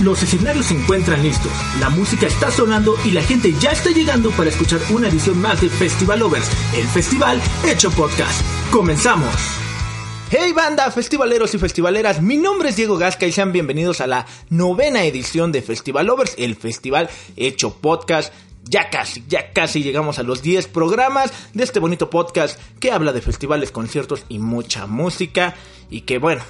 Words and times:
Los 0.00 0.22
escenarios 0.22 0.66
se 0.66 0.74
encuentran 0.74 1.24
listos, 1.24 1.50
la 1.80 1.90
música 1.90 2.28
está 2.28 2.52
sonando 2.52 2.94
y 3.04 3.10
la 3.10 3.20
gente 3.20 3.52
ya 3.58 3.72
está 3.72 3.90
llegando 3.90 4.30
para 4.30 4.48
escuchar 4.48 4.78
una 4.90 5.08
edición 5.08 5.40
más 5.40 5.60
de 5.60 5.68
Festival 5.68 6.20
Lovers, 6.20 6.48
el 6.76 6.86
festival 6.86 7.42
hecho 7.66 7.90
podcast. 7.90 8.40
¡Comenzamos! 8.70 9.34
Hey 10.30 10.52
banda, 10.52 10.88
festivaleros 10.92 11.52
y 11.54 11.58
festivaleras, 11.58 12.22
mi 12.22 12.36
nombre 12.36 12.68
es 12.68 12.76
Diego 12.76 12.96
Gasca 12.96 13.26
y 13.26 13.32
sean 13.32 13.50
bienvenidos 13.50 14.00
a 14.00 14.06
la 14.06 14.26
novena 14.50 15.02
edición 15.02 15.50
de 15.50 15.62
Festival 15.62 16.06
Lovers, 16.06 16.36
el 16.38 16.54
festival 16.54 17.10
hecho 17.34 17.74
podcast. 17.74 18.32
Ya 18.70 18.90
casi, 18.90 19.24
ya 19.26 19.52
casi 19.52 19.82
llegamos 19.82 20.20
a 20.20 20.22
los 20.22 20.42
10 20.42 20.68
programas 20.68 21.32
de 21.54 21.64
este 21.64 21.80
bonito 21.80 22.08
podcast 22.08 22.60
que 22.78 22.92
habla 22.92 23.12
de 23.12 23.22
festivales, 23.22 23.72
conciertos 23.72 24.24
y 24.28 24.38
mucha 24.38 24.86
música. 24.86 25.56
Y 25.90 26.02
que 26.02 26.18
bueno, 26.18 26.42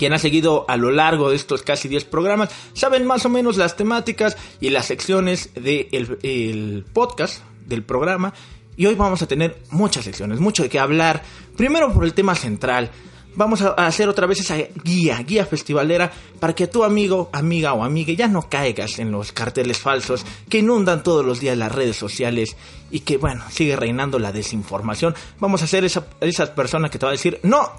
quien 0.00 0.14
ha 0.14 0.18
seguido 0.18 0.64
a 0.66 0.78
lo 0.78 0.90
largo 0.90 1.28
de 1.28 1.36
estos 1.36 1.60
casi 1.60 1.86
10 1.86 2.06
programas 2.06 2.48
saben 2.72 3.06
más 3.06 3.26
o 3.26 3.28
menos 3.28 3.58
las 3.58 3.76
temáticas 3.76 4.34
y 4.58 4.70
las 4.70 4.86
secciones 4.86 5.50
del 5.52 6.86
podcast, 6.90 7.42
del 7.66 7.82
programa. 7.82 8.32
Y 8.78 8.86
hoy 8.86 8.94
vamos 8.94 9.20
a 9.20 9.26
tener 9.26 9.58
muchas 9.70 10.06
secciones, 10.06 10.40
mucho 10.40 10.62
de 10.62 10.70
qué 10.70 10.78
hablar. 10.78 11.22
Primero 11.54 11.92
por 11.92 12.04
el 12.04 12.14
tema 12.14 12.34
central. 12.34 12.90
Vamos 13.34 13.60
a 13.60 13.72
hacer 13.74 14.08
otra 14.08 14.26
vez 14.26 14.40
esa 14.40 14.56
guía, 14.82 15.18
guía 15.18 15.44
festivalera, 15.44 16.10
para 16.40 16.54
que 16.54 16.66
tu 16.66 16.82
amigo, 16.82 17.28
amiga 17.34 17.74
o 17.74 17.84
amiga 17.84 18.14
ya 18.14 18.26
no 18.26 18.48
caigas 18.48 18.98
en 19.00 19.12
los 19.12 19.32
carteles 19.32 19.78
falsos 19.78 20.24
que 20.48 20.60
inundan 20.60 21.02
todos 21.02 21.26
los 21.26 21.40
días 21.40 21.58
las 21.58 21.72
redes 21.72 21.96
sociales 21.96 22.56
y 22.90 23.00
que, 23.00 23.18
bueno, 23.18 23.44
sigue 23.50 23.76
reinando 23.76 24.18
la 24.18 24.32
desinformación. 24.32 25.14
Vamos 25.38 25.62
a 25.62 25.66
ser 25.66 25.84
esa, 25.84 26.06
esa 26.22 26.54
persona 26.54 26.88
que 26.88 26.98
te 26.98 27.04
va 27.04 27.10
a 27.10 27.12
decir, 27.12 27.38
no, 27.42 27.70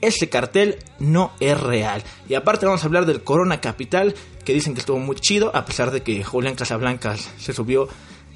ese 0.00 0.28
cartel 0.28 0.78
no 0.98 1.32
es 1.40 1.58
real. 1.60 2.02
Y 2.28 2.34
aparte 2.34 2.66
vamos 2.66 2.82
a 2.82 2.86
hablar 2.86 3.06
del 3.06 3.22
Corona 3.22 3.60
Capital, 3.60 4.14
que 4.44 4.54
dicen 4.54 4.74
que 4.74 4.80
estuvo 4.80 4.98
muy 4.98 5.16
chido, 5.16 5.54
a 5.54 5.64
pesar 5.64 5.90
de 5.90 6.02
que 6.02 6.24
Julián 6.24 6.54
Casablancas 6.54 7.30
se 7.38 7.52
subió 7.52 7.88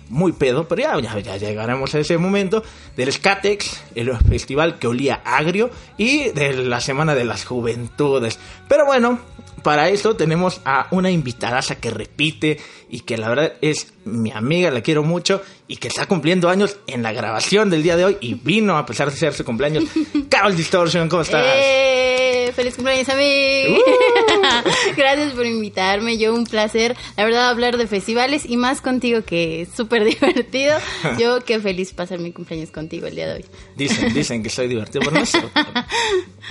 muy 0.08 0.32
pedo, 0.32 0.68
pero 0.68 0.82
ya, 0.82 1.00
ya, 1.00 1.18
ya, 1.18 1.36
llegaremos 1.36 1.94
a 1.94 1.98
ese 1.98 2.18
momento, 2.18 2.62
del 2.96 3.12
Skatex, 3.12 3.82
el 3.94 4.16
festival 4.18 4.78
que 4.78 4.86
olía 4.86 5.22
agrio, 5.24 5.70
y 5.96 6.30
de 6.30 6.52
la 6.54 6.80
Semana 6.80 7.14
de 7.14 7.24
las 7.24 7.44
Juventudes. 7.44 8.38
Pero 8.68 8.86
bueno, 8.86 9.18
para 9.62 9.88
eso 9.88 10.14
tenemos 10.14 10.60
a 10.64 10.88
una 10.90 11.10
invitadaza 11.10 11.76
que 11.76 11.90
repite 11.90 12.58
y 12.90 13.00
que 13.00 13.16
la 13.16 13.28
verdad 13.28 13.54
es 13.62 13.94
mi 14.04 14.30
amiga, 14.30 14.70
la 14.70 14.82
quiero 14.82 15.02
mucho 15.02 15.40
y 15.66 15.76
que 15.76 15.88
está 15.88 16.06
cumpliendo 16.06 16.50
años 16.50 16.76
en 16.86 17.02
la 17.02 17.12
grabación 17.12 17.70
del 17.70 17.82
día 17.82 17.96
de 17.96 18.04
hoy 18.04 18.18
y 18.20 18.34
vino 18.34 18.76
a 18.76 18.84
pesar 18.84 19.10
de 19.10 19.16
ser 19.16 19.32
su 19.32 19.44
cumpleaños. 19.44 19.84
Carol 20.28 20.54
Distortion, 20.54 21.08
¿cómo 21.08 21.22
estás? 21.22 21.44
¡Eh! 21.46 22.33
¡Feliz 22.52 22.74
cumpleaños 22.74 23.08
a 23.08 23.16
mí! 23.16 23.64
Uh. 23.68 24.94
Gracias 24.96 25.32
por 25.32 25.46
invitarme, 25.46 26.18
yo 26.18 26.34
un 26.34 26.44
placer, 26.44 26.96
la 27.16 27.24
verdad, 27.24 27.48
hablar 27.48 27.76
de 27.76 27.86
festivales 27.86 28.44
y 28.46 28.56
más 28.56 28.80
contigo 28.80 29.22
que 29.22 29.62
es 29.62 29.68
súper 29.70 30.04
divertido. 30.04 30.76
Yo 31.18 31.40
qué 31.40 31.60
feliz 31.60 31.92
pasar 31.92 32.18
mi 32.18 32.32
cumpleaños 32.32 32.70
contigo 32.70 33.06
el 33.06 33.14
día 33.14 33.28
de 33.28 33.34
hoy. 33.34 33.44
Dicen, 33.76 34.12
dicen 34.12 34.42
que 34.42 34.50
soy 34.50 34.68
divertido, 34.68 35.04
pero 35.04 35.20
no 35.20 35.24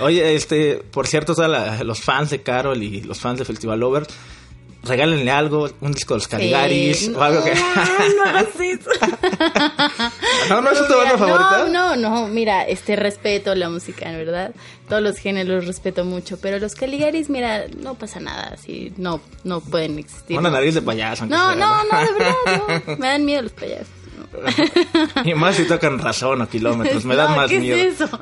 Oye, 0.00 0.34
este, 0.34 0.76
por 0.76 1.06
cierto, 1.06 1.34
todos 1.34 1.80
los 1.84 2.00
fans 2.00 2.30
de 2.30 2.42
Carol 2.42 2.82
y 2.82 3.02
los 3.02 3.20
fans 3.20 3.38
de 3.38 3.44
Festival 3.44 3.82
Over, 3.82 4.06
regálenle 4.84 5.30
algo, 5.30 5.70
un 5.80 5.92
disco 5.92 6.14
de 6.14 6.18
los 6.18 6.28
Caligaris 6.28 7.10
o 7.14 7.22
algo 7.22 7.44
que... 7.44 7.54
No, 7.54 8.32
no 8.32 8.38
eso. 8.38 8.90
¿No, 10.48 10.60
no 10.60 10.70
es 10.70 10.86
tu 10.86 10.94
banda 10.94 11.18
favorita? 11.18 11.68
No, 11.68 11.96
no, 11.96 11.96
no, 11.96 12.28
mira, 12.28 12.62
este, 12.64 12.96
respeto 12.96 13.54
la 13.54 13.68
música, 13.70 14.10
¿verdad? 14.12 14.54
Todos 14.88 15.02
los 15.02 15.18
géneros 15.18 15.66
respeto 15.66 16.04
mucho, 16.04 16.38
pero 16.38 16.58
los 16.58 16.74
Caligaris, 16.74 17.30
mira, 17.30 17.64
no 17.78 17.94
pasa 17.94 18.20
nada, 18.20 18.52
así, 18.54 18.92
no, 18.96 19.20
no 19.44 19.60
pueden 19.60 19.98
existir. 19.98 20.38
Una 20.38 20.50
nariz 20.50 20.74
de 20.74 20.82
payaso. 20.82 21.26
No, 21.26 21.54
no, 21.54 21.82
no, 21.84 22.00
de 22.00 22.12
verdad, 22.12 22.82
no. 22.86 22.96
Me 22.98 23.06
dan 23.08 23.24
miedo 23.24 23.42
los 23.42 23.52
payasos. 23.52 23.88
y 25.24 25.34
más 25.34 25.56
si 25.56 25.64
tocan 25.64 25.98
razón 25.98 26.42
o 26.42 26.48
kilómetros, 26.48 27.04
me 27.04 27.14
dan 27.14 27.36
más 27.36 27.48
¿qué 27.48 27.60
miedo. 27.60 27.76
Es 27.76 28.00
eso? 28.00 28.18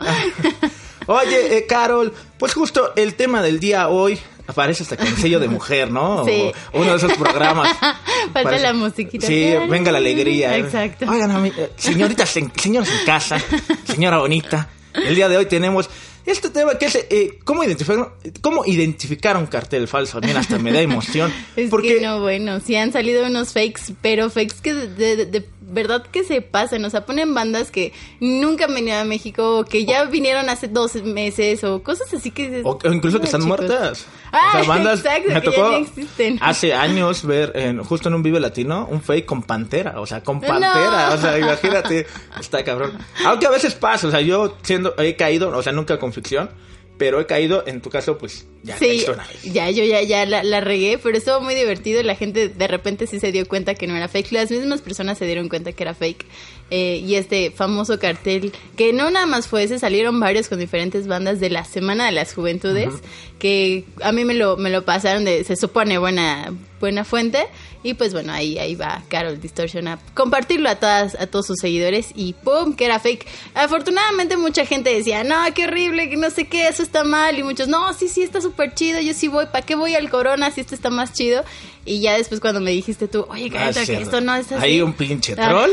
Oye, 1.06 1.58
eh, 1.58 1.66
Carol, 1.66 2.12
pues 2.38 2.54
justo 2.54 2.92
el 2.96 3.14
tema 3.14 3.42
del 3.42 3.60
día 3.60 3.88
hoy 3.88 4.18
aparece 4.46 4.82
hasta 4.82 4.96
con 4.96 5.16
sello 5.16 5.40
de 5.40 5.48
mujer, 5.48 5.90
¿no? 5.90 6.24
Sí. 6.24 6.52
O 6.72 6.80
uno 6.80 6.90
de 6.90 6.96
esos 6.96 7.12
programas. 7.14 7.68
Falta 7.78 8.42
Parece- 8.42 8.62
la 8.62 8.72
musiquita. 8.72 9.26
Sí, 9.26 9.54
venga 9.68 9.92
la 9.92 9.98
alegría. 9.98 10.56
Exacto. 10.56 11.06
Oigan, 11.08 11.46
eh, 11.46 11.70
señoritas, 11.76 12.28
señoras 12.28 12.88
en 12.90 13.06
casa, 13.06 13.38
señora 13.84 14.18
bonita, 14.18 14.68
el 14.94 15.14
día 15.14 15.28
de 15.28 15.36
hoy 15.36 15.46
tenemos 15.46 15.88
este 16.27 16.50
tema 16.50 16.77
que 16.78 16.87
es 16.87 16.94
eh, 17.10 17.38
¿cómo, 17.44 17.65
identificar, 17.65 18.12
cómo 18.41 18.65
identificar 18.65 19.37
un 19.37 19.47
cartel 19.47 19.88
falso. 19.88 20.21
Mira, 20.21 20.41
hasta 20.41 20.59
me 20.59 20.72
da 20.72 20.81
emoción. 20.81 21.33
Es 21.56 21.71
porque 21.71 21.97
que 21.97 22.00
no, 22.00 22.21
bueno, 22.21 22.60
sí 22.60 22.77
han 22.77 22.93
salido 22.93 23.27
unos 23.27 23.53
fakes, 23.53 23.94
pero 24.00 24.31
fakes 24.31 24.56
que 24.62 24.75
de, 24.75 25.16
de- 25.16 25.27
de 25.27 25.49
verdad 25.61 26.03
que 26.06 26.22
se 26.22 26.43
pasan, 26.43 26.84
o 26.84 26.91
sea, 26.91 27.06
ponen 27.06 27.32
bandas 27.32 27.71
que 27.71 27.94
nunca 28.21 28.66
han 28.66 28.75
venido 28.75 28.99
a 28.99 29.05
México, 29.05 29.61
o 29.61 29.65
que 29.65 29.87
ya 29.87 30.05
vinieron 30.05 30.50
hace 30.50 30.69
dos 30.69 30.97
meses, 31.03 31.65
o 31.65 31.82
cosas 31.82 32.12
así 32.12 32.31
que... 32.31 32.61
O, 32.62 32.78
o 32.84 32.93
incluso 32.93 33.16
que 33.19 33.22
"No, 33.22 33.25
están 33.25 33.41
chicos". 33.43 33.59
muertas. 33.59 34.06
Ah, 34.32 34.49
o 34.49 34.53
sea, 34.59 34.62
bandas. 34.69 34.99
exacto, 35.05 35.28
me 35.32 35.41
que 35.41 35.47
ya 35.50 35.56
tocó 35.56 35.69
ni 35.71 35.77
existen. 35.77 36.38
hace 36.43 36.75
años 36.75 37.25
ver, 37.25 37.53
en, 37.55 37.82
justo 37.82 38.09
en 38.11 38.15
un 38.16 38.22
Vive 38.22 38.38
Latino, 38.41 38.87
un 38.91 39.00
fake 39.03 39.25
con 39.25 39.43
pantera. 39.44 39.99
O 40.00 40.05
sea, 40.06 40.22
con 40.22 40.41
pantera. 40.43 41.09
No. 41.09 41.15
O 41.15 41.19
sea, 41.19 41.38
imagínate. 41.38 42.06
Está 42.38 42.62
cabrón. 42.65 42.99
Aunque 43.25 43.47
a 43.47 43.50
veces 43.50 43.75
pasa. 43.75 44.09
O 44.09 44.11
sea, 44.11 44.21
yo 44.21 44.56
siendo, 44.62 44.94
he 44.99 45.16
caído, 45.16 45.56
o 45.56 45.62
sea, 45.62 45.72
nunca 45.72 45.99
con 45.99 46.12
ficción. 46.12 46.50
Pero 46.99 47.21
he 47.21 47.27
caído, 47.27 47.67
en 47.67 47.81
tu 47.81 47.91
caso, 47.91 48.17
pues 48.19 48.47
ya 48.62 48.77
Sí, 48.77 49.05
una 49.12 49.27
vez. 49.27 49.43
ya, 49.43 49.71
yo 49.71 49.83
ya, 49.83 50.03
ya 50.03 50.25
la, 50.25 50.45
la 50.45 50.61
regué, 50.61 50.99
pero 50.99 51.17
estuvo 51.17 51.41
muy 51.41 51.55
divertido. 51.55 52.00
La 52.03 52.15
gente 52.15 52.49
de 52.49 52.69
repente 52.69 53.06
sí 53.09 53.19
se 53.19 53.33
dio 53.33 53.49
cuenta 53.49 53.75
que 53.75 53.89
no 53.89 53.97
era 53.97 54.06
fake. 54.09 54.31
Las 54.31 54.50
mismas 54.53 54.83
personas 54.83 55.19
se 55.19 55.25
dieron 55.25 55.49
cuenta 55.49 55.73
que 55.73 55.83
era 55.83 55.95
fake. 55.95 56.25
Eh, 56.71 57.03
y 57.05 57.17
este 57.17 57.50
famoso 57.50 57.99
cartel, 57.99 58.53
que 58.77 58.93
no 58.93 59.11
nada 59.11 59.27
más 59.27 59.49
fue 59.49 59.65
ese, 59.65 59.78
salieron 59.78 60.21
varios 60.21 60.49
con 60.49 60.61
diferentes 60.61 61.06
bandas 61.09 61.41
de 61.41 61.50
la 61.50 61.65
Semana 61.65 62.06
de 62.06 62.12
las 62.12 62.34
Juventudes, 62.34 62.94
que 63.39 63.84
a 64.03 64.12
mí 64.12 64.25
me 64.25 64.34
lo, 64.34 64.56
me 64.56 64.71
lo 64.71 64.84
pasaron 64.84 65.25
de, 65.25 65.43
se 65.44 65.56
supone, 65.56 65.99
buena, 65.99 66.53
buena 66.79 67.05
fuente. 67.05 67.47
Y 67.84 67.94
pues 67.94 68.12
bueno, 68.12 68.32
ahí, 68.32 68.59
ahí 68.59 68.75
va 68.76 69.03
Carol 69.09 69.41
Distortion 69.41 69.88
a 69.88 69.98
compartirlo 70.15 70.69
a 70.69 70.76
todas, 70.76 71.16
a 71.16 71.26
todos 71.26 71.47
sus 71.47 71.59
seguidores 71.59 72.10
y 72.15 72.32
¡pum! 72.34 72.75
que 72.75 72.84
era 72.84 73.00
fake. 73.00 73.26
Afortunadamente 73.54 74.37
mucha 74.37 74.65
gente 74.66 74.94
decía, 74.94 75.25
no, 75.25 75.37
qué 75.54 75.65
horrible, 75.65 76.09
que 76.09 76.16
no 76.16 76.31
sé 76.31 76.47
qué, 76.47 76.69
eso 76.69 76.82
está 76.82 77.03
mal. 77.04 77.38
Y 77.38 77.43
muchos, 77.43 77.66
no, 77.69 77.93
sí, 77.94 78.09
sí, 78.09 78.22
está 78.22 78.41
súper 78.41 78.75
chido, 78.75 79.00
yo 79.00 79.15
sí 79.15 79.26
voy, 79.28 79.47
¿para 79.47 79.65
qué 79.66 79.75
voy 79.75 79.94
al 79.97 80.10
Corona 80.10 80.50
si 80.50 80.60
esto 80.60 80.75
está 80.75 80.91
más 80.91 81.12
chido? 81.12 81.44
Y 81.84 82.00
ya 82.00 82.16
después 82.16 82.41
cuando 82.41 82.60
me 82.60 82.70
dijiste 82.70 83.09
tú, 83.09 83.26
oye, 83.28 83.47
Ah, 83.48 83.54
cállate, 83.54 83.70
es 83.70 83.76
que 83.78 83.87
cierto. 83.87 84.04
esto 84.04 84.20
no 84.20 84.34
es 84.37 84.53
así. 84.53 84.64
Ahí 84.64 84.81
un 84.81 84.93
pinche 84.93 85.34
Ah. 85.37 85.49
troll. 85.49 85.70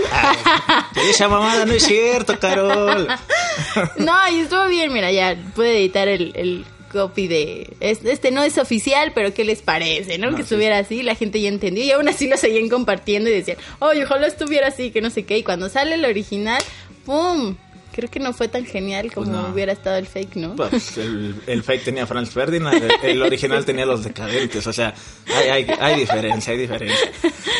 Esa 1.09 1.27
mamada 1.27 1.65
no 1.65 1.73
es 1.73 1.83
cierto, 1.83 2.39
Carol. 2.39 3.07
No, 3.97 4.13
y 4.31 4.39
estuvo 4.39 4.65
bien, 4.67 4.91
mira, 4.91 5.11
ya 5.11 5.35
puede 5.55 5.77
editar 5.79 6.07
el, 6.07 6.31
el 6.35 6.65
copy 6.91 7.27
de... 7.27 7.73
es- 7.79 8.03
Este 8.03 8.31
no 8.31 8.43
es 8.43 8.57
oficial, 8.57 9.11
pero 9.15 9.33
¿qué 9.33 9.43
les 9.45 9.61
parece? 9.61 10.17
¿no? 10.17 10.31
No, 10.31 10.37
que 10.37 10.43
sí. 10.43 10.47
estuviera 10.53 10.77
así, 10.79 11.03
la 11.03 11.15
gente 11.15 11.39
ya 11.41 11.49
entendió 11.49 11.83
y 11.83 11.91
aún 11.91 12.07
así 12.09 12.27
lo 12.27 12.35
seguían 12.37 12.67
compartiendo 12.69 13.29
y 13.29 13.33
decían, 13.33 13.57
oye, 13.79 14.03
ojalá 14.03 14.27
estuviera 14.27 14.67
así, 14.67 14.91
que 14.91 15.01
no 15.01 15.09
sé 15.09 15.23
qué. 15.23 15.37
Y 15.37 15.43
cuando 15.43 15.69
sale 15.69 15.95
el 15.95 16.05
original, 16.05 16.61
¡pum! 17.05 17.55
Creo 17.91 18.09
que 18.09 18.19
no 18.19 18.33
fue 18.33 18.47
tan 18.47 18.65
genial 18.65 19.11
como 19.11 19.29
Pues 19.31 19.41
no. 19.41 19.49
hubiera 19.51 19.73
estado 19.73 19.97
el 19.97 20.05
fake, 20.05 20.35
¿no? 20.35 20.55
Pues 20.55 20.97
el, 20.97 21.35
el 21.47 21.63
fake 21.63 21.83
tenía 21.85 22.05
Franz 22.05 22.29
Ferdinand, 22.29 22.81
el, 23.03 23.09
el 23.09 23.21
original 23.23 23.65
tenía 23.65 23.85
los 23.85 24.03
decadentes, 24.03 24.65
o 24.67 24.71
sea, 24.71 24.93
hay, 25.25 25.49
hay, 25.49 25.67
hay 25.79 25.99
diferencia, 25.99 26.53
hay 26.53 26.59
diferencia. 26.59 27.11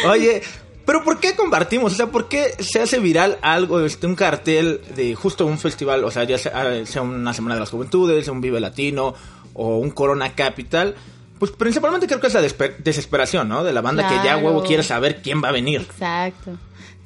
Oye, 0.06 0.42
pero 0.90 1.04
¿por 1.04 1.20
qué 1.20 1.36
compartimos? 1.36 1.94
O 1.94 1.96
sea, 1.96 2.08
¿por 2.08 2.28
qué 2.28 2.56
se 2.58 2.82
hace 2.82 2.98
viral 2.98 3.38
algo, 3.44 3.80
este, 3.82 4.08
un 4.08 4.16
cartel 4.16 4.82
de 4.96 5.14
justo 5.14 5.46
un 5.46 5.60
festival, 5.60 6.04
o 6.04 6.10
sea, 6.10 6.24
ya 6.24 6.40
sea, 6.40 6.84
sea 6.88 7.04
una 7.04 7.32
Semana 7.32 7.54
de 7.54 7.60
las 7.60 7.70
Juventudes, 7.70 8.28
un 8.28 8.42
Vive 8.42 8.60
Latino 8.60 9.14
o 9.54 9.78
un 9.78 9.92
Corona 9.92 10.34
Capital? 10.34 10.96
Pues 11.38 11.52
principalmente 11.52 12.08
creo 12.08 12.20
que 12.20 12.26
es 12.26 12.34
la 12.34 12.42
desesperación, 12.80 13.48
¿no? 13.48 13.64
De 13.64 13.72
la 13.72 13.82
banda 13.82 14.10
que 14.10 14.16
ya 14.26 14.38
huevo 14.38 14.64
quiere 14.64 14.82
saber 14.82 15.22
quién 15.22 15.44
va 15.44 15.50
a 15.50 15.52
venir. 15.52 15.82
Exacto. 15.82 16.58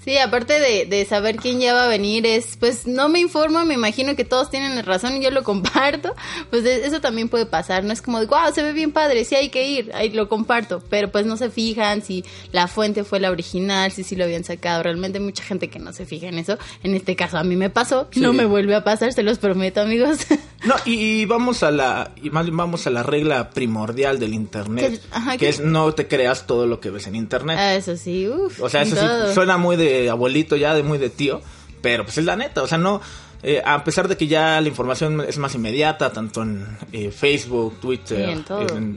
Sí, 0.04 0.18
aparte 0.18 0.60
de, 0.60 0.86
de 0.86 1.06
saber 1.06 1.38
quién 1.38 1.60
ya 1.62 1.74
va 1.74 1.86
a 1.86 1.88
venir, 1.88 2.26
es, 2.26 2.58
pues 2.60 2.86
no 2.88 3.08
me 3.08 3.20
informo, 3.20 3.64
me 3.64 3.74
imagino 3.76 4.16
que 4.18 4.26
todos 4.26 4.50
tienen 4.50 4.84
razón 4.86 5.16
y 5.16 5.24
yo 5.24 5.32
lo 5.32 5.44
comparto, 5.44 6.14
pues 6.50 6.64
de- 6.66 6.86
eso 6.86 7.00
también 7.00 7.30
puede 7.30 7.46
pasar, 7.46 7.86
no 7.86 7.94
es 7.94 8.02
como 8.02 8.20
de, 8.20 8.26
wow, 8.26 8.54
se 8.54 8.62
ve 8.64 8.74
bien 8.74 8.92
padre, 8.92 9.24
sí 9.24 9.36
hay 9.36 9.48
que 9.50 9.66
ir, 9.70 9.92
ahí 9.94 10.10
lo 10.10 10.28
comparto, 10.28 10.84
pero 10.90 11.10
pues 11.10 11.26
no 11.26 11.38
se 11.38 11.50
fijan 11.50 12.02
si 12.02 12.26
la 12.52 12.68
fuente 12.68 13.06
fue 13.06 13.22
la 13.22 13.32
original, 13.32 13.92
si 13.94 14.04
sí 14.04 14.16
lo 14.18 14.26
habían 14.26 14.44
sacado, 14.44 14.84
realmente 14.84 15.20
hay 15.20 15.24
mucha 15.24 15.44
gente 15.44 15.70
que 15.70 15.80
no 15.80 15.94
se 15.94 16.06
fija 16.06 16.28
en 16.28 16.38
eso, 16.38 16.58
en 16.84 16.96
este 16.96 17.16
caso 17.16 17.38
a 17.38 17.44
mí 17.46 17.56
me 17.56 17.70
pasó, 17.70 18.10
Sí. 18.12 18.20
no 18.20 18.34
me 18.34 18.44
vuelve 18.46 18.76
a 18.76 18.84
pasar, 18.84 19.14
se 19.14 19.24
los 19.24 19.38
prometo 19.40 19.80
amigos. 19.82 20.20
No, 20.66 20.76
y, 20.86 21.22
y 21.22 21.26
vamos 21.26 21.62
a 21.64 21.72
la 21.72 22.12
y 22.22 22.30
más 22.30 22.46
bien 22.46 22.56
vamos 22.58 22.88
a 22.88 22.90
la 22.90 23.04
regla 23.04 23.50
primordial 23.50 24.20
del 24.20 24.34
internet, 24.34 25.02
Que- 25.02 25.16
ajá, 25.16 25.32
que 25.34 25.38
que- 25.40 25.50
es 25.50 25.60
no 25.60 25.94
te 25.94 26.08
creas 26.08 26.48
todo 26.48 26.66
lo 26.68 26.80
que 26.80 26.90
ves 26.90 27.08
en 27.08 27.16
internet. 27.16 27.58
Ah, 27.60 27.76
eso 27.76 27.98
sí, 27.98 28.28
uff. 28.28 28.62
O 28.62 28.70
sea, 28.70 28.84
eso 28.84 28.96
sí 28.96 29.34
suena 29.34 29.58
muy 29.58 29.76
de 29.76 30.10
abuelito 30.10 30.56
ya, 30.56 30.74
de 30.74 30.84
muy 30.84 30.98
de 30.98 31.10
tío, 31.10 31.42
pero 31.82 32.04
pues 32.06 32.18
es 32.18 32.26
la 32.26 32.36
neta, 32.36 32.62
o 32.64 32.68
sea, 32.68 32.78
no 32.78 33.02
Eh, 33.46 33.62
a 33.66 33.84
pesar 33.84 34.08
de 34.08 34.16
que 34.16 34.26
ya 34.28 34.62
la 34.62 34.70
información 34.70 35.20
es 35.20 35.38
más 35.38 35.54
inmediata, 35.54 36.14
tanto 36.14 36.44
en 36.44 36.66
eh, 36.94 37.12
Facebook, 37.12 37.78
Twitter, 37.82 38.30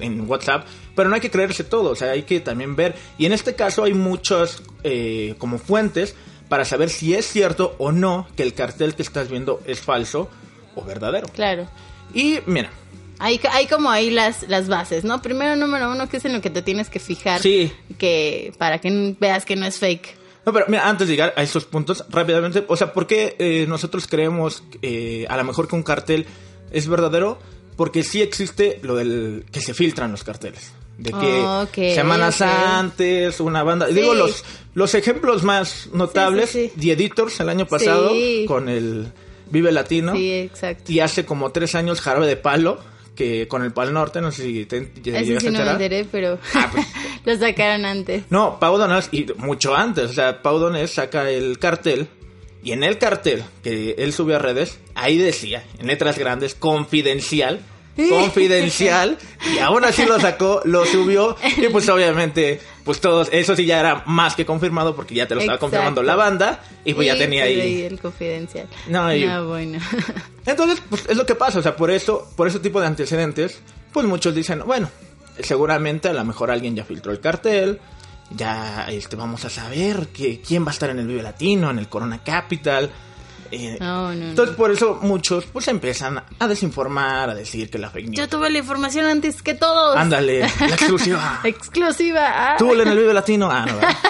en 0.01 0.25
WhatsApp, 0.31 0.65
pero 0.95 1.09
no 1.09 1.17
hay 1.17 1.21
que 1.21 1.33
creerse 1.33 1.65
todo, 1.65 1.91
o 1.91 1.97
sea, 1.97 2.13
hay 2.13 2.23
que 2.23 2.39
también 2.39 2.77
ver. 2.77 2.95
Y 3.19 3.27
en 3.27 3.33
este 3.33 3.57
caso 3.57 3.83
hay 3.83 3.93
muchas 3.93 4.63
eh, 4.85 5.35
como 5.39 5.59
fuentes 5.59 6.15
para 6.49 6.65
saber 6.65 6.91
si 6.91 7.13
es 7.13 7.27
cierto 7.27 7.75
o 7.79 7.91
no 7.91 8.29
que 8.37 8.45
el 8.45 8.55
cartel 8.55 8.95
que 8.95 9.03
estás 9.03 9.29
viendo 9.29 9.61
es 9.67 9.81
falso 9.81 10.29
o 10.77 10.85
verdadero. 10.85 11.27
Claro. 11.29 11.69
Y 12.15 12.39
mira, 12.47 12.71
Hay, 13.19 13.41
hay 13.51 13.67
como 13.67 13.91
ahí 13.91 14.11
las, 14.11 14.49
las 14.49 14.69
bases, 14.69 15.03
¿no? 15.03 15.21
Primero, 15.23 15.57
número 15.57 15.91
uno, 15.91 16.09
que 16.09 16.19
es 16.19 16.25
en 16.25 16.33
lo 16.35 16.41
que 16.41 16.51
te 16.51 16.63
tienes 16.63 16.89
que 16.91 17.01
fijar. 17.01 17.41
Sí. 17.43 17.73
Que, 17.99 18.53
para 18.59 18.79
que 18.79 19.17
veas 19.19 19.45
que 19.45 19.57
no 19.57 19.67
es 19.67 19.79
fake. 19.79 20.15
No, 20.45 20.53
pero 20.53 20.67
mira, 20.69 20.89
antes 20.89 21.09
de 21.09 21.15
llegar 21.15 21.35
a 21.37 21.43
estos 21.43 21.65
puntos, 21.65 22.05
rápidamente, 22.09 22.65
o 22.69 22.77
sea, 22.77 22.93
¿por 22.93 23.09
qué 23.09 23.35
eh, 23.41 23.65
nosotros 23.69 24.07
creemos 24.07 24.63
eh, 24.83 25.27
a 25.29 25.37
lo 25.37 25.43
mejor 25.43 25.67
que 25.67 25.75
un 25.75 25.83
cartel 25.83 26.25
es 26.71 26.87
verdadero? 26.87 27.39
Porque 27.77 28.03
sí 28.05 28.23
existe 28.23 28.79
lo 28.83 28.95
del 28.95 29.45
que 29.51 29.61
se 29.61 29.75
filtran 29.75 30.13
los 30.13 30.23
carteles. 30.23 30.73
De 30.99 31.11
que 31.11 31.41
Ok, 31.43 31.95
semanas 31.95 32.41
ok. 32.41 32.47
antes, 32.47 33.41
una 33.41 33.63
banda. 33.65 33.89
Sí. 33.89 33.95
Digo, 33.95 34.15
los, 34.15 34.45
los 34.75 34.95
ejemplos 34.95 35.43
más 35.43 35.89
notables, 35.93 36.49
Sí. 36.51 36.71
The 36.81 36.93
Editors 36.93 37.39
el 37.41 37.49
año 37.51 37.67
pasado, 37.67 38.11
Sí. 38.13 38.45
con 38.49 38.69
el 38.71 39.13
Vive 39.51 39.73
Latino. 39.73 40.15
Sí, 40.15 40.33
exacto. 40.33 40.91
Y 40.93 41.01
hace 41.01 41.25
como 41.25 41.51
tres 41.53 41.75
años 41.75 42.01
Jarabe 42.01 42.27
de 42.27 42.37
Palo, 42.37 42.79
que 43.15 43.49
con 43.49 43.63
el 43.65 43.73
Pal 43.73 43.93
Norte, 43.93 44.21
no 44.21 44.31
sé 44.31 44.43
si 44.45 44.67
te, 44.67 44.83
te 44.83 45.25
sí 45.25 45.35
a 45.35 45.51
no 45.51 45.65
me 45.65 45.71
enteré, 45.71 46.05
pero 46.11 46.39
Ah, 46.55 46.71
pues. 46.73 46.87
lo 47.25 47.37
sacaron 47.39 47.85
antes. 47.85 48.25
No, 48.31 48.59
Pau 48.61 48.77
Donés, 48.79 49.09
y 49.13 49.27
mucho 49.39 49.75
antes, 49.75 50.11
o 50.11 50.13
sea, 50.13 50.43
Pau 50.43 50.59
Donés 50.59 50.93
saca 50.93 51.31
el 51.31 51.59
cartel, 51.59 52.09
y 52.63 52.73
en 52.73 52.83
el 52.85 52.99
cartel 52.99 53.45
que 53.63 53.95
él 53.99 54.13
subió 54.13 54.37
a 54.37 54.39
redes, 54.39 54.79
ahí 54.95 55.17
decía, 55.17 55.65
en 55.79 55.87
letras 55.87 56.19
grandes, 56.19 56.55
confidencial, 56.55 57.61
confidencial, 57.97 59.19
y 59.55 59.59
aún 59.59 59.85
así 59.85 60.05
lo 60.05 60.21
sacó, 60.21 60.61
lo 60.65 60.85
subió, 60.87 61.37
y 61.57 61.69
pues 61.69 61.89
obviamente, 61.89 62.61
pues 62.85 63.01
todos, 63.01 63.29
eso 63.33 63.57
sí 63.57 63.65
ya 63.67 63.81
era 63.81 64.03
más 64.07 64.35
que 64.35 64.45
confirmado, 64.47 64.95
porque 64.95 65.15
ya 65.15 65.27
te 65.27 65.35
lo 65.35 65.41
estaba 65.41 65.57
Exacto. 65.57 65.71
confirmando 65.71 66.03
la 66.03 66.17
banda, 66.17 66.63
y 66.85 66.95
pues 66.95 67.07
ya 67.07 67.17
tenía 67.17 67.45
ahí... 67.45 67.83
el 67.83 67.99
confidencial. 68.01 68.67
No, 68.89 69.13
y- 69.15 69.27
bueno. 69.47 69.79
Entonces, 70.47 70.83
pues 70.89 71.05
es 71.09 71.17
lo 71.17 71.27
que 71.27 71.35
pasa, 71.35 71.59
o 71.59 71.63
sea, 71.63 71.75
por 71.77 71.91
eso, 71.91 72.31
por 72.37 72.47
ese 72.49 72.61
tipo 72.61 72.81
de 72.81 72.87
antecedentes, 72.87 73.61
pues 73.93 74.07
muchos 74.07 74.35
dicen, 74.35 74.63
bueno, 74.67 74.91
seguramente 75.41 76.09
a 76.09 76.13
lo 76.13 76.25
mejor 76.25 76.51
alguien 76.51 76.77
ya 76.77 76.85
filtró 76.85 77.13
el 77.13 77.21
cartel, 77.21 77.81
ya 78.31 78.87
este 78.91 79.17
vamos 79.17 79.45
a 79.45 79.51
saber 79.51 80.09
que 80.09 80.41
quién 80.41 80.65
va 80.65 80.69
a 80.69 80.73
estar 80.73 80.91
en 80.91 80.99
el 80.99 81.07
Vive 81.07 81.23
Latino, 81.23 81.71
en 81.71 81.79
el 81.79 81.89
Corona 81.89 82.23
Capital. 82.25 82.91
Eh, 83.51 83.77
No, 83.81 84.09
no, 84.13 84.15
no. 84.15 84.29
Entonces, 84.31 84.57
por 84.57 84.71
eso 84.71 84.99
muchos 85.03 85.45
pues 85.47 85.69
empiezan 85.69 86.23
a 86.39 86.49
desinformar, 86.49 87.31
a 87.31 87.35
decir 87.35 87.71
que 87.71 87.79
la 87.79 87.91
fake 87.91 88.07
news. 88.07 88.17
Yo 88.19 88.29
tuve 88.29 88.51
la 88.51 88.59
información 88.59 89.07
antes 89.07 89.43
que 89.43 89.55
todos. 89.55 89.97
Ándale, 89.97 90.41
la 90.41 90.47
exclusiva. 90.75 91.41
Exclusiva. 91.45 92.53
ah. 92.53 92.57
Tú 92.59 92.73
en 92.73 92.89
el 92.89 92.99
Vive 92.99 93.15
Latino. 93.15 93.51
Ah, 93.51 93.65
no, 93.67 93.75
¿verdad? 93.77 93.97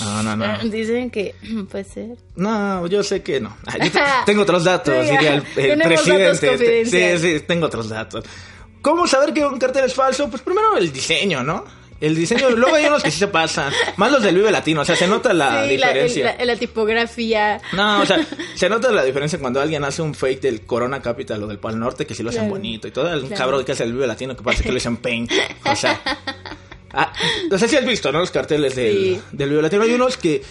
No, 0.00 0.22
no, 0.22 0.36
no. 0.36 0.58
Dicen 0.68 1.10
que 1.10 1.34
puede 1.70 1.84
ser. 1.84 2.10
No, 2.36 2.86
yo 2.86 3.02
sé 3.02 3.22
que 3.22 3.40
no. 3.40 3.56
Ah, 3.66 3.76
yo 3.82 3.90
te- 3.90 4.00
tengo 4.26 4.42
otros 4.42 4.62
datos, 4.64 4.94
Sí, 5.04 5.10
diría 5.10 5.34
el, 5.34 5.44
el 5.56 5.78
tenemos 5.78 6.06
datos 6.06 6.38
presidente. 6.38 7.18
Sí, 7.18 7.38
sí, 7.38 7.44
tengo 7.46 7.66
otros 7.66 7.88
datos. 7.88 8.24
¿Cómo 8.82 9.06
saber 9.06 9.32
que 9.34 9.44
un 9.44 9.58
cartel 9.58 9.84
es 9.86 9.94
falso? 9.94 10.28
Pues 10.30 10.42
primero 10.42 10.76
el 10.76 10.92
diseño, 10.92 11.42
¿no? 11.42 11.64
El 12.00 12.14
diseño, 12.14 12.50
luego 12.50 12.76
hay 12.76 12.86
unos 12.86 13.02
que 13.02 13.10
sí 13.10 13.18
se 13.18 13.28
pasan. 13.28 13.70
Más 13.96 14.10
los 14.10 14.22
del 14.22 14.34
Vive 14.34 14.50
Latino, 14.50 14.80
o 14.80 14.84
sea, 14.86 14.96
se 14.96 15.06
nota 15.06 15.34
la 15.34 15.66
sí, 15.68 15.76
la, 15.76 15.88
diferencia. 15.88 16.36
la- 16.38 16.44
la 16.46 16.56
tipografía. 16.56 17.60
No, 17.74 18.00
o 18.00 18.06
sea, 18.06 18.26
se 18.54 18.68
nota 18.70 18.90
la 18.90 19.04
diferencia 19.04 19.38
cuando 19.38 19.60
alguien 19.60 19.84
hace 19.84 20.00
un 20.00 20.14
fake 20.14 20.40
del 20.40 20.62
Corona 20.62 21.02
Capital 21.02 21.42
o 21.42 21.46
del 21.46 21.58
Pal 21.58 21.78
Norte, 21.78 22.06
que 22.06 22.14
sí 22.14 22.22
lo 22.22 22.30
hacen 22.30 22.42
Claro. 22.44 22.54
bonito 22.54 22.88
y 22.88 22.90
todo. 22.90 23.12
El 23.12 23.20
Claro. 23.26 23.36
cabrón 23.36 23.64
que 23.64 23.72
hace 23.72 23.84
el 23.84 23.92
Vive 23.92 24.06
Latino, 24.06 24.34
que 24.34 24.42
parece 24.42 24.62
que 24.62 24.72
lo 24.72 24.78
hacen 24.78 24.96
paint. 24.96 25.30
O 25.66 25.76
sea, 25.76 26.00
ah, 26.94 27.12
no 27.50 27.58
sé 27.58 27.68
si 27.68 27.76
has 27.76 27.84
visto, 27.84 28.10
¿no? 28.12 28.20
Los 28.20 28.30
carteles 28.30 28.74
del, 28.74 28.92
Sí. 28.96 29.20
del 29.32 29.50
Vive 29.50 29.62
Latino. 29.62 29.82
Hay 29.82 29.92
unos 29.92 30.16
que 30.16 30.42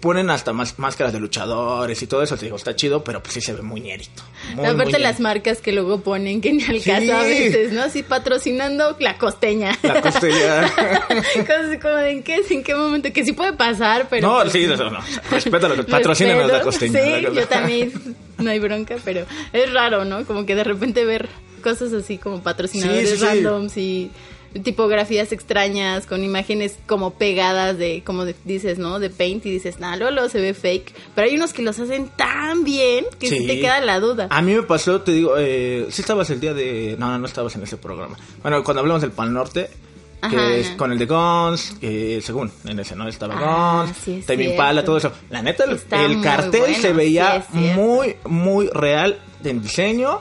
ponen 0.00 0.30
hasta 0.30 0.52
más 0.52 0.78
máscaras 0.78 1.12
de 1.12 1.20
luchadores 1.20 2.00
y 2.02 2.06
todo 2.06 2.22
eso. 2.22 2.36
Te 2.36 2.46
digo, 2.46 2.56
está 2.56 2.76
chido, 2.76 3.02
pero 3.02 3.22
pues 3.22 3.34
sí 3.34 3.40
se 3.40 3.52
ve 3.52 3.62
muy 3.62 3.80
ñerito. 3.80 4.22
Muy, 4.54 4.64
muy 4.64 4.74
Aparte 4.74 4.98
las 4.98 5.20
marcas 5.20 5.60
que 5.60 5.72
luego 5.72 6.00
ponen 6.00 6.40
que 6.40 6.52
ni 6.52 6.62
al 6.64 6.80
Sí. 6.80 6.90
caso 6.90 7.14
a 7.16 7.22
veces, 7.22 7.72
¿no? 7.72 7.82
Así 7.82 8.02
patrocinando 8.02 8.96
la 9.00 9.18
costeña. 9.18 9.76
La 9.82 10.00
costilla. 10.00 10.62
Cosas 11.36 11.78
como 11.80 11.94
de 11.94 12.10
en 12.10 12.22
qué, 12.22 12.40
en 12.50 12.62
qué 12.62 12.74
momento, 12.74 13.12
que 13.12 13.24
sí 13.24 13.32
puede 13.32 13.52
pasar, 13.54 14.06
pero... 14.08 14.28
no, 14.28 14.40
pues, 14.40 14.52
sí, 14.52 14.64
eso 14.64 14.90
no. 14.90 15.00
Respeta 15.30 15.68
lo 15.68 15.76
que 15.76 15.82
patrocínenos 15.90 16.50
la 16.50 16.60
costeña. 16.60 17.00
Sí, 17.02 17.10
la 17.22 17.32
yo 17.32 17.46
también, 17.48 17.92
no 18.38 18.50
hay 18.50 18.58
bronca, 18.58 18.96
pero 19.04 19.24
es 19.52 19.72
raro, 19.72 20.04
¿no? 20.04 20.24
Como 20.24 20.46
que 20.46 20.54
de 20.54 20.64
repente 20.64 21.04
ver 21.04 21.28
cosas 21.62 21.92
así 21.92 22.18
como 22.18 22.42
patrocinadores 22.42 23.10
sí, 23.10 23.16
sí. 23.16 23.24
randoms 23.24 23.76
y 23.76 24.10
tipografías 24.62 25.32
extrañas 25.32 26.06
con 26.06 26.24
imágenes 26.24 26.78
como 26.86 27.14
pegadas 27.14 27.76
de, 27.78 28.02
como 28.04 28.24
de- 28.24 28.34
dices, 28.44 28.78
¿no? 28.78 28.98
De 28.98 29.10
paint 29.10 29.44
y 29.46 29.50
dices, 29.50 29.78
nah, 29.80 29.96
luego, 29.96 30.12
luego 30.12 30.28
se 30.28 30.40
ve 30.40 30.54
fake. 30.54 30.94
Pero 31.14 31.28
hay 31.28 31.36
unos 31.36 31.52
que 31.52 31.62
los 31.62 31.78
hacen 31.78 32.08
tan 32.16 32.64
bien 32.64 33.04
que 33.18 33.28
sí, 33.28 33.38
Sí. 33.40 33.46
te 33.46 33.60
queda 33.60 33.80
la 33.80 34.00
duda. 34.00 34.28
A 34.30 34.42
mí 34.42 34.54
me 34.54 34.62
pasó, 34.62 35.02
te 35.02 35.12
digo, 35.12 35.34
eh, 35.38 35.86
sí 35.90 36.00
estabas 36.02 36.30
el 36.30 36.40
día 36.40 36.54
de... 36.54 36.96
No, 36.98 37.18
no 37.18 37.26
estabas 37.26 37.54
en 37.56 37.62
ese 37.64 37.76
programa. 37.76 38.16
Bueno, 38.42 38.62
cuando 38.64 38.80
hablamos 38.80 39.02
del 39.02 39.12
Pal 39.12 39.32
Norte, 39.32 39.68
que 40.20 40.26
Ajá, 40.36 40.54
es 40.54 40.68
ajá. 40.68 40.76
con 40.78 40.92
el 40.92 40.98
de 40.98 41.06
que 41.80 42.20
según 42.24 42.50
en 42.64 42.80
ese 42.80 42.96
no 42.96 43.06
estaba 43.06 43.34
Ah, 43.36 43.84
Guns, 43.84 43.96
sí 43.98 44.12
es 44.20 44.26
Tame 44.26 44.38
cierto. 44.38 44.52
Impala, 44.54 44.84
todo 44.84 44.96
eso. 44.96 45.12
La 45.30 45.42
neta, 45.42 45.64
el, 45.64 45.78
cartel 46.22 46.60
bueno, 46.60 46.78
se 46.80 46.92
veía 46.94 47.42
sí 47.52 47.58
muy, 47.58 48.16
muy 48.24 48.68
real 48.68 49.20
en 49.44 49.62
diseño, 49.62 50.20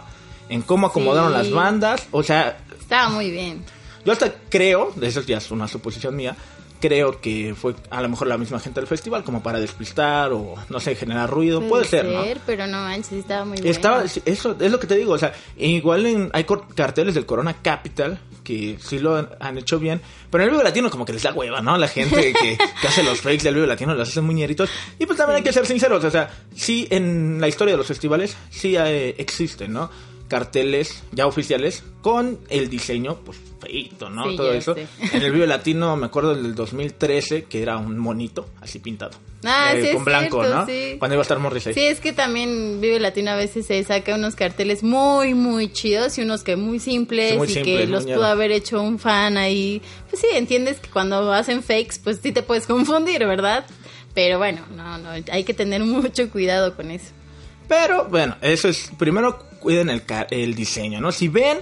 en 0.49 0.61
cómo 0.61 0.87
acomodaron 0.87 1.31
Sí. 1.31 1.37
las 1.37 1.51
bandas. 1.51 2.07
O 2.11 2.21
sea, 2.21 2.57
Estaba 2.79 3.09
muy 3.09 3.31
bien. 3.31 3.63
Yo 4.05 4.13
hasta 4.13 4.33
creo, 4.49 4.93
eso 5.01 5.21
ya 5.21 5.37
es 5.37 5.51
una 5.51 5.67
suposición 5.67 6.15
mía, 6.15 6.35
creo 6.79 7.19
que 7.19 7.55
fue 7.55 7.73
a 7.89 8.01
lo 8.01 8.09
mejor 8.09 8.27
la 8.27 8.37
misma 8.37 8.59
gente 8.59 8.79
del 8.79 8.87
festival 8.87 9.23
como 9.23 9.41
para 9.41 9.59
despistar 9.59 10.31
o 10.33 10.55
no 10.69 10.79
sé, 10.79 10.95
generar 10.95 11.29
ruido. 11.29 11.61
Puede, 11.61 11.85
ser, 11.85 12.05
¿no? 12.05 12.23
pero 12.45 12.67
no 12.67 12.79
manches, 12.79 13.13
estaba 13.13 13.45
muy 13.45 13.57
bueno. 13.57 13.71
Estaba, 13.71 14.03
eso 14.03 14.55
es 14.59 14.71
lo 14.71 14.79
que 14.79 14.87
te 14.87 14.95
digo, 14.95 15.13
o 15.13 15.17
sea, 15.17 15.33
igual 15.57 16.05
en, 16.05 16.29
hay 16.33 16.45
carteles 16.75 17.15
del 17.15 17.25
Corona 17.25 17.55
Capital 17.61 18.19
que 18.43 18.77
sí 18.79 18.99
lo 18.99 19.15
han, 19.15 19.29
han 19.39 19.57
hecho 19.57 19.79
bien, 19.79 19.99
pero 20.29 20.43
en 20.43 20.49
el 20.49 20.51
Vivo 20.51 20.63
Latino 20.63 20.91
como 20.91 21.05
que 21.05 21.13
les 21.13 21.23
da 21.23 21.33
hueva, 21.33 21.61
¿no? 21.61 21.77
La 21.77 21.87
gente 21.87 22.33
que, 22.39 22.57
que 22.57 22.87
hace 22.87 23.01
los 23.01 23.19
fakes 23.21 23.43
del 23.43 23.55
Vivo 23.55 23.65
Latino 23.65 23.95
los 23.95 24.07
hacen 24.07 24.23
muy 24.23 24.35
ñeritos. 24.35 24.69
Y 24.99 25.07
pues 25.07 25.17
también 25.17 25.37
hay 25.37 25.43
que 25.43 25.51
ser 25.51 25.65
sinceros, 25.65 26.03
o 26.03 26.11
sea, 26.11 26.29
sí 26.55 26.87
en 26.91 27.41
la 27.41 27.47
historia 27.47 27.73
de 27.73 27.79
los 27.79 27.87
festivales 27.87 28.37
sí 28.51 28.75
eh, 28.77 29.15
existen, 29.17 29.73
¿no? 29.73 29.89
Carteles 30.27 31.03
ya 31.11 31.27
oficiales 31.27 31.83
con 32.01 32.39
el 32.49 32.69
diseño, 32.69 33.17
pues 33.23 33.37
feito, 33.59 34.09
¿no? 34.09 34.29
Sí, 34.29 34.35
Todo 34.35 34.53
eso. 34.53 34.73
sé. 34.73 34.87
En 35.13 35.21
el 35.21 35.31
Vivo 35.31 35.45
Latino 35.45 35.95
me 35.95 36.07
acuerdo 36.07 36.35
del 36.35 36.55
2013 36.55 37.43
que 37.43 37.61
era 37.61 37.77
un 37.77 37.97
monito 37.97 38.49
así 38.61 38.79
pintado. 38.79 39.17
Ah, 39.43 39.73
eh, 39.75 39.81
sí, 39.81 39.87
es 39.89 39.95
con 39.95 40.03
blanco, 40.05 40.41
cierto, 40.41 40.59
¿no? 40.61 40.65
sí. 40.65 40.95
Cuando 40.97 41.13
iba 41.15 41.21
a 41.21 41.23
estar 41.23 41.37
Morrissey. 41.39 41.73
Sí, 41.73 41.81
es 41.81 41.99
que 41.99 42.13
también 42.13 42.81
Vive 42.81 42.99
Latino 42.99 43.31
a 43.31 43.35
veces 43.35 43.67
se 43.67 43.83
saca 43.83 44.15
unos 44.15 44.35
carteles 44.35 44.81
muy, 44.83 45.35
muy 45.35 45.71
chidos 45.71 46.17
y 46.17 46.23
unos 46.23 46.43
que 46.43 46.55
muy 46.55 46.79
simples 46.79 47.31
Sí, 47.33 47.37
muy 47.37 47.49
y 47.49 47.61
que 47.61 47.85
los 47.87 48.05
pudo 48.05 48.25
haber 48.25 48.51
hecho 48.51 48.81
un 48.81 48.97
fan 48.97 49.37
ahí. 49.37 49.81
Pues 50.09 50.21
sí, 50.21 50.27
entiendes 50.33 50.79
que 50.79 50.89
cuando 50.89 51.31
hacen 51.31 51.61
fakes, 51.61 51.97
pues 52.03 52.19
sí 52.23 52.31
te 52.31 52.41
puedes 52.41 52.65
confundir, 52.67 53.19
¿verdad? 53.25 53.65
Pero 54.15 54.37
bueno, 54.37 54.65
no, 54.75 54.97
no, 54.97 55.09
hay 55.09 55.43
que 55.43 55.53
tener 55.53 55.83
mucho 55.83 56.29
cuidado 56.31 56.75
con 56.75 56.89
eso. 56.89 57.11
Pero 57.67 58.05
bueno, 58.05 58.35
eso 58.41 58.69
es. 58.69 58.91
Primero 58.97 59.39
cuiden 59.65 59.89
el, 59.89 60.03
el 60.29 60.53
diseño, 60.53 61.01
¿no? 61.01 61.11
Si 61.11 61.27
ven 61.27 61.57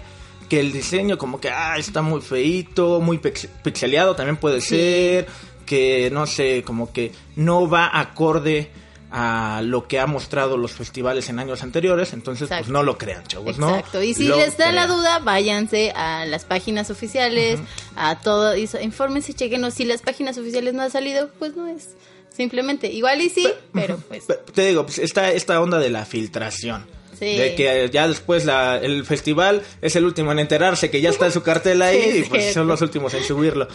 que 0.49 0.59
el 0.59 0.71
diseño 0.73 1.17
como 1.17 1.39
que 1.39 1.49
ah, 1.49 1.77
está 1.77 2.01
muy 2.01 2.19
feito, 2.21 2.99
muy 2.99 3.17
pix- 3.17 3.47
pixeleado 3.63 4.13
también 4.15 4.35
puede 4.37 4.59
Sí. 4.61 4.75
ser. 4.75 5.27
Que 5.65 6.09
no 6.11 6.27
sé, 6.27 6.61
como 6.63 6.91
que 6.91 7.13
no 7.37 7.69
va 7.69 7.89
acorde 7.97 8.69
a 9.11 9.61
lo 9.63 9.87
que 9.87 9.99
ha 10.01 10.07
mostrado 10.07 10.57
los 10.57 10.73
festivales 10.73 11.29
en 11.29 11.39
años 11.39 11.63
anteriores. 11.63 12.11
Entonces, 12.11 12.49
pues 12.49 12.67
no 12.67 12.83
lo 12.83 12.97
crean, 12.97 13.23
chavos, 13.27 13.57
¿no? 13.57 13.69
Exacto. 13.69 14.03
Y 14.03 14.13
si 14.13 14.27
Lo 14.27 14.35
les 14.35 14.57
da 14.57 14.73
la 14.73 14.87
duda, 14.87 15.19
váyanse 15.19 15.91
a 15.95 16.25
las 16.25 16.43
páginas 16.43 16.89
oficiales, 16.89 17.59
a 17.95 18.19
todo, 18.19 18.57
y 18.57 18.69
infórmense, 18.81 19.33
chequenos. 19.33 19.75
Si 19.75 19.85
las 19.85 20.01
páginas 20.01 20.37
oficiales 20.37 20.73
no 20.73 20.81
han 20.83 20.91
salido, 20.91 21.29
pues 21.39 21.55
no 21.55 21.67
es. 21.69 21.95
Simplemente, 22.35 22.91
igual 22.91 23.21
y 23.21 23.29
sí, 23.29 23.47
pero 23.73 23.97
pues. 24.09 24.25
Te 24.53 24.65
digo, 24.67 24.83
pues 24.85 24.97
está 24.99 25.31
esta 25.31 25.61
onda 25.61 25.77
de 25.79 25.89
la 25.91 26.03
filtración. 26.05 26.85
Sí. 27.17 27.37
De 27.37 27.55
que 27.55 27.89
ya 27.91 28.07
después 28.07 28.45
la, 28.45 28.77
el 28.77 29.05
festival 29.05 29.61
es 29.81 29.95
el 29.95 30.05
último 30.05 30.31
en 30.31 30.39
enterarse 30.39 30.89
que 30.89 31.01
ya 31.01 31.09
está 31.09 31.29
su 31.31 31.43
cartel 31.43 31.81
ahí 31.81 32.01
Sí, 32.01 32.09
y 32.17 32.21
es 32.21 32.29
pues 32.29 32.53
son 32.53 32.67
los 32.67 32.81
últimos 32.81 33.13
en 33.13 33.23
subirlo. 33.23 33.67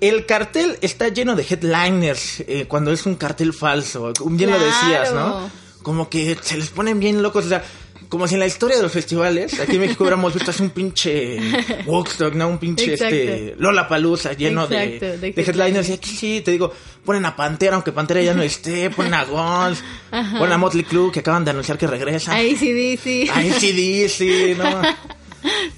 El 0.00 0.26
cartel 0.26 0.78
está 0.82 1.08
lleno 1.08 1.34
de 1.36 1.42
headliners 1.48 2.40
eh, 2.40 2.66
cuando 2.68 2.92
es 2.92 3.06
un 3.06 3.14
cartel 3.14 3.52
falso. 3.52 4.12
Bien 4.26 4.50
lo 4.50 4.58
decías, 4.58 5.12
¿no? 5.12 5.32
Claro. 5.32 5.50
Como 5.82 6.08
que 6.10 6.36
se 6.42 6.56
les 6.56 6.68
ponen 6.68 7.00
bien 7.00 7.22
locos. 7.22 7.46
O 7.46 7.48
sea, 7.48 7.64
como 8.08 8.28
si 8.28 8.34
en 8.34 8.40
la 8.40 8.46
historia 8.46 8.76
de 8.76 8.82
los 8.82 8.92
festivales, 8.92 9.58
aquí 9.60 9.74
en 9.74 9.80
México 9.80 10.04
hubiéramos 10.04 10.32
visto 10.32 10.50
así 10.50 10.62
un 10.62 10.70
pinche 10.70 11.38
Woodstock, 11.86 12.34
¿no? 12.34 12.48
Un 12.48 12.58
pinche 12.58 12.94
este 12.94 13.54
Lola 13.58 13.88
Palusa 13.88 14.32
lleno 14.32 14.66
de, 14.66 15.18
de, 15.18 15.42
headliners. 15.42 15.88
Y 15.88 15.92
aquí 15.94 16.10
sí, 16.10 16.40
te 16.44 16.50
digo, 16.50 16.72
ponen 17.04 17.24
a 17.24 17.34
Pantera, 17.34 17.74
aunque 17.74 17.92
Pantera 17.92 18.22
ya 18.22 18.34
no 18.34 18.42
esté, 18.42 18.90
ponen 18.90 19.14
a 19.14 19.24
Guns, 19.24 19.82
ponen 20.10 20.52
a 20.52 20.58
Motley 20.58 20.84
Crue, 20.84 21.10
que 21.10 21.20
acaban 21.20 21.44
de 21.44 21.50
anunciar 21.50 21.78
que 21.78 21.86
regresa. 21.86 22.32
Ahí 22.32 22.56
sí, 22.56 22.96
sí. 22.96 23.28
Ahí 23.32 23.52
sí, 23.52 24.08
sí, 24.08 24.54
¿no? 24.56 24.82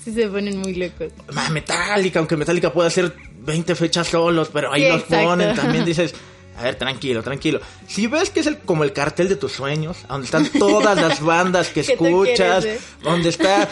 Sí 0.03 0.13
se 0.15 0.27
ponen 0.29 0.59
muy 0.61 0.75
locos. 0.75 1.13
Metallica, 1.51 2.21
aunque 2.21 2.39
Metallica 2.39 2.73
pueda 2.73 2.89
hacer 2.89 3.15
20 3.41 3.75
fechas 3.75 4.09
solos, 4.09 4.49
pero 4.51 4.73
ahí 4.73 4.89
los 4.89 5.03
ponen, 5.03 5.55
también 5.55 5.85
dices... 5.85 6.15
A 6.59 6.63
ver, 6.63 6.75
tranquilo, 6.75 7.23
tranquilo. 7.23 7.61
Si 7.87 8.09
ves 8.09 8.31
que 8.31 8.41
es 8.41 8.47
el, 8.47 8.59
como 8.59 8.83
el 8.83 8.93
cartel 8.93 9.29
de 9.29 9.37
tus 9.37 9.53
sueños, 9.53 9.99
donde 10.09 10.25
están 10.25 10.51
todas 10.59 11.01
las 11.01 11.21
bandas 11.21 11.69
que 11.69 11.81
escuchas, 11.89 12.67
donde 13.03 13.29
está 13.29 13.69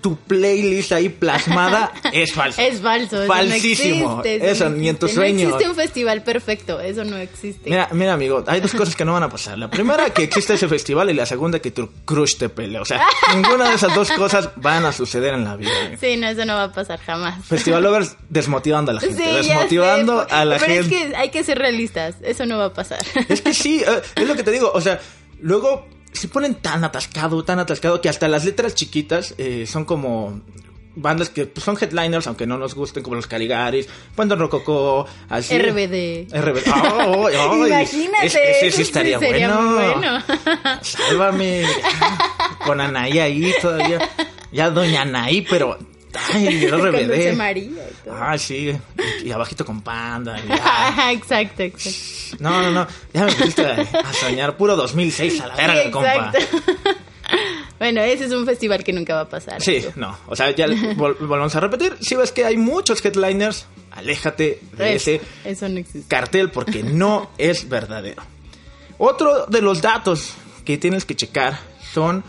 tu 0.00 0.16
playlist 0.16 0.92
ahí 0.92 1.08
plasmada 1.08 1.92
es 2.12 2.32
falso. 2.32 2.60
Es 2.60 2.80
falso. 2.80 3.26
Falsísimo. 3.26 4.22
Eso, 4.24 4.70
ni 4.70 4.88
en 4.88 4.96
tus 4.96 5.12
sueños. 5.12 5.50
No 5.50 5.56
existe 5.56 5.70
un 5.70 5.76
festival 5.76 6.22
perfecto, 6.22 6.80
eso 6.80 7.04
no 7.04 7.16
existe. 7.16 7.68
Mira, 7.68 7.88
mira, 7.92 8.12
amigo, 8.14 8.44
hay 8.46 8.60
dos 8.60 8.72
cosas 8.74 8.94
que 8.94 9.04
no 9.04 9.12
van 9.12 9.24
a 9.24 9.28
pasar. 9.28 9.58
La 9.58 9.70
primera, 9.70 10.10
que 10.10 10.22
existe 10.22 10.54
ese 10.54 10.68
festival, 10.68 11.10
y 11.10 11.14
la 11.14 11.26
segunda, 11.26 11.58
que 11.58 11.70
tu 11.70 11.90
crush 12.04 12.36
te 12.36 12.48
pelea. 12.48 12.82
O 12.82 12.84
sea, 12.84 13.06
ninguna 13.34 13.68
de 13.68 13.74
esas 13.74 13.94
dos 13.94 14.10
cosas 14.12 14.50
van 14.56 14.84
a 14.84 14.92
suceder 14.92 15.34
en 15.34 15.44
la 15.44 15.56
vida. 15.56 15.70
Sí, 16.00 16.16
no, 16.16 16.28
eso 16.28 16.44
no 16.44 16.54
va 16.54 16.64
a 16.64 16.72
pasar 16.72 17.00
jamás. 17.00 17.44
Festival 17.46 17.82
Lovers 17.82 18.16
desmotivando 18.28 18.92
a 18.92 18.94
la 18.94 19.00
gente. 19.00 19.22
desmotivando 19.22 20.26
a 20.28 20.44
la 20.44 20.58
gente. 20.58 20.74
Pero 20.74 20.82
es 20.82 21.10
que 21.10 21.16
hay 21.16 21.30
que 21.30 21.44
ser 21.44 21.58
realistas, 21.58 22.16
eso 22.22 22.46
no 22.46 22.58
va 22.58 22.66
a 22.66 22.74
pasar. 22.74 23.00
Es 23.28 23.42
que 23.42 23.52
sí, 23.52 23.82
eh, 23.86 24.02
es 24.14 24.28
lo 24.28 24.36
que 24.36 24.42
te 24.42 24.50
digo. 24.50 24.70
O 24.72 24.80
sea, 24.80 25.00
luego 25.40 25.86
se 26.12 26.28
ponen 26.28 26.54
tan 26.56 26.84
atascado, 26.84 27.44
tan 27.44 27.58
atascado 27.58 28.00
que 28.00 28.08
hasta 28.08 28.28
las 28.28 28.44
letras 28.44 28.74
chiquitas 28.74 29.34
eh, 29.38 29.66
son 29.66 29.84
como 29.84 30.40
bandas 30.96 31.30
que 31.30 31.46
pues, 31.46 31.64
son 31.64 31.76
headliners, 31.80 32.26
aunque 32.26 32.46
no 32.46 32.58
nos 32.58 32.74
gusten, 32.74 33.02
como 33.02 33.16
los 33.16 33.26
Caligaris, 33.26 33.88
Cuando 34.14 34.36
Rococó, 34.36 35.06
así. 35.28 35.56
RBD. 35.58 36.32
RBD. 36.32 36.68
Oh, 37.10 37.30
Imagínate. 37.66 38.26
ese 38.26 38.70
sí 38.70 38.82
estaría 38.82 39.18
bueno. 39.18 39.74
bueno. 39.74 40.22
Sálvame. 40.82 41.64
Con 42.64 42.80
Anaí 42.80 43.18
ahí 43.18 43.52
todavía. 43.60 44.10
Ya 44.50 44.70
Doña 44.70 45.02
Anaí, 45.02 45.42
pero 45.42 45.78
Ay, 46.32 46.64
el 46.64 46.72
RBD. 46.72 47.36
María 47.36 47.70
Ah, 48.10 48.36
sí. 48.38 48.72
Y 49.22 49.30
abajito 49.30 49.64
con 49.64 49.82
panda. 49.82 50.38
exacto, 51.12 51.62
exacto. 51.62 52.36
No, 52.40 52.62
no, 52.62 52.70
no. 52.70 52.86
Ya 53.12 53.24
me 53.24 53.32
pusiste 53.32 53.64
a, 53.64 54.12
soñar. 54.12 54.56
Puro 54.56 54.76
2006 54.76 55.40
a 55.40 55.46
la 55.48 55.56
verga, 55.56 55.90
compa. 55.90 56.32
Bueno, 57.78 58.00
ese 58.00 58.24
es 58.24 58.32
un 58.32 58.44
festival 58.44 58.82
que 58.82 58.92
nunca 58.92 59.14
va 59.14 59.20
a 59.20 59.28
pasar. 59.28 59.62
Sí, 59.62 59.84
no. 59.94 60.18
O 60.26 60.34
sea, 60.34 60.50
ya 60.50 60.66
volvemos 60.96 61.54
a 61.54 61.60
repetir. 61.60 61.96
Si 62.00 62.16
ves 62.16 62.32
que 62.32 62.44
hay 62.44 62.56
muchos 62.56 63.04
headliners, 63.04 63.66
aléjate 63.92 64.60
de 64.72 64.94
ese 64.96 65.20
cartel 66.08 66.50
porque 66.50 66.82
no 66.82 67.30
es 67.38 67.68
verdadero. 67.68 68.22
Otro 68.98 69.46
de 69.46 69.62
los 69.62 69.80
datos 69.80 70.34
que 70.64 70.76
tienes 70.76 71.04
que 71.04 71.14
checar 71.14 71.60
son 71.92 72.24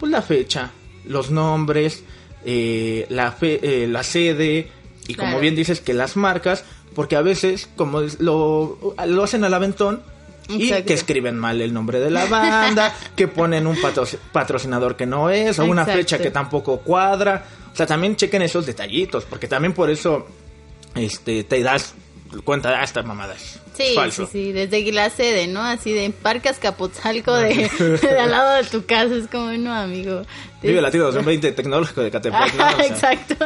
pues 0.00 0.10
la 0.10 0.22
fecha, 0.22 0.70
los 1.04 1.30
nombres, 1.30 2.02
eh, 2.44 3.06
la, 3.08 3.36
eh, 3.40 3.86
la 3.88 4.02
sede 4.02 4.68
y 5.06 5.14
como 5.14 5.40
bien 5.40 5.56
dices 5.56 5.80
que 5.80 5.92
las 5.92 6.16
marcas, 6.16 6.64
porque 6.94 7.16
a 7.16 7.22
veces 7.22 7.68
como 7.76 8.00
lo, 8.18 8.94
lo 9.06 9.22
hacen 9.22 9.44
al 9.44 9.54
aventón 9.54 10.02
y 10.48 10.70
que 10.82 10.94
escriben 10.94 11.38
mal 11.38 11.60
el 11.60 11.72
nombre 11.72 12.00
de 12.00 12.10
la 12.10 12.26
banda, 12.26 12.94
que 13.16 13.28
ponen 13.28 13.66
un 13.66 13.76
patrocinador 14.32 14.96
que 14.96 15.06
no 15.06 15.30
es, 15.30 15.58
o 15.58 15.64
una 15.64 15.84
fecha 15.84 16.18
que 16.18 16.30
tampoco 16.30 16.78
cuadra. 16.80 17.44
O 17.72 17.76
sea, 17.76 17.86
también 17.86 18.16
chequen 18.16 18.42
esos 18.42 18.66
detallitos, 18.66 19.24
porque 19.24 19.46
también 19.46 19.72
por 19.72 19.90
eso 19.90 20.26
este 20.94 21.44
te 21.44 21.62
das 21.62 21.94
cuenta 22.44 22.70
de 22.70 22.76
ah, 22.76 22.84
esta 22.84 23.02
mamada. 23.02 23.36
Sí, 23.74 23.96
sí, 24.10 24.26
sí, 24.30 24.52
desde 24.52 24.92
la 24.92 25.08
sede, 25.10 25.46
¿no? 25.46 25.62
Así 25.62 25.92
de 25.92 26.10
Parcas 26.10 26.58
Capotzalco 26.58 27.32
de, 27.34 27.70
al 28.18 28.30
lado 28.30 28.62
de 28.62 28.64
tu 28.64 28.84
casa, 28.84 29.14
es 29.14 29.26
como, 29.28 29.50
no, 29.52 29.74
amigo. 29.74 30.22
Vive 30.62 30.80
Latino 30.80 31.04
2020 31.04 31.52
tecnológico 31.52 32.02
de 32.02 32.10
Catepec, 32.10 32.54
Exacto. 32.84 33.36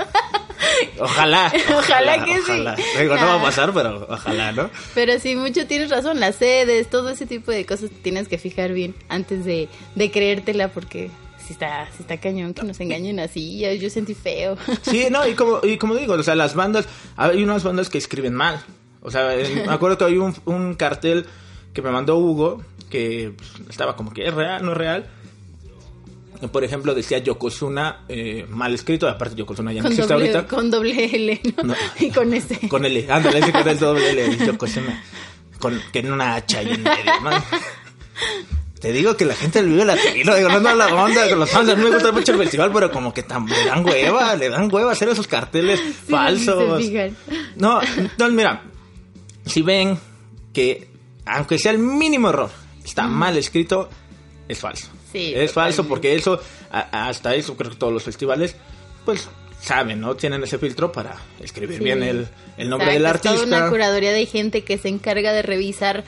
Ojalá, 0.99 1.53
ojalá. 1.77 2.25
que 2.25 2.41
sí. 2.43 2.65
Digo, 2.99 3.17
no 3.17 3.27
va 3.27 3.35
a 3.35 3.43
pasar, 3.43 3.73
pero 3.73 4.07
ojalá, 4.09 4.51
¿no? 4.53 4.71
Pero 4.95 5.19
sí, 5.21 5.37
mucho 5.37 5.67
tienes 5.67 5.91
razón, 5.91 6.19
las 6.19 6.37
sedes, 6.37 6.91
todo 6.91 7.11
ese 7.11 7.27
tipo 7.27 7.53
de 7.53 7.65
cosas 7.65 7.91
tienes 8.03 8.27
que 8.27 8.39
fijar 8.39 8.73
bien 8.73 8.95
antes 9.09 9.45
de, 9.45 9.69
de 9.95 10.11
creértela 10.11 10.69
porque 10.69 11.11
si 11.47 11.53
está, 11.53 11.89
si 11.97 12.03
está 12.03 12.19
cañón 12.19 12.55
que 12.55 12.63
nos 12.63 12.81
engañen 12.81 13.21
así, 13.21 13.59
yo, 13.59 13.73
yo 13.73 13.91
sentí 13.91 14.15
feo. 14.15 14.57
Sí, 14.83 15.07
no, 15.11 15.27
y 15.27 15.35
como, 15.35 15.61
y 15.63 15.77
como 15.79 15.95
digo, 15.95 16.15
o 16.15 16.23
sea, 16.23 16.35
las 16.35 16.55
bandas, 16.55 16.89
hay 17.17 17.43
unas 17.43 17.63
bandas 17.63 17.89
que 17.89 17.99
escriben 17.99 18.35
mal. 18.35 18.61
O 19.03 19.11
sea, 19.11 19.35
me 19.37 19.73
acuerdo 19.73 19.99
que 19.99 20.05
hay 20.05 20.17
un, 20.17 20.35
un 20.47 20.75
cartel 20.75 21.27
que 21.75 21.83
me 21.83 21.91
mandó 21.91 22.17
Hugo, 22.17 22.63
que 22.89 23.35
pues, 23.37 23.69
estaba 23.69 23.97
como 23.97 24.13
que 24.13 24.27
es 24.27 24.33
real, 24.33 24.65
no 24.65 24.73
es 24.73 24.79
real. 24.79 25.07
Por 26.53 26.65
ejemplo, 26.65 26.95
decía 26.95 27.19
Yokozuna 27.19 28.05
eh, 28.09 28.47
mal 28.49 28.75
escrito, 28.75 29.09
aparte 29.09 29.35
Yokozuna 29.37 29.73
ya 29.73 29.83
no 29.83 29.89
existe 29.89 30.13
ahorita. 30.13 30.47
Con 30.47 30.71
doble 30.71 31.05
L, 31.05 31.41
¿no? 31.63 31.75
y 32.01 32.11
con 32.11 32.33
este. 32.33 32.69
Con 32.69 32.85
L, 32.85 33.07
ándale, 33.11 33.39
ese 33.39 33.53
con 33.53 33.69
el 33.69 33.79
doble 33.79 34.11
L, 34.11 34.47
Yokozuna. 34.47 35.03
Con, 35.59 35.81
que 35.93 36.01
en 36.01 36.13
una 36.13 36.35
hacha 36.35 36.59
ahí 36.59 36.71
en 36.71 36.83
medio, 36.83 37.13
Te 38.85 38.93
digo 38.93 39.17
que 39.17 39.25
la 39.25 39.35
gente 39.35 39.63
vive 39.63 39.83
latino, 39.83 40.35
digo, 40.35 40.51
no 40.51 40.69
es 40.69 40.77
la 40.77 40.95
onda, 40.95 41.27
con 41.31 41.39
los 41.39 41.49
fans 41.49 41.71
a 41.71 41.75
mí 41.75 41.85
me 41.85 41.91
gusta 41.91 42.13
mucho 42.13 42.33
el 42.33 42.39
festival, 42.39 42.71
pero 42.71 42.93
como 42.93 43.15
que 43.15 43.23
tan, 43.23 43.47
le 43.47 43.65
dan 43.65 43.83
hueva, 43.83 44.37
le 44.37 44.51
dan 44.51 44.69
hueva 44.71 44.93
hacer 44.93 45.09
esos 45.09 45.27
carteles 45.27 45.81
falsos. 46.07 46.85
no, 47.57 47.81
entonces 47.83 48.35
mira, 48.37 48.63
si 49.47 49.63
ven 49.63 49.99
que, 50.53 50.87
aunque 51.25 51.59
sea 51.59 51.73
el 51.73 51.79
mínimo 51.79 52.29
error, 52.29 52.51
está 52.85 53.07
mal 53.07 53.39
escrito, 53.39 53.89
es 54.49 54.59
falso. 54.59 54.89
Sí, 55.11 55.33
es 55.35 55.51
falso 55.51 55.89
porque 55.89 56.15
eso, 56.15 56.39
hasta 56.71 57.35
eso 57.35 57.57
creo 57.57 57.71
que 57.71 57.79
todos 57.79 57.93
los 57.95 58.03
festivales, 58.03 58.55
pues 59.07 59.31
saben, 59.63 59.99
¿no? 59.99 60.15
Tienen 60.15 60.43
ese 60.43 60.59
filtro 60.59 60.93
para 60.93 61.17
escribir 61.41 61.83
bien 61.83 62.03
el, 62.03 62.29
el 62.59 62.69
nombre 62.69 62.93
del 62.93 63.07
artista. 63.07 63.31
Es 63.31 63.45
toda 63.45 63.61
una 63.61 63.71
curaduría 63.71 64.13
de 64.13 64.27
gente 64.27 64.63
que 64.63 64.77
se 64.77 64.89
encarga 64.89 65.33
de 65.33 65.41
revisar 65.41 66.05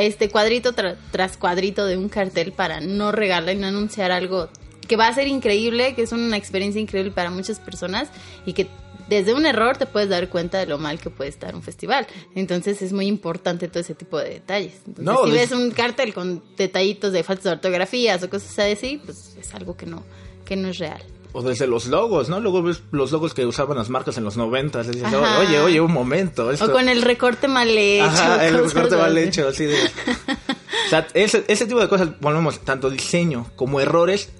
este 0.00 0.28
cuadrito 0.28 0.72
tras 0.72 1.36
cuadrito 1.36 1.86
de 1.86 1.96
un 1.96 2.08
cartel 2.08 2.52
para 2.52 2.80
no 2.80 3.12
regalar 3.12 3.54
y 3.54 3.58
no 3.58 3.66
anunciar 3.66 4.10
algo 4.10 4.48
que 4.86 4.96
va 4.96 5.08
a 5.08 5.14
ser 5.14 5.28
increíble, 5.28 5.94
que 5.94 6.02
es 6.02 6.12
una 6.12 6.36
experiencia 6.36 6.80
increíble 6.80 7.10
para 7.10 7.30
muchas 7.30 7.58
personas 7.58 8.08
y 8.44 8.52
que 8.52 8.68
desde 9.08 9.34
un 9.34 9.44
error 9.46 9.76
te 9.76 9.86
puedes 9.86 10.08
dar 10.08 10.28
cuenta 10.28 10.58
de 10.58 10.66
lo 10.66 10.78
mal 10.78 10.98
que 10.98 11.10
puede 11.10 11.30
estar 11.30 11.54
un 11.54 11.62
festival. 11.62 12.06
Entonces 12.34 12.80
es 12.82 12.92
muy 12.92 13.06
importante 13.06 13.68
todo 13.68 13.80
ese 13.80 13.94
tipo 13.94 14.18
de 14.18 14.30
detalles. 14.30 14.80
Entonces, 14.86 15.16
si 15.24 15.30
ves 15.30 15.52
un 15.52 15.70
cartel 15.70 16.14
con 16.14 16.42
detallitos 16.56 17.12
de 17.12 17.22
faltas 17.22 17.44
de 17.44 17.50
ortografías 17.50 18.22
o 18.22 18.30
cosas 18.30 18.58
así, 18.58 19.00
pues 19.04 19.36
es 19.38 19.54
algo 19.54 19.76
que 19.76 19.86
no, 19.86 20.02
que 20.44 20.56
no 20.56 20.68
es 20.68 20.78
real. 20.78 21.02
O 21.36 21.42
desde 21.42 21.66
los 21.66 21.86
logos, 21.86 22.28
¿no? 22.28 22.38
Luego 22.38 22.62
ves 22.62 22.80
los 22.92 23.10
logos 23.10 23.34
que 23.34 23.44
usaban 23.44 23.76
las 23.76 23.90
marcas 23.90 24.16
en 24.16 24.24
los 24.24 24.36
90. 24.36 24.84
Dices, 24.84 25.12
oye, 25.12 25.60
oye, 25.60 25.80
un 25.80 25.92
momento. 25.92 26.48
O 26.48 26.72
con 26.72 26.88
el 26.88 27.02
recorte 27.02 27.48
mal 27.48 27.68
hecho. 27.68 28.04
Ajá, 28.04 28.46
el 28.46 28.64
recorte 28.64 28.96
mal 28.96 29.18
hecho, 29.18 29.48
así 29.48 29.64
de... 29.64 29.74
o 29.74 30.88
sea, 30.88 31.06
ese, 31.12 31.44
ese 31.48 31.66
tipo 31.66 31.80
de 31.80 31.88
cosas, 31.88 32.08
volvemos, 32.20 32.60
tanto 32.60 32.88
diseño 32.88 33.50
como 33.56 33.80
errores, 33.80 34.30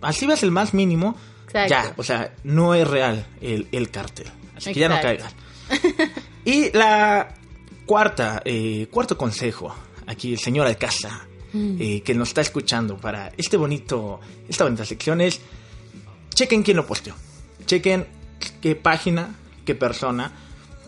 así 0.00 0.26
ves 0.26 0.42
el 0.44 0.52
más 0.52 0.72
mínimo, 0.72 1.16
ya, 1.52 1.94
o 1.96 2.02
sea, 2.02 2.32
no 2.44 2.74
es 2.74 2.86
real 2.86 3.26
el, 3.40 3.68
el 3.72 3.90
cartel. 3.90 4.28
Así 4.56 4.72
que 4.72 4.80
ya 4.80 4.88
no 4.88 5.00
caigan. 5.00 5.30
y 6.44 6.70
la 6.76 7.34
cuarta, 7.86 8.42
eh, 8.44 8.88
cuarto 8.90 9.16
consejo, 9.16 9.74
aquí 10.06 10.36
señora 10.36 10.68
de 10.68 10.76
casa, 10.76 11.26
eh, 11.54 12.02
que 12.04 12.14
nos 12.14 12.28
está 12.28 12.40
escuchando 12.40 12.96
para 12.96 13.32
este 13.36 13.56
bonito, 13.56 14.20
esta 14.48 14.64
bonita 14.64 14.84
sección 14.84 15.20
es, 15.20 15.40
chequen 16.34 16.62
quién 16.62 16.76
lo 16.76 16.86
posteó. 16.86 17.14
Chequen 17.66 18.06
qué 18.60 18.74
página, 18.76 19.34
qué 19.64 19.74
persona 19.74 20.32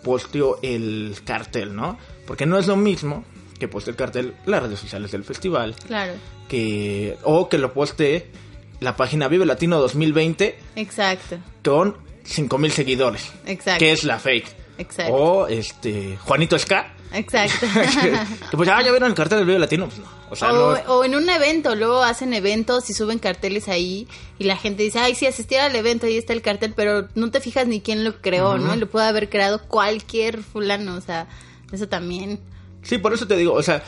posteó 0.03 0.59
el 0.62 1.17
cartel, 1.25 1.75
¿no? 1.75 1.99
Porque 2.26 2.47
no 2.47 2.59
es 2.59 2.67
lo 2.67 2.76
mismo 2.76 3.25
que 3.59 3.69
poste 3.69 3.91
el 3.91 3.97
cartel 3.97 4.35
las 4.45 4.62
redes 4.62 4.79
sociales 4.79 5.11
del 5.11 5.25
festival. 5.25 5.75
Claro. 5.87 6.15
Que, 6.49 7.17
o 7.23 7.49
que 7.49 7.59
lo 7.59 7.73
poste 7.73 8.31
la 8.81 8.97
página 8.97 9.29
Vive 9.29 9.47
Latino 9.47 9.79
2020. 9.79 10.59
Exacto. 10.76 11.38
Con 11.65 11.97
5000 12.25 12.73
seguidores. 12.73 13.33
Exacto. 13.47 13.79
Que 13.79 13.93
es 13.93 14.05
la 14.05 14.19
fake. 14.19 14.47
Exacto. 14.79 15.15
O 15.15 15.49
este 15.49 16.17
Juanito 16.19 16.59
Ska. 16.59 16.95
Exacto. 17.13 17.67
que 18.51 18.57
pues 18.57 18.69
ah, 18.69 18.83
ya 18.83 18.91
vieron 18.91 19.09
el 19.09 19.15
cartel 19.15 19.39
del 19.39 19.47
Vive 19.47 19.59
Latino, 19.59 19.87
pues 19.87 19.99
no. 19.99 20.07
O, 20.29 20.35
sea, 20.35 20.53
o, 20.53 21.05
en 21.05 21.15
un 21.15 21.29
evento, 21.29 21.77
luego 21.77 22.03
hacen 22.03 22.35
eventos 22.35 22.91
y 22.91 22.95
suben 22.95 23.21
carteles 23.21 23.69
ahí 23.69 24.09
y 24.39 24.45
la 24.45 24.57
gente 24.57 24.83
dice, 24.83 24.99
ay, 24.99 25.15
sí, 25.15 25.27
asistí 25.27 25.55
al 25.55 25.77
evento, 25.77 26.07
ahí 26.07 26.17
está 26.17 26.33
el 26.33 26.43
cartel, 26.43 26.73
pero 26.75 27.09
no 27.15 27.31
te 27.31 27.41
fijas 27.41 27.69
ni 27.69 27.81
quién 27.81 28.03
lo 28.03 28.21
creó, 28.21 28.59
¿no? 28.59 28.75
Lo 28.75 28.89
puede 28.89 29.07
haber 29.07 29.29
creado 29.29 29.63
cualquier 29.63 30.43
fulano, 30.43 30.97
o 30.97 31.01
sea, 31.01 31.29
eso 31.71 31.89
también. 31.89 32.41
Sí, 32.83 32.99
por 32.99 33.15
eso 33.15 33.27
te 33.29 33.37
digo, 33.37 33.53
o 33.53 33.63
sea, 33.63 33.85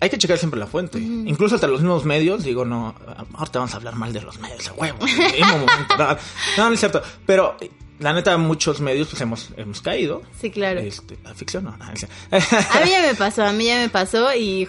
hay 0.00 0.10
que 0.10 0.18
checar 0.18 0.38
siempre 0.38 0.58
la 0.58 0.66
fuente. 0.66 0.98
Incluso 0.98 1.54
hasta 1.54 1.66
los 1.66 1.80
mismos 1.80 2.04
medios, 2.04 2.42
digo, 2.42 2.64
no, 2.64 2.94
ahorita 3.34 3.58
vamos 3.58 3.74
a 3.74 3.76
hablar 3.76 3.94
mal 3.94 4.12
de 4.12 4.22
los 4.22 4.40
medios, 4.40 4.66
a 4.68 4.72
huevo. 4.72 4.98
no, 5.38 6.16
no, 6.56 6.72
es 6.72 6.80
cierto. 6.80 7.02
Pero 7.26 7.56
la 8.02 8.12
neta, 8.12 8.36
muchos 8.36 8.80
medios 8.80 9.08
pues 9.08 9.20
hemos, 9.22 9.48
hemos 9.56 9.80
caído. 9.80 10.22
Sí, 10.40 10.50
claro. 10.50 10.80
Este, 10.80 11.16
la 11.24 11.34
ficción 11.34 11.64
no. 11.64 11.70
a 11.80 11.92
mí 11.92 12.90
ya 12.90 13.02
me 13.02 13.14
pasó, 13.14 13.44
a 13.44 13.52
mí 13.52 13.66
ya 13.66 13.76
me 13.76 13.88
pasó 13.88 14.34
y 14.34 14.68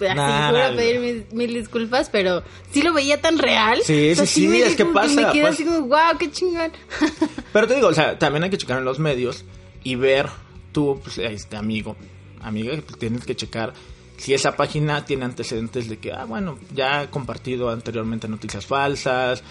así 0.00 0.16
nah, 0.16 0.74
pedir 0.74 1.26
mil, 1.32 1.54
disculpas, 1.54 2.08
pero 2.10 2.42
sí 2.72 2.82
lo 2.82 2.92
veía 2.92 3.20
tan 3.20 3.38
real. 3.38 3.80
Sí, 3.84 4.14
sí, 4.16 4.26
sí, 4.26 4.62
es 4.62 4.76
que 4.76 4.84
pasa. 4.84 5.14
Me 5.14 5.32
quedé 5.32 5.46
así 5.46 5.64
como, 5.64 5.82
wow, 5.82 6.18
qué 6.18 6.30
chingón. 6.30 6.72
Pero 7.52 7.66
te 7.66 7.74
digo, 7.74 7.88
o 7.88 7.94
sea, 7.94 8.18
también 8.18 8.44
hay 8.44 8.50
que 8.50 8.58
checar 8.58 8.78
en 8.78 8.84
los 8.84 8.98
medios 8.98 9.44
y 9.82 9.94
ver 9.94 10.28
tú, 10.72 11.00
pues, 11.02 11.18
este 11.18 11.56
amigo, 11.56 11.96
amiga, 12.42 12.76
pues, 12.84 12.98
tienes 12.98 13.24
que 13.24 13.36
checar 13.36 13.72
si 14.16 14.32
esa 14.32 14.56
página 14.56 15.04
tiene 15.04 15.24
antecedentes 15.24 15.88
de 15.88 15.98
que, 15.98 16.12
ah, 16.12 16.24
bueno, 16.24 16.58
ya 16.74 17.00
ha 17.00 17.10
compartido 17.10 17.70
anteriormente 17.70 18.28
noticias 18.28 18.64
falsas, 18.64 19.42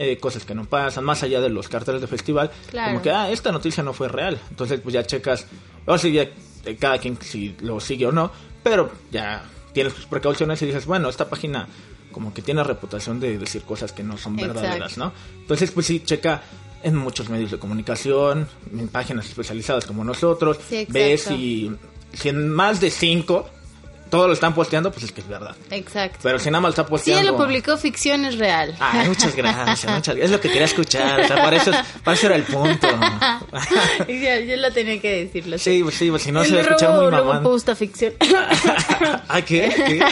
eh, 0.00 0.16
cosas 0.16 0.44
que 0.44 0.54
no 0.54 0.64
pasan, 0.64 1.04
más 1.04 1.24
allá 1.24 1.40
de 1.40 1.48
los 1.48 1.68
carteles 1.68 2.00
de 2.00 2.06
festival, 2.06 2.52
como 2.72 3.02
que, 3.02 3.10
ah, 3.10 3.30
esta 3.30 3.50
noticia 3.50 3.82
no 3.82 3.92
fue 3.92 4.08
real. 4.08 4.38
Entonces, 4.48 4.80
pues 4.80 4.92
ya 4.92 5.02
checas, 5.02 5.46
o 5.86 5.98
si 5.98 6.12
ya 6.12 6.22
eh, 6.22 6.76
cada 6.78 6.98
quien 6.98 7.20
si 7.20 7.56
lo 7.60 7.80
sigue 7.80 8.06
o 8.06 8.12
no, 8.12 8.30
pero 8.62 8.92
ya 9.10 9.42
tienes 9.72 9.94
tus 9.94 10.06
precauciones 10.06 10.62
y 10.62 10.66
dices, 10.66 10.86
bueno, 10.86 11.08
esta 11.08 11.28
página 11.28 11.66
como 12.12 12.32
que 12.32 12.42
tiene 12.42 12.62
reputación 12.62 13.18
de 13.18 13.38
decir 13.38 13.62
cosas 13.62 13.92
que 13.92 14.04
no 14.04 14.16
son 14.16 14.36
verdaderas, 14.36 14.96
¿no? 14.98 15.12
Entonces, 15.40 15.70
pues 15.72 15.86
sí, 15.86 16.00
checa 16.00 16.42
en 16.82 16.96
muchos 16.96 17.28
medios 17.28 17.50
de 17.50 17.58
comunicación, 17.58 18.48
en 18.72 18.88
páginas 18.88 19.26
especializadas 19.26 19.84
como 19.84 20.04
nosotros, 20.04 20.58
ves 20.88 21.30
y 21.32 21.72
si 22.12 22.28
en 22.28 22.48
más 22.48 22.80
de 22.80 22.90
cinco 22.90 23.48
todos 24.10 24.26
lo 24.26 24.32
están 24.32 24.54
posteando, 24.54 24.90
pues 24.90 25.04
es 25.04 25.12
que 25.12 25.20
es 25.20 25.28
verdad. 25.28 25.54
Exacto. 25.70 26.18
Pero 26.22 26.38
si 26.38 26.50
nada 26.50 26.60
más 26.60 26.70
está 26.70 26.86
posteando. 26.86 27.20
Si 27.20 27.26
él 27.26 27.32
lo 27.32 27.38
publicó, 27.38 27.76
ficción 27.76 28.24
es 28.24 28.38
real. 28.38 28.74
Ah, 28.80 29.04
muchas 29.06 29.34
gracias, 29.34 29.92
muchas 29.92 30.16
Es 30.16 30.30
lo 30.30 30.40
que 30.40 30.48
quería 30.48 30.64
escuchar. 30.64 31.20
O 31.20 31.26
sea, 31.26 31.36
para 31.36 31.56
eso, 31.56 31.70
para 32.04 32.16
eso 32.16 32.26
era 32.26 32.36
el 32.36 32.42
punto. 32.44 32.88
yo, 34.08 34.56
lo 34.56 34.72
tenía 34.72 35.00
que 35.00 35.24
decirlo. 35.24 35.58
Sí, 35.58 35.82
pues 35.82 35.94
sí, 35.94 36.10
pues 36.10 36.22
si 36.22 36.32
no 36.32 36.44
se 36.44 36.52
va 36.52 36.58
a 36.58 36.62
escuchar 36.62 36.90
muy 36.90 37.10
mamón. 37.10 37.26
Luego 37.26 37.42
puso 37.42 37.76
ficción. 37.76 38.14
¿Ah, 39.28 39.42
qué? 39.42 39.72
¿Qué? 39.74 40.04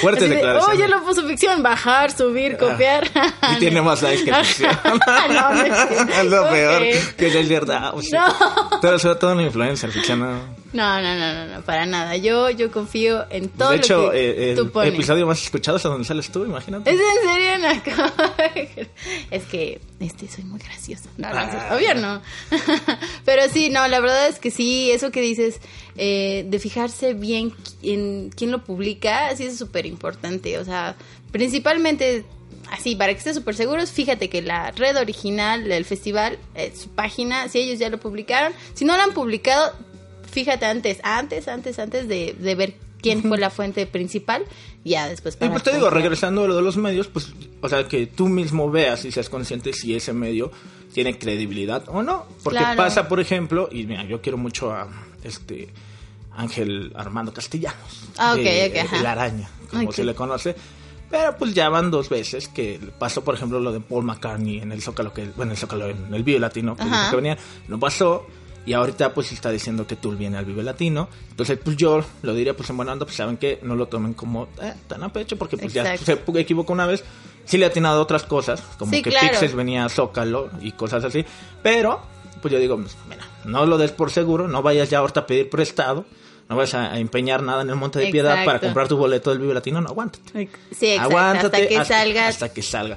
Fuerte 0.00 0.28
declaración. 0.28 0.76
Oh, 0.76 0.78
ya 0.78 0.88
lo 0.88 1.02
puso 1.02 1.26
ficción. 1.26 1.62
Bajar, 1.62 2.10
subir, 2.10 2.56
copiar. 2.56 3.08
y 3.54 3.56
tiene 3.58 3.82
más 3.82 4.02
likes 4.02 4.24
que 4.24 4.34
ficción. 4.34 4.78
no, 4.84 5.54
no 5.54 5.62
es, 5.62 6.24
lo 6.26 6.48
peor. 6.48 6.82
Que 7.16 7.26
es 7.26 7.48
verdad. 7.48 7.92
O 7.94 8.02
sea, 8.02 8.26
no. 8.26 8.80
Pero 8.80 8.98
sobre 8.98 9.16
todo 9.16 9.32
una 9.32 9.42
influencer, 9.42 9.90
ficción 9.90 10.20
no. 10.20 10.61
No, 10.72 11.02
no, 11.02 11.14
no, 11.16 11.46
no, 11.46 11.62
para 11.62 11.84
nada. 11.84 12.16
Yo, 12.16 12.48
yo 12.50 12.70
confío 12.70 13.26
en 13.30 13.50
todo 13.50 13.76
lo 13.76 13.82
que 13.82 14.52
eh, 14.52 14.54
tú 14.56 14.70
pones. 14.70 14.88
el 14.88 14.94
episodio 14.94 15.26
más 15.26 15.42
escuchado 15.42 15.76
es 15.76 15.82
donde 15.82 16.04
sales 16.04 16.30
tú, 16.30 16.44
imagínate. 16.44 16.90
¿Es 16.90 16.98
en 16.98 17.28
serio, 17.28 17.58
Naco? 17.58 18.90
es 19.30 19.44
que 19.44 19.80
este 20.00 20.28
soy 20.28 20.44
muy 20.44 20.58
gracioso. 20.58 21.10
No, 21.18 21.28
no, 21.28 21.38
ah. 21.38 21.76
obvio 21.76 21.94
no. 21.94 22.22
Pero 23.24 23.42
sí, 23.50 23.68
no, 23.68 23.86
la 23.86 24.00
verdad 24.00 24.28
es 24.28 24.38
que 24.38 24.50
sí, 24.50 24.90
eso 24.90 25.10
que 25.10 25.20
dices 25.20 25.60
eh, 25.96 26.46
de 26.48 26.58
fijarse 26.58 27.12
bien 27.12 27.52
en 27.82 28.30
quién 28.30 28.50
lo 28.50 28.64
publica, 28.64 29.34
sí 29.36 29.44
es 29.44 29.58
súper 29.58 29.84
importante. 29.84 30.58
O 30.58 30.64
sea, 30.64 30.96
principalmente 31.32 32.24
así, 32.70 32.96
para 32.96 33.12
que 33.12 33.18
estés 33.18 33.36
súper 33.36 33.54
seguros, 33.54 33.90
fíjate 33.90 34.30
que 34.30 34.40
la 34.40 34.70
red 34.70 34.96
original 34.96 35.64
del 35.64 35.84
festival, 35.84 36.38
eh, 36.54 36.72
su 36.74 36.88
página, 36.88 37.48
si 37.48 37.58
ellos 37.58 37.78
ya 37.78 37.90
lo 37.90 37.98
publicaron, 37.98 38.54
si 38.72 38.86
no 38.86 38.96
lo 38.96 39.02
han 39.02 39.12
publicado, 39.12 39.74
fíjate 40.32 40.66
antes, 40.66 40.98
antes, 41.04 41.46
antes, 41.46 41.78
antes 41.78 42.08
de, 42.08 42.34
ver 42.56 42.74
quién 43.00 43.22
fue 43.22 43.38
la 43.38 43.50
fuente 43.50 43.86
principal, 43.86 44.44
ya 44.84 45.08
después 45.08 45.36
para... 45.36 45.48
Y 45.48 45.50
pues 45.50 45.62
te 45.62 45.74
digo, 45.74 45.90
regresando 45.90 46.44
a 46.44 46.48
lo 46.48 46.56
de 46.56 46.62
los 46.62 46.76
medios, 46.76 47.08
pues, 47.08 47.32
o 47.60 47.68
sea, 47.68 47.86
que 47.86 48.06
tú 48.06 48.28
mismo 48.28 48.70
veas 48.70 49.04
y 49.04 49.12
seas 49.12 49.28
consciente 49.28 49.72
si 49.72 49.94
ese 49.94 50.12
medio 50.12 50.50
tiene 50.92 51.18
credibilidad 51.18 51.84
o 51.88 52.02
no. 52.02 52.26
Porque 52.42 52.64
pasa, 52.76 53.08
por 53.08 53.20
ejemplo, 53.20 53.68
y 53.70 53.84
mira, 53.84 54.04
yo 54.04 54.20
quiero 54.20 54.38
mucho 54.38 54.72
a 54.72 54.88
este 55.22 55.68
Ángel 56.34 56.92
Armando 56.94 57.32
Castellanos. 57.32 58.08
Ah, 58.16 58.32
ok, 58.34 58.40
ok, 58.40 58.92
El 58.94 59.06
araña, 59.06 59.50
como 59.70 59.92
se 59.92 60.04
le 60.04 60.14
conoce. 60.14 60.54
Pero 61.10 61.36
pues 61.36 61.52
ya 61.52 61.68
van 61.68 61.90
dos 61.90 62.08
veces 62.08 62.48
que 62.48 62.80
pasó, 62.98 63.22
por 63.22 63.34
ejemplo, 63.34 63.60
lo 63.60 63.70
de 63.70 63.80
Paul 63.80 64.04
McCartney 64.04 64.60
en 64.60 64.72
el 64.72 64.80
Zócalo, 64.80 65.12
que, 65.12 65.26
bueno, 65.36 65.52
el 65.52 65.58
Zócalo, 65.58 65.88
en 65.88 66.14
el 66.14 66.22
Bio 66.22 66.38
Latino, 66.38 66.74
que 66.74 67.16
venía, 67.16 67.36
no 67.68 67.78
pasó. 67.78 68.26
Y 68.64 68.74
ahorita 68.74 69.12
pues 69.12 69.32
está 69.32 69.50
diciendo 69.50 69.86
que 69.86 69.96
Tool 69.96 70.16
viene 70.16 70.38
al 70.38 70.44
Vive 70.44 70.62
Latino. 70.62 71.08
Entonces 71.30 71.58
pues 71.62 71.76
yo 71.76 72.04
lo 72.22 72.34
diría 72.34 72.56
pues 72.56 72.70
en 72.70 72.76
buena 72.76 72.92
onda, 72.92 73.04
pues 73.04 73.16
saben 73.16 73.36
que 73.36 73.58
no 73.62 73.74
lo 73.74 73.86
tomen 73.86 74.14
como 74.14 74.48
eh, 74.60 74.74
tan 74.86 75.02
a 75.02 75.12
pecho 75.12 75.36
porque 75.36 75.56
pues 75.56 75.72
ya 75.72 75.96
se 75.96 76.20
equivocó 76.36 76.72
una 76.72 76.86
vez. 76.86 77.02
Sí 77.44 77.58
le 77.58 77.64
ha 77.64 77.68
atinado 77.68 78.00
otras 78.00 78.22
cosas, 78.22 78.62
como 78.78 78.92
que 78.92 79.02
Pixels 79.02 79.54
venía 79.54 79.84
a 79.84 79.88
Zócalo 79.88 80.50
y 80.60 80.72
cosas 80.72 81.02
así. 81.02 81.24
Pero 81.62 82.00
pues 82.40 82.52
yo 82.52 82.58
digo, 82.58 82.76
pues, 82.76 82.96
mira, 83.08 83.26
no 83.44 83.66
lo 83.66 83.78
des 83.78 83.90
por 83.90 84.10
seguro, 84.10 84.46
no 84.46 84.62
vayas 84.62 84.90
ya 84.90 84.98
ahorita 84.98 85.20
a 85.20 85.26
pedir 85.26 85.50
prestado. 85.50 86.04
No 86.48 86.56
vayas 86.56 86.74
a, 86.74 86.98
empeñar 86.98 87.42
nada 87.42 87.62
en 87.62 87.70
el 87.70 87.76
Monte 87.76 87.98
de 87.98 88.10
Piedad 88.10 88.44
para 88.44 88.60
comprar 88.60 88.86
tu 88.86 88.96
boleto 88.96 89.30
del 89.30 89.38
Vive 89.38 89.54
Latino, 89.54 89.80
no, 89.80 89.88
aguántate. 89.88 90.50
Sí, 90.76 90.88
exacto. 90.88 91.16
Aguántate 91.16 91.62
hasta 91.62 91.68
que 91.68 91.84
salga. 91.84 92.28
Hasta 92.28 92.52
que 92.52 92.62
salga. 92.62 92.96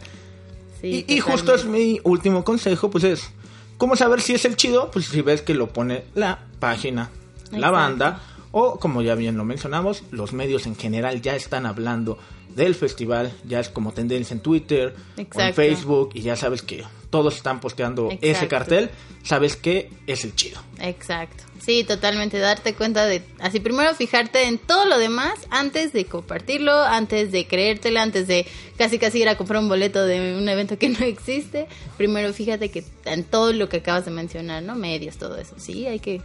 y, 0.84 1.14
y 1.14 1.20
justo 1.20 1.56
es 1.56 1.64
mi 1.66 2.02
último 2.04 2.44
consejo, 2.44 2.90
pues 2.90 3.04
es 3.06 3.32
¿Cómo 3.78 3.96
saber 3.96 4.22
si 4.22 4.34
es 4.34 4.46
el 4.46 4.56
chido? 4.56 4.90
Pues 4.92 5.06
si 5.06 5.22
ves 5.22 5.42
que 5.42 5.54
lo 5.54 5.68
pone 5.68 6.06
la 6.16 6.40
página, 6.60 7.10
la 7.52 7.72
banda, 7.72 8.22
o 8.52 8.80
como 8.80 9.02
ya 9.02 9.16
bien 9.16 9.38
lo 9.38 9.44
mencionamos, 9.44 10.04
los 10.12 10.32
medios 10.32 10.66
en 10.66 10.76
general 10.76 11.22
ya 11.22 11.36
están 11.36 11.66
hablando 11.66 12.18
del 12.56 12.74
festival, 12.74 13.34
ya 13.46 13.60
es 13.60 13.70
como 13.70 13.94
tendencia 13.94 14.34
en 14.34 14.40
Twitter 14.40 14.96
o 15.18 15.40
en 15.40 15.54
Facebook, 15.54 16.12
y 16.14 16.22
ya 16.22 16.36
sabes 16.36 16.62
que 16.62 16.84
todos 17.10 17.36
están 17.36 17.60
posteando 17.60 18.10
ese 18.22 18.48
cartel, 18.48 18.90
sabes 19.24 19.56
que 19.56 19.90
es 20.08 20.24
el 20.24 20.36
chido. 20.36 20.62
Exacto. 20.80 21.44
Sí, 21.60 21.84
totalmente, 21.84 22.38
darte 22.38 22.74
cuenta 22.76 23.06
de, 23.06 23.24
así 23.40 23.60
primero 23.60 23.94
fijarte 23.96 24.44
en 24.48 24.58
todo 24.58 24.86
lo 24.86 25.00
demás 25.00 25.34
antes 25.50 25.94
de 25.94 26.06
compartirlo, 26.06 26.84
antes 26.84 27.32
de 27.32 27.48
creértela, 27.48 28.04
antes 28.04 28.28
de 28.28 28.46
casi 28.78 29.00
casi 29.00 29.22
ir 29.22 29.30
a 29.30 29.38
comprar 29.38 29.62
un 29.62 29.70
boleto 29.70 30.06
de 30.06 30.38
un 30.38 30.48
evento 30.48 30.78
que 30.78 30.90
no 31.00 31.00
existe. 31.00 31.68
Primero 31.98 32.34
fíjate 32.34 32.70
que 32.70 32.84
en 33.06 33.24
todo 33.24 33.52
lo 33.54 33.68
que 33.70 33.78
acabas 33.78 34.06
de 34.06 34.12
mencionar, 34.12 34.64
¿no? 34.64 34.76
Medios, 34.76 35.18
todo 35.18 35.38
eso. 35.38 35.56
Sí, 35.58 35.88
hay 35.88 36.00
que 36.00 36.22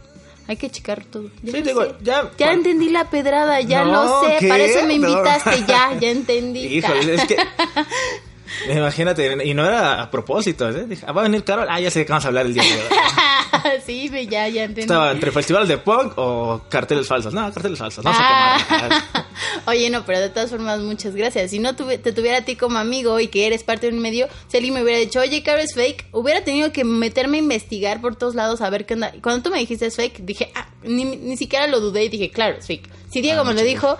hay 0.47 0.57
que 0.57 0.69
checar 0.69 1.03
todo. 1.05 1.29
Ya 1.43 1.51
sí, 1.51 1.61
digo, 1.61 1.97
ya. 2.01 2.31
Ya 2.37 2.51
entendí 2.51 2.89
la 2.89 3.09
pedrada, 3.09 3.61
ya 3.61 3.83
lo 3.83 4.23
sé. 4.23 4.47
Para 4.47 4.63
eso 4.63 4.85
me 4.85 4.95
invitaste, 4.95 5.63
ya, 5.67 5.97
ya 5.99 6.09
entendí. 6.11 6.77
Híjole, 6.77 7.15
es 7.15 7.25
que. 7.25 7.37
Imagínate, 8.69 9.45
y 9.45 9.53
no 9.53 9.65
era 9.65 10.01
a 10.01 10.11
propósito, 10.11 10.69
¿eh? 10.69 10.85
Dije, 10.87 11.05
ah, 11.07 11.11
va 11.11 11.21
a 11.21 11.23
venir 11.23 11.43
Carol, 11.43 11.67
ah, 11.69 11.79
ya 11.79 11.91
sé 11.91 12.05
qué 12.05 12.11
vamos 12.11 12.25
a 12.25 12.27
hablar 12.29 12.45
el 12.45 12.53
día 12.53 12.63
de 12.63 12.69
hoy. 12.69 13.81
sí, 13.85 14.09
ya, 14.29 14.47
ya 14.47 14.63
entendí. 14.63 14.81
Estaba 14.81 15.11
entre 15.11 15.31
festivales 15.31 15.69
de 15.69 15.77
punk 15.77 16.13
o 16.17 16.61
carteles 16.69 17.07
falsos. 17.07 17.33
No, 17.33 17.51
carteles 17.53 17.79
falsos, 17.79 18.03
no 18.03 18.11
sé 18.11 18.19
ah. 18.21 19.25
Oye, 19.67 19.89
no, 19.89 20.05
pero 20.05 20.19
de 20.19 20.29
todas 20.29 20.49
formas, 20.49 20.79
muchas 20.79 21.15
gracias. 21.15 21.51
Si 21.51 21.59
no 21.59 21.75
te 21.75 22.13
tuviera 22.13 22.39
a 22.39 22.41
ti 22.41 22.55
como 22.55 22.77
amigo 22.77 23.19
y 23.19 23.27
que 23.27 23.47
eres 23.47 23.63
parte 23.63 23.89
de 23.89 23.95
un 23.95 24.01
medio, 24.01 24.27
si 24.47 24.57
alguien 24.57 24.73
me 24.73 24.83
hubiera 24.83 24.99
dicho, 24.99 25.19
oye, 25.19 25.43
Carol 25.43 25.61
es 25.61 25.73
fake, 25.73 26.07
hubiera 26.11 26.43
tenido 26.43 26.71
que 26.71 26.83
meterme 26.83 27.37
a 27.37 27.41
investigar 27.41 28.01
por 28.01 28.15
todos 28.15 28.35
lados 28.35 28.61
a 28.61 28.69
ver 28.69 28.85
qué 28.85 28.95
onda. 28.95 29.13
Cuando 29.21 29.43
tú 29.43 29.49
me 29.49 29.59
dijiste 29.59 29.85
es 29.85 29.95
fake, 29.95 30.19
dije, 30.25 30.51
ah, 30.55 30.67
ni, 30.83 31.05
ni 31.05 31.37
siquiera 31.37 31.67
lo 31.67 31.79
dudé 31.79 32.05
y 32.05 32.09
dije, 32.09 32.31
claro, 32.31 32.57
es 32.57 32.67
fake. 32.67 32.89
Si 33.11 33.21
Diego 33.21 33.41
ah, 33.41 33.43
me 33.43 33.53
lo 33.53 33.61
dijo, 33.61 33.97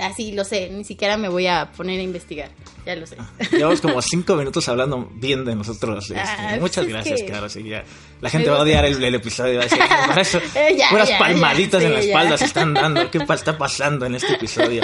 así 0.00 0.32
lo 0.32 0.44
sé, 0.44 0.70
ni 0.70 0.84
siquiera 0.84 1.16
me 1.16 1.28
voy 1.28 1.46
a 1.46 1.70
poner 1.76 2.00
a 2.00 2.02
investigar, 2.02 2.50
ya 2.84 2.96
lo 2.96 3.06
sé. 3.06 3.16
Llevamos 3.52 3.80
como 3.80 4.02
cinco 4.02 4.34
minutos 4.36 4.68
hablando 4.68 5.08
bien 5.14 5.44
de 5.44 5.54
nosotros. 5.54 6.10
Este, 6.10 6.20
ah, 6.20 6.56
muchas 6.60 6.86
gracias, 6.86 7.22
claro, 7.22 7.48
sí, 7.48 7.62
ya. 7.62 7.84
La 8.20 8.30
gente 8.30 8.50
va 8.50 8.58
a 8.58 8.62
odiar 8.62 8.84
el, 8.84 9.14
episodio. 9.14 9.58
Va 9.58 9.60
a 9.60 9.64
decir, 9.64 9.78
para 9.78 10.22
eso, 10.22 10.40
unas 10.92 11.10
palmaditas 11.12 11.82
en 11.82 11.92
la 11.92 12.00
espalda 12.00 12.38
se 12.38 12.46
están 12.46 12.74
dando. 12.74 13.10
¿Qué 13.10 13.18
está 13.18 13.56
pasando 13.56 14.06
en 14.06 14.16
este 14.16 14.34
episodio? 14.34 14.82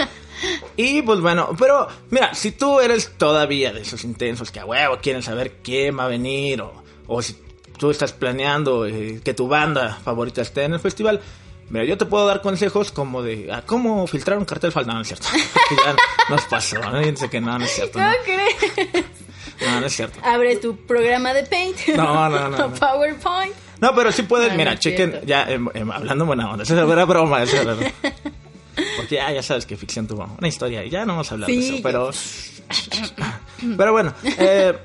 Y 0.76 1.02
pues 1.02 1.20
bueno, 1.20 1.54
pero 1.58 1.88
mira, 2.10 2.34
si 2.34 2.52
tú 2.52 2.80
eres 2.80 3.12
todavía 3.18 3.72
de 3.72 3.82
esos 3.82 4.04
intensos 4.04 4.50
que 4.50 4.60
a 4.60 4.64
huevo 4.64 4.98
quieren 5.02 5.22
saber 5.22 5.56
quién 5.62 5.98
va 5.98 6.04
a 6.04 6.08
venir 6.08 6.62
o, 6.62 6.84
o 7.08 7.20
si 7.22 7.36
tú 7.78 7.90
estás 7.90 8.12
planeando 8.12 8.86
eh, 8.86 9.20
que 9.24 9.34
tu 9.34 9.48
banda 9.48 9.98
favorita 10.04 10.42
esté 10.42 10.64
en 10.64 10.74
el 10.74 10.80
festival, 10.80 11.20
Mira, 11.70 11.84
yo 11.84 11.98
te 11.98 12.06
puedo 12.06 12.26
dar 12.26 12.40
consejos 12.40 12.90
como 12.92 13.22
de 13.22 13.50
ah, 13.52 13.62
cómo 13.66 14.06
filtrar 14.06 14.38
un 14.38 14.44
cartel 14.44 14.72
falso. 14.72 14.88
No, 14.90 14.94
no 14.96 15.02
es 15.02 15.08
cierto. 15.08 15.26
ya 15.84 15.96
nos 16.30 16.44
pasó. 16.44 16.78
¿no? 16.78 16.98
Dice 17.00 17.28
que 17.28 17.40
no, 17.40 17.58
no 17.58 17.64
es 17.64 17.70
cierto. 17.72 17.98
¿No, 17.98 18.10
crees? 18.24 19.04
No, 19.60 19.80
no 19.80 19.86
es 19.86 19.94
cierto. 19.94 20.18
Abre 20.22 20.56
tu 20.56 20.76
programa 20.76 21.34
de 21.34 21.44
Paint. 21.44 21.88
No, 21.88 22.28
no, 22.30 22.48
no. 22.48 22.74
PowerPoint. 22.74 23.54
No, 23.80 23.94
pero 23.94 24.10
sí 24.10 24.22
puedes, 24.22 24.54
mira, 24.56 24.78
chequen, 24.78 25.20
ya 25.24 25.44
em, 25.48 25.68
hablando 25.92 26.26
buena 26.26 26.50
onda, 26.50 26.64
esa 26.64 26.74
era 26.74 27.04
broma, 27.04 27.42
esa 27.42 27.62
era 27.62 27.74
broma. 27.74 27.92
Porque 28.96 29.16
ya, 29.16 29.32
ya 29.32 29.42
sabes 29.42 29.66
que 29.66 29.76
ficción 29.76 30.06
tuvo 30.06 30.28
una 30.38 30.48
historia 30.48 30.84
y 30.84 30.90
ya 30.90 31.04
no 31.04 31.12
vamos 31.12 31.30
a 31.30 31.34
hablar 31.34 31.48
de 31.48 31.58
eso, 31.58 31.82
pero... 31.82 32.10
pero 33.76 33.92
bueno, 33.92 34.14
eh, 34.24 34.76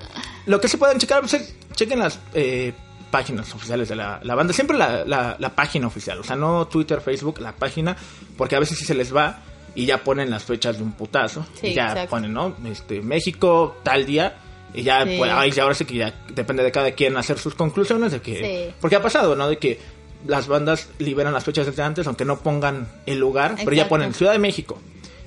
lo 0.46 0.62
que 0.62 0.68
sí 0.68 0.78
pueden 0.78 1.00
checar, 1.00 1.22
pues, 1.22 1.56
chequen 1.76 2.00
las 2.00 2.20
eh, 2.34 2.74
páginas 3.14 3.54
oficiales 3.54 3.88
de 3.90 3.96
la, 3.96 4.20
banda. 4.24 4.54
Siempre 4.54 4.76
la, 4.76 5.06
la, 5.06 5.50
página 5.56 5.86
oficial, 5.86 6.18
o 6.18 6.24
sea, 6.24 6.36
no 6.36 6.66
Twitter, 6.68 7.00
Facebook, 7.00 7.40
la 7.42 7.52
página, 7.52 7.96
porque 8.36 8.56
a 8.56 8.60
veces 8.60 8.76
si 8.80 8.86
se 8.86 8.96
les 8.96 9.16
va 9.16 9.44
y 9.76 9.86
ya 9.86 10.00
ponen 10.04 10.32
las 10.32 10.44
fechas 10.46 10.78
de 10.78 10.84
un 10.84 10.94
putazo. 10.94 11.46
Sí, 11.62 11.68
y 11.68 11.74
ya 11.76 11.90
exacto. 11.90 12.10
ponen, 12.10 12.34
¿no? 12.34 12.56
Este, 12.66 13.02
México, 13.02 13.78
tal 13.84 14.08
día. 14.08 14.36
Y 14.74 14.82
ya, 14.82 15.04
Sí. 15.06 15.14
pues, 15.20 15.32
ahí 15.32 15.52
ya 15.52 15.62
ahora 15.62 15.76
sí 15.76 15.86
que 15.86 15.94
ya 15.94 16.12
depende 16.34 16.64
de 16.64 16.72
cada 16.72 16.92
quien 16.94 17.16
hacer 17.16 17.38
sus 17.38 17.54
conclusiones 17.54 18.12
de 18.14 18.20
que... 18.22 18.70
Sí. 18.72 18.76
Porque 18.82 18.96
ha 18.96 19.02
pasado, 19.04 19.36
¿no? 19.36 19.48
De 19.48 19.60
que 19.60 19.80
las 20.26 20.48
bandas 20.48 20.90
liberan 20.98 21.34
las 21.34 21.44
fechas 21.44 21.68
desde 21.68 21.84
antes, 21.84 22.08
aunque 22.08 22.26
no 22.26 22.40
pongan 22.40 22.88
el 23.06 23.20
lugar, 23.20 23.56
pero 23.60 23.74
ya 23.74 23.88
ponen 23.88 24.16
Ciudad 24.16 24.32
de 24.32 24.40
México. 24.40 24.80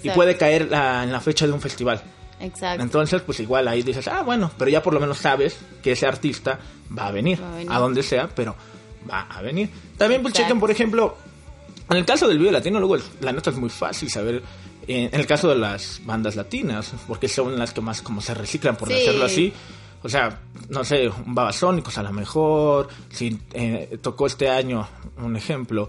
Y 0.02 0.10
puede 0.10 0.36
caer 0.36 0.68
la- 0.70 1.04
en 1.04 1.12
la 1.12 1.20
fecha 1.20 1.46
de 1.46 1.52
un 1.52 1.60
festival. 1.60 2.02
Exacto. 2.40 2.82
Entonces, 2.82 3.22
pues 3.22 3.40
igual 3.40 3.66
ahí 3.68 3.82
dices, 3.82 4.08
ah, 4.08 4.22
bueno, 4.22 4.50
pero 4.58 4.70
ya 4.70 4.82
por 4.82 4.92
lo 4.94 5.00
menos 5.00 5.18
sabes 5.18 5.58
que 5.82 5.92
ese 5.92 6.06
artista 6.06 6.58
va 6.96 7.08
a 7.08 7.10
venir, 7.12 7.42
Va 7.42 7.48
a 7.48 7.56
venir. 7.56 7.72
a 7.72 7.78
donde 7.78 8.02
sea, 8.02 8.28
pero 8.34 8.54
va 9.10 9.22
a 9.22 9.40
venir. 9.42 9.70
También, 9.96 10.20
pues 10.22 10.34
chequen, 10.34 10.60
por 10.60 10.70
ejemplo, 10.70 11.16
en 11.88 11.96
el 11.96 12.04
caso 12.04 12.28
del 12.28 12.38
video 12.38 12.52
latino, 12.52 12.78
luego 12.78 12.96
la 13.20 13.32
neta 13.32 13.50
es 13.50 13.56
muy 13.56 13.70
fácil 13.70 14.10
saber, 14.10 14.42
eh, 14.86 15.08
en 15.12 15.18
el 15.20 15.26
caso 15.26 15.48
de 15.48 15.56
las 15.56 16.00
bandas 16.04 16.36
latinas, 16.36 16.92
porque 17.08 17.28
son 17.28 17.58
las 17.58 17.72
que 17.72 17.80
más 17.80 18.02
como 18.02 18.20
se 18.20 18.34
reciclan, 18.34 18.76
por 18.76 18.88
Sí. 18.88 18.94
decirlo 18.94 19.24
así. 19.24 19.52
O 20.02 20.08
sea, 20.08 20.38
no 20.68 20.84
sé, 20.84 21.08
un 21.08 21.34
Babasónicos 21.34 21.96
a 21.98 22.02
lo 22.02 22.12
mejor, 22.12 22.88
si 23.10 23.40
eh, 23.54 23.98
tocó 24.02 24.26
este 24.26 24.48
año, 24.50 24.86
un 25.18 25.36
ejemplo, 25.36 25.88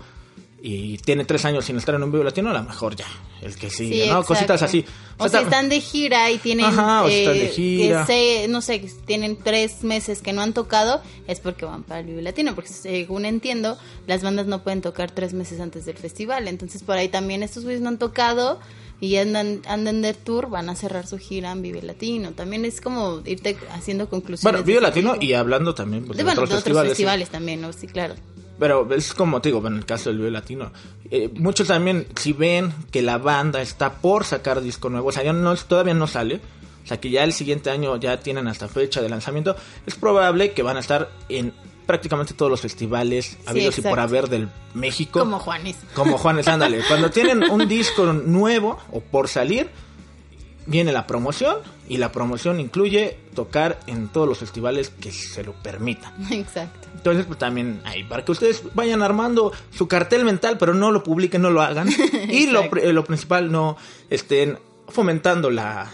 y 0.69 0.97
tiene 0.97 1.23
tres 1.23 1.45
años 1.45 1.63
sin 1.63 1.77
estar 1.77 1.95
en 1.95 2.03
un 2.03 2.11
video 2.11 2.25
latino, 2.25 2.49
a 2.49 2.53
lo 2.53 2.61
mejor 2.61 2.93
ya, 2.93 3.05
el 3.41 3.55
que 3.55 3.69
sigue, 3.69 4.03
Sí, 4.03 4.09
¿no? 4.09 4.19
exacto. 4.19 4.27
Cositas 4.27 4.61
así. 4.63 4.83
O, 5.17 5.29
sea, 5.29 5.39
si 5.39 5.45
están 5.45 5.69
de 5.69 5.79
gira 5.79 6.29
y 6.29 6.39
tienen, 6.39 6.65
Ajá, 6.65 7.05
o 7.05 7.07
están 7.07 7.35
de 7.35 7.45
eh, 7.45 7.49
gira. 7.49 8.05
no 8.49 8.61
sé, 8.61 8.79
tienen 9.05 9.37
tres 9.41 9.85
meses 9.85 10.21
que 10.21 10.33
no 10.33 10.41
han 10.41 10.51
tocado, 10.51 11.01
es 11.25 11.39
porque 11.39 11.63
van 11.63 11.83
para 11.83 12.01
el 12.01 12.07
Vive 12.07 12.21
Latino, 12.21 12.53
porque 12.53 12.69
según 12.69 13.23
entiendo, 13.23 13.77
las 14.07 14.23
bandas 14.23 14.47
no 14.47 14.61
pueden 14.61 14.81
tocar 14.81 15.09
tres 15.09 15.33
meses 15.33 15.61
antes 15.61 15.85
del 15.85 15.95
festival, 15.95 16.49
entonces 16.49 16.83
por 16.83 16.97
ahí 16.97 17.07
también 17.07 17.43
estos 17.43 17.63
güeyes 17.63 17.81
no 17.81 17.87
han 17.87 17.97
tocado 17.97 18.59
y 18.99 19.15
andan, 19.15 19.61
andan 19.69 20.01
de 20.01 20.13
tour, 20.15 20.49
van 20.49 20.69
a 20.69 20.75
cerrar 20.75 21.07
su 21.07 21.17
gira 21.17 21.53
en 21.53 21.61
Vive 21.61 21.81
Latino, 21.81 22.31
también 22.31 22.65
es 22.65 22.81
como 22.81 23.21
irte 23.23 23.55
haciendo 23.71 24.09
conclusiones. 24.09 24.43
Bueno, 24.43 24.69
ese 24.69 24.81
latino 24.81 25.15
y 25.17 25.31
hablando 25.31 25.73
también 25.73 26.03
pues, 26.03 26.17
de, 26.17 26.23
de, 26.23 26.25
bueno, 26.25 26.41
otros 26.41 26.49
de 26.49 26.55
otros 26.55 26.63
festivales. 26.65 26.89
festivales, 26.89 27.27
sí. 27.29 27.31
también, 27.31 27.61
¿no? 27.61 27.71
Sí, 27.71 27.87
claro. 27.87 28.15
Pero 28.59 28.91
es 28.93 29.13
como 29.13 29.41
te 29.41 29.49
digo, 29.49 29.65
en 29.67 29.75
el 29.75 29.85
caso 29.85 30.09
del 30.09 30.17
video 30.19 30.31
latino, 30.31 30.71
eh, 31.11 31.29
muchos 31.35 31.67
también, 31.67 32.07
si 32.15 32.33
ven 32.33 32.73
que 32.91 33.01
la 33.01 33.17
banda 33.17 33.61
está 33.61 33.93
por 33.93 34.25
sacar 34.25 34.61
disco 34.61 34.89
nuevo, 34.89 35.09
o 35.09 35.11
sea, 35.11 35.23
ya 35.23 35.33
no, 35.33 35.55
todavía 35.55 35.93
no 35.93 36.07
sale, 36.07 36.41
o 36.83 36.87
sea, 36.87 36.99
que 36.99 37.09
ya 37.09 37.23
el 37.23 37.33
siguiente 37.33 37.69
año 37.69 37.97
ya 37.97 38.19
tienen 38.19 38.47
hasta 38.47 38.67
fecha 38.67 39.01
de 39.01 39.09
lanzamiento, 39.09 39.55
es 39.85 39.95
probable 39.95 40.53
que 40.53 40.63
van 40.63 40.77
a 40.77 40.79
estar 40.79 41.09
en 41.29 41.53
prácticamente 41.85 42.33
todos 42.33 42.51
los 42.51 42.61
festivales 42.61 43.37
habidos 43.45 43.77
y 43.77 43.81
por 43.81 43.99
haber 43.99 44.27
del 44.27 44.49
México. 44.73 45.19
Como 45.19 45.39
Juanes. 45.39 45.77
Como 45.95 46.17
Juanes, 46.17 46.47
ándale. 46.47 46.81
Cuando 46.87 47.09
tienen 47.09 47.49
un 47.49 47.67
disco 47.67 48.05
nuevo 48.13 48.77
o 48.91 48.99
por 48.99 49.27
salir, 49.27 49.69
viene 50.67 50.91
la 50.91 51.07
promoción 51.07 51.57
y 51.89 51.97
la 51.97 52.11
promoción 52.11 52.59
incluye 52.59 53.17
tocar 53.33 53.79
en 53.87 54.09
todos 54.09 54.27
los 54.27 54.37
festivales 54.37 54.89
que 54.89 55.11
se 55.11 55.43
lo 55.43 55.53
permitan. 55.53 56.13
Exacto. 56.31 56.87
Entonces, 56.93 57.25
pues 57.25 57.39
también 57.39 57.81
ahí, 57.85 58.03
para 58.03 58.23
que 58.23 58.31
ustedes 58.31 58.63
vayan 58.73 59.01
armando 59.01 59.51
su 59.71 59.87
cartel 59.87 60.25
mental, 60.25 60.57
pero 60.57 60.73
no 60.73 60.91
lo 60.91 61.03
publiquen, 61.03 61.41
no 61.41 61.49
lo 61.49 61.61
hagan. 61.61 61.87
y 62.29 62.47
lo, 62.47 62.63
lo 62.63 63.03
principal, 63.05 63.51
no 63.51 63.77
estén 64.09 64.59
fomentando 64.89 65.49
la, 65.49 65.89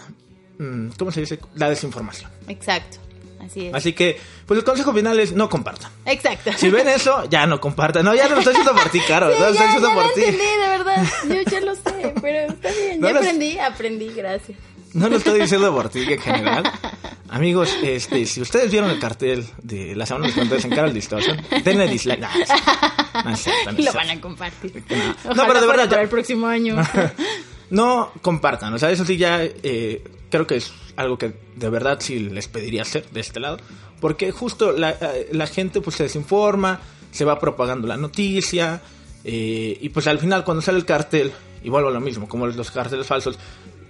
mm, 0.58 0.88
¿cómo 0.98 1.10
se 1.10 1.20
dice? 1.20 1.38
La 1.54 1.68
desinformación. 1.70 2.30
Exacto. 2.48 3.03
Así 3.44 3.66
es. 3.66 3.74
Así 3.74 3.92
que, 3.92 4.18
pues 4.46 4.58
el 4.58 4.64
consejo 4.64 4.92
final 4.94 5.18
es 5.20 5.32
no 5.32 5.48
compartan. 5.48 5.90
Exacto. 6.06 6.50
Si 6.56 6.70
ven 6.70 6.88
eso, 6.88 7.24
ya 7.28 7.46
no 7.46 7.60
compartan. 7.60 8.04
No, 8.04 8.14
ya 8.14 8.24
no 8.28 8.34
lo 8.36 8.38
estoy 8.38 8.54
haciendo 8.54 8.74
por 8.74 8.88
ti, 8.90 9.00
Caro. 9.08 9.30
Sí, 9.30 9.36
no 9.38 9.44
lo 9.46 9.50
estoy 9.52 9.66
haciendo 9.66 9.88
ya 9.88 9.94
por 9.94 10.04
lo 10.06 10.12
ti. 10.12 10.20
entendí, 10.22 10.44
de 10.44 10.68
verdad. 10.68 11.04
Yo 11.28 11.50
ya 11.50 11.60
lo 11.60 11.74
sé, 11.74 12.14
pero 12.20 12.52
está 12.52 12.68
bien. 12.70 13.00
No 13.00 13.06
ya 13.08 13.12
lo- 13.12 13.18
aprendí, 13.20 13.58
aprendí, 13.58 14.08
gracias. 14.14 14.58
No 14.92 15.08
lo 15.08 15.16
estoy 15.16 15.40
diciendo 15.40 15.74
por 15.74 15.88
ti 15.88 16.04
en 16.12 16.20
general. 16.20 16.70
Amigos, 17.28 17.76
este, 17.82 18.26
si 18.26 18.40
ustedes 18.40 18.70
vieron 18.70 18.90
el 18.90 19.00
cartel 19.00 19.44
de 19.60 19.96
la 19.96 20.06
semana 20.06 20.28
de 20.28 20.44
los 20.44 20.64
en 20.64 20.70
Carol 20.70 20.94
Distortion, 20.94 21.36
denle 21.64 21.88
dislike. 21.88 22.20
No, 22.20 22.28
no. 22.28 23.24
No 23.24 23.72
no 23.72 23.78
Lo 23.84 23.92
van 23.92 24.10
a 24.10 24.20
compartir. 24.20 24.84
No. 25.34 25.44
Pero 25.46 25.60
de 25.60 25.66
verdad, 25.66 25.88
para 25.88 26.02
el 26.02 26.08
próximo 26.08 26.46
año. 26.46 26.76
no 27.70 28.12
compartan, 28.22 28.72
o 28.74 28.78
sea, 28.78 28.90
eso 28.92 29.04
sí 29.04 29.16
ya 29.16 29.40
eh, 29.42 30.04
creo 30.30 30.46
que 30.46 30.56
es 30.56 30.72
algo 30.96 31.18
que 31.18 31.34
de 31.56 31.68
verdad 31.70 31.98
sí 32.00 32.18
les 32.18 32.48
pediría 32.48 32.82
hacer 32.82 33.08
de 33.10 33.20
este 33.20 33.40
lado, 33.40 33.58
porque 34.00 34.30
justo 34.32 34.72
la, 34.72 34.90
eh, 34.90 35.28
la 35.32 35.46
gente 35.46 35.80
pues 35.80 35.96
se 35.96 36.04
desinforma, 36.04 36.80
se 37.10 37.24
va 37.24 37.38
propagando 37.38 37.86
la 37.86 37.96
noticia, 37.96 38.82
eh, 39.24 39.78
y 39.80 39.88
pues 39.88 40.06
al 40.06 40.18
final 40.18 40.44
cuando 40.44 40.62
sale 40.62 40.78
el 40.78 40.84
cartel, 40.84 41.32
y 41.62 41.70
vuelvo 41.70 41.88
a 41.88 41.92
lo 41.92 42.00
mismo, 42.00 42.28
como 42.28 42.46
los 42.46 42.70
carteles 42.70 43.06
falsos, 43.06 43.38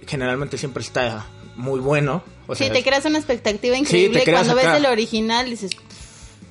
generalmente 0.07 0.57
siempre 0.57 0.81
está 0.81 1.25
muy 1.55 1.79
bueno. 1.79 2.23
O 2.47 2.55
sea, 2.55 2.67
sí, 2.67 2.73
te 2.73 2.83
creas 2.83 3.05
una 3.05 3.17
expectativa 3.17 3.77
increíble. 3.77 4.23
creas 4.23 4.43
Cuando 4.43 4.55
ves 4.55 4.65
acá. 4.65 4.77
el 4.77 4.85
original 4.85 5.49
dices, 5.49 5.71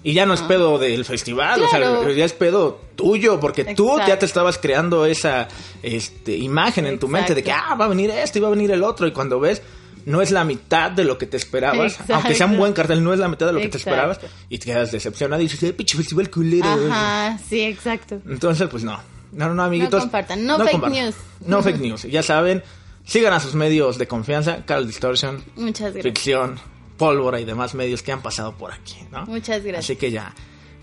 Y 0.02 0.12
ya 0.12 0.26
no 0.26 0.34
es 0.34 0.42
pedo 0.42 0.78
del 0.78 1.04
festival, 1.04 1.62
o 1.62 1.68
sea, 1.68 1.80
ya 2.12 2.24
es 2.24 2.32
pedo 2.34 2.80
tuyo, 2.94 3.40
porque 3.40 3.64
tú 3.74 3.88
ya 3.96 4.02
Exacto. 4.02 4.18
te 4.18 4.26
estabas 4.26 4.58
creando 4.58 5.06
esa 5.06 5.48
este, 5.82 6.36
imagen 6.36 6.86
en 6.86 6.98
tu 6.98 7.08
mente 7.08 7.34
de 7.34 7.42
que, 7.42 7.50
Exacto. 7.50 7.72
ah, 7.72 7.76
va 7.76 7.84
a 7.86 7.88
venir 7.88 8.10
este 8.10 8.38
y 8.38 8.42
va 8.42 8.48
a 8.48 8.50
venir 8.50 8.70
el 8.70 8.82
otro, 8.82 9.06
y 9.06 9.12
cuando 9.12 9.40
ves, 9.40 9.62
no 10.06 10.22
es 10.22 10.30
la 10.30 10.44
mitad 10.44 10.90
de 10.90 11.04
lo 11.04 11.18
que 11.18 11.26
te 11.26 11.36
esperabas, 11.36 11.92
Exacto. 11.92 12.14
aunque 12.14 12.34
sea 12.34 12.46
un 12.46 12.56
buen 12.56 12.72
cartel, 12.72 13.02
no 13.02 13.12
es 13.12 13.18
la 13.18 13.28
mitad 13.28 13.46
de 13.46 13.52
lo 13.52 13.60
que 13.60 13.68
te 13.68 13.78
esperabas, 13.78 14.20
y 14.48 14.58
te 14.58 14.66
quedas 14.66 14.92
decepcionado 14.92 15.42
y 15.42 15.48
dices, 15.48 15.72
pinche 15.72 15.96
festival 15.96 16.30
culero. 16.30 16.66
ajá, 16.90 17.38
sí, 17.48 17.60
exacto. 17.62 18.20
Entonces, 18.28 18.68
pues 18.68 18.84
no, 18.84 19.00
no, 19.32 19.54
no, 19.54 19.62
amiguitos. 19.62 19.94
No 19.94 20.00
compartan, 20.00 20.46
no 20.46 20.58
fake 20.58 20.88
news. 20.88 21.14
No 21.46 21.62
fake 21.62 21.80
news, 21.80 22.02
ya 22.02 22.22
saben, 22.22 22.62
sigan 23.04 23.32
a 23.32 23.40
sus 23.40 23.54
medios 23.54 23.98
de 23.98 24.06
confianza, 24.06 24.64
Carl 24.64 24.86
Distortion, 24.86 25.42
Muchas 25.56 25.92
gracias. 25.92 26.02
Ficción, 26.02 26.58
Pólvora 26.96 27.40
y 27.40 27.44
demás 27.44 27.74
medios 27.74 28.02
que 28.02 28.12
han 28.12 28.22
pasado 28.22 28.52
por 28.56 28.72
aquí, 28.72 28.96
¿no? 29.10 29.26
Muchas 29.26 29.62
gracias. 29.64 29.84
Así 29.84 29.96
que 29.96 30.10
ya. 30.10 30.32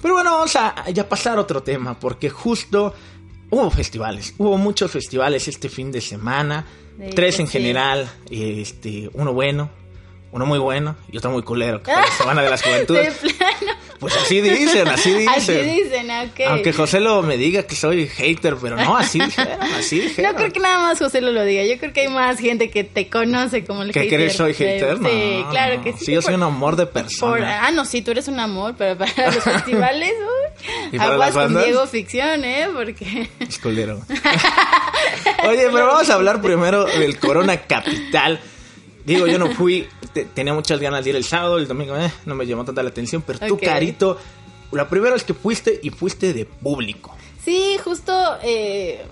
Pero 0.01 0.15
bueno, 0.15 0.31
vamos 0.31 0.55
a 0.55 0.89
ya 0.89 1.07
pasar 1.07 1.37
a 1.37 1.41
otro 1.41 1.61
tema, 1.63 1.99
porque 1.99 2.29
justo 2.29 2.93
hubo 3.51 3.69
festivales, 3.69 4.33
hubo 4.39 4.57
muchos 4.57 4.89
festivales 4.89 5.47
este 5.47 5.69
fin 5.69 5.91
de 5.91 6.01
semana, 6.01 6.65
De 6.97 7.09
tres 7.09 7.39
en 7.39 7.45
sí. 7.47 7.53
general, 7.53 8.09
este, 8.29 9.09
uno 9.13 9.31
bueno, 9.33 9.69
uno 10.31 10.45
muy 10.45 10.59
bueno 10.59 10.95
y 11.11 11.17
otro 11.17 11.29
muy 11.31 11.43
culero, 11.43 11.83
que 11.83 11.91
fue 11.91 12.01
la 12.01 12.11
semana 12.11 12.41
de 12.41 12.49
las 12.49 12.61
De 12.63 12.69
juventudes. 12.71 13.13
plano. 13.17 13.73
Pues 13.99 14.15
así 14.17 14.41
dicen, 14.41 14.87
así 14.87 15.11
dicen. 15.13 15.29
Así 15.29 15.53
dicen, 15.53 16.09
ok. 16.09 16.39
Aunque 16.47 16.73
José 16.73 16.99
lo 16.99 17.21
me 17.21 17.37
diga 17.37 17.63
que 17.67 17.75
soy 17.75 18.07
hater, 18.07 18.55
pero 18.59 18.75
no, 18.75 18.97
así 18.97 19.19
dijeron, 19.19 19.61
así 19.77 19.99
dijeron. 19.99 20.31
No 20.33 20.37
creo 20.39 20.51
que 20.51 20.59
nada 20.59 20.79
más 20.79 20.97
José 20.97 21.21
lo, 21.21 21.31
lo 21.31 21.43
diga. 21.43 21.63
Yo 21.65 21.77
creo 21.77 21.93
que 21.93 22.01
hay 22.01 22.07
más 22.07 22.39
gente 22.39 22.71
que 22.71 22.83
te 22.83 23.09
conoce 23.09 23.63
como 23.63 23.83
el 23.83 23.91
¿Que 23.91 23.99
hater. 23.99 24.17
crees 24.19 24.35
soy 24.37 24.55
hater? 24.55 24.99
No, 24.99 25.07
sí, 25.07 25.45
claro 25.51 25.83
que 25.83 25.93
sí. 25.93 26.05
Sí, 26.05 26.11
yo 26.13 26.21
soy 26.23 26.31
Por- 26.33 26.39
un 26.39 26.43
amor 26.47 26.77
de 26.77 26.87
por- 26.87 27.03
persona. 27.03 27.67
ah, 27.67 27.69
no, 27.71 27.85
sí, 27.85 28.01
tú 28.01 28.09
eres 28.09 28.27
un 28.27 28.39
amor, 28.39 28.73
pero 28.75 28.97
para 28.97 29.35
los 29.35 29.43
festivales, 29.43 30.13
¿Y 30.91 30.97
para 30.97 31.13
aguas 31.13 31.35
las 31.35 31.45
con? 31.51 31.63
Diego 31.63 31.87
Ficción, 31.87 32.45
¿eh? 32.45 32.67
Porque... 32.73 33.29
Es 33.39 33.57
culero. 33.59 34.01
Oye, 35.47 35.63
pero 35.71 35.87
vamos 35.87 36.09
a 36.09 36.13
hablar 36.15 36.41
primero 36.41 36.85
del 36.85 37.17
Corona 37.19 37.57
Capital. 37.57 38.39
Digo, 39.05 39.25
yo 39.27 39.39
no 39.39 39.49
fui, 39.51 39.87
te- 40.13 40.25
tenía 40.25 40.53
muchas 40.53 40.79
ganas 40.79 41.03
de 41.03 41.09
ir 41.11 41.15
el 41.15 41.23
sábado, 41.23 41.57
el 41.57 41.67
domingo 41.67 41.97
eh, 41.97 42.11
no 42.25 42.35
me 42.35 42.45
llamó 42.45 42.63
tanta 42.65 42.83
la 42.83 42.89
atención, 42.89 43.23
pero 43.25 43.39
tú. 43.39 43.57
Carito, 43.57 44.19
la 44.71 44.87
primera 44.87 45.13
vez 45.13 45.23
que 45.23 45.33
fuiste 45.33 45.79
y 45.81 45.89
fuiste 45.89 46.33
de 46.33 46.45
público. 46.45 47.15
Sí, 47.43 47.77
justo 47.83 48.37
eh, 48.43 49.03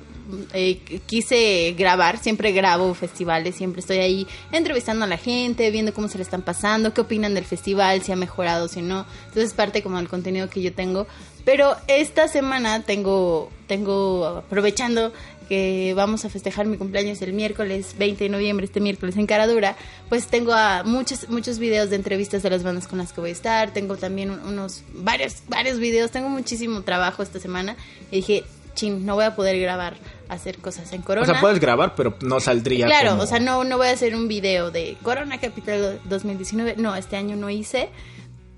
eh, 0.53 0.79
quise 1.05 1.73
grabar, 1.77 2.17
siempre 2.17 2.51
grabo 2.51 2.93
festivales, 2.93 3.55
siempre 3.55 3.81
estoy 3.81 3.97
ahí 3.97 4.27
entrevistando 4.51 5.05
a 5.05 5.07
la 5.07 5.17
gente, 5.17 5.69
viendo 5.71 5.93
cómo 5.93 6.07
se 6.07 6.17
le 6.17 6.23
están 6.23 6.41
pasando, 6.41 6.93
qué 6.93 7.01
opinan 7.01 7.33
del 7.33 7.45
festival, 7.45 8.01
si 8.03 8.11
ha 8.11 8.15
mejorado, 8.15 8.67
si 8.67 8.81
no. 8.81 9.05
Entonces 9.27 9.45
es 9.45 9.53
parte 9.53 9.81
como 9.83 9.97
del 9.97 10.07
contenido 10.09 10.49
que 10.49 10.61
yo 10.61 10.73
tengo. 10.73 11.07
Pero 11.45 11.75
esta 11.87 12.27
semana 12.27 12.83
tengo, 12.83 13.49
tengo 13.67 14.25
aprovechando 14.25 15.11
que 15.47 15.93
vamos 15.95 16.25
a 16.25 16.29
festejar 16.29 16.67
mi 16.67 16.77
cumpleaños 16.77 17.21
el 17.23 17.33
miércoles 17.33 17.95
20 17.97 18.25
de 18.25 18.29
noviembre, 18.29 18.65
este 18.67 18.79
miércoles 18.81 19.17
en 19.17 19.25
Caradura, 19.25 19.75
pues 20.07 20.27
tengo 20.27 20.53
a 20.53 20.83
muchos 20.83 21.27
muchos 21.29 21.57
videos 21.57 21.89
de 21.89 21.95
entrevistas 21.95 22.43
de 22.43 22.51
las 22.51 22.61
bandas 22.61 22.87
con 22.87 22.99
las 22.99 23.13
que 23.13 23.21
voy 23.21 23.31
a 23.31 23.33
estar, 23.33 23.71
tengo 23.73 23.97
también 23.97 24.29
un- 24.29 24.41
unos 24.41 24.83
varios 24.93 25.37
varios 25.47 25.79
videos, 25.79 26.11
tengo 26.11 26.29
muchísimo 26.29 26.81
trabajo 26.83 27.23
esta 27.23 27.39
semana 27.39 27.75
y 28.11 28.17
dije, 28.17 28.43
chin, 28.75 29.03
no 29.07 29.15
voy 29.15 29.23
a 29.25 29.35
poder 29.35 29.59
grabar 29.59 29.97
hacer 30.29 30.59
cosas 30.59 30.93
en 30.93 31.01
Corona. 31.01 31.27
O 31.27 31.31
sea, 31.31 31.41
puedes 31.41 31.59
grabar, 31.59 31.95
pero 31.95 32.15
no 32.21 32.39
saldría 32.39 32.85
Claro, 32.85 33.11
como- 33.11 33.23
o 33.23 33.27
sea, 33.27 33.39
no, 33.39 33.63
no 33.63 33.77
voy 33.77 33.87
a 33.87 33.91
hacer 33.91 34.15
un 34.15 34.27
video 34.27 34.71
de 34.71 34.95
Corona 35.03 35.39
Capital 35.39 35.99
2019. 36.05 36.75
No, 36.77 36.95
este 36.95 37.17
año 37.17 37.35
no 37.35 37.49
hice. 37.49 37.89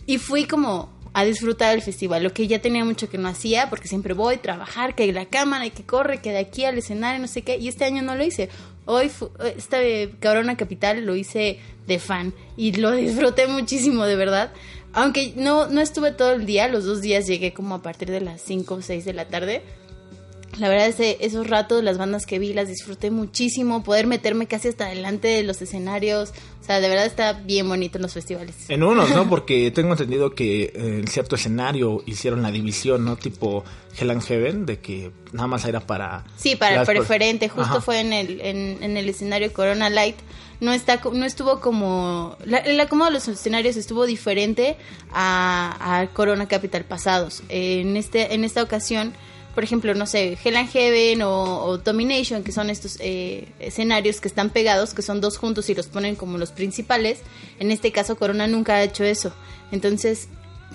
Y 0.05 0.17
fui 0.17 0.45
como 0.45 0.91
a 1.13 1.23
disfrutar 1.25 1.71
del 1.71 1.81
festival, 1.81 2.23
lo 2.23 2.31
que 2.33 2.47
ya 2.47 2.59
tenía 2.59 2.85
mucho 2.85 3.09
que 3.09 3.17
no 3.17 3.27
hacía, 3.27 3.69
porque 3.69 3.87
siempre 3.89 4.13
voy 4.13 4.35
a 4.35 4.41
trabajar, 4.41 4.95
que 4.95 5.11
la 5.11 5.25
cámara, 5.25 5.65
y 5.65 5.71
que 5.71 5.83
corre, 5.83 6.19
que 6.21 6.31
de 6.31 6.37
aquí 6.39 6.63
al 6.63 6.77
escenario, 6.77 7.19
no 7.19 7.27
sé 7.27 7.41
qué. 7.41 7.57
Y 7.57 7.67
este 7.67 7.83
año 7.85 8.01
no 8.01 8.15
lo 8.15 8.23
hice. 8.23 8.49
Hoy, 8.85 9.11
este 9.57 10.11
Corona 10.21 10.57
Capital 10.57 11.05
lo 11.05 11.15
hice 11.15 11.59
de 11.87 11.99
fan 11.99 12.33
y 12.57 12.73
lo 12.73 12.91
disfruté 12.91 13.47
muchísimo, 13.47 14.05
de 14.05 14.15
verdad. 14.15 14.51
Aunque 14.93 15.33
no, 15.37 15.67
no 15.67 15.79
estuve 15.81 16.11
todo 16.11 16.31
el 16.33 16.45
día, 16.45 16.67
los 16.67 16.83
dos 16.85 17.01
días 17.01 17.25
llegué 17.27 17.53
como 17.53 17.75
a 17.75 17.81
partir 17.81 18.09
de 18.11 18.21
las 18.21 18.41
5 18.41 18.75
o 18.75 18.81
6 18.81 19.05
de 19.05 19.13
la 19.13 19.25
tarde. 19.27 19.61
La 20.57 20.67
verdad, 20.67 20.87
ese, 20.87 21.17
esos 21.21 21.47
ratos, 21.47 21.83
las 21.83 21.97
bandas 21.97 22.25
que 22.25 22.37
vi, 22.37 22.53
las 22.53 22.67
disfruté 22.67 23.09
muchísimo. 23.09 23.83
Poder 23.83 24.05
meterme 24.05 24.47
casi 24.47 24.67
hasta 24.67 24.87
adelante 24.87 25.29
de 25.29 25.43
los 25.43 25.61
escenarios. 25.61 26.33
O 26.61 26.63
sea, 26.63 26.79
de 26.79 26.89
verdad 26.89 27.05
está 27.05 27.33
bien 27.33 27.67
bonito 27.69 27.97
en 27.97 28.01
los 28.01 28.13
festivales. 28.13 28.55
En 28.67 28.83
unos, 28.83 29.09
¿no? 29.11 29.27
Porque 29.29 29.71
tengo 29.71 29.91
entendido 29.91 30.35
que 30.35 30.63
eh, 30.63 30.71
en 30.75 31.07
cierto 31.07 31.35
escenario 31.35 32.03
hicieron 32.05 32.41
la 32.41 32.51
división, 32.51 33.05
¿no? 33.05 33.15
Tipo 33.15 33.63
Hell 33.97 34.11
and 34.11 34.21
Heaven, 34.23 34.65
de 34.65 34.79
que 34.79 35.11
nada 35.31 35.47
más 35.47 35.65
era 35.65 35.79
para... 35.79 36.25
Sí, 36.35 36.55
para 36.55 36.81
el 36.81 36.85
preferente. 36.85 37.47
Justo 37.47 37.77
Ajá. 37.77 37.81
fue 37.81 38.01
en 38.01 38.11
el, 38.11 38.41
en, 38.41 38.83
en 38.83 38.97
el 38.97 39.07
escenario 39.07 39.51
Corona 39.53 39.89
Light. 39.89 40.17
No, 40.59 40.73
está, 40.73 41.01
no 41.11 41.25
estuvo 41.25 41.59
como... 41.59 42.37
La, 42.45 42.59
el 42.59 42.79
acomodo 42.79 43.07
de 43.07 43.13
los 43.13 43.27
escenarios 43.27 43.77
estuvo 43.77 44.05
diferente 44.05 44.77
a, 45.11 46.01
a 46.01 46.07
Corona 46.07 46.47
Capital 46.47 46.83
pasados. 46.83 47.41
En, 47.49 47.97
este, 47.97 48.35
en 48.35 48.43
esta 48.43 48.61
ocasión, 48.61 49.13
por 49.53 49.63
ejemplo, 49.63 49.93
no 49.93 50.05
sé, 50.05 50.37
Hell 50.43 50.55
and 50.55 50.69
Heaven 50.69 51.21
o, 51.23 51.65
o 51.65 51.77
Domination, 51.77 52.43
que 52.43 52.51
son 52.51 52.69
estos 52.69 52.97
eh, 52.99 53.47
escenarios 53.59 54.21
que 54.21 54.27
están 54.27 54.49
pegados, 54.49 54.93
que 54.93 55.01
son 55.01 55.21
dos 55.21 55.37
juntos 55.37 55.69
y 55.69 55.75
los 55.75 55.87
ponen 55.87 56.15
como 56.15 56.37
los 56.37 56.51
principales. 56.51 57.19
En 57.59 57.71
este 57.71 57.91
caso, 57.91 58.15
Corona 58.15 58.47
nunca 58.47 58.75
ha 58.75 58.83
hecho 58.83 59.03
eso. 59.03 59.33
Entonces, 59.71 60.27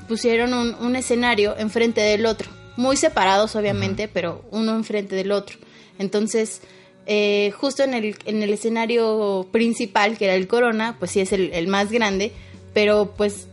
pusieron 0.09 0.55
un, 0.55 0.75
un 0.75 0.97
escenario 0.97 1.57
enfrente 1.59 2.01
del 2.01 2.27
otro. 2.27 2.51
Muy 2.77 2.97
separados, 2.97 3.57
obviamente, 3.57 4.09
pero 4.09 4.45
uno 4.51 4.77
enfrente 4.77 5.17
del 5.17 5.33
otro. 5.33 5.57
Entonces, 5.99 6.61
eh, 7.07 7.53
justo 7.57 7.85
en 7.85 7.95
el, 7.95 8.17
en 8.27 8.43
el 8.43 8.53
escenario 8.53 9.49
principal, 9.53 10.19
que 10.19 10.27
era 10.27 10.35
el 10.35 10.49
Corona, 10.49 10.97
pues 10.99 11.12
sí 11.12 11.21
es 11.21 11.33
el, 11.33 11.53
el 11.55 11.69
más 11.69 11.91
grande, 11.91 12.33
pero 12.75 13.15
pues 13.17 13.47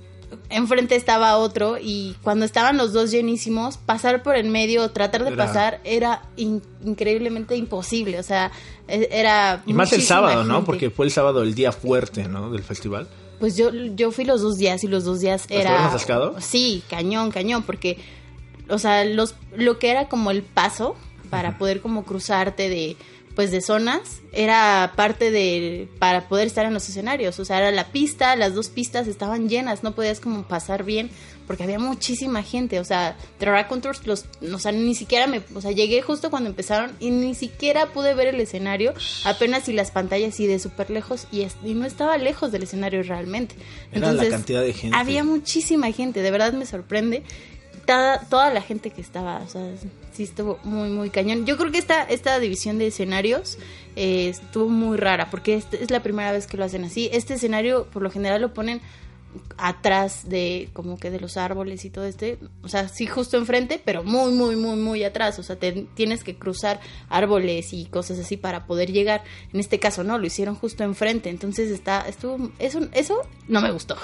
enfrente 0.50 0.96
estaba 0.96 1.38
otro 1.38 1.78
y 1.82 2.16
cuando 2.24 2.46
estaban 2.46 2.78
los 2.78 2.94
dos 2.94 3.12
llenísimos, 3.12 3.78
pasar 3.78 4.24
por 4.24 4.36
el 4.36 4.50
medio, 4.50 4.90
tratar 4.92 5.24
de 5.24 5.30
Era- 5.34 5.46
pasar, 5.46 5.82
era 5.84 6.24
in- 6.36 6.62
increíblemente 6.84 7.56
imposible. 7.56 8.20
O 8.20 8.24
sea, 8.24 8.52
e- 8.88 9.10
era... 9.12 9.64
Y 9.66 9.74
más 9.74 9.92
el 9.94 10.02
sábado, 10.04 10.44
¿no? 10.44 10.64
Porque 10.66 10.90
fue 10.90 11.06
el 11.06 11.12
sábado 11.12 11.44
el 11.44 11.56
día 11.56 11.72
fuerte, 11.72 12.28
¿no? 12.28 12.52
Del 12.52 12.64
festival. 12.64 13.08
Pues 13.40 13.58
yo, 13.58 13.72
yo 13.74 14.12
fui 14.12 14.24
los 14.26 14.42
dos 14.42 14.58
días 14.58 14.84
y 14.84 14.88
los 14.88 15.04
dos 15.04 15.20
días 15.20 15.42
¿Estuvieron 15.42 15.74
era... 15.74 15.88
atascados? 15.88 16.44
Sí, 16.44 16.82
cañón, 16.90 17.32
cañón, 17.32 17.64
porque, 17.64 17.98
o 18.70 18.78
sea, 18.80 19.04
los, 19.04 19.36
lo 19.56 19.80
que 19.80 19.90
era 19.92 20.08
como 20.08 20.32
el 20.32 20.44
paso 20.44 20.96
para 21.30 21.58
poder 21.58 21.82
como 21.82 22.04
cruzarte 22.06 22.70
de, 22.70 22.96
pues 23.36 23.50
de 23.52 23.62
zonas, 23.62 24.22
era 24.32 24.94
parte 24.96 25.32
de, 25.32 25.88
para 26.00 26.28
poder 26.28 26.46
estar 26.48 26.66
en 26.66 26.74
los 26.74 26.88
escenarios, 26.88 27.40
o 27.40 27.46
sea, 27.46 27.58
era 27.58 27.72
la 27.72 27.88
pista, 27.92 28.36
las 28.36 28.54
dos 28.54 28.70
pistas 28.70 29.08
estaban 29.08 29.50
llenas, 29.50 29.82
no 29.84 29.94
podías 29.96 30.20
como 30.20 30.44
pasar 30.48 30.84
bien, 30.84 31.10
porque 31.48 31.64
había 31.64 31.80
muchísima 31.80 32.44
gente, 32.44 32.80
o 32.80 32.84
sea, 32.86 33.18
The 33.40 33.48
Raconteurs, 33.48 34.06
los, 34.06 34.26
o 34.54 34.60
sea, 34.60 34.72
ni 34.72 34.94
siquiera 34.96 35.26
me, 35.28 35.42
o 35.56 35.62
sea, 35.62 35.72
llegué 35.72 36.02
justo 36.04 36.30
cuando 36.30 36.48
empezaron 36.50 36.92
y 37.00 37.10
ni 37.10 37.34
siquiera 37.34 37.88
pude 37.88 38.14
ver 38.14 38.28
el 38.28 38.40
escenario, 38.40 38.94
apenas 39.26 39.68
y 39.68 39.74
las 39.74 39.90
pantallas 39.92 40.40
y 40.40 40.46
de 40.48 40.60
súper 40.60 40.90
lejos, 40.92 41.26
y, 41.32 41.42
es- 41.42 41.58
y 41.64 41.74
no 41.74 41.86
estaba 41.88 42.18
lejos 42.20 42.52
del 42.52 42.64
escenario 42.64 43.02
realmente. 43.02 43.56
Era 43.92 44.12
la 44.14 44.24
cantidad 44.32 44.62
de 44.62 44.74
gente. 44.74 44.96
Había 44.96 45.24
muchísima 45.24 45.92
gente, 45.92 46.22
de 46.22 46.30
verdad 46.32 46.54
me 46.54 46.66
sorprende. 46.68 47.24
Toda, 47.86 48.20
toda 48.30 48.54
la 48.54 48.62
gente 48.62 48.92
que 48.92 49.02
estaba, 49.02 49.40
o 49.40 49.48
sea, 49.50 49.62
sí 50.14 50.24
estuvo 50.24 50.60
muy, 50.64 50.90
muy 50.90 51.10
cañón. 51.10 51.46
Yo 51.46 51.58
creo 51.58 51.72
que 51.72 51.78
esta, 51.80 52.04
esta 52.04 52.40
división 52.40 52.78
de 52.78 52.88
escenarios 52.88 53.58
eh, 53.96 54.30
estuvo 54.30 54.70
muy 54.70 54.98
rara, 54.98 55.30
porque 55.30 55.56
este- 55.56 55.84
es 55.84 55.92
la 55.92 56.02
primera 56.02 56.32
vez 56.32 56.48
que 56.48 56.58
lo 56.58 56.64
hacen 56.66 56.84
así. 56.84 57.10
Este 57.12 57.34
escenario, 57.36 57.86
por 57.92 58.02
lo 58.02 58.10
general, 58.12 58.42
lo 58.42 58.54
ponen 58.54 58.82
atrás 59.58 60.28
de 60.30 60.70
como 60.74 60.98
que 60.98 61.12
de 61.12 61.20
los 61.20 61.38
árboles 61.38 61.86
y 61.86 61.90
todo 61.90 62.06
este, 62.06 62.38
o 62.64 62.68
sea, 62.68 62.88
sí 62.90 63.06
justo 63.08 63.38
enfrente, 63.38 63.82
pero 63.84 64.04
muy 64.04 64.32
muy 64.32 64.56
muy 64.56 64.76
muy 64.76 65.04
atrás, 65.04 65.40
o 65.40 65.44
sea, 65.44 65.56
te- 65.58 65.86
tienes 65.94 66.24
que 66.24 66.36
cruzar 66.36 66.80
árboles 67.10 67.74
y 67.74 67.86
cosas 67.86 68.20
así 68.20 68.38
para 68.38 68.66
poder 68.66 68.92
llegar. 68.92 69.24
En 69.54 69.60
este 69.60 69.80
caso 69.80 70.04
no, 70.04 70.18
lo 70.18 70.26
hicieron 70.26 70.56
justo 70.56 70.84
enfrente, 70.84 71.30
entonces 71.30 71.70
está 71.72 72.02
estuvo 72.08 72.52
eso 72.60 72.80
eso 72.94 73.22
no 73.48 73.62
me 73.62 73.72
gustó. 73.72 73.96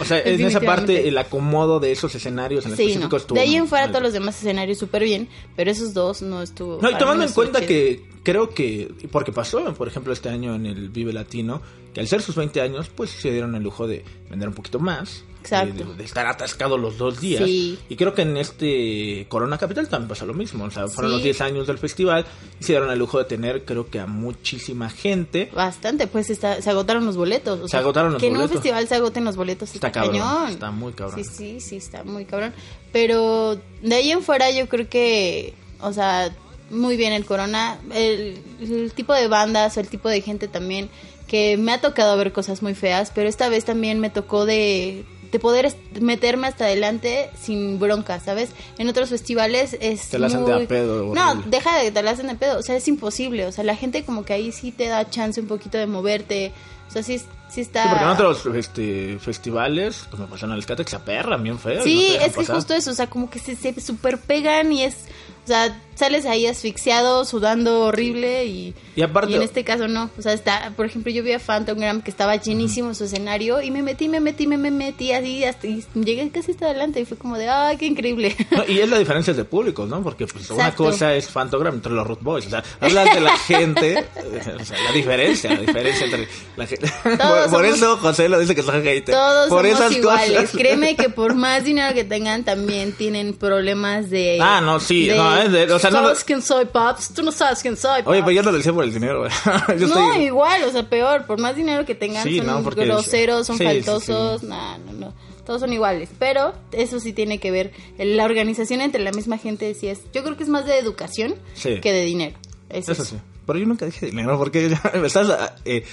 O 0.00 0.04
sea, 0.04 0.20
en 0.24 0.40
esa 0.44 0.60
parte 0.60 1.08
el 1.08 1.16
acomodo 1.18 1.80
de 1.80 1.92
esos 1.92 2.14
escenarios 2.14 2.64
en 2.66 2.76
Sí, 2.76 2.82
específico 2.82 3.08
no. 3.10 3.16
estuvo... 3.16 3.34
De 3.36 3.40
ahí 3.42 3.54
en 3.56 3.66
fuera 3.68 3.88
todos 3.88 4.02
los 4.02 4.12
demás 4.12 4.36
escenarios 4.38 4.78
súper 4.78 5.04
bien, 5.04 5.28
pero 5.56 5.70
esos 5.70 5.94
dos 5.94 6.22
no 6.22 6.42
estuvo. 6.42 6.78
No, 6.80 6.90
y 6.90 6.98
tomando 6.98 7.24
en 7.24 7.32
cuenta 7.32 7.58
chido. 7.60 7.68
que 7.68 8.04
creo 8.22 8.50
que, 8.50 8.92
porque 9.10 9.32
pasó, 9.32 9.72
por 9.74 9.88
ejemplo, 9.88 10.12
este 10.12 10.28
año 10.28 10.54
en 10.54 10.66
el 10.66 10.88
Vive 10.90 11.12
Latino, 11.12 11.62
que 11.94 12.00
al 12.00 12.08
ser 12.08 12.22
sus 12.22 12.36
20 12.36 12.60
años, 12.60 12.88
pues 12.94 13.10
se 13.10 13.30
dieron 13.30 13.54
el 13.54 13.62
lujo 13.62 13.86
de 13.86 14.04
vender 14.28 14.48
un 14.48 14.54
poquito 14.54 14.78
más. 14.78 15.24
Exacto. 15.40 15.84
De, 15.86 15.94
de 15.94 16.04
estar 16.04 16.26
atascado 16.26 16.76
los 16.76 16.98
dos 16.98 17.18
días. 17.18 17.42
Sí. 17.46 17.78
Y 17.88 17.96
creo 17.96 18.12
que 18.12 18.20
en 18.22 18.36
este 18.36 19.24
Corona 19.30 19.56
Capital 19.56 19.88
también 19.88 20.08
pasa 20.10 20.26
lo 20.26 20.34
mismo. 20.34 20.64
O 20.64 20.70
sea, 20.70 20.86
fueron 20.86 21.12
Sí. 21.12 21.14
los 21.16 21.22
10 21.24 21.40
años 21.40 21.66
del 21.66 21.78
festival 21.78 22.26
y 22.60 22.64
se 22.64 22.72
dieron 22.74 22.90
el 22.90 22.98
lujo 22.98 23.16
de 23.18 23.24
tener, 23.24 23.64
creo 23.64 23.88
que 23.88 24.00
a 24.00 24.06
muchísima 24.06 24.90
gente. 24.90 25.50
Bastante, 25.54 26.06
pues 26.08 26.28
está, 26.28 26.60
se 26.60 26.68
agotaron 26.68 27.06
los 27.06 27.16
boletos. 27.16 27.58
o 27.58 27.62
Se 27.62 27.70
sea, 27.70 27.80
agotaron 27.80 28.12
los 28.12 28.20
que 28.20 28.26
en 28.26 28.34
un 28.34 28.40
boletos. 28.40 28.56
festival 28.58 28.86
se 28.86 28.94
agoten 28.96 29.24
los 29.24 29.36
boletos 29.36 29.74
Está 29.74 29.86
está, 29.88 30.00
cabrón, 30.00 30.18
cañón. 30.20 30.50
está 30.50 30.70
muy 30.70 30.92
cabrón. 30.92 31.24
Sí, 31.24 31.30
sí, 31.32 31.60
sí, 31.60 31.76
está 31.76 32.04
muy 32.04 32.26
cabrón. 32.26 32.52
Pero 32.92 33.58
de 33.82 33.94
ahí 33.94 34.10
en 34.10 34.22
fuera 34.22 34.50
yo 34.50 34.68
creo 34.68 34.88
que, 34.90 35.54
o 35.80 35.92
sea, 35.94 36.36
muy 36.70 36.96
bien 36.98 37.14
el 37.14 37.24
Corona. 37.24 37.78
El, 37.94 38.38
el 38.60 38.92
tipo 38.94 39.14
de 39.14 39.26
bandas, 39.26 39.76
el 39.78 39.88
tipo 39.88 40.08
de 40.10 40.20
gente 40.20 40.48
también, 40.48 40.90
que 41.30 41.56
me 41.56 41.72
ha 41.72 41.80
tocado 41.80 42.16
ver 42.16 42.32
cosas 42.32 42.60
muy 42.60 42.74
feas, 42.74 43.12
pero 43.14 43.28
esta 43.28 43.48
vez 43.48 43.64
también 43.64 44.00
me 44.00 44.10
tocó 44.10 44.46
de 44.46 45.04
de 45.30 45.38
poder 45.38 45.72
meterme 46.00 46.48
hasta 46.48 46.64
adelante 46.64 47.30
sin 47.40 47.78
bronca, 47.78 48.18
¿sabes? 48.18 48.50
En 48.78 48.88
otros 48.88 49.10
festivales 49.10 49.76
es 49.80 50.08
Te 50.08 50.18
la 50.18 50.26
hacen 50.26 50.44
de 50.44 50.64
a 50.64 50.66
pedo, 50.66 51.14
No, 51.14 51.36
deja 51.46 51.78
de 51.78 51.84
que 51.84 51.92
te 51.92 52.02
la 52.02 52.10
hacen 52.10 52.26
de 52.26 52.34
pedo, 52.34 52.58
o 52.58 52.62
sea, 52.62 52.74
es 52.74 52.88
imposible, 52.88 53.46
o 53.46 53.52
sea, 53.52 53.62
la 53.62 53.76
gente 53.76 54.04
como 54.04 54.24
que 54.24 54.32
ahí 54.32 54.50
sí 54.50 54.72
te 54.72 54.88
da 54.88 55.08
chance 55.08 55.40
un 55.40 55.46
poquito 55.46 55.78
de 55.78 55.86
moverte, 55.86 56.52
o 56.88 56.90
sea, 56.90 57.04
sí, 57.04 57.22
sí 57.48 57.60
está... 57.60 57.84
Sí, 57.84 57.88
porque 57.90 58.04
en 58.04 58.10
otros 58.10 58.46
este, 58.56 59.18
festivales, 59.20 60.08
como 60.10 60.26
pasó 60.26 60.46
en 60.46 60.52
el 60.52 60.58
Escate, 60.58 60.82
que 60.82 60.90
se 60.90 60.96
aperran 60.96 61.44
bien 61.44 61.60
feo. 61.60 61.76
no 61.76 61.84
Sí, 61.84 62.08
es 62.16 62.32
que 62.32 62.40
pasar. 62.40 62.56
justo 62.56 62.74
eso, 62.74 62.90
o 62.90 62.94
sea, 62.94 63.06
como 63.06 63.30
que 63.30 63.38
se, 63.38 63.54
se 63.54 63.80
super 63.80 64.18
pegan 64.18 64.72
y 64.72 64.82
es, 64.82 64.96
o 65.44 65.46
sea, 65.46 65.80
sales 65.94 66.24
ahí 66.24 66.46
asfixiado, 66.46 67.26
sudando 67.26 67.80
horrible 67.82 68.46
y, 68.46 68.74
Y 68.96 69.02
aparte- 69.02 69.34
en 69.36 69.42
este 69.42 69.64
caso 69.64 69.86
no, 69.86 70.08
o 70.18 70.22
sea, 70.22 70.32
está, 70.32 70.72
por 70.74 70.86
ejemplo, 70.86 71.12
yo 71.12 71.22
vi 71.22 71.32
a 71.32 71.38
Phantomgram 71.38 72.00
que 72.00 72.10
estaba 72.10 72.36
llenísimo 72.36 72.94
su 72.94 73.04
escenario 73.04 73.60
y 73.60 73.70
me 73.70 73.82
metí, 73.82 74.08
me 74.08 74.18
metí, 74.20 74.46
me, 74.46 74.56
me 74.56 74.70
metí 74.70 75.12
así 75.12 75.44
hasta 75.44 75.66
y 75.66 75.84
llegué 75.94 76.30
casi 76.30 76.52
hasta 76.52 76.66
adelante 76.66 77.00
y 77.00 77.04
fue 77.04 77.18
como 77.18 77.36
de, 77.36 77.48
ay, 77.50 77.76
qué 77.76 77.86
increíble. 77.86 78.34
No, 78.50 78.64
y 78.66 78.78
es 78.80 78.88
la 78.88 78.98
diferencia 78.98 79.34
de 79.34 79.44
públicos, 79.44 79.88
¿no? 79.88 80.02
Porque 80.02 80.26
pues, 80.26 80.48
una 80.50 80.74
cosa 80.74 81.14
es 81.14 81.28
Fantogram 81.28 81.74
entre 81.74 81.92
los 81.92 82.06
Root 82.06 82.22
Boys. 82.22 82.46
O 82.46 82.50
sea, 82.50 82.64
hablas 82.80 83.14
de 83.14 83.20
la 83.20 83.36
gente. 83.36 84.04
o 84.60 84.64
sea, 84.64 84.78
la 84.82 84.92
diferencia, 84.92 85.50
la 85.52 85.60
diferencia 85.60 86.04
entre 86.06 86.28
la 86.56 86.66
gente. 86.66 86.90
Por, 87.02 87.18
Todos 87.18 87.48
por 87.48 87.64
somos- 87.64 87.76
eso 87.76 87.96
José 87.98 88.28
lo 88.28 88.38
dice 88.38 88.54
que 88.54 88.62
son 88.62 88.82
hater. 88.82 89.14
Todos 89.14 89.48
por 89.48 89.64
somos 89.64 89.78
esas 89.80 89.96
iguales. 89.96 90.40
cosas. 90.40 90.50
Créeme 90.52 90.96
que 90.96 91.10
por 91.10 91.34
más 91.34 91.64
dinero 91.64 91.94
que 91.94 92.04
tengan, 92.04 92.42
también 92.44 92.92
tienen 92.92 93.34
problemas 93.34 94.10
de. 94.10 94.38
Ah, 94.40 94.60
no, 94.60 94.80
sí, 94.80 95.06
de, 95.06 95.16
no, 95.16 95.29
es 95.38 95.52
de- 95.52 95.72
o 95.72 95.78
sea, 95.78 95.90
no 95.90 96.02
¿Sabes 96.02 96.24
quién 96.24 96.42
soy, 96.42 96.64
Paps? 96.66 97.12
Tú 97.14 97.22
no 97.22 97.32
sabes 97.32 97.60
quién 97.60 97.76
soy. 97.76 98.02
Oye, 98.04 98.20
Paps". 98.20 98.26
pero 98.26 98.30
yo 98.30 98.42
no 98.42 98.50
lo 98.52 98.56
decía 98.58 98.72
por 98.72 98.84
el 98.84 98.92
dinero. 98.92 99.18
güey. 99.20 99.30
yo 99.78 99.86
no, 99.88 100.08
estoy... 100.10 100.24
igual, 100.24 100.62
o 100.64 100.70
sea, 100.72 100.82
peor. 100.88 101.26
Por 101.26 101.38
más 101.40 101.56
dinero 101.56 101.84
que 101.84 101.94
tengan, 101.94 102.24
Sí, 102.24 102.38
son 102.38 102.46
no, 102.46 102.62
porque- 102.62 102.84
groseros, 102.86 103.46
son 103.46 103.58
sí, 103.58 103.64
sí, 103.64 103.68
faltosos. 103.82 104.42
No, 104.42 104.78
no, 104.78 104.92
no. 104.92 105.14
Todos 105.46 105.60
son 105.60 105.72
iguales. 105.72 106.08
Pero 106.18 106.52
eso 106.72 107.00
sí 107.00 107.12
tiene 107.12 107.38
que 107.38 107.50
ver. 107.50 107.72
La 107.98 108.24
organización 108.24 108.80
entre 108.80 109.02
la 109.02 109.10
misma 109.12 109.36
gente, 109.38 109.74
sí 109.74 109.88
es. 109.88 110.00
Yo 110.12 110.22
creo 110.22 110.36
que 110.36 110.42
es 110.44 110.48
más 110.48 110.66
de 110.66 110.78
educación 110.78 111.34
Sí. 111.54 111.80
que 111.80 111.92
de 111.92 112.02
dinero. 112.04 112.36
Es 112.68 112.88
Eso 112.88 112.92
eso. 112.92 113.04
sí. 113.04 113.16
Pero 113.46 113.58
yo 113.58 113.66
nunca 113.66 113.84
dije 113.86 114.06
dinero 114.06 114.38
porque 114.38 114.76
me 114.94 115.06
estás 115.08 115.52
eh, 115.64 115.84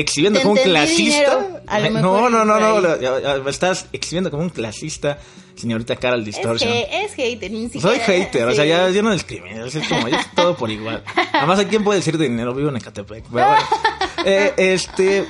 exhibiendo 0.00 0.40
como 0.40 0.52
un 0.52 0.58
clasista. 0.58 1.62
no, 1.90 2.30
no, 2.30 2.44
no, 2.44 2.80
no, 2.80 3.48
estás 3.48 3.86
exhibiendo 3.92 4.30
como 4.30 4.42
un 4.42 4.50
clasista, 4.50 5.18
señorita 5.56 5.96
Carol 5.96 6.20
Es, 6.20 6.26
Distortion. 6.26 6.70
que, 6.72 7.04
es 7.04 7.14
hater, 7.14 7.50
ni 7.50 7.68
Soy 7.68 7.98
hater, 7.98 8.46
o 8.48 8.54
sea, 8.54 8.64
ya 8.64 8.90
yo 8.90 9.02
no 9.02 9.12
discrimino, 9.12 9.64
es 9.64 9.76
como, 9.88 10.08
es 10.08 10.34
todo 10.34 10.56
por 10.56 10.70
igual. 10.70 11.02
Además, 11.32 11.58
¿a 11.58 11.68
quién 11.68 11.84
puede 11.84 11.98
decir 11.98 12.16
dinero? 12.18 12.54
Vivo 12.54 12.68
en 12.68 12.76
Ecatepec. 12.76 13.24
Pero 13.32 13.46
bueno, 13.46 13.56
Eh, 14.24 14.52
este, 14.56 15.24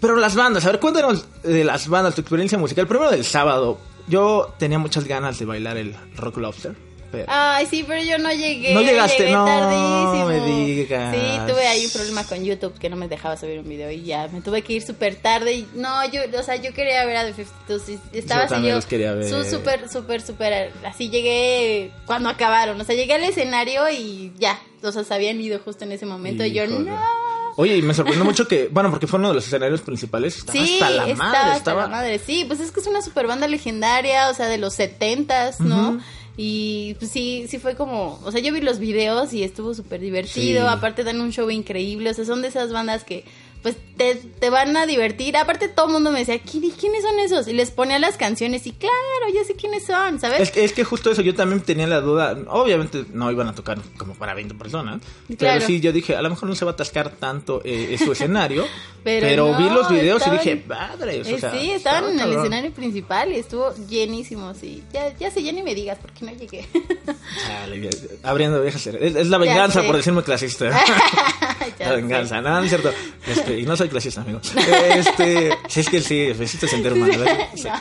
pero 0.00 0.16
las 0.16 0.34
bandas, 0.34 0.64
a 0.66 0.70
ver, 0.72 0.80
cuéntanos 0.80 1.26
de 1.42 1.64
las 1.64 1.88
bandas, 1.88 2.14
tu 2.14 2.20
experiencia 2.20 2.58
musical. 2.58 2.86
Primero 2.86 3.10
del 3.10 3.24
sábado, 3.24 3.78
yo 4.06 4.54
tenía 4.58 4.78
muchas 4.78 5.04
ganas 5.04 5.38
de 5.38 5.46
bailar 5.46 5.78
el 5.78 5.96
Rock 6.16 6.36
Lobster. 6.36 6.76
Pero... 7.12 7.24
Ay, 7.28 7.66
sí, 7.66 7.84
pero 7.86 8.02
yo 8.02 8.18
no 8.18 8.30
llegué. 8.32 8.74
No 8.74 8.82
llegaste, 8.82 9.18
llegué 9.24 9.32
no 9.32 9.44
tardísimo. 9.44 10.26
me 10.26 10.40
digas. 10.46 11.14
Sí, 11.14 11.52
tuve 11.52 11.66
ahí 11.66 11.84
un 11.86 11.90
problema 11.92 12.24
con 12.24 12.44
YouTube 12.44 12.78
que 12.78 12.88
no 12.90 12.96
me 12.96 13.08
dejaba 13.08 13.36
subir 13.36 13.58
un 13.60 13.68
video 13.68 13.90
y 13.90 14.02
ya 14.04 14.28
me 14.28 14.40
tuve 14.40 14.62
que 14.62 14.74
ir 14.74 14.82
súper 14.82 15.16
tarde. 15.16 15.52
Y, 15.54 15.68
no, 15.74 16.04
yo, 16.10 16.20
o 16.38 16.42
sea, 16.42 16.56
yo 16.56 16.72
quería 16.74 17.04
ver 17.04 17.16
a 17.16 17.24
The 17.24 17.34
52. 17.34 17.88
y 18.12 18.18
Estaba 18.18 18.40
Yo 18.40 18.44
así 18.46 18.54
también 18.54 18.72
yo. 18.72 18.76
los 18.76 18.86
quería 18.86 19.12
ver. 19.12 19.28
Súper, 19.46 19.88
súper, 19.88 20.20
súper. 20.22 20.72
Así 20.84 21.08
llegué 21.10 21.90
cuando 22.06 22.28
acabaron. 22.28 22.80
O 22.80 22.84
sea, 22.84 22.94
llegué 22.94 23.14
al 23.14 23.24
escenario 23.24 23.88
y 23.90 24.32
ya. 24.38 24.60
O 24.82 24.92
sea, 24.92 25.04
se 25.04 25.14
habían 25.14 25.40
ido 25.40 25.58
justo 25.58 25.84
en 25.84 25.92
ese 25.92 26.06
momento. 26.06 26.44
Y 26.44 26.52
yo, 26.52 26.66
no. 26.66 27.00
Oye, 27.58 27.78
y 27.78 27.80
me 27.82 27.94
sorprendió 27.94 28.22
mucho 28.22 28.46
que, 28.46 28.68
bueno, 28.70 28.90
porque 28.90 29.06
fue 29.06 29.18
uno 29.18 29.28
de 29.28 29.34
los 29.36 29.46
escenarios 29.46 29.80
principales. 29.80 30.36
Estaba 30.36 30.52
Sí, 30.58 30.74
hasta 30.74 30.90
la 30.90 31.06
estaba 31.08 31.24
madre. 31.32 31.38
hasta 31.40 31.56
estaba... 31.56 31.82
la 31.82 31.88
madre. 31.88 32.18
Sí, 32.18 32.44
pues 32.46 32.60
es 32.60 32.70
que 32.70 32.80
es 32.80 32.86
una 32.86 33.00
super 33.00 33.26
banda 33.26 33.48
legendaria, 33.48 34.28
o 34.28 34.34
sea, 34.34 34.46
de 34.48 34.58
los 34.58 34.74
setentas, 34.74 35.58
¿no? 35.60 35.98
Y 36.36 36.94
pues 36.98 37.10
sí, 37.10 37.46
sí 37.48 37.58
fue 37.58 37.76
como, 37.76 38.20
o 38.24 38.30
sea, 38.30 38.40
yo 38.42 38.52
vi 38.52 38.60
los 38.60 38.78
videos 38.78 39.32
y 39.32 39.42
estuvo 39.42 39.72
súper 39.72 40.00
divertido, 40.00 40.62
Sí. 40.62 40.68
aparte 40.68 41.02
dan 41.02 41.20
un 41.20 41.32
show 41.32 41.48
increíble, 41.50 42.10
o 42.10 42.14
sea, 42.14 42.26
son 42.26 42.42
de 42.42 42.48
esas 42.48 42.72
bandas 42.72 43.04
que 43.04 43.24
pues 43.66 43.76
te, 43.96 44.14
te 44.14 44.48
van 44.48 44.76
a 44.76 44.86
divertir. 44.86 45.36
Aparte 45.36 45.66
todo 45.68 45.86
el 45.86 45.92
mundo 45.92 46.12
me 46.12 46.20
decía, 46.20 46.38
"¿Quién- 46.38 46.70
¿quiénes 46.70 47.02
son 47.02 47.18
esos? 47.18 47.48
Y 47.48 47.52
les 47.52 47.72
ponía 47.72 47.98
las 47.98 48.16
canciones 48.16 48.64
y 48.68 48.70
claro, 48.70 48.94
ya 49.34 49.42
sé 49.42 49.56
quiénes 49.56 49.84
son, 49.84 50.20
¿sabes? 50.20 50.38
Es 50.40 50.50
que, 50.52 50.64
es 50.64 50.72
que 50.72 50.84
justo 50.84 51.10
eso, 51.10 51.20
yo 51.22 51.34
también 51.34 51.62
tenía 51.62 51.88
la 51.88 52.00
duda. 52.00 52.36
Obviamente 52.48 53.04
no 53.12 53.28
iban 53.32 53.48
a 53.48 53.54
tocar 53.56 53.78
como 53.98 54.14
para 54.14 54.34
20 54.34 54.54
personas. 54.54 55.00
Claro. 55.36 55.54
Pero 55.58 55.66
sí, 55.66 55.80
yo 55.80 55.90
dije, 55.92 56.14
a 56.14 56.22
lo 56.22 56.30
mejor 56.30 56.48
no 56.48 56.54
se 56.54 56.64
va 56.64 56.70
a 56.70 56.74
atascar 56.74 57.10
tanto 57.10 57.60
eh, 57.64 57.96
su 57.98 58.12
escenario. 58.12 58.64
Pero 59.06 59.24
pero 59.28 59.52
no, 59.52 59.58
vi 59.58 59.70
los 59.70 59.88
videos 59.88 60.20
estaban- 60.20 60.40
y 60.40 60.44
dije, 60.44 60.56
padres. 60.66 61.28
Eh, 61.28 61.34
o 61.34 61.38
sea, 61.38 61.52
sí, 61.52 61.70
estaban 61.70 62.04
en 62.06 62.10
el 62.14 62.18
cabrón". 62.18 62.38
escenario 62.40 62.72
principal 62.72 63.30
y 63.32 63.36
estuvo 63.36 63.72
llenísimo, 63.88 64.52
sí. 64.54 64.82
Ya, 64.92 65.16
ya 65.16 65.30
sé, 65.30 65.44
ya 65.44 65.52
ni 65.52 65.62
me 65.62 65.76
digas 65.76 65.96
porque 66.02 66.24
no 66.24 66.32
llegué. 66.32 66.66
Chale, 67.46 67.88
abriendo 68.24 68.60
viejas. 68.62 68.84
Es, 68.88 69.14
es 69.14 69.28
la 69.28 69.38
venganza 69.38 69.82
por 69.84 69.96
decirme 69.96 70.24
clasista. 70.24 70.70
La 71.78 71.92
venganza, 71.92 72.40
no, 72.40 72.50
no 72.50 72.62
es 72.62 72.68
cierto. 72.68 72.92
Este, 73.26 73.58
y 73.58 73.64
no 73.64 73.76
soy 73.76 73.88
clasista, 73.88 74.20
amigo. 74.22 74.40
Este, 74.94 75.50
sí, 75.68 75.80
es 75.80 75.88
que 75.88 76.00
sí, 76.00 76.32
me 76.38 76.44
hiciste 76.44 76.68
sentir 76.68 76.94
mal. 76.94 77.10
O 77.10 77.56
sea, 77.56 77.80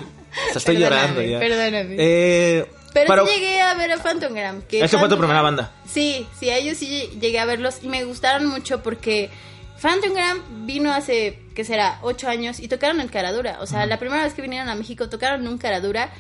estoy 0.56 0.76
Perdóname, 0.78 0.80
llorando 0.80 1.22
ya. 1.22 1.40
perdóname. 1.40 1.96
Eh, 1.98 2.66
Pero 2.94 3.08
para- 3.08 3.26
sí 3.26 3.34
llegué 3.34 3.62
a 3.62 3.74
ver 3.76 3.92
a 3.92 3.98
Phantomgram. 3.98 4.62
Que 4.64 4.80
Esa 4.84 4.98
fue 5.00 5.08
tu 5.08 5.16
Phantom- 5.16 5.20
primera 5.20 5.42
banda. 5.42 5.72
Sí, 5.92 6.26
sí, 6.40 6.50
a 6.50 6.58
ellos 6.58 6.78
sí 6.78 7.10
llegué 7.20 7.40
a 7.40 7.46
verlos 7.46 7.78
y 7.82 7.88
me 7.88 8.04
gustaron 8.04 8.48
mucho 8.48 8.82
porque 8.84 9.30
Phantomgram 9.78 10.66
vino 10.66 10.92
hace, 10.92 11.40
¿qué 11.54 11.66
será? 11.66 12.00
Ocho 12.02 12.30
años 12.30 12.60
y 12.60 12.68
tocaron 12.68 13.02
en 13.02 13.08
Caradura. 13.08 13.58
O 13.62 13.68
sea, 13.68 13.86
la 13.86 14.00
primera 14.00 14.24
vez 14.24 14.34
que 14.34 14.42
vinieron 14.42 14.70
a 14.70 14.76
México 14.76 15.10
tocaron 15.10 15.42
en 15.42 15.48
un 15.48 15.58
Caradura. 15.58 16.12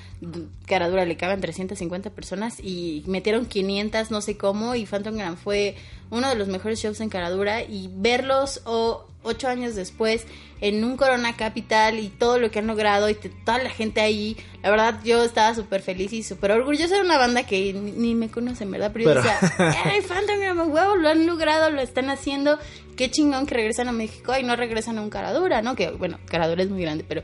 Caradura 0.65 1.05
le 1.05 1.17
caben 1.17 1.41
350 1.41 2.09
personas 2.09 2.59
y 2.61 3.03
metieron 3.07 3.45
500, 3.45 4.11
no 4.11 4.21
sé 4.21 4.37
cómo. 4.37 4.75
Y 4.75 4.85
Phantomgram 4.85 5.37
fue 5.37 5.75
uno 6.09 6.29
de 6.29 6.35
los 6.35 6.47
mejores 6.47 6.79
shows 6.81 6.99
en 6.99 7.09
Caradura. 7.09 7.63
Y 7.63 7.89
verlos 7.93 8.61
o 8.65 9.07
ocho 9.25 9.47
años 9.47 9.75
después 9.75 10.25
en 10.61 10.83
un 10.83 10.95
Corona 10.95 11.35
Capital 11.35 11.99
y 11.99 12.09
todo 12.09 12.39
lo 12.39 12.49
que 12.49 12.59
han 12.59 12.67
logrado 12.67 13.09
y 13.09 13.15
toda 13.15 13.57
la 13.57 13.69
gente 13.69 13.99
ahí, 14.01 14.37
la 14.63 14.69
verdad 14.69 14.99
yo 15.03 15.23
estaba 15.23 15.53
súper 15.53 15.81
feliz 15.81 16.13
y 16.13 16.23
súper 16.23 16.51
orgullosa 16.51 16.95
de 16.95 17.01
una 17.01 17.17
banda 17.17 17.43
que 17.43 17.73
ni, 17.73 17.91
ni 17.91 18.15
me 18.15 18.29
conocen, 18.29 18.71
¿verdad? 18.71 18.91
Pero, 18.93 19.13
yo 19.13 19.15
decía, 19.15 19.39
¡ay, 19.83 20.01
Phantomgram, 20.01 20.59
a 20.59 20.63
huevo! 20.63 20.95
Lo 20.95 21.09
han 21.09 21.25
logrado, 21.27 21.69
lo 21.69 21.81
están 21.81 22.09
haciendo, 22.09 22.57
qué 22.95 23.11
chingón 23.11 23.45
que 23.45 23.55
regresan 23.55 23.89
a 23.89 23.91
México 23.91 24.33
y 24.39 24.43
no 24.43 24.55
regresan 24.55 24.97
a 24.97 25.01
un 25.01 25.09
Caradura, 25.09 25.61
¿no? 25.61 25.75
Que 25.75 25.91
bueno, 25.91 26.19
Caradura 26.25 26.63
es 26.63 26.69
muy 26.69 26.81
grande, 26.81 27.03
pero 27.07 27.23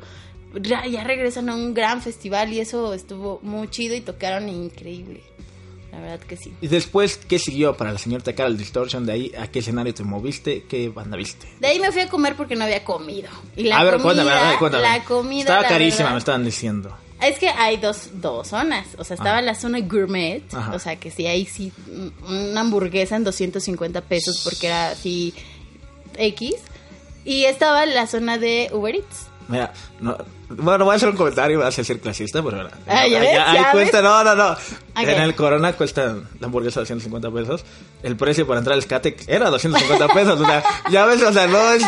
ya 0.61 1.03
regresan 1.03 1.49
a 1.49 1.55
un 1.55 1.73
gran 1.73 2.01
festival 2.01 2.51
y 2.51 2.59
eso 2.59 2.93
estuvo 2.93 3.39
muy 3.41 3.69
chido 3.69 3.95
y 3.95 4.01
tocaron 4.01 4.49
increíble. 4.49 5.21
La 5.91 5.99
verdad 5.99 6.19
que 6.21 6.37
sí. 6.37 6.53
Y 6.61 6.67
después, 6.67 7.17
¿qué 7.17 7.37
siguió 7.37 7.75
para 7.75 7.91
la 7.91 7.97
señorita 7.99 8.33
Carol 8.33 8.57
Distortion? 8.57 9.05
De 9.05 9.11
ahí, 9.11 9.31
¿a 9.37 9.47
qué 9.47 9.59
escenario 9.59 9.93
te 9.93 10.03
moviste? 10.03 10.63
¿Qué 10.63 10.87
banda 10.89 11.17
viste? 11.17 11.47
De 11.59 11.67
ahí 11.67 11.79
me 11.79 11.91
fui 11.91 12.01
a 12.01 12.09
comer 12.09 12.35
porque 12.37 12.55
no 12.55 12.63
había 12.63 12.83
comido. 12.85 13.29
Y 13.57 13.63
la 13.63 13.79
a 13.79 13.83
ver, 13.83 13.93
comida, 13.97 14.03
cuéntame, 14.13 14.31
a 14.31 14.49
ver, 14.49 14.57
cuéntame. 14.59 14.83
La 14.83 15.03
comida. 15.03 15.41
Estaba 15.41 15.61
la 15.63 15.67
carísima, 15.67 15.97
verdad- 16.03 16.11
me 16.13 16.17
estaban 16.19 16.45
diciendo. 16.45 16.97
Es 17.21 17.37
que 17.37 17.49
hay 17.49 17.77
dos, 17.77 18.09
dos 18.13 18.47
zonas. 18.47 18.87
O 18.97 19.03
sea, 19.03 19.15
estaba 19.15 19.39
Ah. 19.39 19.41
la 19.41 19.53
zona 19.53 19.79
gourmet. 19.81 20.41
Ajá. 20.53 20.73
O 20.73 20.79
sea, 20.79 20.95
que 20.95 21.11
sí, 21.11 21.27
ahí 21.27 21.45
sí, 21.45 21.71
una 22.27 22.61
hamburguesa 22.61 23.15
en 23.17 23.23
250 23.25 24.01
pesos 24.01 24.41
porque 24.43 24.67
era 24.67 24.89
así 24.91 25.33
X. 26.17 26.55
Y 27.25 27.43
estaba 27.43 27.85
la 27.85 28.07
zona 28.07 28.37
de 28.37 28.69
Uber 28.73 28.95
Eats. 28.95 29.27
Mira, 29.51 29.73
no, 29.99 30.17
bueno, 30.49 30.85
voy 30.85 30.93
a 30.93 30.95
hacer 30.95 31.09
un 31.09 31.15
comentario, 31.17 31.59
vas 31.59 31.77
a 31.77 31.83
ser 31.83 31.99
clasista, 31.99 32.41
pero 32.41 32.57
ahora. 32.57 32.71
Ah, 32.87 33.05
¿ya 33.07 33.51
ahí- 33.51 33.63
cuesta, 33.71 34.01
no, 34.01 34.23
no, 34.23 34.33
no. 34.35 34.55
En 34.95 35.09
el 35.21 35.35
Corona 35.35 35.73
cuesta 35.73 36.15
la 36.39 36.47
hamburguesa 36.47 36.79
250 36.79 37.29
pesos. 37.31 37.63
El 38.03 38.15
precio 38.17 38.47
para 38.47 38.59
entrar 38.59 38.75
al 38.75 38.81
Skatex 38.81 39.27
era 39.27 39.49
250 39.49 40.07
pesos. 40.13 40.39
O 40.39 40.45
sea, 40.45 40.63
ya 40.91 41.05
ves, 41.05 41.21
o 41.21 41.31
sea, 41.31 41.47
no 41.47 41.71
es, 41.73 41.83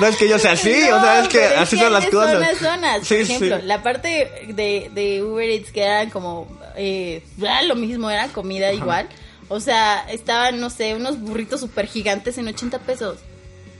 no 0.00 0.06
es 0.06 0.16
que 0.16 0.28
yo 0.28 0.38
sea 0.38 0.52
así, 0.52 0.70
o 0.70 1.00
sea, 1.00 1.22
es 1.22 1.28
que 1.28 1.44
así 1.44 1.76
son 1.76 1.92
las 1.92 2.06
cosas. 2.06 2.34
Zonas, 2.34 2.58
zonas. 2.58 3.06
Sí, 3.06 3.14
Por 3.16 3.22
ejemplo, 3.22 3.56
sí. 3.60 3.66
la 3.66 3.82
parte 3.82 4.46
de, 4.48 4.90
de 4.94 5.22
Uber 5.22 5.48
Eats 5.48 5.72
que 5.72 5.82
eran 5.82 6.10
como 6.10 6.46
eh, 6.76 7.22
era 7.40 7.62
lo 7.62 7.74
mismo, 7.74 8.10
era 8.10 8.28
comida 8.28 8.72
igual. 8.72 9.08
O 9.48 9.60
sea, 9.60 10.06
estaban, 10.10 10.60
no 10.60 10.70
sé, 10.70 10.94
unos 10.94 11.18
burritos 11.20 11.60
súper 11.60 11.86
gigantes 11.86 12.38
en 12.38 12.48
80 12.48 12.78
pesos. 12.80 13.18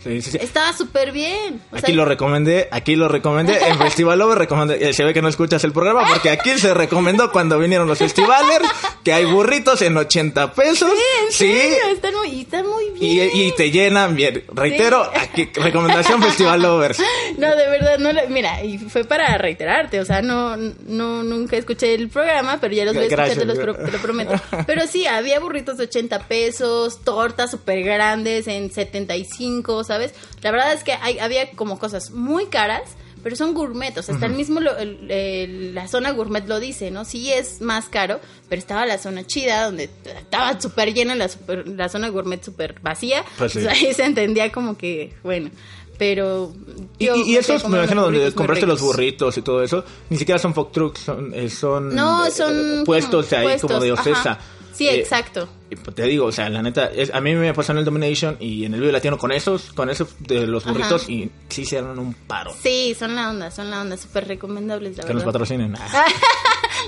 Sí, 0.02 0.20
sí, 0.22 0.30
sí. 0.32 0.38
Estaba 0.40 0.72
súper 0.72 1.12
bien. 1.12 1.60
O 1.70 1.76
Aquí 1.76 1.86
sea, 1.86 1.94
lo 1.94 2.04
recomendé, 2.04 2.68
aquí 2.70 2.96
lo 2.96 3.08
recomendé, 3.08 3.58
en 3.68 3.78
Festival 3.78 4.20
Over 4.20 4.38
recomendé, 4.38 4.92
se 4.92 5.04
ve 5.04 5.14
que 5.14 5.22
no 5.22 5.28
escuchas 5.28 5.62
el 5.64 5.72
programa 5.72 6.06
porque 6.08 6.30
aquí 6.30 6.58
se 6.58 6.74
recomendó 6.74 7.30
cuando 7.30 7.58
vinieron 7.58 7.86
los 7.88 7.98
festivalers 7.98 8.68
que 9.04 9.12
hay 9.12 9.24
burritos 9.24 9.80
en 9.82 9.96
80 9.96 10.52
pesos, 10.54 10.90
¿en 10.90 11.32
sí, 11.32 11.46
serio? 11.52 11.76
Están 11.92 12.14
muy, 12.14 12.40
están 12.40 12.64
bien. 12.98 13.30
y 13.32 13.52
te 13.52 13.70
llenan 13.70 14.14
bien. 14.16 14.44
Reitero, 14.52 15.10
aquí 15.14 15.48
recomendación 15.54 16.22
Festival 16.22 16.62
Lovers. 16.62 16.98
No, 17.38 17.48
de 17.56 17.66
verdad, 17.68 17.98
no 17.98 18.12
le- 18.12 18.28
mira, 18.28 18.62
y 18.62 18.76
fue 18.78 19.04
para 19.04 19.36
reiterarte, 19.38 19.98
o 20.00 20.04
sea, 20.04 20.20
no, 20.22 20.56
no, 20.56 21.22
nunca 21.22 21.56
escuché 21.56 21.94
el 21.94 22.08
programa, 22.08 22.58
pero 22.60 22.74
ya 22.74 22.84
los 22.84 22.94
voy 22.94 23.04
a 23.04 23.06
escuchar, 23.06 23.30
te, 23.36 23.44
los 23.46 23.58
pro- 23.58 23.74
te 23.74 23.90
lo 23.90 23.98
prometo. 23.98 24.34
Pero 24.66 24.86
sí, 24.86 25.06
había 25.06 25.40
burritos 25.40 25.78
de 25.78 25.84
80 25.84 26.20
pesos, 26.28 27.02
tortas 27.02 27.50
súper 27.50 27.82
grandes 27.82 28.46
en 28.48 28.70
75, 28.70 29.82
¿sabes? 29.92 30.14
La 30.42 30.50
verdad 30.50 30.72
es 30.72 30.84
que 30.84 30.92
hay, 30.92 31.18
había 31.18 31.50
como 31.52 31.78
cosas 31.78 32.10
muy 32.10 32.46
caras, 32.46 32.82
pero 33.22 33.36
son 33.36 33.54
gourmet, 33.54 33.96
o 33.98 34.02
sea, 34.02 34.14
hasta 34.14 34.26
el 34.26 34.32
mismo, 34.32 34.58
lo- 34.60 34.76
el- 34.76 35.08
el- 35.10 35.74
la 35.76 35.86
zona 35.86 36.10
gourmet 36.10 36.44
lo 36.48 36.58
dice, 36.58 36.90
¿no? 36.90 37.04
Sí 37.04 37.32
es 37.32 37.60
más 37.60 37.88
caro, 37.88 38.18
pero 38.48 38.58
estaba 38.58 38.84
la 38.84 38.98
zona 38.98 39.24
chida, 39.24 39.64
donde 39.66 39.88
estaba 40.18 40.60
súper 40.60 40.92
llena, 40.92 41.14
la, 41.14 41.28
super- 41.28 41.68
la 41.68 41.88
zona 41.88 42.08
gourmet 42.08 42.42
súper 42.42 42.80
vacía, 42.82 43.24
Pues 43.38 43.52
sí. 43.52 43.58
o 43.58 43.62
sea, 43.62 43.72
ahí 43.72 43.94
se 43.94 44.04
entendía 44.04 44.50
como 44.50 44.76
que, 44.76 45.14
bueno, 45.22 45.50
pero... 45.98 46.52
Y, 46.98 47.06
yo 47.06 47.14
y- 47.14 47.20
y 47.20 47.24
fui 47.24 47.36
a 47.36 47.40
esos, 47.40 47.68
me 47.68 47.78
imagino, 47.78 48.02
donde 48.02 48.32
compraste 48.32 48.66
los 48.66 48.80
burritos 48.80 49.38
y 49.38 49.42
todo 49.42 49.62
eso, 49.62 49.84
ni 50.10 50.16
siquiera 50.16 50.40
son 50.40 50.52
folk 50.52 50.72
trucks, 50.72 51.00
son, 51.02 51.32
eh, 51.32 51.48
son, 51.48 51.94
No, 51.94 52.26
eh, 52.26 52.30
son 52.32 52.82
puestos 52.84 53.26
como 53.26 53.38
ahí 53.40 53.46
puestos, 53.46 53.70
como 53.70 53.84
de 53.84 53.92
ajá. 53.92 54.40
Sí, 54.72 54.88
Eh, 54.88 55.00
exacto. 55.00 55.48
y 55.70 55.76
pues 55.76 55.94
te 55.94 56.04
digo, 56.04 56.26
o 56.26 56.32
sea, 56.32 56.48
la 56.48 56.62
neta, 56.62 56.86
es- 56.86 57.12
a 57.14 57.20
mí 57.20 57.34
me 57.34 57.52
pasó 57.54 57.72
en 57.72 57.78
el 57.78 57.84
Domination 57.84 58.36
y 58.40 58.64
en 58.64 58.74
el 58.74 58.80
Vive 58.80 58.92
Latino 58.92 59.18
con 59.18 59.32
esos, 59.32 59.72
con 59.72 59.90
esos 59.90 60.14
de 60.20 60.46
los 60.46 60.64
Ajá. 60.64 60.72
burritos 60.72 61.08
y 61.08 61.30
sí 61.48 61.62
hicieron 61.62 61.98
un 61.98 62.14
paro. 62.14 62.52
Sí, 62.62 62.96
son 62.98 63.14
la 63.14 63.30
onda, 63.30 63.50
son 63.50 63.70
la 63.70 63.80
onda, 63.80 63.96
súper 63.96 64.26
recomendables, 64.28 64.96
la 64.96 65.04
Que 65.04 65.14
nos 65.14 65.24
patrocinen. 65.24 65.74
Ah, 65.94 66.06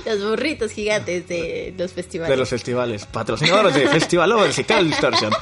los 0.06 0.24
burritos 0.28 0.72
gigantes 0.72 1.28
de 1.28 1.74
los 1.78 1.92
festivales. 1.92 2.30
de 2.30 2.36
los 2.36 2.48
festivales. 2.48 3.06
Patrocinadores 3.06 3.74
de 3.74 3.86
Festival 3.88 4.32
Overs 4.32 4.58
y 4.58 4.64
Cal 4.64 4.86
Distortion. 4.88 5.32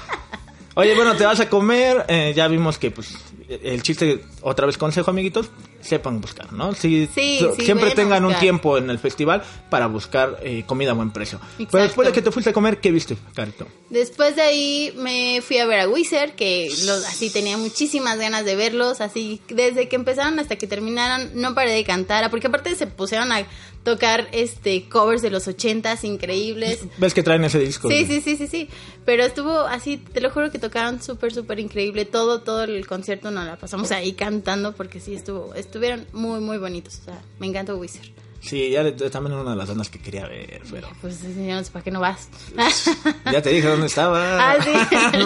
Oye, 0.74 0.94
bueno, 0.94 1.14
te 1.16 1.24
vas 1.24 1.40
a 1.40 1.48
comer. 1.48 2.05
eh, 2.09 2.33
ya 2.35 2.48
vimos 2.48 2.78
que, 2.78 2.90
pues, 2.90 3.14
el 3.48 3.83
chiste, 3.83 4.24
otra 4.40 4.66
vez 4.66 4.78
consejo, 4.78 5.11
amiguitos, 5.11 5.50
sepan 5.83 6.21
buscar, 6.21 6.53
¿no? 6.53 6.75
Si, 6.75 7.07
Sí, 7.14 7.38
so- 7.40 7.55
sí, 7.55 7.62
siempre 7.64 7.90
tengan 7.90 8.25
un 8.25 8.35
tiempo 8.37 8.79
en 8.79 8.88
el 8.88 8.99
festival 8.99 9.42
para 9.68 9.87
buscar 9.88 10.38
eh, 10.42 10.64
comida 10.66 10.92
a 10.92 10.95
buen 10.95 11.11
precio. 11.11 11.38
Pero 11.40 11.64
Exacto. 11.64 11.79
después 11.79 12.09
de 12.09 12.12
que 12.14 12.23
te 12.23 12.31
fuiste 12.31 12.51
a 12.51 12.53
comer, 12.53 12.79
¿qué 12.81 12.90
viste, 12.90 13.16
Carito? 13.35 13.66
Después 13.90 14.37
de 14.37 14.42
ahí 14.42 14.95
me 14.97 15.40
fui 15.42 15.59
a 15.59 15.66
ver 15.66 15.81
a 15.81 15.88
Wizard, 15.88 16.33
que 16.35 16.68
los, 16.85 17.05
así 17.05 17.29
tenía 17.31 17.59
muchísimas 17.59 18.18
ganas 18.18 18.45
de 18.45 18.57
verlos, 18.57 19.01
así 19.01 19.40
desde 19.49 19.88
que 19.88 19.97
empezaron 19.97 20.38
hasta 20.38 20.57
que 20.57 20.66
terminaron, 20.66 21.31
no 21.35 21.55
paré 21.55 21.73
de 21.73 21.85
cantar, 21.85 22.31
porque 22.31 22.47
aparte 22.47 22.75
se 22.75 22.87
pusieron 22.87 23.33
a 23.33 23.47
tocar 23.83 24.29
este 24.31 24.88
covers 24.88 25.23
de 25.23 25.31
los 25.31 25.49
ochentas 25.49 26.05
increíbles. 26.05 26.81
¿Ves 26.99 27.14
que 27.14 27.23
traen 27.25 27.42
ese 27.45 27.59
disco? 27.59 27.88
Sí, 27.88 28.07
sí, 28.07 28.21
sí, 28.21 28.37
sí, 28.37 28.47
sí. 28.47 28.68
Pero 29.05 29.25
estuvo 29.25 29.59
así, 29.59 29.97
te 29.97 30.21
lo 30.21 30.31
juro 30.31 30.53
que 30.53 30.61
tocaron 30.61 31.03
súper, 31.03 31.35
súper 31.35 31.59
increíble. 31.59 32.05
Todo, 32.05 32.40
todo 32.42 32.62
el 32.62 32.87
concierto 32.87 33.33
nos 33.33 33.45
la 33.45 33.57
pasamos 33.57 33.90
ahí 33.90 34.12
cantando 34.12 34.73
porque 34.73 35.01
sí 35.01 35.14
estuvo, 35.14 35.53
estuvieron 35.72 36.06
muy, 36.12 36.40
muy 36.40 36.58
bonitos. 36.58 36.98
O 37.00 37.04
sea, 37.06 37.18
me 37.38 37.46
encantó 37.46 37.76
Wizard. 37.78 38.06
Sí, 38.42 38.70
ya 38.70 38.82
también 39.11 39.32
era 39.35 39.42
una 39.42 39.52
de 39.52 39.56
las 39.56 39.68
bandas 39.68 39.88
que 39.88 40.00
quería 40.00 40.26
ver, 40.26 40.61
pero... 40.68 40.88
Pues 41.00 41.22
yo 41.22 41.54
no 41.54 41.62
sé 41.62 41.70
para 41.70 41.85
qué 41.85 41.90
no 41.92 42.00
vas. 42.00 42.28
Ya 43.32 43.40
te 43.40 43.50
dije 43.50 43.68
dónde 43.68 43.87
estaba. 43.87 44.52
Ah, 44.52 44.56
sí. 44.62 44.72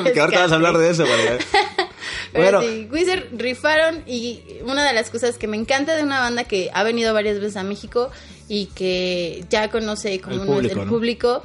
que 0.12 0.20
ahorita 0.20 0.40
vas 0.42 0.52
a 0.52 0.54
hablar 0.54 0.76
de 0.78 0.90
eso. 0.90 1.04
porque- 1.04 1.44
Pero 2.32 2.59
Bueno, 2.59 2.61
sí, 2.62 2.88
Wizard 2.92 3.24
rifaron 3.32 4.02
y 4.06 4.42
una 4.64 4.85
de 4.87 4.92
las 4.92 5.09
cosas 5.11 5.38
que 5.38 5.46
me 5.48 5.56
encanta 5.56 5.96
de 5.96 6.02
una 6.02 6.20
banda 6.20 6.44
que 6.44 6.70
ha 6.74 6.82
venido 6.82 7.14
varias 7.14 7.40
veces 7.40 7.56
a 7.56 7.62
México 7.64 8.11
y 8.48 8.66
que 8.66 9.44
ya 9.48 9.70
conoce 9.70 10.20
como 10.20 10.35
El 10.37 10.40
uno- 10.42 10.52
público, 10.54 10.72
el 10.80 10.87
¿no? 10.87 10.92
público, 10.92 11.42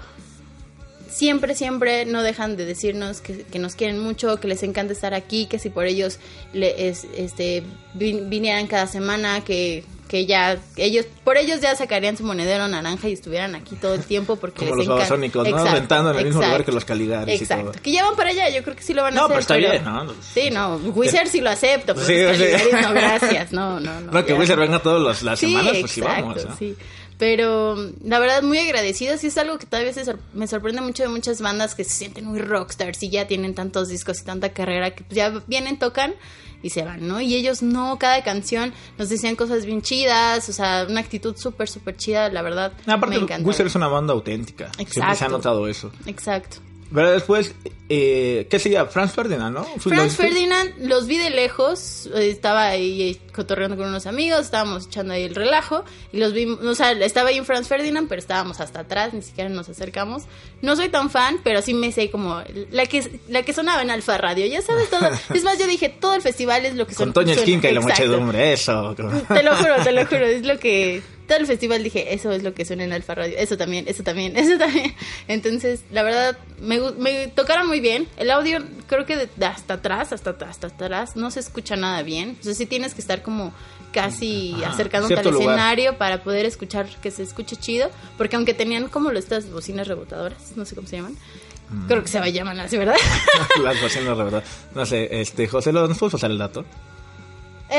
siempre, 1.12 1.56
siempre 1.56 2.06
no 2.06 2.24
dejan 2.24 2.58
de 2.58 2.66
decirnos 2.66 3.22
que, 3.22 3.44
que 3.44 3.60
nos 3.60 3.76
quieren 3.76 4.00
mucho, 4.00 4.40
que 4.40 4.48
les 4.48 4.64
encanta 4.64 4.94
estar 4.94 5.14
aquí, 5.14 5.46
que 5.46 5.60
si 5.60 5.70
por 5.70 5.86
ellos 5.86 6.20
le, 6.54 6.88
es, 6.90 7.06
este, 7.16 7.64
vin- 7.96 8.30
vinieran 8.30 8.68
cada 8.68 8.88
semana, 8.88 9.44
que 9.44 9.84
que 10.12 10.26
ya 10.26 10.58
ellos 10.76 11.06
por 11.24 11.38
ellos 11.38 11.62
ya 11.62 11.74
sacarían 11.74 12.18
su 12.18 12.26
monedero 12.26 12.68
naranja 12.68 13.08
y 13.08 13.14
estuvieran 13.14 13.56
aquí 13.56 13.78
todo 13.78 13.94
el 13.94 14.04
tiempo 14.04 14.36
porque 14.36 14.66
como 14.66 14.76
les 14.76 14.86
los 14.86 14.98
encanta 15.10 15.16
¿no? 15.16 15.24
Exacto, 15.46 15.72
Rentando 15.74 16.12
en 16.12 16.18
el 16.18 16.26
mismo 16.26 16.42
lugar 16.42 16.66
que 16.66 16.72
los 16.74 16.84
Caligaris 16.84 17.40
y 17.40 17.44
Exacto. 17.46 17.72
todo. 17.72 17.82
Que 17.82 17.94
ya 17.94 18.04
van 18.04 18.18
para 18.18 18.32
allá, 18.32 18.50
yo 18.50 18.62
creo 18.62 18.76
que 18.76 18.84
sí 18.84 18.94
lo 18.94 19.04
van 19.04 19.14
a 19.14 19.16
No, 19.16 19.22
hacer. 19.28 19.30
pero 19.30 19.40
está 19.40 19.56
bien, 19.56 19.86
¿no? 19.86 20.14
Sí, 20.34 20.50
no, 20.52 20.76
Wizard 20.94 21.28
sí 21.30 21.40
lo 21.40 21.50
acepto, 21.50 21.94
pero 21.96 22.06
Sí, 22.06 22.22
los 22.24 22.36
sí. 22.36 22.44
No, 22.82 22.92
gracias, 22.94 23.54
no, 23.54 23.80
no, 23.80 24.02
no. 24.02 24.12
No, 24.12 24.26
que. 24.26 24.34
Wizard 24.34 24.60
venga 24.60 24.80
todas 24.80 25.24
las 25.24 25.40
Sí, 25.40 25.48
semanas, 25.48 25.78
pues 25.80 25.92
sí 25.94 26.02
exacto, 26.02 26.26
vamos. 26.26 26.46
¿no? 26.46 26.58
sí. 26.58 26.76
Pero 27.22 27.76
la 28.04 28.18
verdad, 28.18 28.42
muy 28.42 28.58
agradecida. 28.58 29.16
Sí, 29.16 29.28
es 29.28 29.38
algo 29.38 29.60
que 29.60 29.68
todavía 29.68 29.94
sor- 29.94 30.18
me 30.34 30.48
sorprende 30.48 30.82
mucho 30.82 31.04
de 31.04 31.10
muchas 31.10 31.40
bandas 31.40 31.76
que 31.76 31.84
se 31.84 31.92
sienten 31.92 32.26
muy 32.26 32.40
rockstars 32.40 33.04
y 33.04 33.12
ya 33.12 33.28
tienen 33.28 33.54
tantos 33.54 33.90
discos 33.90 34.22
y 34.22 34.24
tanta 34.24 34.54
carrera 34.54 34.96
que 34.96 35.06
ya 35.12 35.30
vienen, 35.46 35.78
tocan 35.78 36.16
y 36.64 36.72
se 36.72 36.82
van, 36.84 37.08
¿no? 37.08 37.22
Y 37.22 37.36
ellos 37.36 37.62
no, 37.62 38.00
cada 38.00 38.24
canción 38.24 38.74
nos 38.98 39.10
decían 39.10 39.36
cosas 39.36 39.66
bien 39.68 39.84
chidas, 39.84 40.50
o 40.50 40.54
sea, 40.54 40.88
una 40.90 41.00
actitud 41.00 41.36
súper, 41.38 41.70
súper 41.70 41.96
chida, 41.96 42.28
la 42.30 42.42
verdad. 42.42 42.74
Aparte, 42.88 43.18
me 43.18 43.22
encantó. 43.22 43.48
Wizard 43.48 43.68
es 43.68 43.76
una 43.76 43.88
banda 43.88 44.14
auténtica. 44.14 44.72
Siempre 44.74 44.94
se 44.96 45.02
ha 45.04 45.12
Exacto. 45.12 45.38
notado 45.38 45.68
eso. 45.68 45.92
Exacto. 46.08 46.58
Pero 46.94 47.12
después, 47.12 47.54
eh, 47.90 48.48
¿qué 48.50 48.60
sería? 48.60 48.86
Franz 48.86 49.14
Ferdinand, 49.14 49.56
¿no? 49.56 49.64
¿Fue- 49.64 49.92
lo 49.92 49.98
Franz? 50.02 50.16
Ferdinand 50.18 50.74
los 50.80 51.08
vi 51.08 51.18
de 51.18 51.30
lejos, 51.30 52.10
eh, 52.16 52.30
estaba 52.30 52.68
ahí 52.68 53.02
eh, 53.12 53.18
cotorreando 53.34 53.78
con 53.78 53.88
unos 53.88 54.06
amigos, 54.08 54.42
estábamos 54.42 54.88
echando 54.88 55.14
ahí 55.14 55.24
el 55.24 55.34
relajo 55.36 55.86
y 56.12 56.18
los 56.18 56.34
vimos, 56.34 56.60
o 56.66 56.76
sea, 56.76 56.92
estaba 56.92 57.30
ahí 57.30 57.38
en 57.38 57.46
Franz 57.46 57.68
Ferdinand, 57.68 58.08
pero 58.10 58.20
estábamos 58.20 58.60
hasta 58.60 58.82
atrás, 58.82 59.14
ni 59.14 59.22
siquiera 59.22 59.50
nos 59.50 59.70
acercamos. 59.70 60.24
No 60.62 60.76
soy 60.76 60.90
tan 60.90 61.10
fan, 61.10 61.40
pero 61.44 61.62
sí 61.62 61.74
me 61.74 61.92
sé 61.92 62.12
como 62.12 62.42
la 62.72 62.86
que 62.86 63.22
la 63.30 63.44
que 63.44 63.54
sonaba 63.54 63.82
en 63.82 63.90
Alfa 63.90 64.18
Radio, 64.18 64.46
ya 64.48 64.62
sabes 64.62 64.90
todo. 64.90 65.10
Es 65.34 65.44
más, 65.44 65.58
yo 65.58 65.68
dije, 65.68 65.90
todo 65.90 66.14
el 66.16 66.22
festival 66.22 66.66
es 66.66 66.76
lo 66.76 66.86
que 66.88 66.96
Con 66.96 67.06
son- 67.08 67.14
Toño 67.14 67.28
suena. 67.28 67.42
Esquinca 67.42 67.70
y 67.70 67.74
la 67.74 67.82
muchedumbre, 67.82 68.54
eso. 68.54 68.94
Te 68.96 69.44
lo 69.44 69.56
juro, 69.56 69.76
te 69.84 69.92
lo 69.92 70.06
juro, 70.06 70.26
es 70.26 70.46
lo 70.46 70.60
que 70.60 71.02
todo 71.32 71.40
el 71.40 71.48
festival 71.48 71.82
dije, 71.82 72.14
eso 72.14 72.30
es 72.34 72.44
lo 72.44 72.54
que 72.54 72.66
suena 72.66 72.84
en 72.84 72.92
Alfa 72.92 73.16
Radio, 73.16 73.38
eso 73.38 73.56
también, 73.56 73.86
eso 73.88 74.04
también, 74.04 74.36
eso 74.36 74.58
también. 74.58 74.94
Entonces, 75.30 75.80
la 75.90 76.04
verdad, 76.04 76.38
me, 76.60 76.78
me 76.98 77.28
tocaron 77.28 77.68
muy 77.68 77.80
bien. 77.80 78.10
El 78.18 78.32
audio, 78.32 78.60
creo 78.88 79.06
que 79.06 79.16
de, 79.16 79.46
hasta 79.46 79.76
atrás, 79.76 80.12
hasta, 80.12 80.32
hasta 80.32 80.68
atrás, 80.68 81.16
no 81.16 81.32
se 81.32 81.40
escucha 81.40 81.78
nada 81.78 82.04
bien. 82.04 82.36
O 82.42 82.44
sea, 82.44 82.54
sí 82.54 82.66
tienes 82.66 82.94
que 82.94 83.00
estar 83.00 83.22
como 83.22 83.54
casi 83.94 84.56
Ajá, 84.58 84.74
acercándote 84.74 85.14
al 85.14 85.24
lugar. 85.24 85.42
escenario 85.42 85.98
para 85.98 86.22
poder 86.22 86.46
escuchar 86.46 86.90
que 87.02 87.12
se 87.12 87.24
escuche 87.24 87.56
chido. 87.56 87.90
Porque 88.18 88.36
aunque 88.36 88.54
tenían 88.54 88.90
como 88.90 89.10
estas 89.12 89.50
bocinas 89.50 89.88
rebotadoras, 89.88 90.58
no 90.58 90.66
sé 90.66 90.76
cómo 90.76 90.90
se 90.90 90.98
llaman. 90.98 91.16
Mm. 91.70 91.88
Creo 91.88 92.02
que 92.02 92.10
se 92.10 92.32
llaman 92.34 92.60
así, 92.60 92.78
¿verdad? 92.78 92.98
Las 93.64 93.82
bocinas, 93.82 94.18
verdad. 94.18 94.44
No 94.76 94.86
sé, 94.86 95.22
este, 95.22 95.48
José, 95.48 95.72
¿nos 95.72 95.98
puedes 95.98 96.12
pasar 96.12 96.30
el 96.30 96.40
dato? 96.40 96.66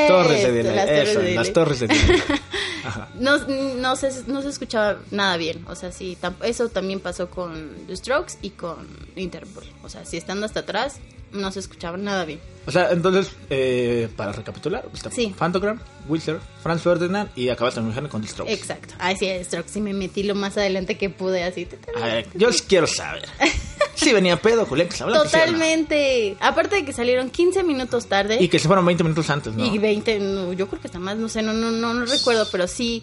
Torres 0.09 0.43
de 0.43 0.53
delay. 0.53 0.75
las 0.75 0.87
torres 0.87 1.11
eso, 1.11 1.21
de 1.21 1.35
las 1.35 1.53
torres 1.53 1.81
de 1.81 1.87
delay. 1.89 2.23
No, 3.19 3.39
no, 3.39 3.97
se, 3.97 4.11
no 4.27 4.43
se 4.43 4.49
escuchaba 4.49 4.99
nada 5.11 5.37
bien. 5.37 5.65
O 5.69 5.75
sea, 5.75 5.93
sí, 5.93 6.17
tam- 6.21 6.35
eso 6.43 6.69
también 6.69 7.01
pasó 7.01 7.31
con 7.31 7.71
The 7.87 7.97
Strokes 7.97 8.35
y 8.43 8.51
con 8.51 8.87
Interpol. 9.17 9.65
O 9.83 9.89
sea, 9.89 10.05
si 10.05 10.17
estando 10.17 10.47
hasta 10.47 10.61
atrás, 10.61 10.97
no 11.33 11.51
se 11.51 11.61
escuchaba 11.61 11.97
nada 11.97 12.25
bien. 12.25 12.41
O 12.67 12.71
sea, 12.71 12.91
entonces, 12.93 13.33
eh, 13.51 14.09
para 14.17 14.33
recapitular, 14.33 14.85
está 14.95 15.11
Sí. 15.11 15.35
Fantogram, 15.37 15.81
Wizard, 16.09 16.41
Franz 16.63 16.83
Ferdinand 16.83 17.31
y 17.35 17.49
acabaste 17.49 17.81
de 17.81 17.85
mencionar 17.87 18.11
con 18.11 18.23
The 18.23 18.29
Strokes. 18.29 18.53
Exacto. 18.53 18.95
Ay, 18.99 19.17
sí, 19.17 19.27
The 19.27 19.45
Strokes 19.45 19.71
sí 19.73 19.81
me 19.81 19.93
metí 19.95 20.23
lo 20.23 20.35
más 20.35 20.57
adelante 20.59 20.97
que 20.99 21.09
pude, 21.11 21.43
así. 21.45 21.67
A 22.01 22.07
ver, 22.07 22.29
yo 22.35 22.49
quiero 22.69 22.87
saber. 22.87 23.25
Si 24.03 24.13
venía 24.13 24.37
pedo, 24.41 24.67
Julián, 24.67 24.89
que 24.89 24.97
se 24.97 25.03
habla 25.05 25.19
sí. 25.25 25.31
Totalmente. 25.33 26.37
Aparte 26.41 26.77
de 26.77 26.85
que 26.85 26.93
salieron 26.93 27.31
15 27.31 27.63
minutos 27.63 28.07
tarde. 28.07 28.39
Y 28.41 28.49
que 28.49 28.59
se 28.59 28.67
fueron 28.67 28.85
20 28.87 29.03
minutos 29.05 29.29
antes, 29.31 29.55
¿no? 29.55 29.65
Y 29.65 29.79
20, 29.79 30.19
no, 30.21 30.53
yo 30.53 30.69
creo 30.69 30.81
que 30.81 30.89
está 30.89 30.99
más, 30.99 31.17
no 31.17 31.29
sé, 31.29 31.43
no, 31.43 31.53
no, 31.53 31.71
no, 31.71 31.95
no 31.95 32.05
recuerdo, 32.07 32.47
pero 32.51 32.67
sí. 32.67 33.03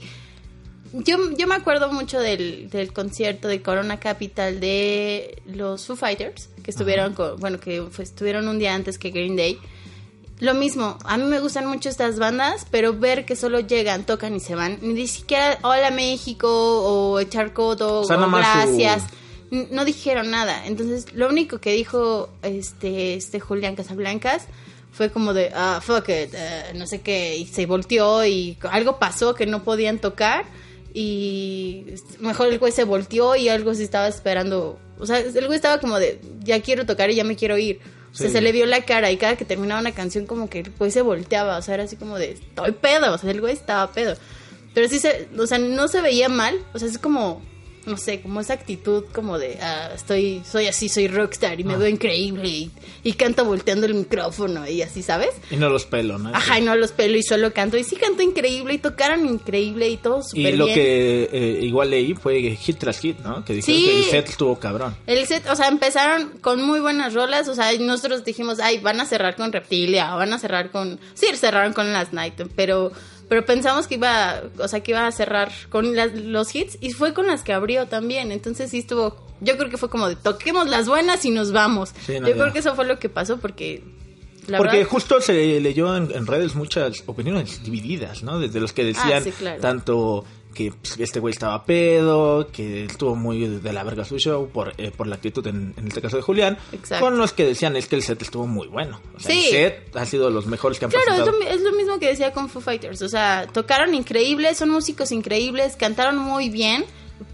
Yo, 0.91 1.17
yo 1.37 1.45
me 1.45 1.53
acuerdo 1.53 1.91
mucho 1.91 2.19
del, 2.19 2.67
del 2.71 2.91
concierto 2.93 3.47
de 3.47 3.61
Corona 3.61 3.99
Capital 3.99 4.59
de 4.59 5.39
los 5.45 5.85
Foo 5.85 5.95
Fighters, 5.95 6.49
que 6.63 6.71
estuvieron, 6.71 7.13
con- 7.13 7.39
bueno, 7.39 7.59
que 7.59 7.83
fue- 7.91 8.03
estuvieron 8.03 8.47
un 8.47 8.57
día 8.57 8.73
antes 8.73 8.97
que 8.97 9.11
Green 9.11 9.35
Day. 9.35 9.59
Lo 10.39 10.53
mismo, 10.55 10.97
a 11.03 11.17
mí 11.17 11.25
me 11.25 11.39
gustan 11.41 11.67
mucho 11.67 11.89
estas 11.89 12.17
bandas, 12.17 12.65
pero 12.71 12.93
ver 12.93 13.25
que 13.25 13.35
solo 13.35 13.59
llegan, 13.59 14.03
tocan 14.05 14.33
y 14.35 14.39
se 14.39 14.55
van, 14.55 14.79
ni 14.81 15.05
siquiera 15.05 15.59
Hola 15.63 15.91
México 15.91 16.47
o 16.49 17.19
echar 17.19 17.53
codo 17.53 17.99
O 17.99 18.03
su- 18.05 18.13
gracias, 18.55 19.03
no 19.51 19.85
dijeron 19.85 20.29
nada. 20.31 20.65
Entonces, 20.65 21.13
lo 21.13 21.27
único 21.29 21.59
que 21.59 21.73
dijo 21.73 22.29
este, 22.43 23.15
este 23.15 23.39
Julián 23.39 23.75
Casablancas 23.75 24.45
fue 24.91 25.11
como 25.11 25.33
de, 25.33 25.51
ah, 25.53 25.79
fuck 25.83 26.09
it, 26.09 26.33
eh, 26.33 26.71
no 26.75 26.87
sé 26.87 27.01
qué, 27.01 27.37
y 27.37 27.45
se 27.47 27.65
volteó 27.65 28.25
y 28.25 28.57
algo 28.71 28.99
pasó 28.99 29.33
que 29.35 29.45
no 29.45 29.63
podían 29.63 29.99
tocar 29.99 30.45
y 30.93 31.85
mejor 32.19 32.47
el 32.47 32.59
güey 32.59 32.71
se 32.71 32.83
volteó 32.83 33.35
y 33.35 33.49
algo 33.49 33.73
se 33.75 33.83
estaba 33.83 34.07
esperando, 34.07 34.79
o 34.99 35.05
sea, 35.05 35.19
el 35.19 35.45
güey 35.45 35.55
estaba 35.55 35.79
como 35.79 35.99
de, 35.99 36.19
ya 36.43 36.61
quiero 36.61 36.85
tocar 36.85 37.09
y 37.11 37.15
ya 37.15 37.23
me 37.23 37.35
quiero 37.35 37.57
ir. 37.57 37.79
O 38.11 38.15
sea, 38.15 38.25
Sí. 38.27 38.33
se 38.33 38.41
le 38.41 38.51
vio 38.51 38.65
la 38.65 38.81
cara 38.85 39.11
y 39.11 39.17
cada 39.17 39.35
que 39.37 39.45
terminaba 39.45 39.79
una 39.79 39.91
canción 39.91 40.25
como 40.25 40.49
que 40.49 40.61
el 40.61 40.71
güey 40.71 40.89
se 40.89 41.03
volteaba, 41.03 41.57
o 41.57 41.61
sea, 41.61 41.75
era 41.75 41.83
así 41.83 41.95
como 41.95 42.17
de, 42.17 42.31
estoy 42.31 42.71
pedo, 42.71 43.13
o 43.13 43.17
sea, 43.19 43.29
el 43.29 43.39
güey 43.39 43.53
estaba 43.53 43.91
pedo. 43.91 44.15
Pero 44.73 44.89
sí 44.89 44.97
se, 44.99 45.27
o 45.37 45.45
sea, 45.45 45.59
no 45.59 45.87
se 45.87 46.01
veía 46.01 46.27
mal, 46.27 46.55
o 46.73 46.79
sea, 46.79 46.87
es 46.87 46.97
como, 46.97 47.39
no 47.85 47.97
sé, 47.97 48.21
como 48.21 48.39
esa 48.41 48.53
actitud 48.53 49.05
como 49.13 49.37
de, 49.39 49.57
ah, 49.61 49.89
estoy, 49.95 50.41
soy 50.49 50.67
así, 50.67 50.89
soy 50.89 51.07
rockstar 51.07 51.59
y 51.59 51.63
me 51.63 51.75
veo 51.77 51.87
increíble 51.87 52.47
y, 52.47 52.71
y 53.03 53.13
canto 53.13 53.45
volteando 53.45 53.85
el 53.85 53.93
micrófono 53.93 54.67
y 54.67 54.81
así, 54.81 55.01
¿sabes? 55.03 55.29
Y 55.49 55.55
no 55.55 55.69
los 55.69 55.85
pelo, 55.85 56.17
¿no? 56.17 56.29
Ajá, 56.35 56.59
y 56.59 56.61
no 56.61 56.75
los 56.75 56.91
pelo 56.91 57.17
y 57.17 57.23
solo 57.23 57.53
canto. 57.53 57.77
Y 57.77 57.83
sí 57.83 57.95
canto 57.95 58.21
increíble 58.21 58.73
y 58.73 58.77
tocaron 58.77 59.25
increíble 59.27 59.89
y 59.89 59.97
todo 59.97 60.19
Y 60.19 60.23
súper 60.23 60.57
lo 60.57 60.65
bien. 60.65 60.75
que 60.77 61.29
eh, 61.31 61.59
igual 61.63 61.89
leí 61.91 62.13
fue 62.13 62.41
hit 62.55 62.77
tras 62.77 62.99
hit, 62.99 63.19
¿no? 63.19 63.43
Que 63.45 63.53
dijeron 63.55 63.79
Sí. 63.81 63.85
que 63.85 63.97
el 63.99 64.03
set 64.05 64.29
estuvo 64.29 64.59
cabrón. 64.59 64.95
El 65.07 65.25
set, 65.27 65.47
o 65.49 65.55
sea, 65.55 65.67
empezaron 65.67 66.37
con 66.41 66.61
muy 66.61 66.79
buenas 66.79 67.13
rolas, 67.13 67.47
o 67.47 67.55
sea, 67.55 67.73
y 67.73 67.79
nosotros 67.79 68.23
dijimos, 68.23 68.59
ay, 68.59 68.79
van 68.79 68.99
a 69.01 69.05
cerrar 69.05 69.35
con 69.35 69.51
Reptilia, 69.51 70.13
van 70.15 70.33
a 70.33 70.39
cerrar 70.39 70.71
con... 70.71 70.99
Sí, 71.13 71.27
cerraron 71.35 71.73
con 71.73 71.91
Last 71.93 72.13
Night, 72.13 72.33
pero, 72.55 72.91
pero 73.29 73.45
pensamos 73.45 73.87
que 73.87 73.95
iba, 73.95 74.41
o 74.57 74.67
sea, 74.67 74.81
que 74.81 74.91
iba 74.91 75.07
a 75.07 75.11
cerrar 75.11 75.51
con 75.69 75.95
las- 75.95 76.13
los 76.15 76.53
hits, 76.53 76.77
y 76.81 76.91
fue 76.91 77.13
con 77.13 77.27
las 77.27 77.43
que 77.43 77.53
abrió 77.53 77.85
también, 77.87 78.31
entonces 78.31 78.71
sí 78.71 78.79
estuvo, 78.79 79.15
yo 79.39 79.55
creo 79.57 79.69
que 79.69 79.77
fue 79.77 79.89
como 79.89 80.09
de, 80.09 80.15
toquemos 80.17 80.67
las 80.67 80.87
buenas 80.89 81.23
y 81.25 81.31
nos 81.31 81.51
vamos. 81.53 81.93
Sí, 82.05 82.19
no, 82.19 82.27
yo 82.27 82.35
ya. 82.35 82.41
creo 82.41 82.53
que 82.53 82.59
eso 82.59 82.75
fue 82.75 82.85
lo 82.85 82.99
que 82.99 83.07
pasó, 83.09 83.37
porque... 83.37 83.81
La 84.47 84.57
Porque 84.57 84.77
verdad, 84.77 84.89
justo 84.91 85.21
se 85.21 85.59
leyó 85.59 85.95
en, 85.95 86.09
en 86.11 86.25
redes 86.25 86.55
muchas 86.55 87.03
opiniones 87.05 87.61
divididas, 87.63 88.23
¿no? 88.23 88.39
Desde 88.39 88.59
los 88.59 88.73
que 88.73 88.83
decían 88.83 89.21
Ah, 89.21 89.21
sí, 89.21 89.31
claro. 89.31 89.61
tanto 89.61 90.25
que 90.53 90.73
este 90.97 91.19
güey 91.19 91.31
estaba 91.31 91.63
pedo, 91.65 92.47
que 92.51 92.85
estuvo 92.85 93.15
muy 93.15 93.47
de 93.47 93.73
la 93.73 93.83
verga 93.83 94.03
su 94.03 94.17
show 94.17 94.49
por, 94.49 94.73
eh, 94.77 94.91
por 94.95 95.07
la 95.07 95.15
actitud 95.15 95.45
en, 95.47 95.73
en 95.77 95.87
este 95.87 96.01
caso 96.01 96.17
de 96.17 96.23
Julián, 96.23 96.57
Exacto. 96.71 97.05
con 97.05 97.17
los 97.17 97.33
que 97.33 97.45
decían 97.45 97.75
es 97.75 97.87
que 97.87 97.95
el 97.95 98.03
set 98.03 98.21
estuvo 98.21 98.47
muy 98.47 98.67
bueno. 98.67 98.99
O 99.15 99.19
sea, 99.19 99.31
Sí. 99.31 99.45
el 99.47 99.51
set 99.51 99.95
ha 99.95 100.05
sido 100.05 100.25
de 100.25 100.31
los 100.31 100.47
mejores 100.47 100.79
que 100.79 100.85
han 100.85 100.91
Claro, 100.91 101.05
es 101.11 101.15
presentado. 101.21 101.39
lo, 101.39 101.45
mi- 101.45 101.51
es 101.55 101.61
lo 101.61 101.71
mismo 101.73 101.99
que 101.99 102.07
decía 102.07 102.33
con 102.33 102.49
Foo 102.49 102.61
Fighters. 102.61 103.01
O 103.01 103.09
sea, 103.09 103.47
tocaron 103.51 103.93
increíble, 103.93 104.53
son 104.55 104.69
músicos 104.69 105.11
increíbles, 105.11 105.75
cantaron 105.75 106.17
muy 106.17 106.49
bien, 106.49 106.83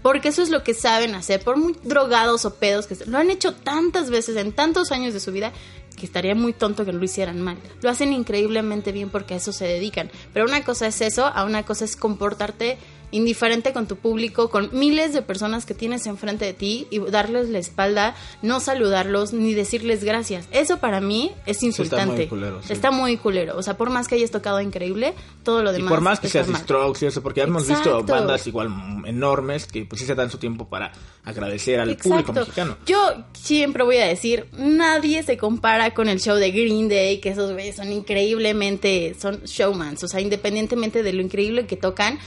porque 0.02 0.28
eso 0.28 0.42
es 0.42 0.50
lo 0.50 0.62
que 0.62 0.74
saben 0.74 1.14
hacer. 1.14 1.40
Por 1.42 1.56
muy 1.56 1.74
drogados 1.84 2.44
o 2.44 2.54
pedos 2.56 2.86
que. 2.86 2.96
Lo 3.06 3.18
han 3.18 3.30
hecho 3.30 3.54
tantas 3.54 4.10
veces 4.10 4.36
en 4.36 4.52
tantos 4.52 4.92
años 4.92 5.14
de 5.14 5.20
su 5.20 5.32
vida 5.32 5.52
que 5.96 6.04
estaría 6.04 6.34
muy 6.34 6.52
tonto 6.52 6.84
que 6.84 6.92
lo 6.92 7.02
hicieran 7.02 7.40
mal. 7.40 7.56
Lo 7.80 7.88
hacen 7.88 8.12
increíblemente 8.12 8.92
bien 8.92 9.08
porque 9.08 9.32
a 9.32 9.36
eso 9.38 9.52
se 9.52 9.64
dedican. 9.66 10.10
Pero 10.34 10.44
una 10.44 10.62
cosa 10.62 10.86
es 10.88 11.00
eso, 11.00 11.24
a 11.24 11.44
una 11.44 11.62
cosa 11.64 11.86
es 11.86 11.96
comportarte 11.96 12.76
indiferente 13.10 13.72
con 13.72 13.86
tu 13.86 13.96
público, 13.96 14.50
con 14.50 14.70
miles 14.72 15.12
de 15.12 15.22
personas 15.22 15.64
que 15.66 15.74
tienes 15.74 16.06
enfrente 16.06 16.44
de 16.44 16.52
ti 16.52 16.86
y 16.90 16.98
darles 16.98 17.48
la 17.50 17.58
espalda, 17.58 18.14
no 18.42 18.60
saludarlos 18.60 19.32
ni 19.32 19.54
decirles 19.54 20.02
gracias. 20.04 20.48
Eso 20.50 20.78
para 20.78 21.00
mí 21.00 21.32
es 21.46 21.58
Sí, 21.58 21.68
está 21.68 21.76
muy 21.76 21.84
insultante. 21.86 22.28
culero, 22.28 22.62
sí. 22.62 22.72
Está 22.72 22.90
muy 22.90 23.16
culero. 23.16 23.56
O 23.56 23.62
sea, 23.62 23.76
por 23.76 23.90
más 23.90 24.08
que 24.08 24.16
hayas 24.16 24.30
tocado 24.30 24.60
increíble, 24.60 25.14
todo 25.42 25.62
lo 25.62 25.70
Y 25.70 25.74
demás. 25.76 25.90
por 25.90 26.00
más 26.00 26.20
que 26.20 26.28
seas. 26.28 26.46
Strokes 26.48 27.04
y 27.04 27.08
eso, 27.08 27.22
porque 27.22 27.42
hemos 27.42 27.66
visto 27.68 28.02
bandas 28.04 28.46
igual 28.46 28.68
enormes 29.06 29.66
que 29.66 29.84
pues 29.84 30.00
sí 30.00 30.06
se 30.06 30.14
dan 30.14 30.30
su 30.30 30.38
tiempo 30.38 30.68
para 30.68 30.92
agradecer 31.24 31.80
al 31.80 31.96
público 31.96 32.32
mexicano. 32.32 32.76
Yo 32.86 32.98
siempre 33.32 33.82
voy 33.82 33.96
a 33.98 34.06
decir, 34.06 34.46
nadie 34.56 35.22
se 35.22 35.36
compara 35.36 35.92
con 35.94 36.08
el 36.08 36.20
show 36.20 36.36
de 36.36 36.50
Green 36.50 36.88
Day, 36.88 37.20
que 37.20 37.30
esos 37.30 37.52
güeyes 37.52 37.76
son 37.76 37.92
increíblemente, 37.92 39.14
son 39.20 39.40
showmans, 39.44 40.02
o 40.04 40.08
sea, 40.08 40.20
independientemente 40.20 41.02
de 41.02 41.12
lo 41.12 41.22
increíble 41.22 41.66
que 41.66 41.76
tocan, 41.76 42.18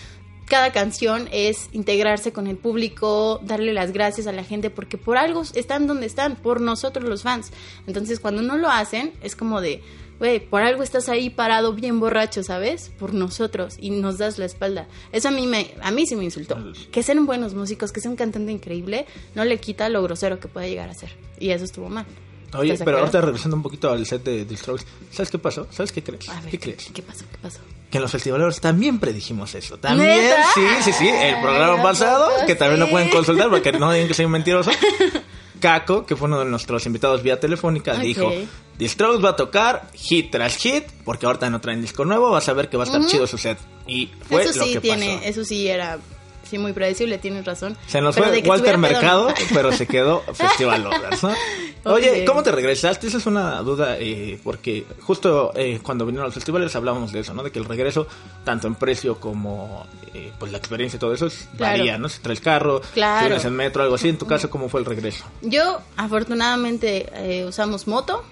cada 0.49 0.71
canción 0.71 1.29
es 1.31 1.69
integrarse 1.71 2.33
con 2.33 2.47
el 2.47 2.57
público, 2.57 3.39
darle 3.43 3.71
las 3.71 3.93
gracias 3.93 4.27
a 4.27 4.31
la 4.31 4.43
gente, 4.43 4.69
porque 4.69 4.97
por 4.97 5.17
algo 5.17 5.43
están 5.53 5.87
donde 5.87 6.07
están, 6.07 6.35
por 6.35 6.59
nosotros 6.59 7.07
los 7.07 7.21
fans. 7.23 7.51
Entonces, 7.87 8.19
cuando 8.19 8.41
no 8.41 8.57
lo 8.57 8.69
hacen, 8.69 9.13
es 9.21 9.35
como 9.35 9.61
de, 9.61 9.81
güey, 10.17 10.39
por 10.39 10.61
algo 10.63 10.83
estás 10.83 11.07
ahí 11.07 11.29
parado 11.29 11.73
bien 11.73 11.99
borracho, 11.99 12.43
¿sabes? 12.43 12.91
Por 12.99 13.13
nosotros 13.13 13.75
y 13.79 13.91
nos 13.91 14.17
das 14.17 14.39
la 14.39 14.45
espalda. 14.45 14.87
Eso 15.11 15.29
a 15.29 15.31
mí 15.31 15.47
me, 15.47 15.73
a 15.81 15.91
mí 15.91 16.05
sí 16.05 16.15
me 16.15 16.25
insultó. 16.25 16.57
Que 16.91 17.03
sean 17.03 17.25
buenos 17.25 17.53
músicos, 17.53 17.91
que 17.91 18.01
sea 18.01 18.11
un 18.11 18.17
cantante 18.17 18.51
increíble, 18.51 19.05
no 19.35 19.45
le 19.45 19.59
quita 19.59 19.87
lo 19.87 20.01
grosero 20.03 20.39
que 20.39 20.47
puede 20.47 20.69
llegar 20.69 20.89
a 20.89 20.93
ser. 20.93 21.15
Y 21.39 21.51
eso 21.51 21.63
estuvo 21.63 21.89
mal. 21.89 22.05
Oye, 22.57 22.73
¿Estás 22.73 22.79
de 22.79 22.85
pero 22.85 22.97
ahorita 22.97 23.21
regresando 23.21 23.55
un 23.55 23.63
poquito 23.63 23.91
al 23.91 24.05
set 24.07 24.23
de, 24.23 24.43
de 24.43 24.57
Strokes, 24.57 24.83
¿sabes 25.11 25.29
qué 25.29 25.37
pasó? 25.37 25.67
¿Sabes 25.71 25.91
qué 25.91 26.01
crees? 26.01 26.27
Ver, 26.27 26.49
¿Qué 26.49 26.59
crees? 26.59 26.89
¿Qué 26.91 27.03
pasó? 27.03 27.23
¿Qué 27.31 27.37
pasó? 27.39 27.59
Que 27.89 27.97
en 27.97 28.03
los 28.03 28.11
festivaleros 28.11 28.61
también 28.61 28.99
predijimos 28.99 29.55
eso. 29.55 29.77
También, 29.79 30.09
¿Neta? 30.25 30.43
sí, 30.53 30.61
sí, 30.83 30.93
sí. 30.93 31.07
El 31.07 31.41
programa 31.41 31.73
Ay, 31.73 31.79
¿a 31.79 31.83
pasado, 31.83 32.29
que 32.45 32.53
también 32.55 32.79
lo 32.79 32.89
pueden 32.89 33.09
consultar 33.09 33.49
porque 33.49 33.71
no 33.71 33.91
digan 33.91 34.07
que 34.07 34.13
soy 34.13 34.25
un 34.25 34.31
mentiroso. 34.31 34.69
Caco, 35.59 36.05
que 36.05 36.15
fue 36.15 36.27
uno 36.27 36.39
de 36.39 36.45
nuestros 36.45 36.85
invitados 36.85 37.21
vía 37.23 37.39
telefónica, 37.39 37.93
Ok. 37.93 37.99
dijo: 37.99 38.31
The 38.77 38.87
Strokes 38.87 39.23
va 39.25 39.29
a 39.31 39.35
tocar 39.35 39.89
hit 39.93 40.31
tras 40.31 40.55
hit, 40.55 40.85
porque 41.03 41.25
ahorita 41.25 41.49
no 41.49 41.59
traen 41.59 41.81
disco 41.81 42.05
nuevo, 42.05 42.29
vas 42.31 42.47
a 42.47 42.53
ver 42.53 42.69
que 42.69 42.77
va 42.77 42.83
a 42.83 42.87
estar 42.87 43.05
chido 43.07 43.27
su 43.27 43.37
set. 43.37 43.57
Y 43.85 44.09
fue 44.29 44.43
eso 44.43 44.57
lo 44.59 44.65
sí 44.65 44.73
que 44.73 44.79
tiene, 44.81 45.15
pasó. 45.17 45.27
eso 45.29 45.43
sí 45.43 45.67
era 45.67 45.97
Sí, 46.49 46.57
muy 46.57 46.73
predecible, 46.73 47.17
tienes 47.19 47.45
razón. 47.45 47.77
Se 47.87 48.01
nos 48.01 48.15
Pero 48.15 48.27
fue 48.29 48.41
Walter. 48.41 48.77
Mercado, 48.79 49.27
pero 49.53 49.71
se 49.71 49.85
quedó 49.85 50.21
Festival 50.33 50.83
Lovers, 50.83 51.21
¿no? 51.23 51.33
Oye. 51.85 52.25
¿cómo 52.25 52.41
te 52.43 52.51
regresaste? 52.51 53.07
Esa 53.07 53.17
es 53.19 53.25
una 53.25 53.61
duda, 53.61 53.97
eh, 53.99 54.39
porque 54.43 54.85
justo 55.01 55.51
eh, 55.55 55.79
cuando 55.83 56.05
vinieron 56.05 56.25
los 56.25 56.33
festivales 56.33 56.75
hablábamos 56.75 57.11
de 57.11 57.19
eso, 57.19 57.33
¿no? 57.33 57.43
De 57.43 57.51
que 57.51 57.59
el 57.59 57.65
regreso, 57.65 58.07
tanto 58.43 58.67
en 58.67 58.75
precio 58.75 59.19
como 59.19 59.85
eh, 60.13 60.31
pues 60.39 60.51
la 60.51 60.57
experiencia 60.57 60.97
y 60.97 60.99
todo 60.99 61.13
eso, 61.13 61.27
Claro. 61.55 61.77
varía, 61.77 61.97
¿no? 61.97 62.09
Si 62.09 62.19
traes 62.19 62.41
carro, 62.41 62.81
Claro. 62.93 63.19
si 63.19 63.25
vienes 63.27 63.45
en 63.45 63.53
metro, 63.53 63.83
algo 63.83 63.95
así. 63.95 64.09
En 64.09 64.17
tu 64.17 64.25
caso, 64.25 64.49
¿cómo 64.49 64.67
fue 64.69 64.79
el 64.81 64.85
regreso? 64.87 65.23
Yo, 65.41 65.79
afortunadamente, 65.97 67.09
eh, 67.13 67.45
usamos 67.45 67.87
moto. 67.87 68.23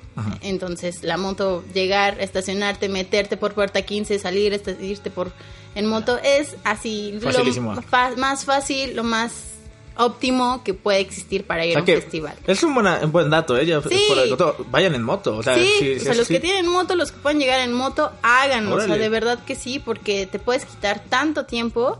Entonces, 0.41 1.03
la 1.03 1.17
moto, 1.17 1.63
llegar, 1.73 2.19
estacionarte, 2.21 2.89
meterte 2.89 3.37
por 3.37 3.53
puerta 3.53 3.81
15, 3.83 4.17
salir, 4.19 4.53
esta- 4.53 4.71
irte 4.71 5.11
por 5.11 5.31
en 5.75 5.85
moto, 5.85 6.17
es 6.23 6.55
así 6.63 7.17
Facilísimo. 7.21 7.75
lo 7.75 7.81
fa- 7.83 8.15
más 8.17 8.45
fácil, 8.45 8.95
lo 8.95 9.03
más 9.03 9.31
óptimo 9.95 10.61
que 10.63 10.73
puede 10.73 10.99
existir 10.99 11.43
para 11.43 11.65
ir 11.65 11.77
O 11.77 11.83
sea 11.85 11.93
a 11.93 11.97
un 11.97 12.01
festival. 12.03 12.35
Es 12.45 12.63
un, 12.63 12.73
buena- 12.73 12.99
un 13.03 13.11
buen 13.11 13.29
dato, 13.29 13.57
¿eh? 13.57 13.65
Ya, 13.65 13.81
Sí. 13.81 14.05
por 14.07 14.17
el 14.19 14.31
otro, 14.33 14.55
vayan 14.69 14.93
en 14.95 15.03
moto. 15.03 15.37
O 15.37 15.43
sea, 15.43 15.55
sí, 15.55 15.69
si- 15.79 15.95
o 15.95 15.99
sea, 15.99 16.13
los 16.15 16.27
que 16.27 16.39
tienen 16.39 16.67
moto, 16.67 16.95
los 16.95 17.11
que 17.11 17.17
pueden 17.19 17.39
llegar 17.39 17.59
en 17.61 17.73
moto, 17.73 18.11
háganlo. 18.21 18.75
O 18.75 18.81
sea, 18.81 18.97
de 18.97 19.09
verdad 19.09 19.39
que 19.45 19.55
sí, 19.55 19.79
porque 19.79 20.25
te 20.27 20.39
puedes 20.39 20.65
quitar 20.65 21.03
tanto 21.09 21.45
tiempo. 21.45 21.97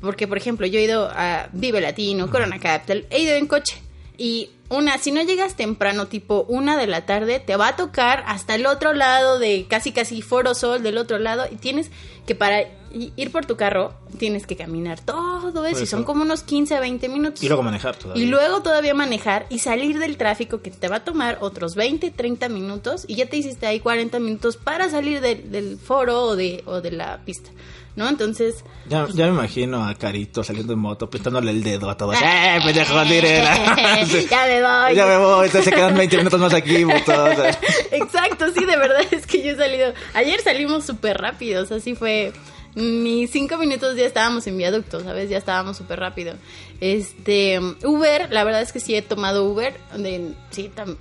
Porque, 0.00 0.28
por 0.28 0.36
ejemplo, 0.36 0.66
yo 0.66 0.78
he 0.78 0.82
ido 0.82 1.08
a 1.14 1.48
Vive 1.52 1.80
Latino, 1.80 2.30
Corona 2.30 2.58
Capital, 2.58 3.06
he 3.10 3.20
ido 3.22 3.34
en 3.36 3.46
coche. 3.46 3.76
Y 4.16 4.50
una, 4.68 4.98
si 4.98 5.10
no 5.12 5.22
llegas 5.22 5.56
temprano, 5.56 6.06
tipo 6.06 6.44
una 6.48 6.76
de 6.76 6.86
la 6.86 7.04
tarde, 7.06 7.40
te 7.40 7.56
va 7.56 7.68
a 7.68 7.76
tocar 7.76 8.22
hasta 8.26 8.54
el 8.54 8.66
otro 8.66 8.92
lado 8.94 9.38
de 9.38 9.66
casi 9.68 9.92
casi 9.92 10.22
Foro 10.22 10.54
Sol, 10.54 10.82
del 10.82 10.98
otro 10.98 11.18
lado, 11.18 11.44
y 11.50 11.56
tienes 11.56 11.90
que 12.26 12.34
para 12.34 12.62
ir 12.92 13.32
por 13.32 13.44
tu 13.44 13.56
carro, 13.56 13.92
tienes 14.18 14.46
que 14.46 14.56
caminar 14.56 15.00
todo 15.00 15.66
eso, 15.66 15.82
y 15.82 15.86
son 15.86 16.04
como 16.04 16.22
unos 16.22 16.44
15 16.44 16.76
a 16.76 16.80
20 16.80 17.08
minutos. 17.08 17.42
Y 17.42 17.48
luego 17.48 17.62
manejar 17.64 17.96
todavía. 17.96 18.22
Y 18.22 18.26
luego 18.28 18.62
todavía 18.62 18.94
manejar 18.94 19.46
y 19.50 19.58
salir 19.58 19.98
del 19.98 20.16
tráfico 20.16 20.62
que 20.62 20.70
te 20.70 20.86
va 20.88 20.96
a 20.96 21.04
tomar 21.04 21.38
otros 21.40 21.74
20, 21.74 22.12
30 22.12 22.48
minutos 22.48 23.04
y 23.08 23.16
ya 23.16 23.26
te 23.26 23.36
hiciste 23.36 23.66
ahí 23.66 23.80
40 23.80 24.20
minutos 24.20 24.56
para 24.56 24.88
salir 24.90 25.20
del- 25.20 25.50
del 25.50 25.76
foro 25.76 26.22
o 26.22 26.36
de, 26.36 26.62
o 26.66 26.80
de 26.80 26.92
la 26.92 27.20
pista, 27.24 27.50
¿no? 27.96 28.08
Entonces... 28.08 28.64
Ya, 28.88 29.06
ya 29.12 29.26
me 29.26 29.32
imagino 29.32 29.84
a 29.86 29.94
Carito 29.94 30.42
saliendo 30.44 30.72
en 30.72 30.78
moto, 30.78 31.08
pistándole 31.08 31.50
el 31.50 31.62
dedo 31.62 31.88
a 31.90 31.96
todos. 31.96 32.16
¡Eh, 32.22 32.58
pendejo, 32.64 33.02
tire! 33.04 33.42
Sí. 34.06 34.26
ya 34.30 34.44
me 34.46 34.60
voy. 34.62 34.94
Ya 34.96 35.06
me 35.06 35.16
voy, 35.18 35.46
entonces 35.46 35.64
se 35.64 35.72
quedan 35.72 35.96
20 35.96 36.16
minutos 36.18 36.40
más 36.40 36.52
aquí, 36.54 36.84
putos. 36.84 37.38
Exacto, 37.92 38.46
sí, 38.54 38.64
de 38.64 38.76
verdad 38.76 39.02
es 39.10 39.26
que 39.26 39.42
yo 39.42 39.52
he 39.52 39.56
salido... 39.56 39.92
Ayer 40.14 40.40
salimos 40.40 40.84
súper 40.84 41.16
rápidos, 41.18 41.70
así 41.72 41.94
fue... 41.94 42.32
Ni 42.76 43.28
cinco 43.28 43.56
minutos 43.56 43.94
ya 43.96 44.04
estábamos 44.04 44.48
en 44.48 44.58
viaducto, 44.58 44.98
¿sabes? 44.98 45.30
Ya 45.30 45.38
estábamos 45.38 45.76
súper 45.76 46.00
rápido. 46.00 46.34
Este, 46.80 47.60
Uber, 47.84 48.32
la 48.32 48.42
verdad 48.42 48.62
es 48.62 48.72
que 48.72 48.80
sí 48.80 48.96
he 48.96 49.00
tomado 49.02 49.44
Uber. 49.44 49.78
De, 49.96 50.32
sí, 50.50 50.72
tam- 50.74 50.96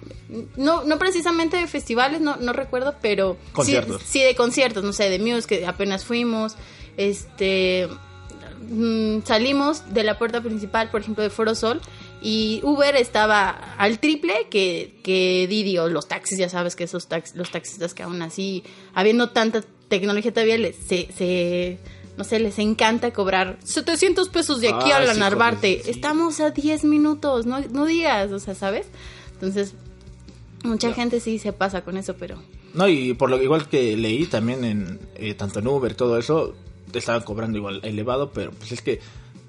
no, 0.55 0.83
no 0.83 0.99
precisamente 0.99 1.57
de 1.57 1.65
festivales, 1.65 2.21
no, 2.21 2.35
no 2.35 2.53
recuerdo, 2.53 2.93
pero... 3.01 3.37
sí- 3.43 3.51
Conciertos. 3.53 4.03
Sí, 4.03 4.21
de 4.21 4.35
conciertos, 4.35 4.83
no 4.83 4.93
sé, 4.93 5.09
de 5.09 5.17
Muse, 5.17 5.47
que 5.47 5.65
apenas 5.65 6.05
fuimos. 6.05 6.55
Este, 6.97 7.87
mm, 8.69 9.19
salimos 9.25 9.93
de 9.93 10.03
la 10.03 10.17
puerta 10.17 10.41
principal, 10.41 10.89
por 10.89 11.01
ejemplo, 11.01 11.23
de 11.23 11.29
Foro 11.29 11.55
Sol, 11.55 11.81
y 12.21 12.61
Uber 12.63 12.95
estaba 12.95 13.49
al 13.77 13.99
triple 13.99 14.47
que, 14.49 14.95
que 15.03 15.45
Didi 15.49 15.77
o 15.77 15.89
los 15.89 16.07
taxis, 16.07 16.37
ya 16.37 16.49
sabes 16.49 16.75
que 16.75 16.85
esos 16.85 17.07
taxis, 17.07 17.35
los 17.35 17.51
taxistas 17.51 17.93
que 17.93 18.03
aún 18.03 18.21
así, 18.21 18.63
habiendo 18.93 19.29
tanta 19.29 19.61
tecnología 19.89 20.31
todavía, 20.33 20.57
les, 20.57 20.75
se, 20.75 21.09
se- 21.15 21.79
no 22.17 22.23
sé, 22.23 22.39
les 22.39 22.59
encanta 22.59 23.11
cobrar 23.11 23.57
700 23.63 24.29
pesos 24.29 24.61
de 24.61 24.69
aquí 24.69 24.91
Ah, 24.91 24.97
a 24.97 24.99
la 25.01 25.13
sí, 25.15 25.19
Narvarte. 25.19 25.81
sí. 25.83 25.89
Estamos 25.89 26.39
a 26.39 26.51
10 26.51 26.83
minutos, 26.85 27.45
no, 27.45 27.59
no 27.59 27.85
digas, 27.85 28.31
o 28.31 28.39
sea, 28.39 28.53
¿sabes? 28.55 28.85
Entonces, 29.33 29.73
mucha 30.63 30.93
gente 30.93 31.19
sí 31.19 31.39
se 31.39 31.51
pasa 31.53 31.81
con 31.83 31.97
eso, 31.97 32.15
pero... 32.15 32.37
No, 32.73 32.87
y 32.87 33.13
por 33.15 33.29
lo 33.29 33.41
igual 33.41 33.67
que 33.67 33.97
leí 33.97 34.25
también 34.27 34.63
en 34.63 34.99
eh, 35.15 35.33
tanto 35.33 35.59
en 35.59 35.67
Uber 35.67 35.93
todo 35.95 36.17
eso, 36.17 36.55
te 36.91 36.99
estaban 36.99 37.21
cobrando 37.23 37.57
igual 37.57 37.79
elevado, 37.83 38.31
pero 38.31 38.51
pues 38.51 38.71
es 38.71 38.81
que 38.81 38.99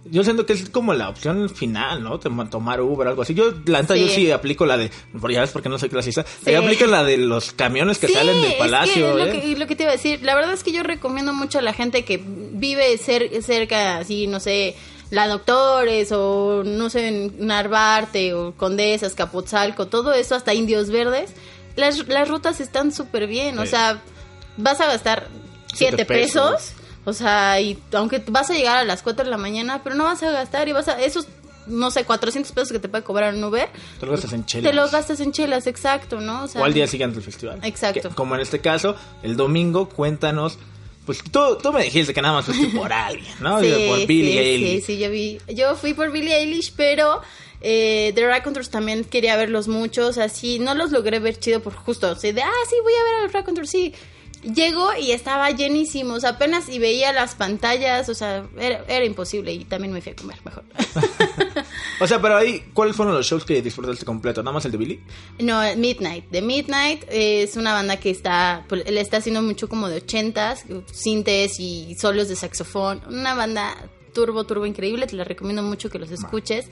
yo 0.06 0.22
siento 0.22 0.44
que 0.44 0.52
es 0.52 0.68
como 0.68 0.92
la 0.92 1.08
opción 1.08 1.48
final, 1.48 2.02
¿no? 2.02 2.18
Toma- 2.18 2.50
Tomar 2.50 2.82
Uber 2.82 3.06
o 3.06 3.10
algo 3.10 3.22
así. 3.22 3.32
Yo, 3.32 3.54
la 3.64 3.80
neta, 3.80 3.96
yo 3.96 4.06
Sí. 4.08 4.30
aplico 4.30 4.66
la 4.66 4.76
de, 4.76 4.90
ya 5.30 5.40
ves 5.40 5.50
porque 5.50 5.70
no 5.70 5.78
soy 5.78 5.88
clasista, 5.88 6.24
Sí. 6.44 6.52
yo 6.52 6.58
aplico 6.58 6.84
la 6.86 7.04
de 7.04 7.16
los 7.16 7.52
camiones 7.52 7.98
que 7.98 8.08
Sí, 8.08 8.12
salen 8.12 8.40
del 8.42 8.52
es 8.52 8.56
palacio, 8.58 9.16
que 9.16 9.22
¿eh? 9.22 9.26
lo, 9.26 9.32
que, 9.40 9.56
lo 9.56 9.66
que 9.66 9.76
te 9.76 9.82
iba 9.84 9.92
a 9.92 9.96
decir, 9.96 10.22
la 10.22 10.34
verdad 10.34 10.52
es 10.52 10.62
que 10.62 10.72
yo 10.72 10.82
recomiendo 10.82 11.32
mucho 11.32 11.58
a 11.58 11.62
la 11.62 11.72
gente 11.72 12.04
que 12.04 12.22
vive 12.22 12.98
cer- 12.98 13.40
cerca, 13.40 13.96
así, 13.96 14.26
no 14.26 14.40
sé, 14.40 14.76
la 15.10 15.26
Doctores 15.26 16.12
o 16.12 16.62
no 16.66 16.90
sé, 16.90 17.30
Narvarte 17.38 18.34
o 18.34 18.52
Condesas, 18.56 19.14
Capotzalco, 19.14 19.86
todo 19.86 20.12
eso, 20.12 20.34
hasta 20.34 20.52
Indios 20.52 20.90
Verdes, 20.90 21.32
las, 21.76 22.06
las 22.08 22.28
rutas 22.28 22.60
están 22.60 22.92
súper 22.92 23.26
bien, 23.26 23.58
o 23.58 23.64
sea, 23.64 24.02
vas 24.58 24.80
a 24.82 24.86
gastar 24.86 25.28
Siete 25.72 26.04
7 26.04 26.04
pesos. 26.04 26.52
pesos. 26.52 26.72
O 27.04 27.12
sea, 27.12 27.60
y 27.60 27.78
aunque 27.92 28.22
vas 28.28 28.50
a 28.50 28.54
llegar 28.54 28.78
a 28.78 28.84
las 28.84 29.02
4 29.02 29.24
de 29.24 29.30
la 29.30 29.36
mañana, 29.36 29.82
pero 29.82 29.94
no 29.94 30.04
vas 30.04 30.22
a 30.22 30.30
gastar 30.30 30.68
y 30.68 30.72
vas 30.72 30.88
a, 30.88 31.00
esos, 31.02 31.26
no 31.66 31.90
sé, 31.90 32.04
400 32.04 32.50
pesos 32.52 32.72
que 32.72 32.78
te 32.78 32.88
puede 32.88 33.04
cobrar 33.04 33.34
un 33.34 33.44
Uber, 33.44 33.68
Te 34.00 34.06
lo 34.06 34.12
gastas 34.12 34.32
en 34.32 34.46
chelas. 34.46 34.70
te 34.70 34.76
los 34.76 34.90
gastas 34.90 35.20
en 35.20 35.32
chelas, 35.32 35.66
exacto, 35.66 36.20
¿no? 36.20 36.44
O, 36.44 36.48
sea, 36.48 36.60
o 36.60 36.64
al 36.64 36.72
día 36.72 36.86
siguiente 36.86 37.16
del 37.16 37.24
festival. 37.24 37.60
Exacto. 37.62 38.08
Que, 38.08 38.14
como 38.14 38.34
en 38.34 38.40
este 38.40 38.60
caso, 38.60 38.96
el 39.22 39.36
domingo, 39.36 39.88
cuéntanos. 39.88 40.58
Pues 41.04 41.22
tú, 41.30 41.58
tú 41.62 41.70
me 41.70 41.84
dijiste 41.84 42.14
que 42.14 42.22
nada 42.22 42.36
más 42.36 42.46
fuiste 42.46 42.68
por 42.74 42.90
alguien, 42.92 43.34
¿no? 43.40 43.60
Sí, 43.60 43.70
por 43.86 44.06
Billie 44.06 44.32
sí, 44.32 44.38
Eilish. 44.38 44.80
Sí, 44.80 44.80
sí, 44.80 44.98
yo 44.98 45.10
vi. 45.10 45.38
Yo 45.54 45.76
fui 45.76 45.92
por 45.92 46.10
Billie 46.10 46.34
Eilish, 46.34 46.72
pero 46.74 47.20
eh, 47.60 48.12
The 48.14 48.26
Raconteurs 48.26 48.70
también 48.70 49.04
quería 49.04 49.36
verlos 49.36 49.68
muchos. 49.68 50.16
Así, 50.16 50.58
no 50.58 50.74
los 50.74 50.92
logré 50.92 51.18
ver 51.18 51.38
chido 51.38 51.60
por 51.60 51.74
justo. 51.74 52.10
O 52.10 52.16
sea, 52.16 52.32
de, 52.32 52.40
ah, 52.40 52.50
sí, 52.70 52.76
voy 52.82 52.94
a 52.94 53.04
ver 53.04 53.14
a 53.16 53.22
los 53.24 53.32
Raconteurs, 53.34 53.68
sí. 53.68 53.92
Llego 54.44 54.90
y 54.94 55.12
estaba 55.12 55.50
llenísimo, 55.50 56.14
o 56.14 56.20
sea, 56.20 56.30
apenas 56.30 56.68
y 56.68 56.78
veía 56.78 57.12
las 57.12 57.34
pantallas, 57.34 58.08
o 58.08 58.14
sea, 58.14 58.46
era, 58.58 58.84
era 58.88 59.04
imposible 59.04 59.52
y 59.52 59.64
también 59.64 59.92
me 59.92 60.00
fui 60.00 60.12
a 60.12 60.16
comer 60.16 60.38
mejor. 60.44 60.64
O 62.00 62.06
sea, 62.06 62.20
pero 62.20 62.36
ahí, 62.36 62.64
¿cuáles 62.74 62.96
fueron 62.96 63.14
los 63.14 63.26
shows 63.26 63.44
que 63.44 63.62
disfrutaste 63.62 64.04
completo? 64.04 64.42
¿Nada 64.42 64.52
más 64.52 64.64
el 64.64 64.72
de 64.72 64.78
Billy? 64.78 65.00
No, 65.38 65.60
Midnight. 65.76 66.24
The 66.30 66.42
Midnight 66.42 67.04
es 67.08 67.56
una 67.56 67.72
banda 67.72 67.98
que 67.98 68.10
está, 68.10 68.64
pues, 68.68 68.88
le 68.90 69.00
está 69.00 69.18
haciendo 69.18 69.42
mucho 69.42 69.68
como 69.68 69.88
de 69.88 69.98
ochentas, 69.98 70.64
sintes 70.92 71.60
y 71.60 71.94
solos 71.98 72.28
de 72.28 72.36
saxofón. 72.36 73.00
Una 73.08 73.34
banda 73.34 73.76
turbo, 74.14 74.44
turbo 74.44 74.64
increíble. 74.64 75.06
Te 75.06 75.16
la 75.16 75.24
recomiendo 75.24 75.62
mucho 75.62 75.90
que 75.90 75.98
los 75.98 76.10
escuches. 76.10 76.66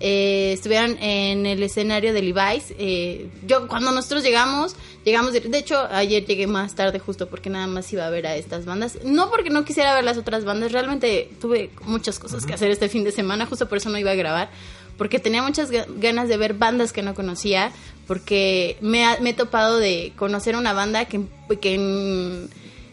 Eh, 0.00 0.52
estuvieron 0.52 0.98
en 1.02 1.46
el 1.46 1.62
escenario 1.62 2.12
de 2.12 2.20
Levi's. 2.20 2.74
Eh, 2.78 3.28
yo, 3.46 3.66
cuando 3.68 3.90
nosotros 3.92 4.22
llegamos, 4.22 4.76
llegamos, 5.04 5.32
de, 5.32 5.40
de 5.40 5.58
hecho, 5.58 5.78
ayer 5.90 6.26
llegué 6.26 6.46
más 6.46 6.74
tarde 6.74 6.98
justo 6.98 7.28
porque 7.28 7.48
nada 7.48 7.66
más 7.66 7.90
iba 7.92 8.06
a 8.06 8.10
ver 8.10 8.26
a 8.26 8.36
estas 8.36 8.66
bandas. 8.66 8.98
No 9.04 9.30
porque 9.30 9.48
no 9.48 9.64
quisiera 9.64 9.94
ver 9.94 10.04
las 10.04 10.18
otras 10.18 10.44
bandas, 10.44 10.72
realmente 10.72 11.30
tuve 11.40 11.70
muchas 11.86 12.18
cosas 12.18 12.44
que 12.44 12.52
hacer 12.52 12.70
este 12.70 12.88
fin 12.90 13.04
de 13.04 13.12
semana, 13.12 13.46
justo 13.46 13.68
por 13.68 13.78
eso 13.78 13.88
no 13.88 13.96
iba 13.98 14.10
a 14.10 14.14
grabar 14.16 14.50
porque 14.98 15.20
tenía 15.20 15.44
muchas 15.44 15.70
ga- 15.70 15.86
ganas 16.00 16.28
de 16.28 16.36
ver 16.36 16.54
bandas 16.54 16.92
que 16.92 17.02
no 17.02 17.14
conocía, 17.14 17.70
porque 18.08 18.76
me, 18.80 19.04
ha- 19.04 19.18
me 19.20 19.30
he 19.30 19.32
topado 19.32 19.78
de 19.78 20.12
conocer 20.16 20.56
una 20.56 20.72
banda 20.72 21.04
que, 21.04 21.20
que 21.60 21.74
en, 21.74 22.50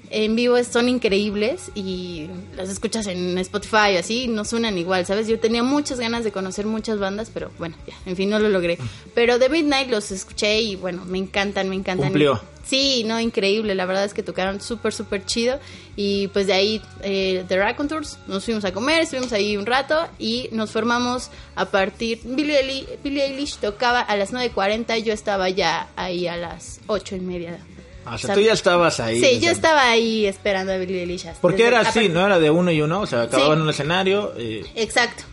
en 0.09 0.35
vivo 0.35 0.61
son 0.63 0.89
increíbles 0.89 1.71
y 1.75 2.27
las 2.55 2.69
escuchas 2.69 3.07
en 3.07 3.37
Spotify 3.37 3.93
y 3.93 3.97
así, 3.97 4.27
no 4.27 4.45
suenan 4.45 4.77
igual, 4.77 5.05
¿sabes? 5.05 5.27
Yo 5.27 5.39
tenía 5.39 5.63
muchas 5.63 5.99
ganas 5.99 6.23
de 6.23 6.31
conocer 6.31 6.65
muchas 6.65 6.99
bandas, 6.99 7.29
pero 7.33 7.51
bueno, 7.57 7.75
ya, 7.87 7.93
en 8.05 8.15
fin, 8.15 8.29
no 8.29 8.39
lo 8.39 8.49
logré. 8.49 8.77
Pero 9.13 9.39
The 9.39 9.49
Midnight 9.49 9.89
los 9.89 10.11
escuché 10.11 10.61
y 10.61 10.75
bueno, 10.75 11.03
me 11.05 11.17
encantan, 11.17 11.69
me 11.69 11.75
encantan. 11.75 12.09
Cumplió. 12.09 12.41
Sí, 12.65 13.03
no, 13.05 13.19
increíble. 13.19 13.75
La 13.75 13.85
verdad 13.85 14.05
es 14.05 14.13
que 14.13 14.23
tocaron 14.23 14.59
súper, 14.59 14.91
súper 14.91 15.23
chido. 15.25 15.59
Y 15.95 16.27
pues 16.29 16.47
de 16.47 16.53
ahí, 16.53 16.81
eh, 17.03 17.45
The 17.47 17.57
Raconteurs, 17.57 18.17
nos 18.27 18.43
fuimos 18.43 18.65
a 18.65 18.73
comer, 18.73 19.01
estuvimos 19.01 19.31
ahí 19.33 19.55
un 19.55 19.65
rato 19.65 20.07
y 20.17 20.49
nos 20.51 20.71
formamos 20.71 21.29
a 21.55 21.65
partir. 21.65 22.21
Billie 22.23 22.59
Eilish, 22.59 22.87
Billie 23.03 23.23
Eilish 23.23 23.57
tocaba 23.57 24.01
a 24.01 24.17
las 24.17 24.33
9.40, 24.33 24.97
yo 25.03 25.13
estaba 25.13 25.49
ya 25.49 25.89
ahí 25.95 26.27
a 26.27 26.37
las 26.37 26.81
8 26.87 27.17
y 27.17 27.19
media. 27.19 27.59
Ah, 28.05 28.15
o 28.15 28.17
sea, 28.17 28.35
tú 28.35 28.41
ya 28.41 28.53
estabas 28.53 28.99
ahí. 28.99 29.19
Sí, 29.19 29.39
yo 29.39 29.51
estaba 29.51 29.89
ahí 29.89 30.25
esperando 30.25 30.71
a 30.73 30.77
Billie 30.77 31.01
Eilish. 31.01 31.25
Porque 31.41 31.65
era 31.67 31.79
así, 31.81 32.07
¿no? 32.09 32.25
Era 32.25 32.39
de 32.39 32.49
uno 32.51 32.71
y 32.71 32.81
uno, 32.81 33.01
o 33.01 33.05
sea, 33.07 33.23
acababan 33.23 33.53
Sí. 33.53 33.57
en 33.57 33.61
un 33.63 33.69
escenario. 33.69 34.33
eh, 34.37 34.63
Exacto. 34.75 35.23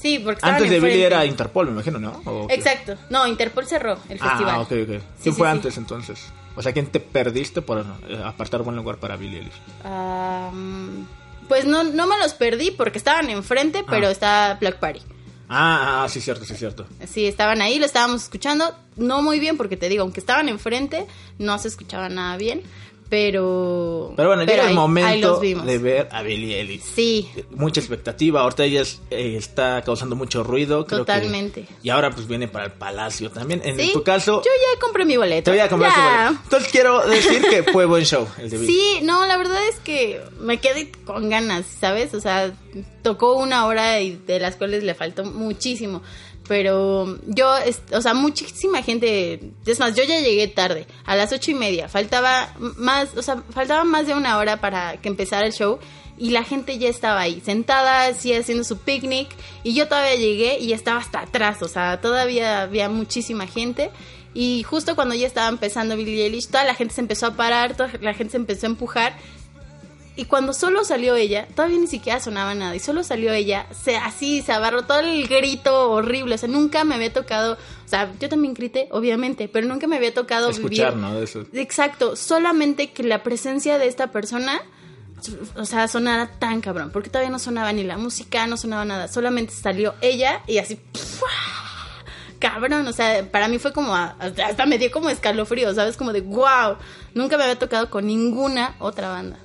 Sí, 0.00 0.18
porque 0.18 0.40
antes 0.42 0.62
de 0.68 0.80
Billy 0.80 0.94
enfrente. 1.02 1.06
era 1.06 1.24
Interpol, 1.26 1.66
me 1.66 1.72
imagino, 1.72 1.98
¿no? 2.00 2.46
Exacto. 2.50 2.96
No, 3.10 3.26
Interpol 3.26 3.66
cerró 3.66 3.92
el 4.08 4.18
festival. 4.18 4.48
Ah, 4.48 4.60
ok, 4.60 4.72
ok. 4.72 4.86
¿Quién 4.86 5.00
Sí, 5.20 5.30
fue 5.30 5.32
sí, 5.32 5.36
sí. 5.36 5.44
antes 5.44 5.76
entonces? 5.76 6.24
O 6.56 6.62
sea, 6.62 6.72
¿quién 6.72 6.86
te 6.86 6.98
perdiste 7.00 7.62
por 7.62 7.78
eh, 8.08 8.20
apartar 8.24 8.62
buen 8.62 8.76
lugar 8.76 8.96
para 8.96 9.16
Billie 9.16 9.38
Eilish? 9.38 9.52
Am, 9.84 11.06
pues 11.48 11.64
no, 11.66 11.84
no 11.84 12.06
me 12.06 12.18
los 12.18 12.34
perdí 12.34 12.70
porque 12.72 12.98
estaban 12.98 13.30
enfrente, 13.30 13.84
pero 13.88 14.08
Ah. 14.08 14.10
está 14.10 14.56
Black 14.60 14.78
Party. 14.78 15.00
Ah, 15.54 16.02
ah, 16.02 16.08
sí, 16.08 16.22
cierto, 16.22 16.46
sí, 16.46 16.54
cierto. 16.54 16.86
Sí, 17.06 17.26
estaban 17.26 17.60
ahí, 17.60 17.78
lo 17.78 17.84
estábamos 17.84 18.22
escuchando. 18.22 18.74
No 18.96 19.20
muy 19.20 19.38
bien, 19.38 19.58
porque 19.58 19.76
te 19.76 19.90
digo, 19.90 20.02
aunque 20.02 20.20
estaban 20.20 20.48
enfrente, 20.48 21.06
no 21.38 21.58
se 21.58 21.68
escuchaba 21.68 22.08
nada 22.08 22.38
bien. 22.38 22.62
Pero. 23.12 24.14
Pero 24.16 24.28
bueno, 24.30 24.44
llega 24.44 24.62
ahí- 24.62 24.70
el 24.70 24.74
momento 24.74 25.38
de 25.38 25.78
ver 25.78 26.08
a 26.12 26.22
Billie 26.22 26.58
Eilish. 26.60 26.80
Sí, 26.94 27.28
Mucha 27.50 27.78
expectativa, 27.80 28.40
ahorita 28.40 28.64
ella 28.64 28.80
es- 28.80 29.02
eh, 29.10 29.34
está 29.36 29.82
causando 29.82 30.16
mucho 30.16 30.42
ruido. 30.42 30.86
Creo 30.86 31.00
que- 31.04 31.12
Totalmente. 31.12 31.66
y 31.82 31.90
ahora 31.90 32.10
pues 32.10 32.26
viene 32.26 32.48
para 32.48 32.64
el 32.64 32.72
Palacio 32.72 33.30
también. 33.30 33.60
En 33.66 33.78
sí. 33.78 33.90
tu 33.92 34.02
caso, 34.02 34.40
Yo 34.42 34.50
ya 34.50 34.80
compré 34.80 35.04
mi 35.04 35.18
boleto. 35.18 35.44
te 35.44 35.50
voy 35.50 35.60
a 35.60 35.68
comprar 35.68 35.92
tu 35.92 36.00
Ya. 36.00 36.24
boleto. 36.24 36.42
Entonces 36.44 36.72
quiero 36.72 37.06
decir 37.06 37.42
que 37.50 37.62
fue 37.64 37.84
buen 37.84 38.04
show 38.06 38.26
el 38.38 38.48
de 38.48 38.56
Billie. 38.56 38.72
Sí, 38.74 39.04
no, 39.04 39.26
la 39.26 39.36
verdad 39.36 39.60
es 39.68 39.78
que 39.80 40.22
me 40.40 40.58
quedé 40.58 40.90
con 41.04 41.28
ganas, 41.28 41.66
¿sabes? 41.66 42.14
O 42.14 42.20
sea, 42.20 42.50
tocó 43.02 43.34
una 43.34 43.66
hora 43.66 44.00
y 44.00 44.16
de 44.26 44.40
las 44.40 44.56
cuales 44.56 44.84
le 44.84 44.94
faltó 44.94 45.22
muchísimo. 45.26 46.00
Pero 46.52 47.18
yo, 47.28 47.50
o 47.92 48.02
sea, 48.02 48.12
muchísima 48.12 48.82
gente, 48.82 49.40
es 49.64 49.80
más, 49.80 49.96
yo 49.96 50.04
ya 50.04 50.20
llegué 50.20 50.48
tarde, 50.48 50.86
a 51.06 51.16
las 51.16 51.32
ocho 51.32 51.50
y 51.50 51.54
media, 51.54 51.88
faltaba 51.88 52.52
más, 52.76 53.16
o 53.16 53.22
sea, 53.22 53.42
faltaba 53.54 53.84
más 53.84 54.06
de 54.06 54.12
una 54.12 54.36
hora 54.36 54.60
para 54.60 54.98
que 54.98 55.08
empezara 55.08 55.46
el 55.46 55.54
show 55.54 55.78
y 56.18 56.28
la 56.28 56.44
gente 56.44 56.76
ya 56.76 56.90
estaba 56.90 57.20
ahí, 57.20 57.40
sentada, 57.40 58.04
así 58.08 58.34
haciendo 58.34 58.64
su 58.64 58.76
picnic 58.76 59.30
y 59.64 59.72
yo 59.72 59.88
todavía 59.88 60.16
llegué 60.16 60.58
y 60.58 60.74
estaba 60.74 61.00
hasta 61.00 61.20
atrás, 61.20 61.62
o 61.62 61.68
sea, 61.68 62.02
todavía 62.02 62.60
había 62.60 62.90
muchísima 62.90 63.46
gente 63.46 63.90
y 64.34 64.62
justo 64.62 64.94
cuando 64.94 65.14
ya 65.14 65.26
estaba 65.26 65.48
empezando 65.48 65.96
Billie 65.96 66.26
Eilish, 66.26 66.48
toda 66.48 66.64
la 66.64 66.74
gente 66.74 66.92
se 66.92 67.00
empezó 67.00 67.28
a 67.28 67.34
parar, 67.34 67.78
toda 67.78 67.92
la 68.02 68.12
gente 68.12 68.32
se 68.32 68.36
empezó 68.36 68.66
a 68.66 68.68
empujar 68.68 69.16
y 70.16 70.26
cuando 70.26 70.52
solo 70.52 70.84
salió 70.84 71.16
ella, 71.16 71.48
todavía 71.54 71.78
ni 71.78 71.86
siquiera 71.86 72.20
sonaba 72.20 72.54
nada. 72.54 72.74
Y 72.76 72.80
solo 72.80 73.02
salió 73.02 73.32
ella, 73.32 73.66
se, 73.72 73.96
así 73.96 74.42
se 74.42 74.52
abarrotó 74.52 74.98
el 74.98 75.26
grito 75.26 75.90
horrible. 75.90 76.34
O 76.34 76.38
sea, 76.38 76.48
nunca 76.48 76.84
me 76.84 76.94
había 76.94 77.12
tocado. 77.12 77.54
O 77.54 77.88
sea, 77.88 78.12
yo 78.20 78.28
también 78.28 78.52
grité, 78.54 78.88
obviamente, 78.90 79.48
pero 79.48 79.66
nunca 79.66 79.86
me 79.86 79.96
había 79.96 80.12
tocado 80.12 80.50
Escuchar, 80.50 80.94
vivir. 80.94 81.06
¿no? 81.08 81.14
De 81.14 81.24
eso. 81.24 81.44
Exacto, 81.54 82.16
solamente 82.16 82.90
que 82.92 83.02
la 83.04 83.22
presencia 83.22 83.78
de 83.78 83.86
esta 83.86 84.08
persona, 84.12 84.60
o 85.56 85.64
sea, 85.64 85.88
sonara 85.88 86.30
tan 86.38 86.60
cabrón. 86.60 86.90
Porque 86.92 87.08
todavía 87.08 87.30
no 87.30 87.38
sonaba 87.38 87.72
ni 87.72 87.82
la 87.84 87.96
música, 87.96 88.46
no 88.46 88.56
sonaba 88.56 88.84
nada. 88.84 89.08
Solamente 89.08 89.54
salió 89.54 89.94
ella 90.02 90.42
y 90.46 90.58
así. 90.58 90.78
Cabrón, 92.38 92.86
o 92.88 92.92
sea, 92.92 93.30
para 93.30 93.46
mí 93.46 93.58
fue 93.60 93.72
como, 93.72 93.94
a- 93.94 94.16
hasta 94.44 94.66
me 94.66 94.76
dio 94.76 94.90
como 94.90 95.08
escalofrío, 95.10 95.72
¿sabes? 95.74 95.96
Como 95.96 96.12
de, 96.12 96.22
wow, 96.22 96.76
nunca 97.14 97.36
me 97.36 97.44
había 97.44 97.56
tocado 97.58 97.88
con 97.88 98.04
ninguna 98.06 98.74
otra 98.80 99.10
banda. 99.10 99.38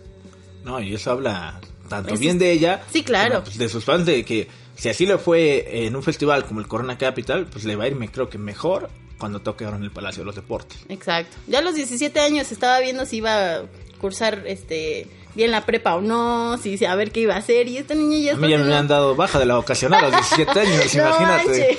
No, 0.68 0.82
y 0.82 0.94
eso 0.94 1.12
habla 1.12 1.60
tanto 1.88 2.14
Eso 2.14 2.20
bien 2.20 2.38
de 2.38 2.52
ella. 2.52 2.84
Sí, 2.92 3.04
claro. 3.04 3.36
como, 3.36 3.44
pues, 3.46 3.58
de 3.58 3.70
sus 3.70 3.86
fans, 3.86 4.06
de 4.06 4.24
que 4.26 4.48
si 4.76 4.90
así 4.90 5.06
le 5.06 5.18
fue 5.18 5.86
en 5.88 5.96
un 5.96 6.04
festival 6.04 6.46
como 6.46 6.60
el 6.60 6.68
Corona 6.68 6.98
Capital, 6.98 7.48
pues 7.48 7.64
le 7.64 7.76
va 7.76 7.86
a 7.86 7.88
ir, 7.88 7.98
creo 8.12 8.30
que 8.30 8.38
mejor 8.38 8.90
cuando 9.18 9.40
toque 9.40 9.66
ahora 9.66 9.78
en 9.78 9.84
el 9.84 9.92
Palacio 9.92 10.22
de 10.22 10.26
los 10.26 10.36
Deportes. 10.36 10.78
Exacto. 10.90 11.38
Ya 11.48 11.60
a 11.60 11.62
los 11.62 11.74
17 11.74 12.20
años 12.20 12.52
estaba 12.52 12.80
viendo 12.82 13.06
si 13.06 13.18
iba 13.18 13.56
a 13.56 13.62
cursar 14.00 14.44
este 14.46 15.08
bien 15.38 15.52
la 15.52 15.66
prepa 15.66 15.96
o 15.96 16.02
no, 16.02 16.58
si 16.58 16.84
a 16.84 16.96
ver 16.96 17.12
qué 17.12 17.22
iba 17.22 17.36
a 17.36 17.38
hacer 17.38 17.70
y 17.70 17.78
esta 17.78 17.94
niña 17.96 18.18
ya 18.18 18.32
A 18.32 18.34
está 18.34 18.46
mí 18.46 18.52
ya 18.52 18.58
me 18.58 18.74
han 18.76 18.88
dado 18.90 19.16
baja 19.16 19.40
de 19.40 19.46
la 19.46 19.56
vocacional 19.56 20.04
a 20.04 20.10
los 20.10 20.30
17 20.38 20.60
años, 20.60 20.96
No 20.96 21.08
imagínate. 21.08 21.78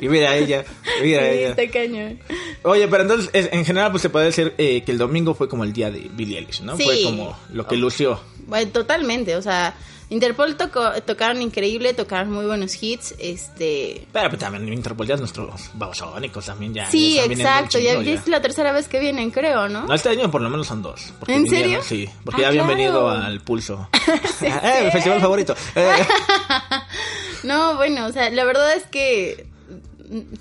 y 0.00 0.08
mira 0.08 0.36
ella, 0.36 0.64
mira 1.02 1.20
Sí, 1.20 1.26
ella. 1.38 1.48
está 1.50 1.68
cañón. 1.70 2.18
Oye, 2.62 2.88
pero 2.88 3.02
entonces, 3.02 3.30
es- 3.32 3.48
en 3.52 3.64
general, 3.64 3.90
pues 3.90 4.02
se 4.02 4.10
puede 4.10 4.26
decir 4.26 4.54
eh, 4.58 4.82
que 4.84 4.92
el 4.92 4.98
domingo 4.98 5.34
fue 5.34 5.48
como 5.48 5.64
el 5.64 5.72
día 5.72 5.90
de 5.90 6.08
Billie 6.12 6.38
Eilish, 6.38 6.62
¿no? 6.62 6.76
Sí. 6.76 6.84
Fue 6.84 7.02
como 7.02 7.36
lo 7.52 7.66
que 7.66 7.76
lució. 7.76 8.20
Bueno, 8.46 8.70
totalmente, 8.72 9.36
o 9.36 9.42
sea, 9.42 9.74
Interpol 10.08 10.56
tocó, 10.56 10.90
tocaron 11.06 11.40
increíble, 11.40 11.94
tocaron 11.94 12.32
muy 12.32 12.44
buenos 12.44 12.82
hits, 12.82 13.14
este... 13.20 14.08
Pero 14.12 14.28
pues, 14.28 14.40
también 14.40 14.66
Interpol 14.72 15.06
ya 15.06 15.14
es 15.14 15.20
nuestros 15.20 15.70
babosónicos 15.74 16.46
también 16.46 16.74
ya. 16.74 16.90
Sí, 16.90 17.14
ya 17.14 17.24
exacto, 17.26 17.78
ya, 17.78 17.92
es 17.92 18.26
la 18.26 18.42
tercera 18.42 18.72
vez 18.72 18.88
que 18.88 18.98
vienen, 18.98 19.30
creo, 19.30 19.68
¿no? 19.68 19.86
No, 19.86 19.94
este 19.94 20.08
año 20.08 20.28
por 20.28 20.42
lo 20.42 20.50
menos 20.50 20.66
son 20.66 20.82
dos. 20.82 21.12
¿En 21.28 21.44
vinieron- 21.44 21.48
serio? 21.48 21.82
Sí, 21.84 22.08
porque 22.24 22.40
Ah, 22.40 22.42
ya 22.44 22.48
habían 22.48 22.66
claro. 22.66 22.78
venido 22.78 23.08
al 23.10 23.40
pulso. 23.40 23.88
eh, 24.42 24.82
mi 24.84 24.90
festival 24.90 25.20
favorito. 25.20 25.54
Eh, 25.74 25.90
No, 27.42 27.76
bueno, 27.76 28.06
o 28.06 28.12
sea, 28.12 28.28
la 28.30 28.44
verdad 28.44 28.74
es 28.76 28.84
que 28.84 29.46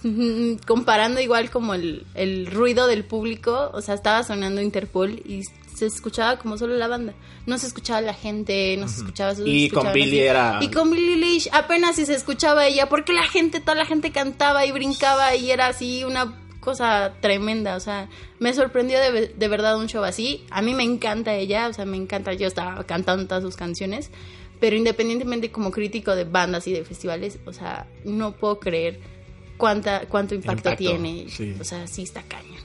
mm, 0.03 0.55
comparando 0.67 1.21
igual 1.21 1.49
como 1.49 1.73
el, 1.73 2.05
el 2.13 2.47
ruido 2.47 2.87
del 2.87 3.05
público, 3.05 3.71
o 3.73 3.81
sea, 3.81 3.95
estaba 3.95 4.23
sonando 4.23 4.61
Interpol 4.61 5.11
y 5.25 5.43
se 5.73 5.85
escuchaba 5.85 6.37
como 6.37 6.57
solo 6.57 6.75
la 6.75 6.87
banda. 6.89 7.13
No 7.45 7.57
se 7.57 7.67
escuchaba 7.67 8.01
la 8.01 8.13
gente, 8.13 8.75
no 8.77 8.87
se 8.89 8.97
escuchaba 8.97 9.33
solo 9.33 9.47
Y 9.47 9.69
se 9.69 9.75
con 9.75 9.93
Billie 9.93 10.27
era- 10.27 10.59
Y 10.61 10.69
con 10.69 10.91
Billie 10.91 11.13
Eilish 11.13 11.49
apenas 11.53 11.95
si 11.95 12.05
se 12.05 12.15
escuchaba 12.15 12.65
ella, 12.67 12.89
porque 12.89 13.13
la 13.13 13.23
gente, 13.27 13.61
toda 13.61 13.75
la 13.75 13.85
gente 13.85 14.11
cantaba 14.11 14.65
y 14.65 14.73
brincaba 14.73 15.35
y 15.35 15.51
era 15.51 15.67
así 15.67 16.03
una 16.03 16.33
cosa 16.59 17.13
tremenda, 17.21 17.75
o 17.75 17.79
sea, 17.79 18.09
me 18.39 18.53
sorprendió 18.53 18.99
de, 18.99 19.27
de 19.27 19.47
verdad 19.47 19.77
un 19.77 19.87
show 19.87 20.03
así. 20.03 20.45
A 20.49 20.61
mí 20.61 20.73
me 20.73 20.83
encanta 20.83 21.33
ella, 21.35 21.67
o 21.67 21.73
sea, 21.73 21.85
me 21.85 21.97
encanta, 21.97 22.33
yo 22.33 22.47
estaba 22.47 22.83
cantando 22.85 23.25
todas 23.27 23.43
sus 23.43 23.55
canciones, 23.55 24.11
pero 24.59 24.75
independientemente 24.75 25.51
como 25.51 25.71
crítico 25.71 26.15
de 26.15 26.25
bandas 26.25 26.67
y 26.67 26.73
de 26.73 26.83
festivales, 26.83 27.39
o 27.45 27.53
sea, 27.53 27.87
no 28.03 28.33
puedo 28.33 28.59
creer 28.59 28.99
cuánta 29.57 30.05
cuánto 30.07 30.35
impacto, 30.35 30.69
impacto, 30.69 30.77
tiene, 30.77 31.27
sí. 31.29 31.55
o 31.59 31.63
sea, 31.63 31.87
sí 31.87 32.03
está 32.03 32.23
cañón. 32.23 32.59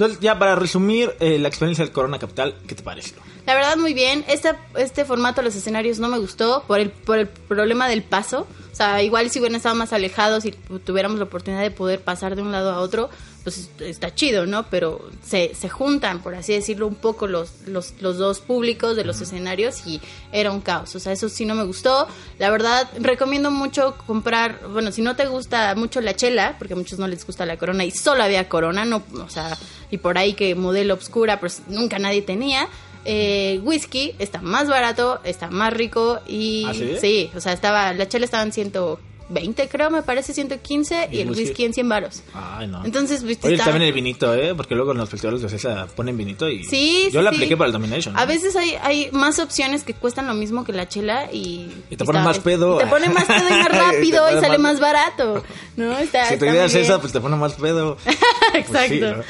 Entonces, 0.00 0.20
ya 0.20 0.38
para 0.38 0.54
resumir 0.54 1.12
eh, 1.20 1.38
la 1.38 1.48
experiencia 1.48 1.84
del 1.84 1.92
Corona 1.92 2.18
Capital, 2.18 2.56
¿qué 2.66 2.74
te 2.74 2.82
pareció? 2.82 3.18
La 3.46 3.54
verdad, 3.54 3.76
muy 3.76 3.92
bien. 3.92 4.24
Este, 4.28 4.50
este 4.76 5.04
formato 5.04 5.42
de 5.42 5.46
los 5.46 5.54
escenarios 5.54 5.98
no 5.98 6.08
me 6.08 6.18
gustó 6.18 6.64
por 6.66 6.80
el, 6.80 6.88
por 6.88 7.18
el 7.18 7.28
problema 7.28 7.86
del 7.86 8.02
paso. 8.02 8.46
O 8.72 8.74
sea, 8.74 9.02
igual 9.02 9.30
si 9.30 9.40
hubieran 9.40 9.56
estado 9.56 9.74
más 9.74 9.92
alejados 9.92 10.44
y 10.44 10.52
tuviéramos 10.84 11.18
la 11.18 11.24
oportunidad 11.24 11.62
de 11.62 11.70
poder 11.70 12.00
pasar 12.00 12.36
de 12.36 12.42
un 12.42 12.52
lado 12.52 12.70
a 12.70 12.80
otro, 12.80 13.10
pues 13.42 13.70
está 13.80 14.14
chido, 14.14 14.46
¿no? 14.46 14.66
Pero 14.70 15.00
se, 15.24 15.54
se 15.54 15.68
juntan, 15.68 16.22
por 16.22 16.34
así 16.34 16.52
decirlo, 16.52 16.86
un 16.86 16.94
poco 16.94 17.26
los, 17.26 17.52
los, 17.66 17.94
los 18.00 18.18
dos 18.18 18.40
públicos 18.40 18.96
de 18.96 19.04
los 19.04 19.20
escenarios 19.20 19.86
y 19.86 20.00
era 20.32 20.50
un 20.50 20.60
caos. 20.60 20.94
O 20.94 21.00
sea, 21.00 21.12
eso 21.12 21.28
sí 21.28 21.44
no 21.44 21.54
me 21.54 21.64
gustó. 21.64 22.06
La 22.38 22.50
verdad, 22.50 22.88
recomiendo 22.98 23.50
mucho 23.50 23.96
comprar, 24.06 24.60
bueno, 24.68 24.92
si 24.92 25.02
no 25.02 25.16
te 25.16 25.26
gusta 25.26 25.74
mucho 25.74 26.00
la 26.00 26.14
chela, 26.14 26.56
porque 26.58 26.74
a 26.74 26.76
muchos 26.76 26.98
no 26.98 27.08
les 27.08 27.26
gusta 27.26 27.46
la 27.46 27.56
corona 27.56 27.84
y 27.84 27.90
solo 27.90 28.22
había 28.22 28.48
corona, 28.48 28.84
no, 28.84 29.02
o 29.14 29.28
sea, 29.28 29.56
y 29.90 29.98
por 29.98 30.18
ahí 30.18 30.34
que 30.34 30.54
modelo 30.54 30.94
obscura, 30.94 31.40
pues 31.40 31.62
nunca 31.68 31.98
nadie 31.98 32.22
tenía. 32.22 32.68
Eh, 33.04 33.60
whisky 33.62 34.14
está 34.18 34.40
más 34.42 34.68
barato, 34.68 35.20
está 35.24 35.48
más 35.50 35.72
rico 35.72 36.20
y 36.26 36.66
¿Ah, 36.68 36.74
sí? 37.00 37.30
o 37.34 37.40
sea, 37.40 37.52
estaba 37.54 37.92
la 37.94 38.06
chela 38.08 38.26
estaba 38.26 38.42
en 38.42 38.52
120, 38.52 39.68
creo, 39.68 39.90
me 39.90 40.02
parece 40.02 40.34
115 40.34 41.08
y, 41.10 41.16
¿Y 41.16 41.20
el 41.22 41.28
whisky? 41.30 41.44
whisky 41.44 41.64
en 41.64 41.72
100 41.72 41.88
varos. 41.88 42.22
Ay, 42.34 42.66
no. 42.66 42.84
Entonces, 42.84 43.22
viste, 43.22 43.46
Oye, 43.46 43.54
está- 43.56 43.70
también 43.70 43.88
el 43.88 43.94
vinito, 43.94 44.34
¿eh? 44.34 44.54
Porque 44.54 44.74
luego 44.74 44.92
en 44.92 44.98
los 44.98 45.08
festivales 45.08 45.40
de 45.40 45.46
Ocesa 45.46 45.86
ponen 45.96 46.16
vinito 46.18 46.46
y... 46.48 46.62
Sí, 46.64 47.04
Yo 47.10 47.20
sí, 47.20 47.24
la 47.24 47.30
sí. 47.30 47.36
apliqué 47.36 47.56
para 47.56 47.68
el 47.68 47.72
Domination. 47.72 48.18
A 48.18 48.26
veces 48.26 48.54
hay, 48.56 48.74
hay 48.82 49.08
más 49.12 49.38
opciones 49.38 49.82
que 49.82 49.94
cuestan 49.94 50.26
lo 50.26 50.34
mismo 50.34 50.64
que 50.64 50.72
la 50.74 50.86
chela 50.86 51.32
y... 51.32 51.70
Y 51.88 51.96
te 51.96 52.04
ponen 52.04 52.22
más 52.22 52.38
pedo. 52.40 52.76
y 52.80 52.84
te 52.84 52.90
pone 52.90 53.08
más 53.08 53.24
pedo 53.24 53.48
y 53.48 53.52
más 53.52 53.68
Te 53.70 53.78
rápido 53.78 54.28
y 54.30 54.40
sale 54.40 54.58
más- 54.58 54.72
más 54.74 54.80
barato, 54.80 55.42
¿no? 55.76 55.96
Está, 55.98 56.26
Si 56.28 56.34
es 56.34 56.40
bien. 56.40 56.56
esa, 56.56 57.00
pues 57.00 57.12
te 57.14 57.20
pone 57.20 57.36
más 57.36 57.54
pedo. 57.54 57.96
Exacto. 58.54 58.88
sí, 58.88 59.00
¿no? 59.00 59.24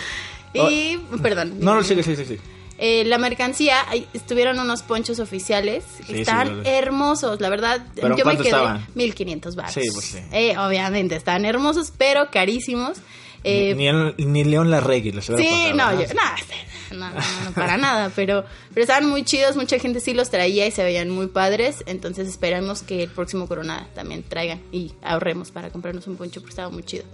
Y, 0.53 0.97
perdón. 1.23 1.55
No, 1.61 1.77
no, 1.77 1.85
sigue, 1.85 2.03
sí, 2.03 2.17
sí, 2.17 2.25
sí. 2.25 2.37
Eh, 2.83 3.05
la 3.05 3.19
mercancía, 3.19 3.77
estuvieron 4.15 4.59
unos 4.59 4.81
ponchos 4.81 5.21
oficiales. 5.21 5.85
Sí, 6.07 6.21
están 6.21 6.63
sí, 6.65 6.71
hermosos, 6.71 7.39
la 7.39 7.51
verdad. 7.51 7.87
¿Pero 7.95 8.07
en 8.09 8.17
yo 8.17 8.25
me 8.25 8.39
quedé 8.39 8.45
estaban? 8.49 8.87
1500 8.95 9.55
baros. 9.55 9.75
Sí, 9.75 9.83
pues 9.93 10.07
sí. 10.07 10.19
Eh, 10.33 10.57
obviamente, 10.57 11.15
están 11.15 11.45
hermosos, 11.45 11.93
pero 11.99 12.31
carísimos. 12.31 12.97
Eh, 13.45 13.75
ni, 13.75 14.25
ni 14.25 14.45
León 14.45 14.71
los 14.71 14.83
hubiera 14.83 15.21
Sí, 15.21 15.73
no, 15.75 15.93
yo, 15.93 16.07
no, 16.15 16.97
no, 16.97 17.11
no, 17.11 17.53
para 17.55 17.77
nada, 17.77 18.11
pero, 18.17 18.45
pero 18.73 18.83
estaban 18.83 19.09
muy 19.09 19.25
chidos, 19.25 19.57
mucha 19.57 19.79
gente 19.79 20.01
sí 20.01 20.13
los 20.15 20.31
traía 20.31 20.67
y 20.67 20.71
se 20.71 20.83
veían 20.83 21.09
muy 21.09 21.27
padres, 21.27 21.83
entonces 21.87 22.29
esperamos 22.29 22.83
que 22.83 23.05
el 23.05 23.11
próximo 23.11 23.47
Corona 23.47 23.89
también 23.95 24.23
traigan 24.23 24.61
y 24.73 24.93
ahorremos 25.03 25.51
para 25.53 25.71
comprarnos 25.71 26.07
un 26.07 26.17
poncho 26.17 26.41
porque 26.41 26.51
estaba 26.51 26.69
muy 26.69 26.83
chido. 26.83 27.05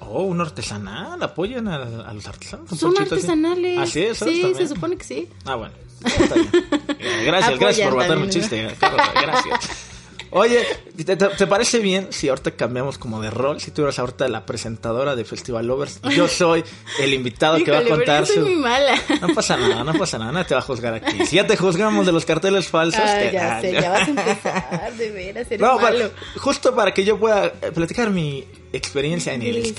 Oh, 0.00 0.22
un 0.24 0.40
artesanal, 0.40 1.20
apoyan 1.22 1.66
a, 1.68 1.76
a 2.08 2.12
los 2.12 2.26
artesanos. 2.26 2.68
Son 2.70 2.92
ponchito 2.94 3.02
así. 3.02 3.14
artesanales. 3.14 3.78
Así 3.78 4.02
es, 4.02 4.18
Sí, 4.18 4.52
se 4.54 4.68
supone 4.68 4.96
que 4.96 5.04
sí. 5.04 5.28
Ah, 5.44 5.56
bueno. 5.56 5.74
Eh, 6.04 7.22
Gracias, 7.26 7.58
gracias 7.58 7.88
por 7.88 8.02
Apoyan 8.02 8.08
matar 8.08 8.18
un 8.18 8.30
chiste. 8.30 8.68
Gracias. 8.80 9.86
Oye, 10.30 10.66
¿te, 11.04 11.16
te- 11.16 11.46
parece 11.46 11.78
bien 11.78 12.08
si 12.10 12.28
ahorita 12.28 12.50
cambiamos 12.50 12.98
como 12.98 13.22
de 13.22 13.30
rol? 13.30 13.60
Si 13.60 13.70
tú 13.70 13.84
eres 13.84 13.98
ahorita 13.98 14.28
la 14.28 14.44
presentadora 14.44 15.14
de 15.16 15.24
Festival 15.24 15.66
Lovers, 15.66 16.00
yo 16.14 16.28
soy 16.28 16.62
el 16.98 17.14
invitado 17.14 17.56
que 17.64 17.70
va 17.70 17.78
a 17.78 17.84
contar 17.84 18.26
su... 18.26 18.40
muy 18.40 18.56
mala. 18.56 18.96
No 19.22 19.28
pasa 19.34 19.56
nada, 19.56 19.84
no 19.84 19.94
pasa 19.94 20.18
nada, 20.18 20.32
nadie 20.32 20.46
te 20.46 20.54
va 20.54 20.60
a 20.60 20.64
juzgar 20.64 20.94
aquí. 20.94 21.24
Si 21.26 21.36
ya 21.36 21.46
te 21.46 21.56
juzgamos 21.56 22.04
de 22.06 22.12
los 22.12 22.24
carteles 22.26 22.66
falsos, 22.68 23.00
Ah, 23.02 23.18
te- 23.18 23.32
ya 23.32 23.56
ah, 23.56 23.60
sé, 23.60 23.72
ya 23.72 23.88
vas 23.90 24.00
a 24.08 24.10
empezar, 24.10 24.92
de 24.98 25.10
veras, 25.12 25.46
eres 25.46 25.60
No, 25.60 25.76
para- 25.78 25.96
malo. 25.96 26.10
justo 26.38 26.74
para 26.74 26.92
que 26.92 27.04
yo 27.04 27.18
pueda 27.18 27.46
eh, 27.46 27.70
platicar 27.72 28.10
mi 28.10 28.44
experiencia 28.76 29.32
en 29.34 29.42
el 29.42 29.56
El. 29.56 29.56
El 29.66 29.66
Ay, 29.66 29.74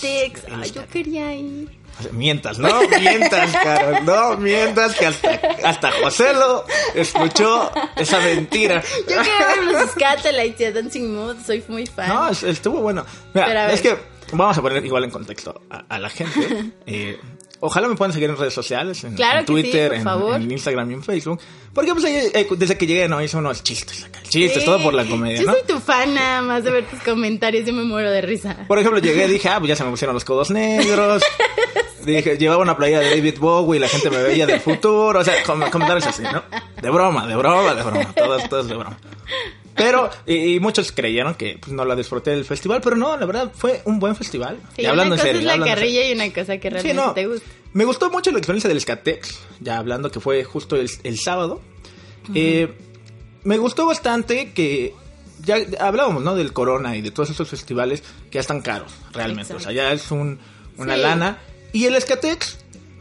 yo 0.00 0.08
Escatex. 0.62 0.86
quería 0.92 1.34
ir. 1.34 1.68
Mientas, 2.12 2.58
no 2.58 2.88
mientas, 2.88 3.52
Carol, 3.52 4.04
no 4.06 4.36
mientas 4.38 4.94
que 4.94 5.06
hasta, 5.06 5.30
hasta 5.62 5.90
José 5.92 6.32
lo 6.32 6.64
escuchó 6.94 7.70
esa 7.96 8.18
mentira. 8.20 8.82
Yo 9.08 9.16
quiero 9.22 9.46
ver 9.46 9.64
los 9.82 9.90
Scatolites 9.90 10.70
y 10.70 10.72
Dancing 10.72 11.14
Mood, 11.14 11.36
soy 11.44 11.62
muy 11.68 11.86
fan. 11.86 12.08
No, 12.08 12.28
es- 12.30 12.42
estuvo 12.44 12.80
bueno. 12.80 13.04
Mira, 13.34 13.70
es 13.72 13.82
que 13.82 13.96
vamos 14.32 14.56
a 14.56 14.62
poner 14.62 14.84
igual 14.84 15.04
en 15.04 15.10
contexto 15.10 15.60
a, 15.68 15.84
a 15.88 15.98
la 15.98 16.08
gente. 16.08 16.72
Eh, 16.86 17.20
ojalá 17.64 17.88
me 17.88 17.94
puedan 17.94 18.12
seguir 18.12 18.28
en 18.28 18.36
redes 18.36 18.52
sociales, 18.52 19.02
en, 19.04 19.14
Claro 19.14 19.38
en 19.40 19.46
que 19.46 19.52
sí, 19.54 19.62
Twitter, 19.62 19.92
en, 19.94 20.50
Instagram 20.50 20.90
y 20.90 20.94
en 20.94 21.02
Facebook. 21.02 21.40
Porque 21.72 21.92
pues 21.92 22.04
eh, 22.04 22.46
desde 22.56 22.76
que 22.76 22.86
llegué, 22.86 23.08
no, 23.08 23.22
hice 23.22 23.36
unos 23.36 23.62
chistes 23.62 24.04
acá. 24.04 24.20
Chistes, 24.28 24.62
Sí. 24.62 24.66
todo 24.66 24.78
por 24.82 24.92
la 24.92 25.04
comedia, 25.04 25.40
Yo 25.40 25.46
¿no? 25.46 25.52
soy 25.52 25.62
tu 25.66 25.78
fan 25.80 26.12
nada 26.12 26.42
más 26.42 26.64
de 26.64 26.70
ver 26.72 26.86
tus 26.86 27.00
comentarios, 27.00 27.64
yo 27.64 27.72
me 27.72 27.84
muero 27.84 28.10
de 28.10 28.20
risa. 28.20 28.56
Por 28.66 28.78
ejemplo, 28.78 28.98
llegué 29.00 29.26
y 29.26 29.30
dije, 29.30 29.48
ah, 29.48 29.58
pues 29.58 29.68
ya 29.70 29.76
se 29.76 29.84
me 29.84 29.90
pusieron 29.90 30.14
los 30.14 30.24
codos 30.24 30.50
negros. 30.50 31.22
Dije, 32.04 32.36
llevaba 32.36 32.60
una 32.60 32.76
playa 32.76 32.98
de 32.98 33.10
David 33.10 33.36
Bowie 33.38 33.76
y 33.76 33.80
la 33.80 33.86
gente 33.86 34.10
me 34.10 34.20
veía 34.20 34.44
del 34.44 34.58
futuro. 34.58 35.20
O 35.20 35.24
sea, 35.24 35.40
com- 35.44 35.62
comentarios 35.70 36.04
así, 36.04 36.22
¿no? 36.24 36.42
De 36.82 36.90
broma, 36.90 37.28
de 37.28 37.36
broma, 37.36 37.74
de 37.74 37.82
broma. 37.84 38.12
Todos, 38.12 38.48
todos 38.48 38.66
de 38.66 38.74
broma. 38.74 38.98
Pero, 39.74 40.10
y, 40.26 40.54
y 40.56 40.60
muchos 40.60 40.92
creyeron 40.92 41.34
que 41.34 41.58
pues, 41.60 41.72
no 41.72 41.84
la 41.84 41.96
disfruté 41.96 42.30
del 42.32 42.44
festival, 42.44 42.80
pero 42.82 42.94
no, 42.96 43.16
la 43.16 43.24
verdad 43.26 43.50
fue 43.54 43.80
un 43.86 43.98
buen 43.98 44.14
festival. 44.16 44.58
Sí, 44.76 44.82
y 44.82 44.86
hablando 44.86 45.14
una 45.14 45.16
en 45.16 45.18
cosa 45.20 45.26
serio. 45.26 45.40
es 45.40 45.44
la 45.46 45.52
hablando 45.54 45.66
en 45.72 45.78
serio. 45.78 45.92
carrilla 46.00 46.10
y 46.10 46.14
una 46.14 46.34
cosa 46.34 46.58
que 46.58 46.68
Sí, 46.68 46.74
realmente 46.74 46.94
no. 46.94 47.12
te 47.14 47.26
gusta. 47.26 47.46
Me 47.72 47.84
gustó 47.86 48.10
mucho 48.10 48.30
la 48.32 48.38
experiencia 48.38 48.68
del 48.68 48.80
Skatex, 48.80 49.38
ya 49.60 49.78
hablando 49.78 50.10
que 50.10 50.20
fue 50.20 50.44
justo 50.44 50.76
el, 50.76 50.90
el 51.04 51.18
sábado. 51.18 51.62
Eh, 52.34 52.72
me 53.44 53.56
gustó 53.58 53.86
bastante 53.86 54.52
que 54.52 54.94
ya 55.44 55.56
hablábamos, 55.80 56.22
¿no? 56.22 56.34
Del 56.36 56.52
Corona 56.52 56.96
y 56.96 57.00
de 57.02 57.10
todos 57.10 57.30
esos 57.30 57.48
festivales 57.48 58.02
que 58.30 58.34
ya 58.36 58.40
están 58.40 58.60
caros, 58.60 58.92
realmente. 59.12 59.52
Exacto. 59.54 59.56
O 59.56 59.64
sea, 59.64 59.72
ya 59.72 59.92
es 59.92 60.10
un, 60.10 60.38
una 60.76 60.94
Sí. 60.96 61.00
lana. 61.00 61.38
Y 61.72 61.86
el 61.86 62.00
Skatex, 62.00 62.58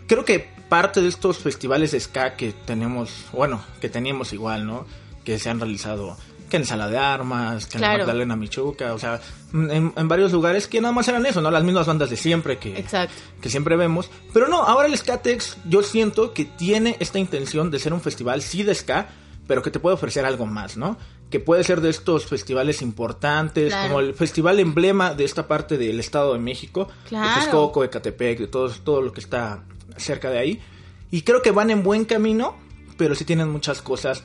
creo 0.07 0.23
que 0.25 0.49
parte 0.69 1.01
de 1.01 1.09
estos 1.09 1.37
festivales 1.37 1.91
de 1.91 1.99
ska 1.99 2.35
que 2.37 2.53
tenemos, 2.65 3.11
bueno, 3.33 3.61
que 3.81 3.89
teníamos 3.89 4.31
igual, 4.31 4.65
¿no? 4.65 4.85
Que 5.25 5.37
se 5.37 5.49
han 5.49 5.59
realizado 5.59 6.17
que 6.51 6.57
en 6.57 6.65
Sala 6.65 6.87
de 6.87 6.97
Armas, 6.99 7.65
que 7.65 7.77
en 7.77 7.81
la. 7.81 7.97
Magdalena 7.97 8.35
Michuca, 8.35 8.93
o 8.93 8.99
sea, 8.99 9.19
en, 9.53 9.91
en 9.95 10.07
varios 10.07 10.31
lugares 10.31 10.67
que 10.67 10.79
nada 10.81 10.93
más 10.93 11.07
eran 11.07 11.25
eso, 11.25 11.41
¿no? 11.41 11.49
Las 11.49 11.63
mismas 11.63 11.87
bandas 11.87 12.11
de 12.11 12.17
siempre 12.17 12.59
que, 12.59 12.77
Exacto. 12.77 13.15
que 13.41 13.49
siempre 13.49 13.75
vemos. 13.75 14.11
Pero 14.33 14.47
no, 14.47 14.61
ahora 14.61 14.87
el 14.87 14.95
Skatex 14.95 15.57
yo 15.65 15.81
siento 15.81 16.33
que 16.33 16.45
tiene 16.45 16.97
esta 16.99 17.17
intención 17.17 17.71
de 17.71 17.79
ser 17.79 17.93
un 17.93 18.01
festival, 18.01 18.43
sí 18.43 18.61
de 18.61 18.75
ska, 18.75 19.09
pero 19.47 19.63
que 19.63 19.71
te 19.71 19.79
puede 19.79 19.95
ofrecer 19.95 20.25
algo 20.25 20.45
más, 20.45 20.77
¿no? 20.77 20.97
Que 21.31 21.39
puede 21.39 21.63
ser 21.63 21.81
de 21.81 21.89
estos 21.89 22.25
festivales 22.25 22.81
importantes, 22.81 23.69
Claro. 23.69 23.87
como 23.87 23.99
el 24.01 24.13
festival 24.13 24.59
emblema 24.59 25.13
de 25.13 25.23
esta 25.23 25.47
parte 25.47 25.77
del 25.77 25.99
Estado 25.99 26.33
de 26.33 26.39
México, 26.39 26.89
Claro. 27.09 27.29
de 27.29 27.35
Texcoco, 27.35 27.81
de 27.81 27.89
Catepec, 27.89 28.39
de 28.39 28.47
todo, 28.47 28.69
todo 28.69 29.01
lo 29.01 29.13
que 29.13 29.21
está 29.21 29.63
cerca 29.97 30.29
de 30.29 30.39
ahí. 30.39 30.61
Y 31.09 31.21
creo 31.23 31.41
que 31.41 31.51
van 31.51 31.71
en 31.71 31.81
buen 31.83 32.05
camino, 32.05 32.55
pero 32.97 33.15
sí 33.15 33.25
tienen 33.25 33.49
muchas 33.49 33.81
cosas 33.81 34.23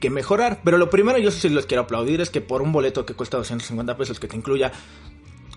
que 0.00 0.10
mejorar. 0.10 0.60
Pero 0.64 0.78
lo 0.78 0.90
primero, 0.90 1.18
yo 1.18 1.30
sí 1.30 1.48
les 1.48 1.66
quiero 1.66 1.82
aplaudir, 1.84 2.20
es 2.20 2.30
que 2.30 2.40
por 2.40 2.62
un 2.62 2.72
boleto 2.72 3.04
que 3.06 3.14
cuesta 3.14 3.36
250 3.36 3.96
pesos, 3.96 4.18
que 4.20 4.28
te 4.28 4.36
incluya 4.36 4.72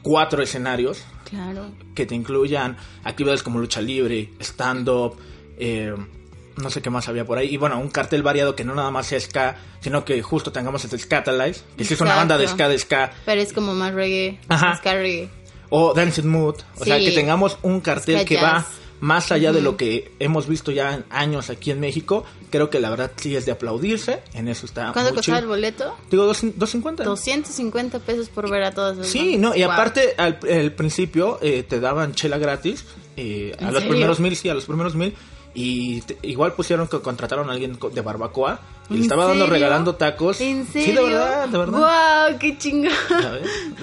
cuatro 0.01 0.41
escenarios, 0.41 1.03
Claro. 1.29 1.69
que 1.95 2.05
te 2.05 2.15
incluyan 2.15 2.77
actividades 3.03 3.43
como 3.43 3.59
lucha 3.59 3.81
libre, 3.81 4.31
stand-up, 4.39 5.15
eh, 5.57 5.93
no 6.57 6.69
sé 6.69 6.81
qué 6.81 6.89
más 6.89 7.07
había 7.07 7.23
por 7.25 7.37
ahí. 7.37 7.49
Y 7.53 7.57
bueno, 7.57 7.79
un 7.79 7.89
cartel 7.89 8.23
variado 8.23 8.55
que 8.55 8.63
no 8.63 8.73
nada 8.75 8.91
más 8.91 9.07
sea 9.07 9.19
ska, 9.19 9.57
sino 9.79 10.03
que 10.03 10.21
justo 10.21 10.51
tengamos 10.51 10.83
el 10.91 10.99
Scatalize, 10.99 11.61
que 11.77 11.85
sí 11.85 11.93
es 11.93 12.01
una 12.01 12.15
banda 12.15 12.37
de 12.37 12.47
ska, 12.47 12.67
de 12.67 12.77
ska, 12.79 13.11
Pero 13.25 13.41
es 13.41 13.53
como 13.53 13.73
más 13.73 13.93
reggae, 13.93 14.39
Ajá. 14.49 14.75
ska 14.77 14.93
reggae. 14.95 15.29
o 15.69 15.93
Dancing 15.93 16.27
Mood. 16.27 16.55
O 16.79 16.83
sea, 16.83 16.97
que 16.99 17.11
tengamos 17.11 17.57
un 17.61 17.79
cartel 17.79 18.17
Ska 18.17 18.25
que 18.25 18.35
va. 18.41 18.65
Más 19.01 19.31
allá 19.31 19.51
de 19.51 19.61
lo 19.61 19.75
que 19.77 20.11
hemos 20.19 20.47
visto 20.47 20.71
ya 20.71 20.93
en 20.95 21.05
años 21.09 21.49
aquí 21.49 21.71
en 21.71 21.79
México. 21.81 22.23
Creo 22.49 22.69
que 22.69 22.79
la 22.79 22.89
verdad 22.89 23.11
sí 23.17 23.35
es 23.35 23.45
de 23.45 23.51
aplaudirse. 23.51 24.21
En 24.33 24.47
eso 24.47 24.65
está 24.65 24.93
¿Cuánto 24.93 25.13
costaba 25.15 25.39
el 25.39 25.47
boleto? 25.47 25.95
Digo, 26.09 26.25
dos- 26.25 26.41
250. 26.41 27.03
250 27.03 27.99
pesos 27.99 28.29
por 28.29 28.49
ver 28.49 28.63
a 28.63 28.71
todas 28.71 29.05
Sí, 29.07 29.33
bandas. 29.33 29.39
no, 29.39 29.55
y 29.55 29.63
Wow. 29.63 29.71
aparte 29.73 30.13
al, 30.17 30.39
al 30.49 30.71
principio 30.73 31.39
eh, 31.41 31.63
te 31.63 31.79
daban 31.79 32.13
chela 32.13 32.37
gratis 32.37 32.85
eh, 33.17 33.53
a 33.57 33.61
¿En 33.63 33.65
los 33.73 33.75
serio? 33.81 33.89
primeros 33.89 34.19
mil, 34.19 34.35
sí, 34.35 34.47
a 34.49 34.53
los 34.53 34.65
primeros 34.65 34.95
mil. 34.95 35.13
Y 35.53 35.99
te- 36.01 36.17
igual 36.21 36.53
pusieron 36.53 36.87
que 36.87 36.99
contrataron 37.01 37.49
a 37.49 37.53
alguien 37.53 37.77
de 37.93 38.01
barbacoa 38.01 38.61
y 38.89 38.93
le 38.93 38.97
¿En 38.99 39.03
estaba 39.03 39.25
dando 39.25 39.47
regalando 39.47 39.95
tacos. 39.95 40.39
¿En 40.39 40.65
serio? 40.65 40.85
Sí, 40.85 40.93
de 40.95 41.01
verdad, 41.17 41.47
de 41.49 41.57
verdad. 41.57 42.27
¡Wow! 42.29 42.39
¡Qué 42.39 42.57
chingón! 42.57 42.91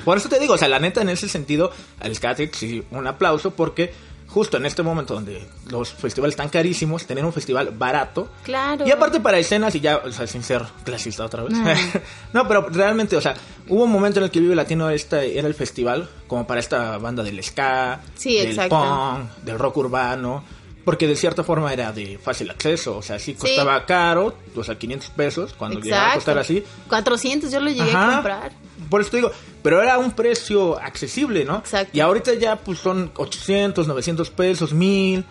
Por 0.04 0.16
eso 0.16 0.28
te 0.30 0.38
digo, 0.38 0.54
o 0.54 0.58
sea, 0.58 0.68
la 0.68 0.78
neta 0.78 1.02
en 1.02 1.08
ese 1.10 1.28
sentido, 1.28 1.70
al 2.00 2.14
Skatex 2.14 2.56
sí, 2.56 2.82
un 2.90 3.06
aplauso 3.06 3.50
porque 3.50 3.92
justo 4.38 4.56
en 4.56 4.66
este 4.66 4.84
momento 4.84 5.14
donde 5.14 5.44
los 5.68 5.92
festivales 5.92 6.34
están 6.34 6.48
carísimos, 6.48 7.04
tener 7.04 7.24
un 7.24 7.32
festival 7.32 7.70
barato 7.76 8.28
Claro. 8.44 8.86
y 8.86 8.90
aparte 8.92 9.18
para 9.18 9.36
escenas, 9.36 9.74
y 9.74 9.80
ya, 9.80 9.96
o 9.96 10.12
sea, 10.12 10.28
sin 10.28 10.44
ser 10.44 10.62
clasista 10.84 11.24
otra 11.24 11.42
vez. 11.42 11.54
Ah. 11.56 11.74
no, 12.32 12.46
pero 12.46 12.68
realmente, 12.68 13.16
o 13.16 13.20
sea, 13.20 13.34
hubo 13.66 13.82
un 13.82 13.90
momento 13.90 14.20
en 14.20 14.26
el 14.26 14.30
que 14.30 14.38
Vive 14.38 14.54
Latino 14.54 14.90
esta, 14.90 15.24
era 15.24 15.48
el 15.48 15.54
festival 15.54 16.08
como 16.28 16.46
para 16.46 16.60
esta 16.60 16.98
banda 16.98 17.24
del 17.24 17.42
ska, 17.42 18.00
Sí, 18.14 18.36
del 18.38 18.50
exacto. 18.50 18.76
punk, 18.78 19.44
del 19.44 19.58
rock 19.58 19.76
urbano. 19.78 20.44
Porque 20.84 21.08
de 21.08 21.16
cierta 21.16 21.42
forma 21.42 21.72
era 21.72 21.90
de 21.92 22.16
fácil 22.16 22.48
acceso, 22.48 22.96
o 22.96 23.02
sea, 23.02 23.18
sí 23.18 23.34
costaba 23.34 23.84
caro, 23.84 24.36
o 24.54 24.62
sea, 24.64 24.78
500 24.78 25.10
pesos, 25.10 25.52
cuando 25.52 25.80
llegaba 25.80 26.12
a 26.12 26.14
costar 26.14 26.38
así. 26.38 26.62
400 26.88 27.50
yo 27.50 27.58
lo 27.60 27.68
llegué 27.70 27.90
Ajá. 27.90 28.10
a 28.10 28.14
comprar. 28.14 28.52
Por 28.90 29.00
eso 29.00 29.10
te 29.10 29.16
digo, 29.18 29.30
pero 29.62 29.82
era 29.82 29.98
un 29.98 30.12
precio 30.12 30.78
accesible, 30.78 31.44
¿no? 31.44 31.56
Exacto. 31.58 31.90
Y 31.96 32.00
ahorita 32.00 32.34
ya 32.34 32.56
pues 32.56 32.78
son 32.78 33.10
800, 33.16 33.86
900 33.88 34.30
pesos, 34.30 34.72
1000 34.72 35.24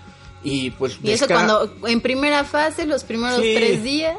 y 0.44 0.72
pues 0.72 1.00
Y 1.02 1.12
eso 1.12 1.28
cuando 1.28 1.74
en 1.88 2.02
primera 2.02 2.44
fase, 2.44 2.86
los 2.86 3.04
primeros 3.04 3.42
Sí. 3.42 3.54
tres 3.56 3.84
días. 3.84 4.18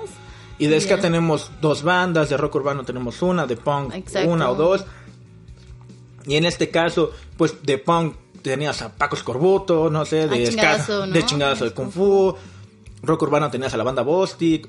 y 0.58 0.66
de 0.66 0.80
ska 0.80 0.98
tenemos 1.00 1.50
dos 1.60 1.82
bandas, 1.84 2.28
de 2.30 2.36
rock 2.36 2.56
urbano 2.56 2.82
tenemos 2.84 3.22
una, 3.22 3.46
de 3.46 3.56
punk 3.56 3.94
Exacto. 3.94 4.28
una 4.30 4.50
o 4.50 4.54
dos. 4.56 4.84
Y 6.26 6.34
en 6.36 6.44
este 6.44 6.68
caso, 6.70 7.12
pues 7.36 7.62
de 7.62 7.78
punk 7.78 8.14
tenías 8.42 8.82
a 8.82 8.92
Paco 8.94 9.14
Escorbuto, 9.16 9.88
no 9.90 10.04
sé, 10.04 10.26
de 10.28 10.42
Ah, 10.42 10.46
ska, 10.46 10.50
chingadazo, 10.50 11.06
¿no? 11.06 11.12
de 11.12 11.24
chingadazo 11.26 11.64
de 11.64 11.70
Kung 11.72 11.90
Fu, 11.90 12.34
rock 13.02 13.22
urbano 13.22 13.50
tenías 13.50 13.72
a 13.74 13.76
la 13.76 13.84
banda 13.84 14.02
Bostic. 14.02 14.68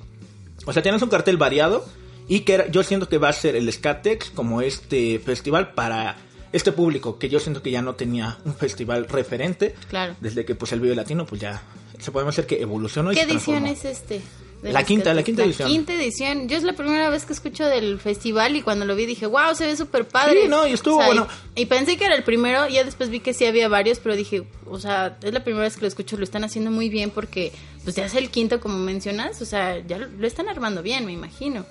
O 0.66 0.74
sea, 0.74 0.84
tienes 0.84 1.02
un 1.02 1.10
cartel 1.10 1.38
variado 1.38 1.84
y 2.30 2.42
que 2.42 2.54
era- 2.54 2.68
yo 2.72 2.82
siento 2.84 3.10
que 3.10 3.18
va 3.18 3.28
a 3.28 3.34
ser 3.34 3.58
el 3.58 3.70
Skatex 3.72 4.30
como 4.30 4.62
este 4.62 5.20
festival 5.20 5.74
para 5.74 6.16
este 6.54 6.72
público 6.72 7.20
que 7.20 7.28
yo 7.30 7.40
siento 7.40 7.62
que 7.62 7.70
ya 7.72 7.82
no 7.82 7.96
tenía 7.96 8.38
un 8.46 8.54
festival 8.56 9.08
referente 9.10 9.76
Claro. 9.90 10.16
desde 10.22 10.46
que 10.46 10.56
pues 10.56 10.72
el 10.72 10.80
video 10.80 10.96
latino 10.96 11.26
pues 11.26 11.42
ya 11.42 11.62
se 12.00 12.12
podemos 12.12 12.36
decir 12.36 12.48
que 12.48 12.62
evolucionó 12.62 13.12
y 13.12 13.16
¿Qué 13.16 13.26
se 13.26 13.32
edición 13.32 13.68
es 13.68 13.84
este? 13.84 14.22
La 14.62 14.84
quinta, 14.84 15.14
la 15.14 15.24
quinta 15.24 15.46
edición. 15.46 15.70
quinta 15.70 15.94
edición. 15.94 16.50
Yo 16.50 16.58
es 16.58 16.64
la 16.64 16.74
primera 16.74 17.10
vez 17.10 17.24
que 17.24 17.32
escucho 17.32 17.66
del 17.66 17.98
festival 17.98 18.58
y 18.58 18.62
cuando 18.62 18.84
lo 18.84 18.94
vi 18.94 19.06
dije, 19.06 19.26
wow, 19.26 19.56
se 19.56 19.66
ve 19.66 19.78
súper 19.78 20.06
padre. 20.06 20.42
Sí, 20.44 20.48
no, 20.50 20.68
y 20.68 20.74
estuvo 20.74 20.98
bueno. 20.98 21.30
Y, 21.56 21.62
y 21.62 21.66
pensé 21.68 21.96
que 21.96 22.04
era 22.04 22.14
el 22.16 22.24
primero, 22.24 22.68
ya 22.68 22.84
después 22.84 23.10
vi 23.10 23.22
que 23.22 23.34
sí 23.34 23.46
había 23.46 23.70
varios, 23.70 24.00
pero 24.00 24.18
dije, 24.18 24.44
o 24.66 24.78
sea, 24.78 25.18
es 25.24 25.34
la 25.34 25.46
primera 25.46 25.64
vez 25.64 25.76
que 25.76 25.82
lo 25.84 25.88
escucho, 25.88 26.18
lo 26.18 26.26
están 26.26 26.44
haciendo 26.44 26.72
muy 26.72 26.90
bien 26.90 27.10
porque, 27.10 27.54
pues 27.86 27.96
ya 27.96 28.06
es 28.06 28.16
el 28.16 28.30
quinto 28.32 28.60
como 28.60 28.78
mencionas, 28.80 29.42
o 29.42 29.46
sea, 29.46 29.80
ya 29.88 29.98
lo, 29.98 30.08
lo 30.08 30.28
están 30.28 30.50
armando 30.50 30.84
bien, 30.84 31.06
me 31.06 31.14
imagino. 31.14 31.66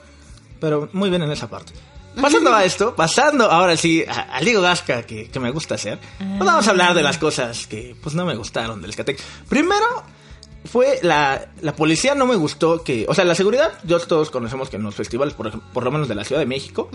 Pero 0.60 0.88
muy 0.92 1.10
bien 1.10 1.22
en 1.22 1.30
esa 1.30 1.48
parte. 1.48 1.72
Pasando 2.20 2.52
a 2.52 2.64
esto, 2.64 2.96
pasando 2.96 3.48
ahora 3.50 3.76
sí 3.76 4.04
al 4.08 4.44
Diego 4.44 4.60
Gasca 4.60 5.02
que, 5.04 5.28
que 5.30 5.38
me 5.38 5.50
gusta 5.52 5.76
hacer, 5.76 5.98
pues 6.18 6.38
vamos 6.44 6.66
a 6.66 6.70
hablar 6.70 6.94
de 6.94 7.02
las 7.02 7.16
cosas 7.16 7.66
que 7.68 7.94
pues 8.02 8.14
no 8.16 8.24
me 8.26 8.34
gustaron 8.34 8.82
del 8.82 8.92
Skatec. 8.92 9.20
Primero 9.48 9.86
fue 10.64 10.98
la, 11.02 11.46
la 11.60 11.76
policía 11.76 12.16
no 12.16 12.26
me 12.26 12.34
gustó 12.34 12.82
que, 12.82 13.06
o 13.08 13.14
sea, 13.14 13.24
la 13.24 13.36
seguridad, 13.36 13.72
yo 13.84 14.00
todos 14.00 14.30
conocemos 14.30 14.68
que 14.68 14.76
en 14.76 14.82
los 14.82 14.96
festivales, 14.96 15.34
por, 15.34 15.46
ejemplo, 15.46 15.68
por 15.72 15.84
lo 15.84 15.92
menos 15.92 16.08
de 16.08 16.16
la 16.16 16.24
Ciudad 16.24 16.40
de 16.40 16.46
México, 16.46 16.90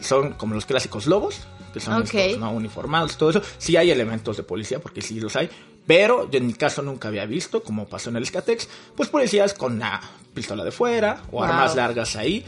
son 0.00 0.32
como 0.32 0.54
los 0.54 0.64
clásicos 0.64 1.06
lobos, 1.06 1.40
que 1.74 1.80
son 1.80 2.02
Ok. 2.02 2.14
estos, 2.14 2.40
¿no? 2.40 2.50
uniformados, 2.52 3.18
todo 3.18 3.28
eso. 3.30 3.42
Sí 3.58 3.76
hay 3.76 3.90
elementos 3.90 4.38
de 4.38 4.42
policía, 4.42 4.78
porque 4.80 5.02
sí 5.02 5.20
los 5.20 5.36
hay, 5.36 5.50
pero 5.86 6.30
yo 6.30 6.38
en 6.38 6.46
mi 6.46 6.54
caso 6.54 6.82
nunca 6.82 7.08
había 7.08 7.26
visto, 7.26 7.62
como 7.62 7.86
pasó 7.86 8.10
en 8.10 8.16
el 8.16 8.26
Skatex, 8.26 8.68
pues 8.96 9.08
policías 9.08 9.54
con 9.54 9.74
una 9.74 10.00
pistola 10.34 10.64
de 10.64 10.70
fuera 10.70 11.22
o 11.28 11.32
Wow. 11.32 11.42
armas 11.44 11.74
largas 11.76 12.16
ahí. 12.16 12.44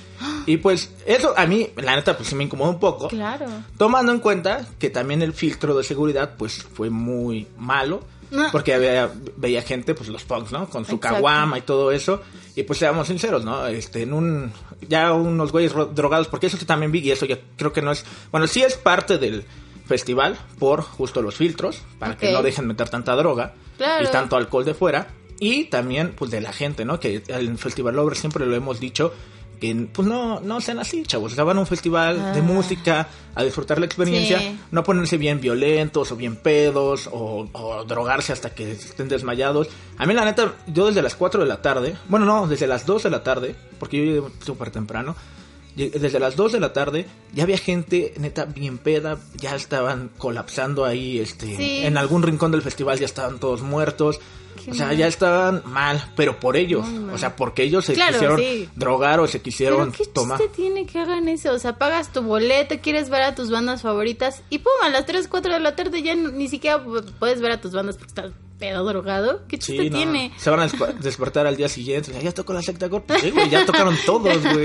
Y 0.46 0.56
pues 0.58 0.90
eso 1.06 1.34
a 1.36 1.44
mí, 1.46 1.68
la 1.76 1.96
neta, 1.96 2.16
pues 2.16 2.28
sí 2.28 2.34
me 2.34 2.44
incomodó 2.44 2.70
un 2.70 2.78
poco. 2.80 3.08
Claro. 3.08 3.46
Tomando 3.76 4.12
en 4.12 4.20
cuenta 4.20 4.66
que 4.78 4.88
también 4.90 5.20
el 5.22 5.32
filtro 5.32 5.76
de 5.76 5.84
seguridad 5.84 6.34
pues 6.38 6.62
fue 6.62 6.90
muy 6.90 7.46
malo. 7.58 8.02
No. 8.30 8.50
Porque 8.50 8.74
había, 8.74 9.10
veía 9.36 9.62
gente, 9.62 9.94
pues 9.94 10.08
los 10.08 10.24
punks, 10.24 10.50
¿no? 10.50 10.68
Con 10.68 10.84
su 10.84 10.96
Exacto. 10.96 11.16
caguama 11.16 11.58
y 11.58 11.60
todo 11.62 11.92
eso. 11.92 12.20
Y 12.56 12.64
pues 12.64 12.80
seamos 12.80 13.06
sinceros, 13.06 13.44
¿no? 13.44 13.66
Este, 13.66 14.02
en 14.02 14.12
un... 14.12 14.52
Ya 14.88 15.12
unos 15.12 15.52
güeyes 15.52 15.72
ro- 15.72 15.86
drogados, 15.86 16.26
porque 16.26 16.46
eso 16.48 16.56
sí 16.56 16.64
también 16.64 16.90
vi 16.90 17.00
y 17.00 17.10
eso 17.12 17.26
ya 17.26 17.38
creo 17.56 17.72
que 17.72 17.82
no 17.82 17.92
es... 17.92 18.04
Bueno, 18.32 18.46
sí 18.48 18.62
es 18.62 18.74
parte 18.76 19.18
del 19.18 19.44
festival 19.86 20.38
por 20.58 20.82
justo 20.82 21.22
los 21.22 21.36
filtros, 21.36 21.82
para 21.98 22.16
que 22.16 22.32
no 22.32 22.42
dejen 22.42 22.66
meter 22.66 22.88
tanta 22.88 23.14
droga 23.16 23.54
Claro. 23.76 24.04
y 24.04 24.10
tanto 24.10 24.36
alcohol 24.36 24.64
de 24.64 24.74
fuera. 24.74 25.08
Y 25.40 25.64
también, 25.64 26.12
pues, 26.16 26.30
de 26.30 26.40
la 26.40 26.52
gente, 26.52 26.84
¿no? 26.84 27.00
Que 27.00 27.22
en 27.26 27.58
Festival 27.58 27.96
Lover 27.96 28.16
siempre 28.16 28.46
lo 28.46 28.54
hemos 28.54 28.78
dicho, 28.80 29.12
que 29.60 29.74
pues 29.92 30.06
no, 30.06 30.40
no 30.40 30.60
sean 30.60 30.78
así, 30.78 31.02
chavos. 31.04 31.32
O 31.32 31.34
sea, 31.34 31.44
van 31.44 31.56
a 31.56 31.60
un 31.60 31.66
festival 31.66 32.34
de 32.34 32.40
Ah. 32.40 32.42
música 32.42 33.08
a 33.34 33.42
disfrutar 33.44 33.78
la 33.78 33.86
experiencia, 33.86 34.38
Sí. 34.38 34.58
no 34.70 34.82
ponerse 34.84 35.16
bien 35.16 35.40
violentos 35.40 36.10
o 36.12 36.16
bien 36.16 36.36
pedos 36.36 37.08
o, 37.12 37.48
o 37.52 37.84
drogarse 37.84 38.32
hasta 38.32 38.50
que 38.54 38.72
estén 38.72 39.08
desmayados. 39.08 39.68
A 39.98 40.06
mí, 40.06 40.14
la 40.14 40.24
neta, 40.24 40.54
yo 40.66 40.86
desde 40.86 41.02
las 41.02 41.14
4 41.14 41.42
de 41.42 41.48
la 41.48 41.62
tarde, 41.62 41.96
bueno, 42.08 42.26
no, 42.26 42.46
desde 42.46 42.66
las 42.66 42.84
2 42.86 43.02
de 43.04 43.10
la 43.10 43.22
tarde, 43.22 43.54
porque 43.78 43.96
yo 43.98 44.04
llegué 44.04 44.22
súper 44.44 44.70
temprano, 44.70 45.14
desde 45.76 46.18
las 46.20 46.36
2 46.36 46.52
de 46.52 46.60
la 46.60 46.72
tarde 46.72 47.06
ya 47.34 47.42
había 47.42 47.58
gente 47.58 48.14
neta 48.18 48.44
bien 48.44 48.78
peda, 48.78 49.18
ya 49.36 49.56
estaban 49.56 50.10
colapsando 50.18 50.84
ahí, 50.84 51.18
este, 51.18 51.56
Sí. 51.56 51.78
en 51.84 51.96
algún 51.96 52.22
rincón 52.22 52.52
del 52.52 52.62
festival 52.62 52.98
ya 52.98 53.06
estaban 53.06 53.38
todos 53.40 53.62
muertos. 53.62 54.20
Qué 54.62 54.70
o 54.70 54.74
sea, 54.74 54.86
mal. 54.86 54.96
ya 54.96 55.06
estaban 55.06 55.62
mal, 55.66 56.12
pero 56.16 56.38
por 56.40 56.56
ellos. 56.56 56.86
O 57.12 57.18
sea, 57.18 57.36
porque 57.36 57.62
ellos 57.64 57.84
se 57.84 57.94
Claro, 57.94 58.12
quisieron 58.12 58.38
sí. 58.40 58.68
drogar 58.76 59.20
o 59.20 59.26
se 59.26 59.32
Pero 59.38 59.42
quisieron 59.44 59.92
qué 59.92 60.04
tomar. 60.06 60.38
chiste 60.38 60.54
tiene 60.54 60.86
que 60.86 60.98
hagan 60.98 61.28
eso, 61.28 61.52
o 61.52 61.58
sea, 61.58 61.76
pagas 61.78 62.12
tu 62.12 62.22
boleto, 62.22 62.76
quieres 62.82 63.08
ver 63.10 63.22
a 63.22 63.34
tus 63.34 63.50
bandas 63.50 63.82
favoritas 63.82 64.42
y 64.50 64.58
pum, 64.58 64.72
a 64.82 64.88
las 64.90 65.06
3, 65.06 65.28
4 65.28 65.52
de 65.52 65.60
la 65.60 65.74
tarde 65.76 66.02
ya 66.02 66.14
ni 66.14 66.48
siquiera 66.48 66.84
pu- 66.84 67.04
puedes 67.18 67.40
ver 67.40 67.52
a 67.52 67.60
tus 67.60 67.72
bandas 67.72 67.96
porque 67.96 68.08
estás 68.10 68.32
pedo 68.58 68.84
drogado. 68.84 69.42
¿Qué 69.48 69.58
chiste 69.58 69.82
Sí, 69.82 69.90
no, 69.90 69.96
tiene? 69.96 70.32
Se 70.36 70.48
van 70.48 70.60
a 70.60 70.66
despertar 71.00 71.46
al 71.46 71.56
día 71.56 71.68
siguiente. 71.68 72.12
Ya 72.22 72.30
tocó 72.32 72.52
la 72.52 72.62
secta. 72.62 72.88
Pues 72.88 73.20
sí, 73.20 73.30
güey, 73.30 73.50
ya 73.50 73.66
tocaron 73.66 73.96
todos, 74.06 74.40
güey. 74.44 74.64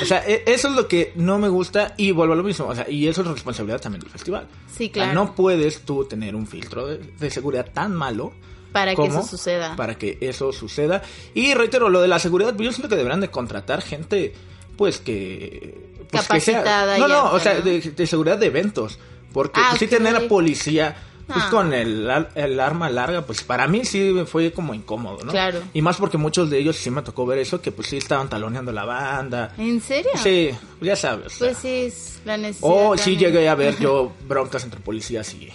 O 0.00 0.04
sea, 0.04 0.22
e- 0.26 0.44
eso 0.46 0.68
es 0.68 0.74
lo 0.74 0.86
que 0.86 1.12
no 1.16 1.36
me 1.38 1.48
gusta 1.48 1.94
y 1.96 2.12
vuelvo 2.12 2.34
a 2.34 2.36
lo 2.36 2.44
mismo. 2.44 2.66
O 2.66 2.74
sea, 2.74 2.88
y 2.88 3.08
eso 3.08 3.22
es 3.22 3.26
responsabilidad 3.28 3.80
también 3.80 4.00
del 4.02 4.10
festival. 4.10 4.46
Sí, 4.68 4.84
O 4.84 4.94
sea, 4.94 5.04
claro. 5.04 5.14
no 5.14 5.34
puedes 5.34 5.80
tú 5.80 6.04
tener 6.04 6.36
un 6.36 6.46
filtro 6.46 6.86
de, 6.86 6.98
de 6.98 7.30
seguridad 7.30 7.66
tan 7.74 7.94
malo. 7.94 8.32
Para 8.80 8.94
que 8.94 9.04
eso 9.06 9.22
suceda. 9.22 9.76
Para 9.76 9.96
que 9.96 10.18
eso 10.20 10.52
suceda. 10.52 11.02
Y 11.34 11.54
reitero, 11.54 11.88
lo 11.88 12.00
de 12.00 12.08
la 12.08 12.18
seguridad, 12.18 12.54
yo 12.58 12.70
siento 12.72 12.88
que 12.88 12.96
deberán 12.96 13.20
de 13.20 13.28
contratar 13.30 13.82
gente, 13.82 14.34
pues 14.76 14.98
que. 14.98 15.94
Pues, 16.10 16.28
que 16.28 16.40
sea- 16.40 16.62
Capacitada 16.62 16.98
No, 16.98 17.08
no, 17.08 17.32
o 17.32 17.40
sea, 17.40 17.60
de, 17.60 17.80
de 17.80 18.06
seguridad 18.06 18.38
de 18.38 18.46
eventos. 18.46 18.98
Porque 19.32 19.60
Ah, 19.60 19.68
pues, 19.70 19.80
sí 19.80 19.86
tener 19.86 20.14
a 20.16 20.20
policía. 20.28 20.96
Pues 21.26 21.40
Ah. 21.42 21.48
con 21.50 21.74
el, 21.74 22.08
el 22.36 22.60
arma 22.60 22.88
larga, 22.88 23.22
pues 23.22 23.42
para 23.42 23.66
mí 23.66 23.84
sí 23.84 24.14
fue 24.26 24.52
como 24.52 24.74
incómodo, 24.74 25.24
¿no? 25.24 25.32
Claro. 25.32 25.60
Y 25.74 25.82
más 25.82 25.96
porque 25.96 26.16
muchos 26.18 26.50
de 26.50 26.58
ellos 26.58 26.76
sí 26.76 26.88
me 26.88 27.02
tocó 27.02 27.26
ver 27.26 27.38
eso, 27.40 27.60
que 27.60 27.72
pues 27.72 27.88
sí 27.88 27.96
estaban 27.96 28.28
taloneando 28.28 28.70
la 28.70 28.84
banda. 28.84 29.52
¿En 29.58 29.80
serio? 29.80 30.12
Sí, 30.22 30.50
ya 30.80 30.94
sabes. 30.94 31.26
o 31.26 31.30
sea. 31.30 31.48
Pues 31.48 31.58
sí, 31.58 31.68
es 31.68 32.20
la 32.24 32.36
necesidad. 32.36 32.70
o 32.72 32.96
sí 32.96 33.14
también. 33.14 33.32
llegué 33.32 33.48
a 33.48 33.56
ver 33.56 33.76
yo 33.80 34.12
broncas 34.28 34.62
entre 34.62 34.78
policías 34.78 35.34
y, 35.34 35.48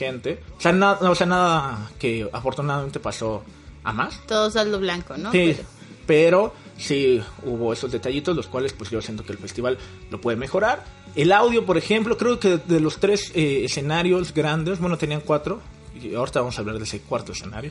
gente. 0.00 0.42
O 0.56 0.60
sea, 0.60 0.72
nada, 0.72 1.08
o 1.10 1.14
sea, 1.14 1.26
nada 1.26 1.90
que 1.98 2.28
afortunadamente 2.32 2.98
pasó 3.00 3.44
a 3.84 3.92
más. 3.92 4.18
Todo 4.26 4.50
saldo 4.50 4.78
blanco, 4.80 5.16
¿no? 5.16 5.30
Sí, 5.30 5.54
Pero- 5.56 5.68
pero 6.06 6.54
sí 6.76 7.22
hubo 7.44 7.72
esos 7.72 7.92
detallitos, 7.92 8.34
los 8.34 8.46
cuales 8.48 8.72
pues 8.72 8.90
yo 8.90 9.00
siento 9.02 9.24
que 9.24 9.32
el 9.32 9.38
festival 9.38 9.78
lo 10.10 10.20
puede 10.20 10.36
mejorar. 10.36 10.84
El 11.14 11.30
audio, 11.32 11.64
por 11.66 11.76
ejemplo, 11.76 12.16
creo 12.16 12.38
que 12.40 12.56
de 12.58 12.80
los 12.80 12.98
tres 12.98 13.30
eh, 13.34 13.64
escenarios 13.64 14.32
grandes, 14.34 14.78
bueno, 14.80 14.96
tenían 14.96 15.20
cuatro. 15.20 15.60
Y 15.94 16.14
ahorita 16.14 16.40
vamos 16.40 16.56
a 16.56 16.60
hablar 16.60 16.78
de 16.78 16.84
ese 16.84 17.00
cuarto 17.00 17.32
escenario. 17.32 17.70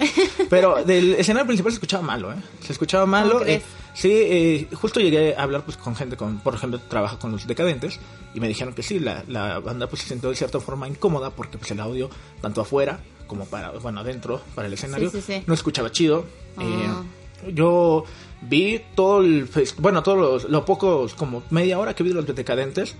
Pero 0.49 0.83
del 0.83 1.15
escenario 1.15 1.47
principal 1.47 1.71
se 1.71 1.75
escuchaba 1.77 2.03
malo, 2.03 2.31
¿eh? 2.33 2.35
Se 2.61 2.73
escuchaba 2.73 3.05
malo. 3.05 3.45
Eh, 3.45 3.61
sí, 3.93 4.11
eh, 4.11 4.67
justo 4.73 4.99
llegué 4.99 5.35
a 5.35 5.43
hablar 5.43 5.63
pues 5.63 5.77
con 5.77 5.95
gente, 5.95 6.17
con, 6.17 6.39
por 6.39 6.53
ejemplo, 6.55 6.79
trabaja 6.79 7.17
con 7.17 7.31
los 7.31 7.47
decadentes. 7.47 7.99
Y 8.33 8.39
me 8.39 8.47
dijeron 8.47 8.73
que 8.73 8.83
sí, 8.83 8.99
la, 8.99 9.23
la 9.27 9.59
banda 9.59 9.87
pues 9.87 10.01
se 10.01 10.09
sintió 10.09 10.29
de 10.29 10.35
cierta 10.35 10.59
forma 10.59 10.87
incómoda 10.87 11.29
porque 11.31 11.57
pues 11.57 11.71
el 11.71 11.79
audio, 11.79 12.09
tanto 12.41 12.61
afuera 12.61 12.99
como 13.27 13.45
para, 13.45 13.71
bueno, 13.71 13.99
adentro, 14.01 14.41
para 14.55 14.67
el 14.67 14.73
escenario, 14.73 15.09
Sí, 15.11 15.21
sí, 15.21 15.33
sí. 15.35 15.43
no 15.47 15.53
escuchaba 15.53 15.91
chido. 15.91 16.25
Ah. 16.57 17.03
Eh, 17.45 17.53
yo 17.53 18.03
vi 18.41 18.81
todo 18.95 19.21
el 19.21 19.47
bueno 19.77 20.03
todos 20.03 20.17
los 20.17 20.51
lo 20.51 20.65
pocos 20.65 21.13
como 21.13 21.43
media 21.51 21.79
hora 21.79 21.93
que 21.95 22.03
vi 22.03 22.09
de 22.09 22.15
los 22.15 22.25
decadentes 22.27 22.95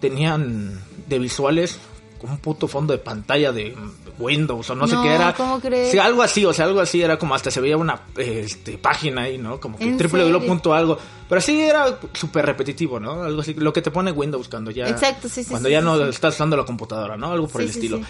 tenían 0.00 0.80
de 1.08 1.18
visuales 1.18 1.78
un 2.22 2.38
puto 2.38 2.68
fondo 2.68 2.92
de 2.92 2.98
pantalla 2.98 3.52
de 3.52 3.76
Windows 4.18 4.70
o 4.70 4.74
no, 4.74 4.86
sé 4.86 4.96
qué 5.02 5.14
era 5.14 5.32
¿cómo 5.34 5.60
crees? 5.60 5.90
sí 5.90 5.98
algo 5.98 6.22
así 6.22 6.44
o 6.44 6.52
sea 6.52 6.66
algo 6.66 6.80
así 6.80 7.02
era 7.02 7.18
como 7.18 7.34
hasta 7.34 7.50
se 7.50 7.60
veía 7.60 7.76
una 7.76 8.00
este, 8.16 8.78
página 8.78 9.22
ahí 9.22 9.38
no 9.38 9.58
como 9.60 9.76
que 9.78 9.84
¿En 9.84 9.96
triple 9.98 10.22
serio? 10.24 10.46
punto 10.46 10.72
algo 10.74 10.98
pero 11.28 11.38
así 11.38 11.60
era 11.60 11.98
súper 12.12 12.46
repetitivo 12.46 13.00
no 13.00 13.22
algo 13.22 13.40
así 13.40 13.54
lo 13.54 13.72
que 13.72 13.82
te 13.82 13.90
pone 13.90 14.10
Windows 14.12 14.48
cuando 14.48 14.70
ya 14.70 14.88
Exacto, 14.88 15.28
sí, 15.28 15.42
sí, 15.42 15.50
cuando 15.50 15.68
sí, 15.68 15.72
ya 15.72 15.80
sí, 15.80 15.84
no 15.86 15.96
sí. 15.96 16.02
estás 16.10 16.34
usando 16.34 16.56
la 16.56 16.64
computadora 16.64 17.16
no 17.16 17.32
algo 17.32 17.48
por 17.48 17.60
Sí, 17.62 17.66
el 17.66 17.72
sí, 17.72 17.78
estilo 17.78 17.98
sí. 17.98 18.04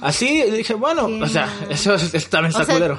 así 0.00 0.42
dije 0.50 0.74
bueno 0.74 1.06
Qué 1.06 1.22
o 1.22 1.26
sea 1.28 1.48
eso, 1.68 1.94
es- 1.94 2.28
también 2.30 2.50
está 2.50 2.62
O 2.62 2.66
sea, 2.66 2.74
culero 2.74 2.98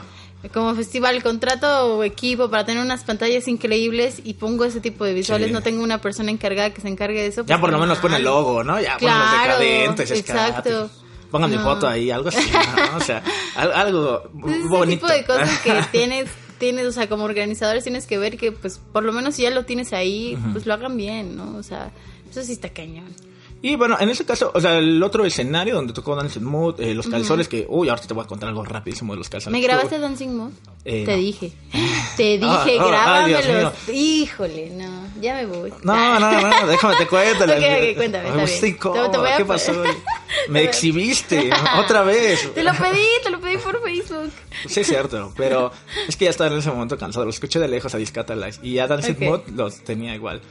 como 0.51 0.73
festival 0.75 1.21
contrato 1.23 2.03
equipo 2.03 2.49
para 2.49 2.65
tener 2.65 2.83
unas 2.83 3.03
pantallas 3.03 3.47
increíbles 3.47 4.19
y 4.23 4.33
pongo 4.33 4.65
ese 4.65 4.81
tipo 4.81 5.05
de 5.05 5.13
visuales, 5.13 5.47
Sí. 5.47 5.53
no 5.53 5.61
tengo 5.61 5.83
una 5.83 5.99
persona 6.01 6.31
encargada 6.31 6.71
que 6.73 6.81
se 6.81 6.87
encargue 6.89 7.21
de 7.21 7.27
eso. 7.27 7.41
Ya 7.41 7.45
pues, 7.55 7.61
por 7.61 7.71
lo 7.71 7.79
menos 7.79 7.97
pone 7.99 8.17
el 8.17 8.23
logo, 8.23 8.63
¿no? 8.63 8.79
Ya 8.81 8.97
ponen 8.97 9.17
los 9.17 9.29
Claro, 9.29 9.59
decadentes, 9.59 10.11
exacto. 10.11 10.89
Pongan 11.31 11.49
mi 11.49 11.57
foto 11.57 11.87
ahí, 11.87 12.11
algo 12.11 12.29
así, 12.29 12.51
¿no? 12.51 12.97
O 12.97 12.99
sea, 12.99 13.23
al- 13.55 13.71
algo 13.73 14.21
Entonces, 14.35 14.59
ese 14.59 14.67
bonito. 14.67 15.05
tipo 15.07 15.13
de 15.13 15.25
cosas 15.25 15.59
que 15.61 15.73
tienes, 15.91 16.29
tienes, 16.59 16.85
o 16.85 16.91
sea, 16.91 17.09
como 17.09 17.23
organizadores 17.23 17.83
tienes 17.83 18.05
que 18.05 18.17
ver 18.19 18.37
que, 18.37 18.51
pues, 18.51 18.79
por 18.91 19.03
lo 19.03 19.13
menos 19.13 19.35
si 19.35 19.41
ya 19.43 19.49
lo 19.49 19.65
tienes 19.65 19.93
ahí, 19.93 20.37
pues 20.51 20.65
lo 20.67 20.73
hagan 20.75 20.95
bien, 20.95 21.35
¿no? 21.35 21.55
O 21.57 21.63
sea, 21.63 21.91
eso 22.29 22.43
sí 22.43 22.51
está 22.51 22.69
cañón. 22.69 23.05
Y 23.65 23.77
bueno, 23.77 23.95
en 23.97 24.09
ese 24.09 24.25
caso, 24.25 24.51
o 24.53 24.59
sea, 24.59 24.77
el 24.77 25.01
otro 25.01 25.23
escenario 25.23 25.75
donde 25.75 25.93
tocó 25.93 26.17
Dancing 26.17 26.41
Mood, 26.43 26.81
eh, 26.81 26.93
los 26.93 27.07
calzones 27.07 27.47
que... 27.47 27.65
Uy, 27.69 27.87
ahorita 27.87 28.09
te 28.09 28.13
voy 28.13 28.25
a 28.25 28.27
contar 28.27 28.49
algo 28.49 28.65
rapidísimo 28.65 29.13
de 29.13 29.19
los 29.19 29.29
calzones. 29.29 29.57
¿Me 29.57 29.65
grabaste 29.65 29.99
Dancing 29.99 30.35
Mood? 30.35 30.51
Eh, 30.83 31.05
Te 31.05 31.11
no. 31.13 31.17
dije. 31.17 31.53
Te 32.17 32.37
dije, 32.37 32.45
Ah, 32.51 33.23
ay, 33.23 33.29
Dios 33.29 33.41
grábamelos. 33.45 33.73
Híjole, 33.89 34.69
no, 34.71 35.07
ya 35.21 35.35
me 35.35 35.45
voy. 35.45 35.73
No, 35.81 36.19
no, 36.19 36.41
no, 36.41 36.67
déjame 36.67 36.95
te 36.97 37.07
cuento. 37.07 37.43
Ok, 37.45 37.49
ok, 37.51 37.95
cuéntame, 37.95 38.23
está 38.25 38.35
bien. 38.35 38.39
estoy 38.49 38.69
incómodo, 38.71 39.05
Te- 39.05 39.11
te 39.11 39.17
voy 39.17 39.29
a 39.29 39.37
¿Qué 39.37 39.45
pasó? 39.45 39.83
Me 40.49 40.63
exhibiste, 40.63 41.49
otra 41.79 42.01
vez. 42.03 42.53
Te 42.53 42.63
lo 42.63 42.71
pedí, 42.73 43.07
te 43.23 43.29
lo 43.29 43.39
pedí 43.39 43.55
por 43.59 43.81
Facebook. 43.81 44.29
Sí, 44.67 44.81
es 44.81 44.87
cierto, 44.87 45.31
pero 45.37 45.71
es 46.05 46.17
que 46.17 46.25
ya 46.25 46.31
estaba 46.31 46.51
en 46.51 46.57
ese 46.57 46.69
momento 46.69 46.97
cansado. 46.97 47.23
Lo 47.23 47.29
escuché 47.31 47.59
de 47.59 47.69
lejos 47.69 47.95
a 47.95 47.97
Discatalize 47.97 48.59
y 48.61 48.73
ya 48.73 48.87
Dancing 48.87 49.13
Ok. 49.13 49.19
Mood 49.21 49.41
los 49.55 49.79
tenía 49.85 50.13
igual. 50.15 50.41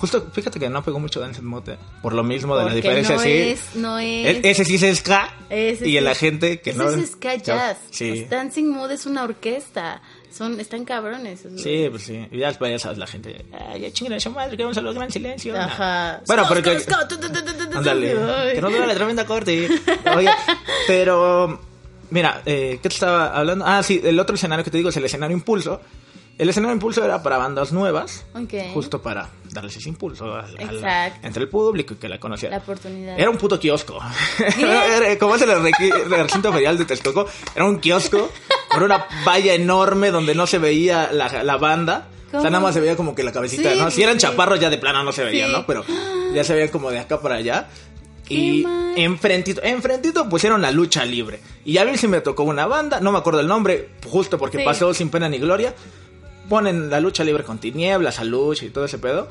Justo, 0.00 0.26
fíjate 0.32 0.58
que 0.58 0.70
no 0.70 0.82
pegó 0.82 0.98
mucho 0.98 1.20
Dancing 1.20 1.44
Mood 1.44 1.68
eh, 1.68 1.76
por 2.00 2.14
lo 2.14 2.24
mismo 2.24 2.56
de 2.56 2.64
la 2.64 2.74
diferencia. 2.74 3.16
no 3.16 3.20
sí. 3.22 3.30
es, 3.30 3.74
no 3.76 3.98
es. 3.98 4.26
E- 4.44 4.50
ese 4.50 4.64
sí 4.64 4.74
es 4.84 4.98
ska 4.98 5.30
Ese 5.50 5.86
y 5.86 5.92
sí. 5.92 6.00
la 6.00 6.14
gente 6.14 6.60
que 6.62 6.70
Ese 6.70 6.78
no. 6.78 6.88
es 6.88 7.10
ska 7.10 7.34
jazz. 7.36 7.76
Sí. 7.90 8.08
Pues 8.10 8.30
Dancing 8.30 8.64
Mood 8.70 8.90
es 8.92 9.04
una 9.04 9.24
orquesta. 9.24 10.00
Son, 10.32 10.58
están 10.60 10.84
cabrones. 10.84 11.44
esos 11.44 11.60
Sí, 11.60 11.88
pues 11.90 12.04
sí. 12.04 12.26
Y 12.30 12.38
ya 12.38 12.46
después 12.48 12.70
ya 12.70 12.78
sabes 12.78 12.96
la 12.98 13.06
gente. 13.06 13.44
Ay, 13.52 13.80
ya 13.82 13.92
chinguen 13.92 14.14
a 14.16 14.20
su 14.20 14.30
madre, 14.30 14.56
que 14.56 14.62
vamos 14.62 14.78
a 14.78 14.80
los 14.80 14.94
gran 14.94 15.10
silencio. 15.10 15.54
Ajá. 15.60 16.22
Bueno, 16.26 16.46
pero 16.48 16.62
que. 16.62 16.78
Ándale. 17.74 18.14
Que 18.54 18.60
no 18.60 18.70
duele 18.70 18.86
la 18.86 18.94
tremenda 18.94 19.26
corte. 19.26 19.68
Oye, 20.16 20.30
pero. 20.86 21.60
Mira, 22.10 22.42
eh, 22.44 22.78
¿qué 22.82 22.88
te 22.88 22.94
estaba 22.94 23.36
hablando? 23.36 23.64
Ah, 23.66 23.82
sí, 23.84 24.00
el 24.02 24.18
otro 24.18 24.34
escenario 24.34 24.64
que 24.64 24.70
te 24.70 24.76
digo 24.78 24.88
es 24.88 24.96
el 24.96 25.04
escenario 25.04 25.36
Impulso. 25.36 25.80
El 26.40 26.48
escenario 26.48 26.72
Impulso 26.74 27.04
era 27.04 27.22
para 27.22 27.36
bandas 27.36 27.70
nuevas. 27.70 28.24
Ok. 28.34 28.72
Justo 28.72 29.02
para 29.02 29.28
darles 29.52 29.76
ese 29.76 29.88
impulso 29.90 30.24
a- 30.34 30.40
a 30.40 30.72
la- 30.72 31.06
entre 31.22 31.42
el 31.42 31.48
público 31.50 31.94
y 31.94 31.96
que 31.98 32.08
la 32.08 32.18
conociera. 32.18 32.56
La 32.56 32.62
oportunidad. 32.62 33.18
Era 33.20 33.28
un 33.28 33.36
puto 33.36 33.60
kiosco. 33.60 33.98
Era- 34.58 35.18
Como 35.18 35.34
es 35.36 35.42
el 35.42 35.50
recinto 36.08 36.52
ferial 36.52 36.78
de 36.78 36.84
Texcoco, 36.86 37.26
era 37.54 37.64
un 37.66 37.78
kiosco 37.78 38.30
con 38.70 38.82
una 38.84 39.04
valla 39.24 39.52
enorme 39.54 40.10
donde 40.10 40.34
no 40.34 40.46
se 40.46 40.58
veía 40.58 41.10
la, 41.12 41.42
la 41.44 41.56
banda. 41.58 42.08
O 42.28 42.30
sea, 42.30 42.38
¿Cómo? 42.40 42.50
nada 42.50 42.60
más 42.60 42.74
se 42.74 42.80
veía 42.80 42.96
como 42.96 43.14
que 43.14 43.22
la 43.22 43.32
cabecita, 43.32 43.72
Sí, 43.74 43.78
¿no? 43.78 43.90
Si 43.90 44.02
eran 44.02 44.14
sí. 44.14 44.26
chaparros 44.26 44.58
ya 44.60 44.70
de 44.70 44.78
plano 44.78 45.02
no 45.04 45.12
se 45.12 45.24
veía, 45.24 45.46
Sí. 45.46 45.52
¿no? 45.52 45.66
Pero 45.66 45.84
ya 46.32 46.42
se 46.44 46.54
veían 46.54 46.68
como 46.70 46.90
de 46.90 47.00
acá 47.00 47.20
para 47.20 47.34
allá. 47.34 47.68
Y 48.28 48.62
mal. 48.62 48.94
enfrentito, 48.96 49.60
enfrentito 49.64 50.28
pusieron 50.28 50.62
la 50.62 50.70
lucha 50.70 51.04
libre. 51.04 51.40
Y 51.64 51.76
a 51.78 51.84
mí 51.84 51.96
sí 51.98 52.06
me 52.08 52.20
tocó 52.20 52.44
una 52.44 52.64
banda, 52.66 53.00
no 53.00 53.10
me 53.12 53.18
acuerdo 53.18 53.40
el 53.40 53.48
nombre, 53.48 53.90
justo 54.06 54.38
porque 54.38 54.60
pasó 54.60 54.94
sin 54.94 55.10
pena 55.10 55.28
ni 55.28 55.38
gloria. 55.38 55.74
Ponen 56.50 56.90
la 56.90 57.00
lucha 57.00 57.24
libre 57.24 57.44
con 57.44 57.56
tinieblas, 57.58 58.18
a 58.20 58.24
lucha 58.24 58.66
y 58.66 58.68
todo 58.68 58.84
ese 58.84 58.98
pedo. 58.98 59.28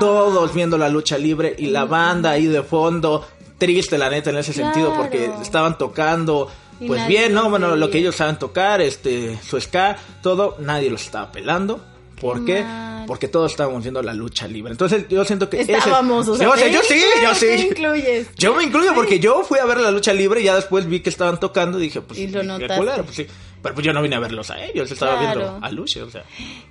Todos 0.00 0.52
viendo 0.52 0.76
la 0.76 0.88
lucha 0.88 1.16
libre 1.16 1.54
y 1.56 1.66
la 1.66 1.84
banda 1.84 2.32
ahí 2.32 2.46
de 2.46 2.62
fondo, 2.62 3.26
triste 3.58 3.96
la 3.96 4.10
neta 4.10 4.30
en 4.30 4.36
ese 4.38 4.52
sentido 4.52 4.92
porque 4.96 5.30
estaban 5.40 5.78
tocando 5.78 6.50
pues 6.86 7.06
bien, 7.06 7.32
¿no? 7.32 7.48
Bueno, 7.48 7.74
lo 7.76 7.88
que 7.90 7.98
ellos 7.98 8.16
saben 8.16 8.36
tocar, 8.38 8.82
este, 8.82 9.38
su 9.42 9.58
ska, 9.60 9.96
todo, 10.22 10.56
nadie 10.60 10.90
los 10.90 11.02
estaba 11.02 11.30
pelando. 11.32 11.80
¿Por 12.20 12.44
Qué. 12.44 12.64
Porque 13.06 13.28
todos 13.28 13.52
estábamos 13.52 13.82
viendo 13.82 14.02
la 14.02 14.12
lucha 14.12 14.48
libre. 14.48 14.72
Entonces 14.72 15.06
yo 15.08 15.24
siento 15.24 15.48
que 15.48 15.60
ese- 15.60 15.74
Estábamos, 15.76 16.26
o 16.26 16.36
sea, 16.36 16.46
Sí, 16.48 16.52
o 16.52 16.56
sea, 16.56 16.66
te 16.66 16.72
yo 16.72 16.80
sí, 16.82 17.00
yo 17.22 17.32
te 17.38 17.58
sí. 17.58 17.66
incluyes. 17.68 18.26
Yo 18.36 18.52
me 18.56 18.64
incluyo 18.64 18.94
porque 18.94 19.20
yo 19.20 19.44
fui 19.44 19.60
a 19.60 19.64
ver 19.64 19.78
la 19.78 19.92
lucha 19.92 20.12
libre 20.12 20.40
y 20.40 20.44
ya 20.44 20.56
después 20.56 20.86
vi 20.88 20.98
que 21.00 21.10
estaban 21.10 21.38
tocando 21.38 21.78
y 21.78 21.82
dije, 21.82 22.00
pues, 22.00 22.18
Y 22.18 22.26
lo 22.26 22.42
notaste. 22.42 22.76
culero, 22.76 23.04
pues 23.04 23.14
sí. 23.16 23.26
Pero 23.62 23.74
pues 23.74 23.84
yo 23.86 23.92
no 23.92 24.00
vine 24.02 24.14
a 24.16 24.20
verlos 24.20 24.50
a 24.50 24.62
ellos, 24.64 24.90
estaba 24.90 25.18
Claro. 25.18 25.40
viendo 25.40 25.66
a 25.66 25.70
Lucha, 25.72 26.04
o 26.04 26.10
sea. 26.10 26.24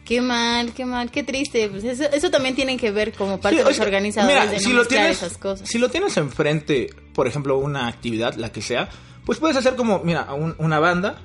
Qué 0.05 0.21
mal, 0.21 0.71
qué 0.73 0.85
mal, 0.85 1.11
qué 1.11 1.23
triste. 1.23 1.67
Pues 1.69 1.83
eso, 1.83 2.03
eso 2.11 2.29
también 2.31 2.55
tienen 2.55 2.77
que 2.77 2.91
ver 2.91 3.11
como 3.13 3.39
parte 3.39 3.57
Sí, 3.57 3.63
de 3.63 3.63
los 3.69 3.75
sea, 3.75 3.85
organizadores 3.85 4.35
mira, 4.35 4.45
de 4.51 4.57
no 4.57 4.59
si 4.63 4.69
lo 4.69 4.79
mezclar 4.79 5.01
tienes, 5.01 5.17
esas 5.17 5.37
cosas. 5.37 5.67
Si 5.67 5.77
lo 5.77 5.89
tienes 5.89 6.15
enfrente, 6.17 6.93
por 7.13 7.27
ejemplo, 7.27 7.57
una 7.57 7.87
actividad, 7.87 8.35
la 8.35 8.51
que 8.51 8.61
sea, 8.61 8.87
pues 9.25 9.39
puedes 9.39 9.57
hacer 9.57 9.75
como, 9.75 9.99
mira, 10.03 10.31
un- 10.33 10.55
una 10.59 10.79
banda 10.79 11.21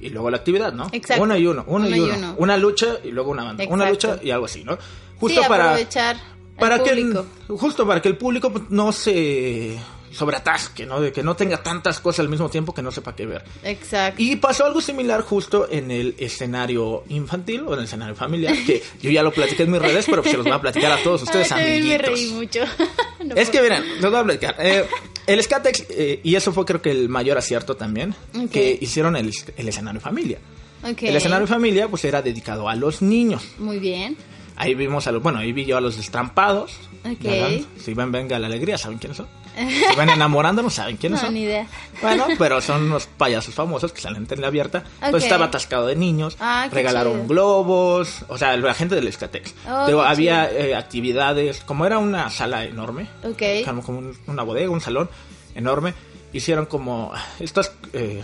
y 0.00 0.10
luego 0.10 0.28
la 0.30 0.36
actividad, 0.38 0.72
¿no? 0.74 0.88
Exacto. 0.92 1.22
Uno 1.22 1.36
y 1.36 1.46
uno, 1.46 1.64
uno, 1.66 1.86
Uno 1.86 1.96
y 1.96 2.00
uno. 2.00 2.14
uno. 2.16 2.34
Una 2.38 2.56
lucha 2.58 2.98
y 3.02 3.10
luego 3.10 3.30
una 3.30 3.44
banda. 3.44 3.64
Una 3.70 3.88
lucha 3.88 4.18
y 4.22 4.30
algo 4.30 4.44
así, 4.46 4.64
¿no? 4.64 4.76
Justo 5.18 5.40
sí, 5.42 5.48
para 5.48 5.70
aprovechar 5.70 6.16
para 6.58 6.82
que 6.82 6.90
el- 6.90 7.16
justo 7.48 7.86
para 7.86 8.02
que 8.02 8.08
el 8.08 8.16
público 8.18 8.50
pues, 8.50 8.64
no 8.70 8.90
se 8.92 9.78
sobreatasque, 10.16 10.86
¿no? 10.86 11.00
De 11.00 11.12
que 11.12 11.22
no 11.22 11.36
tenga 11.36 11.62
tantas 11.62 12.00
cosas 12.00 12.20
al 12.20 12.28
mismo 12.28 12.48
tiempo 12.48 12.72
que 12.74 12.82
no 12.82 12.90
sepa 12.90 13.14
qué 13.14 13.26
ver. 13.26 13.44
Exacto. 13.62 14.22
Y 14.22 14.36
pasó 14.36 14.64
algo 14.64 14.80
similar 14.80 15.20
justo 15.22 15.68
en 15.70 15.90
el 15.90 16.14
escenario 16.18 17.04
infantil 17.08 17.62
o 17.66 17.74
en 17.74 17.80
el 17.80 17.84
escenario 17.84 18.14
familiar, 18.14 18.54
que 18.66 18.82
yo 19.02 19.10
ya 19.10 19.22
lo 19.22 19.32
platiqué 19.32 19.64
en 19.64 19.72
mis 19.72 19.82
redes, 19.82 20.06
pero 20.08 20.22
se 20.22 20.36
los 20.36 20.44
voy 20.44 20.52
a 20.54 20.60
platicar 20.60 20.92
a 20.92 21.02
todos 21.02 21.22
ustedes, 21.24 21.52
Ay, 21.52 21.58
también 21.82 21.88
me 21.88 21.94
amiguitos. 21.94 22.08
reí 22.08 22.30
mucho. 22.32 22.60
No 23.26 23.34
Es 23.34 23.50
que 23.50 23.60
miren, 23.60 23.82
les 23.94 24.02
voy 24.10 24.14
a 24.14 24.22
platicar. 24.24 24.54
Eh, 24.60 24.84
el 25.26 25.42
Skatex, 25.42 25.86
eh, 25.90 26.20
y 26.22 26.36
eso 26.36 26.52
fue 26.52 26.64
creo 26.64 26.80
que 26.80 26.92
el 26.92 27.08
mayor 27.08 27.36
acierto 27.38 27.74
también, 27.76 28.14
Ok. 28.38 28.50
que 28.50 28.78
hicieron 28.80 29.16
el, 29.16 29.32
el 29.56 29.68
escenario 29.68 30.00
familia. 30.00 30.38
Ok. 30.84 31.02
El 31.02 31.16
escenario 31.16 31.46
familia 31.48 31.88
pues 31.88 32.04
era 32.04 32.22
dedicado 32.22 32.68
a 32.68 32.76
los 32.76 33.02
niños. 33.02 33.42
Muy 33.58 33.78
bien. 33.80 34.16
Ahí 34.54 34.74
vimos 34.74 35.06
a 35.08 35.12
los, 35.12 35.22
bueno, 35.22 35.38
ahí 35.40 35.52
vi 35.52 35.64
yo 35.64 35.76
a 35.76 35.80
los 35.80 35.96
destrampados. 35.96 36.74
Ok. 37.04 37.18
¿verdad? 37.22 37.50
Si 37.82 37.94
ven 37.94 38.12
Venga 38.12 38.38
la 38.38 38.46
Alegría, 38.46 38.78
¿saben 38.78 38.98
quiénes 38.98 39.16
son? 39.16 39.26
Si 39.56 39.96
ven 39.96 40.10
enamorándonos, 40.10 40.74
¿saben 40.74 40.96
quiénes 40.96 41.20
No, 41.20 41.26
son? 41.26 41.34
ni 41.34 41.42
idea. 41.42 41.66
Bueno, 42.02 42.26
pero 42.38 42.60
son 42.60 42.82
unos 42.84 43.06
payasos 43.06 43.54
famosos 43.54 43.92
que 43.92 44.00
salen 44.00 44.18
en 44.22 44.26
tele 44.26 44.46
abierta. 44.46 44.84
Pues 45.10 45.24
estaba 45.24 45.46
atascado 45.46 45.86
de 45.86 45.96
niños. 45.96 46.36
Ah, 46.40 46.68
regalaron 46.70 47.14
chido. 47.14 47.26
globos. 47.28 48.24
O 48.28 48.36
sea, 48.38 48.56
la 48.56 48.74
gente 48.74 48.94
del 48.94 49.06
Escatex. 49.08 49.54
Oh, 49.68 49.86
qué 49.86 49.92
había 50.06 50.50
eh, 50.50 50.74
actividades. 50.74 51.60
Como 51.64 51.86
era 51.86 51.98
una 51.98 52.28
sala 52.30 52.64
enorme. 52.64 53.08
Ok. 53.24 53.42
Como 53.64 53.82
como 53.82 53.98
un- 54.00 54.18
una 54.26 54.42
bodega, 54.42 54.70
un 54.70 54.80
salón 54.80 55.08
enorme. 55.54 55.94
Hicieron 56.32 56.66
como 56.66 57.12
estas. 57.40 57.72
eh, 57.92 58.22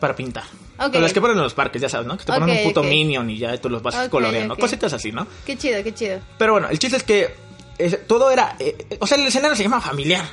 para 0.00 0.14
pintar. 0.14 0.44
Ok. 0.78 0.92
Con 0.92 1.02
las 1.02 1.12
que 1.12 1.20
ponen 1.20 1.36
en 1.36 1.42
los 1.44 1.54
parques, 1.54 1.80
ya 1.80 1.88
sabes, 1.88 2.06
¿no? 2.06 2.16
Que 2.16 2.24
te 2.24 2.32
ponen 2.32 2.56
un 2.58 2.64
puto 2.64 2.82
minion 2.82 3.28
y 3.30 3.38
ya 3.38 3.56
tú 3.58 3.68
los 3.70 3.82
vas 3.82 4.08
coloreando. 4.08 4.56
Cositas 4.56 4.92
así, 4.92 5.12
¿no? 5.12 5.26
Qué 5.46 5.56
chido, 5.56 5.82
qué 5.82 5.94
chido. 5.94 6.20
Pero 6.38 6.52
bueno, 6.52 6.68
el 6.68 6.78
chiste 6.78 6.96
es 6.96 7.02
que 7.04 7.34
eh, 7.78 7.90
todo 8.06 8.30
era. 8.30 8.56
eh, 8.58 8.76
o 9.00 9.06
sea, 9.06 9.18
el 9.18 9.26
escenario 9.26 9.56
se 9.56 9.62
llama 9.62 9.80
familiar. 9.80 10.24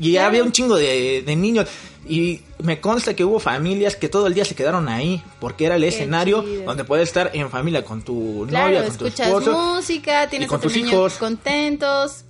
Y 0.00 0.12
Claro. 0.12 0.28
había 0.28 0.44
un 0.44 0.52
chingo 0.52 0.76
de, 0.76 1.22
de 1.26 1.36
niños. 1.36 1.66
Y 2.08 2.40
me 2.62 2.80
consta 2.80 3.14
que 3.14 3.24
hubo 3.24 3.38
familias 3.40 3.96
que 3.96 4.08
todo 4.08 4.28
el 4.28 4.34
día 4.34 4.44
se 4.44 4.54
quedaron 4.54 4.88
ahí. 4.88 5.22
Porque 5.40 5.66
era 5.66 5.74
el 5.76 5.84
escenario 5.84 6.42
chido. 6.44 6.62
donde 6.64 6.84
puedes 6.84 7.08
estar 7.08 7.30
en 7.34 7.50
familia 7.50 7.84
con 7.84 8.02
tu 8.02 8.46
Claro, 8.48 8.66
novia, 8.68 8.84
con 8.88 8.96
tu 8.96 9.06
esposo. 9.06 9.52
música, 9.74 10.28
tienes 10.28 10.46
y 10.46 10.48
con 10.48 10.58
a 10.58 10.62
tus 10.62 10.76
hijos. 10.76 11.14
contentos. 11.14 12.24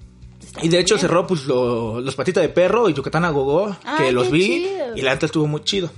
Y 0.63 0.69
de 0.69 0.81
hecho 0.81 0.95
bien. 0.95 1.01
cerró 1.03 1.27
pues 1.27 1.45
lo- 1.45 2.01
los 2.01 2.15
patitas 2.17 2.43
de 2.43 2.49
perro 2.49 2.89
y 2.89 2.95
Yucatán 2.95 3.25
a 3.25 3.31
Gogó, 3.31 3.77
Ah, 3.85 3.97
que 3.99 4.11
los 4.13 4.31
vi 4.31 4.47
chido. 4.65 4.97
y 4.97 5.03
la 5.03 5.13
neta 5.13 5.27
estuvo 5.27 5.47
muy 5.47 5.63
chido. 5.63 5.91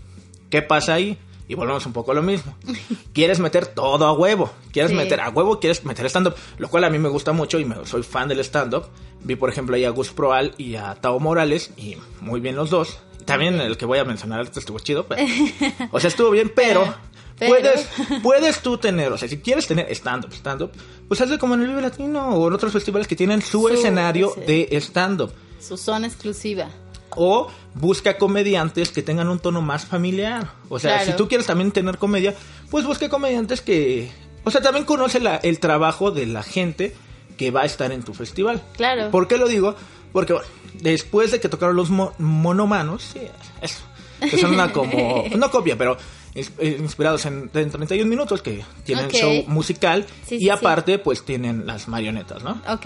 ¿Qué 0.51 0.61
pasa 0.63 0.95
ahí? 0.95 1.17
Y 1.51 1.55
volvemos 1.57 1.85
un 1.85 1.93
poco 1.93 2.13
a 2.13 2.15
lo 2.15 2.23
mismo. 2.23 2.55
Quieres 3.13 3.41
meter 3.41 3.67
todo 3.67 4.07
a 4.07 4.13
huevo. 4.13 4.53
Quieres 4.73 4.93
Sí. 4.93 4.97
meter 4.97 5.21
a 5.21 5.31
huevo, 5.31 5.59
quieres 5.59 5.85
meter 5.85 6.07
stand-up. 6.07 6.37
Lo 6.59 6.69
cual 6.69 6.85
a 6.85 6.91
mí 6.91 6.99
me 7.01 7.09
gusta 7.09 7.33
mucho 7.33 7.59
y 7.59 7.65
me, 7.65 7.75
soy 7.87 8.05
fan 8.05 8.29
del 8.29 8.39
stand-up. 8.39 8.85
Vi, 9.23 9.35
por 9.35 9.51
ejemplo, 9.51 9.75
ahí 9.75 9.85
a 9.85 9.91
Gus 9.91 10.11
Proal 10.13 10.55
y 10.59 10.77
a 10.77 10.95
Tao 10.95 11.19
Morales. 11.19 11.73
Y 11.77 11.97
muy 12.21 12.39
bien 12.39 12.55
los 12.55 12.71
dos. 12.71 13.01
También 13.25 13.61
el 13.61 13.77
que 13.77 13.85
voy 13.85 13.99
a 13.99 14.05
mencionar 14.05 14.43
estuvo 14.55 14.79
chido. 14.79 15.07
Pero, 15.09 15.23
o 15.91 15.99
sea, 15.99 16.07
estuvo 16.09 16.31
bien, 16.31 16.53
pero... 16.55 16.85
Pero- 16.85 17.51
Puedes, 17.55 17.89
puedes 18.23 18.61
tú 18.61 18.77
tener, 18.77 19.11
o 19.11 19.17
sea, 19.17 19.27
si 19.27 19.39
quieres 19.39 19.67
tener 19.67 19.91
stand-up, 19.95 20.31
stand-up, 20.35 20.71
pues 21.09 21.21
hazlo 21.23 21.39
como 21.39 21.55
en 21.55 21.63
el 21.63 21.69
Vive 21.69 21.81
Latino 21.81 22.29
o 22.35 22.47
en 22.49 22.53
otros 22.53 22.71
festivales 22.71 23.09
que 23.09 23.17
tienen 23.17 23.41
su, 23.41 23.61
Su- 23.63 23.69
escenario 23.71 24.31
ese. 24.37 24.69
de 24.71 24.77
stand-up. 24.79 25.33
Su 25.59 25.79
zona 25.79 26.07
exclusiva. 26.07 26.69
O 27.17 27.49
busca 27.75 28.19
comediantes 28.19 28.91
que 28.91 29.03
tengan 29.03 29.29
un 29.29 29.39
tono 29.39 29.63
más 29.63 29.85
familiar. 29.87 30.53
O 30.69 30.79
sea, 30.79 30.97
Claro. 30.99 31.11
si 31.11 31.17
tú 31.17 31.29
quieres 31.29 31.47
también 31.47 31.73
tener 31.73 31.99
comedia, 31.99 32.35
pues 32.71 32.85
busca 32.87 33.09
comediantes 33.09 33.61
que... 33.61 34.11
O 34.45 34.51
sea, 34.51 34.61
también 34.61 34.85
conoce 34.85 35.21
la- 35.21 35.37
el 35.37 35.59
trabajo 35.61 36.11
de 36.11 36.27
la 36.27 36.43
gente 36.43 36.95
que 37.37 37.51
va 37.51 37.63
a 37.63 37.65
estar 37.67 37.93
en 37.93 38.03
tu 38.03 38.15
festival. 38.15 38.63
Claro. 38.77 39.11
¿Por 39.11 39.29
qué 39.29 39.37
lo 39.39 39.49
digo? 39.49 39.75
Porque, 40.13 40.33
bueno, 40.35 40.49
después 40.81 41.31
de 41.31 41.41
que 41.41 41.49
tocaron 41.49 41.77
los 41.77 41.91
mo- 41.91 42.13
monomanos, 42.19 43.03
sí, 43.03 43.21
eso, 43.61 43.81
que 44.21 44.39
son 44.39 44.55
una 44.55 44.73
como... 44.73 45.25
No 45.37 45.51
copia, 45.51 45.77
pero 45.77 45.97
inspirados 46.35 47.27
en, 47.27 47.51
en 47.53 47.71
31 47.71 48.09
minutos, 48.09 48.41
que 48.43 48.65
tienen 48.85 49.07
Ok. 49.07 49.13
show 49.13 49.45
musical 49.49 50.07
Sí, 50.27 50.37
y 50.37 50.41
sí, 50.41 50.51
aparte, 50.51 50.99
pues 50.99 51.25
tienen 51.25 51.67
las 51.67 51.89
marionetas, 51.89 52.43
¿no? 52.43 52.61
Ok. 52.69 52.83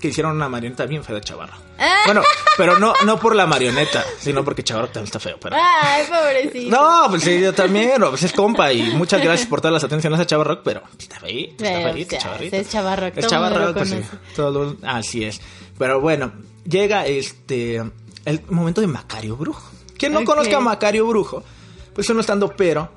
que 0.00 0.08
hicieron 0.08 0.34
una 0.36 0.48
marioneta 0.48 0.84
bien 0.84 1.04
fea 1.04 1.14
de 1.14 1.20
Chavarro. 1.20 1.54
Ah. 1.78 1.94
Bueno, 2.06 2.22
pero 2.56 2.78
no, 2.78 2.92
no 3.06 3.18
por 3.18 3.34
la 3.36 3.46
marioneta, 3.46 4.04
sino 4.18 4.44
porque 4.44 4.62
Chavarro 4.64 4.88
también 4.88 5.04
está 5.04 5.20
feo. 5.20 5.38
Pero... 5.40 5.56
Ay, 5.58 6.04
pobrecito. 6.08 6.70
No, 6.76 7.06
pues 7.08 7.22
sí, 7.22 7.40
yo 7.40 7.52
también, 7.54 7.92
pues 8.00 8.22
es 8.24 8.32
compa 8.32 8.72
y 8.72 8.82
muchas 8.94 9.22
gracias 9.22 9.48
por 9.48 9.60
todas 9.60 9.72
las 9.74 9.84
atenciones 9.84 10.18
a 10.20 10.26
Chavarro, 10.26 10.62
pero 10.62 10.82
está 10.98 11.16
está 11.16 11.20
Pero, 11.56 11.92
feito, 11.92 12.16
o 12.16 12.20
sea, 12.20 12.20
Chavarrito. 12.20 12.56
es 12.56 12.68
Chavarro, 12.68 13.06
Es 13.06 13.26
Chavarro, 13.26 13.72
pues 13.74 13.88
sí, 13.90 14.00
todo- 14.34 14.76
así 14.82 15.24
es. 15.24 15.40
Pero 15.78 16.00
bueno, 16.00 16.32
llega 16.64 17.06
este, 17.06 17.76
el 18.24 18.42
momento 18.50 18.80
de 18.80 18.86
Macario 18.88 19.36
Brujo. 19.36 19.70
Quien 19.96 20.12
no 20.12 20.24
conozca 20.24 20.56
a 20.56 20.60
Macario 20.60 21.06
Brujo, 21.06 21.44
pues 21.94 22.08
uno 22.10 22.20
estando 22.20 22.54
pero, 22.56 22.90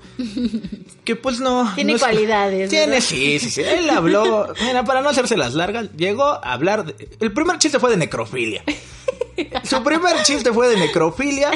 que 1.03 1.15
pues 1.15 1.39
no... 1.39 1.71
Tiene 1.75 1.91
no 1.93 1.95
es- 1.97 2.01
cualidades, 2.03 2.69
Tiene, 2.69 2.85
¿verdad? 2.93 3.01
sí, 3.07 3.39
sí, 3.39 3.49
sí. 3.51 3.61
Él 3.61 3.89
habló, 3.89 4.53
mira, 4.61 4.83
para 4.83 5.01
no 5.01 5.09
hacerse 5.09 5.35
las 5.37 5.53
largas, 5.53 5.91
llegó 5.97 6.25
a 6.25 6.53
hablar, 6.53 6.85
de- 6.85 7.09
el 7.19 7.31
primer 7.33 7.57
chiste 7.57 7.79
fue 7.79 7.89
de 7.91 7.97
necrofilia. 7.97 8.63
Su 9.63 9.83
primer 9.83 10.23
chiste 10.23 10.51
fue 10.53 10.69
de 10.69 10.77
necrofilia. 10.77 11.51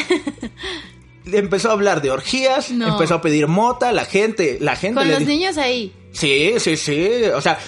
Empezó 1.25 1.69
a 1.69 1.73
hablar 1.73 2.01
de 2.01 2.11
orgías, 2.11 2.71
No. 2.71 2.87
empezó 2.89 3.15
a 3.15 3.21
pedir 3.21 3.47
mota, 3.47 3.91
la 3.91 4.05
gente, 4.05 4.57
la 4.59 4.75
gente 4.75 4.95
Con 4.99 5.07
le 5.07 5.13
los 5.19 5.23
niños 5.27 5.57
ahí. 5.57 5.93
Sí, 6.11 6.53
sí, 6.57 6.75
sí. 6.75 7.07
O 7.35 7.39
sea, 7.41 7.59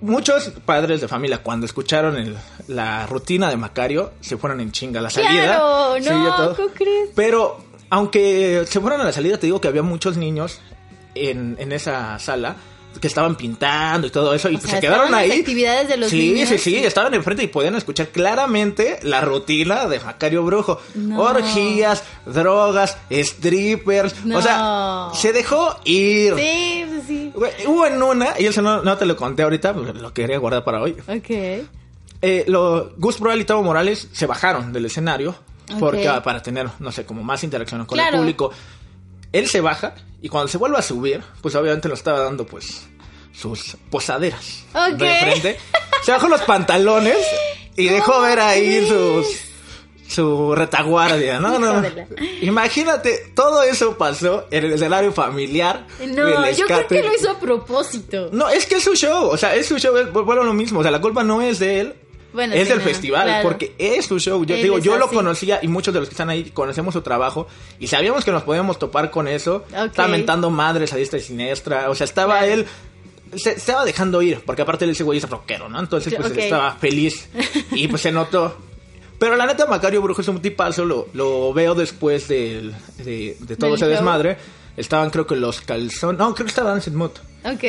muchos 0.00 0.52
padres 0.64 1.00
de 1.00 1.08
familia 1.08 1.38
cuando 1.42 1.66
escucharon 1.66 2.16
el- 2.16 2.36
la 2.68 3.06
rutina 3.06 3.48
de 3.50 3.56
Macario 3.56 4.12
se 4.20 4.36
fueron 4.36 4.60
en 4.60 4.70
chinga 4.72 5.00
a 5.00 5.02
la 5.02 5.10
salida. 5.10 5.44
Claro, 5.56 5.98
no, 6.00 6.36
todo. 6.36 6.56
¿cómo 6.56 6.68
crees? 6.74 7.10
Pero 7.16 7.58
aunque 7.90 8.64
se 8.68 8.80
fueron 8.80 9.00
a 9.00 9.04
la 9.04 9.12
salida, 9.12 9.38
te 9.38 9.46
digo 9.46 9.60
que 9.60 9.68
había 9.68 9.82
muchos 9.82 10.16
niños 10.16 10.60
en, 11.14 11.56
en 11.58 11.72
esa 11.72 12.18
sala 12.18 12.56
que 13.00 13.06
estaban 13.06 13.36
pintando 13.36 14.08
y 14.08 14.10
todo 14.10 14.34
eso 14.34 14.48
y 14.50 14.56
O 14.56 14.58
pues 14.58 14.70
sea, 14.70 14.80
se 14.80 14.86
quedaron 14.86 15.06
estaban 15.06 15.22
las 15.28 15.32
ahí. 15.34 15.40
actividades 15.40 15.88
de 15.88 15.96
los 15.98 16.10
sí, 16.10 16.32
niños. 16.32 16.48
sí, 16.48 16.58
sí, 16.58 16.76
estaban 16.78 17.14
enfrente 17.14 17.44
y 17.44 17.46
podían 17.46 17.76
escuchar 17.76 18.08
claramente 18.08 18.98
la 19.02 19.20
rutina 19.20 19.86
de 19.86 20.00
Macario 20.00 20.42
Brujo. 20.42 20.80
No. 20.96 21.20
Orgías, 21.22 22.02
drogas, 22.26 22.96
strippers. 23.10 24.14
O 24.34 24.42
sea, 24.42 25.10
se 25.14 25.32
dejó 25.32 25.76
ir. 25.84 26.34
Sí, 26.36 26.84
pues 26.88 27.02
sí. 27.06 27.32
Hubo 27.66 27.86
en 27.86 28.02
una, 28.02 28.34
y 28.38 28.46
eso 28.46 28.62
no, 28.62 28.82
no 28.82 28.96
te 28.96 29.06
lo 29.06 29.14
conté 29.16 29.42
ahorita, 29.44 29.74
pues, 29.74 29.94
lo 29.94 30.12
quería 30.12 30.38
guardar 30.38 30.64
para 30.64 30.82
hoy. 30.82 30.96
Ok. 31.06 31.30
Eh, 32.20 32.44
lo, 32.48 32.94
Gus 32.96 33.18
Proal 33.18 33.40
y 33.40 33.44
Tavo 33.44 33.62
Morales 33.62 34.08
se 34.12 34.26
bajaron 34.26 34.72
del 34.72 34.86
escenario 34.86 35.36
porque, 35.78 36.10
para 36.24 36.42
tener, 36.42 36.68
no 36.78 36.92
sé, 36.92 37.04
como 37.04 37.22
más 37.22 37.42
interacción 37.44 37.84
con 37.86 37.96
Claro. 37.96 38.16
el 38.16 38.20
público. 38.20 38.50
Él 39.32 39.46
se 39.46 39.60
baja 39.60 39.94
y 40.22 40.28
cuando 40.28 40.48
se 40.48 40.56
vuelve 40.58 40.78
a 40.78 40.82
subir, 40.82 41.22
pues 41.42 41.54
obviamente 41.54 41.88
lo 41.88 41.94
estaba 41.94 42.20
dando 42.20 42.46
pues 42.46 42.88
sus 43.32 43.76
posaderas 43.90 44.64
de 44.96 45.16
frente. 45.20 45.58
Se 46.02 46.12
bajó 46.12 46.28
los 46.28 46.40
pantalones 46.42 47.18
y 47.76 47.88
dejó 47.88 48.20
ver 48.20 48.38
ahí 48.38 48.86
sus 48.86 49.26
su 50.08 50.54
retaguardia, 50.54 51.38
¿no? 51.38 51.58
no, 51.58 51.82
no. 51.82 51.88
Imagínate, 52.40 53.30
todo 53.34 53.62
eso 53.62 53.98
pasó 53.98 54.46
en 54.50 54.64
el 54.64 54.72
escenario 54.72 55.12
familiar. 55.12 55.86
No, 56.00 56.50
yo 56.50 56.66
creo 56.66 56.86
que 56.86 57.02
lo 57.02 57.14
hizo 57.14 57.30
a 57.30 57.38
propósito. 57.38 58.30
No, 58.32 58.48
es 58.48 58.64
que 58.64 58.76
es 58.76 58.84
su 58.84 58.94
show, 58.94 59.28
o 59.28 59.36
sea, 59.36 59.54
es 59.54 59.66
su 59.66 59.78
show, 59.78 59.96
es, 59.98 60.10
vuelvo 60.10 60.32
a 60.32 60.44
lo 60.46 60.54
mismo, 60.54 60.80
o 60.80 60.82
sea, 60.82 60.90
la 60.90 61.00
culpa 61.00 61.22
no 61.22 61.42
es 61.42 61.58
de 61.58 61.80
él, 61.80 61.94
Bueno, 62.32 62.54
es 62.54 62.64
sí, 62.64 62.68
del 62.68 62.78
no, 62.78 62.84
festival, 62.84 63.24
claro. 63.24 63.42
porque 63.48 63.74
es 63.78 64.04
su 64.06 64.18
show. 64.18 64.44
Yo 64.44 64.54
Él 64.54 64.62
digo, 64.62 64.78
yo 64.78 64.98
lo 64.98 65.08
conocía 65.08 65.60
y 65.62 65.68
muchos 65.68 65.94
de 65.94 66.00
los 66.00 66.08
que 66.08 66.12
están 66.12 66.28
ahí 66.28 66.44
conocemos 66.50 66.92
su 66.94 67.00
trabajo 67.00 67.46
y 67.80 67.86
sabíamos 67.86 68.24
que 68.24 68.30
nos 68.32 68.42
podíamos 68.42 68.78
topar 68.78 69.10
con 69.10 69.26
eso. 69.28 69.64
Ok. 69.72 69.86
Estaba 69.86 70.08
mentando 70.08 70.50
madres 70.50 70.92
a 70.92 70.96
diestra 70.96 71.18
y 71.18 71.22
siniestra, 71.22 71.88
o 71.90 71.94
sea, 71.94 72.04
estaba 72.04 72.38
Claro. 72.40 72.52
él 72.52 72.66
se 73.36 73.50
estaba 73.52 73.84
dejando 73.84 74.20
ir, 74.22 74.40
porque 74.44 74.62
aparte 74.62 74.84
él 74.84 74.90
ese 74.92 75.04
güey 75.04 75.18
es 75.18 75.28
rockero, 75.28 75.68
¿no? 75.68 75.78
Entonces, 75.80 76.14
pues 76.14 76.30
él 76.32 76.38
estaba 76.38 76.72
feliz 76.76 77.28
y 77.72 77.88
pues 77.88 78.02
se 78.02 78.12
notó. 78.12 78.56
Pero 79.18 79.34
la 79.34 79.46
neta, 79.46 79.66
Macario 79.66 80.00
Brujo 80.00 80.20
es 80.20 80.28
un 80.28 80.40
tipazo, 80.40 80.84
lo, 80.84 81.08
lo 81.12 81.52
veo 81.52 81.74
después 81.74 82.28
del- 82.28 82.72
de, 82.98 83.36
de 83.40 83.56
todo 83.56 83.74
ese 83.74 83.84
show. 83.86 83.90
desmadre. 83.90 84.36
Estaban 84.76 85.10
creo 85.10 85.26
que 85.26 85.34
los 85.34 85.60
calzones, 85.60 86.18
no, 86.20 86.34
creo 86.34 86.44
que 86.46 86.50
estaba 86.50 86.70
Dancing 86.70 86.92
Mood. 86.94 87.10
Ok. 87.44 87.64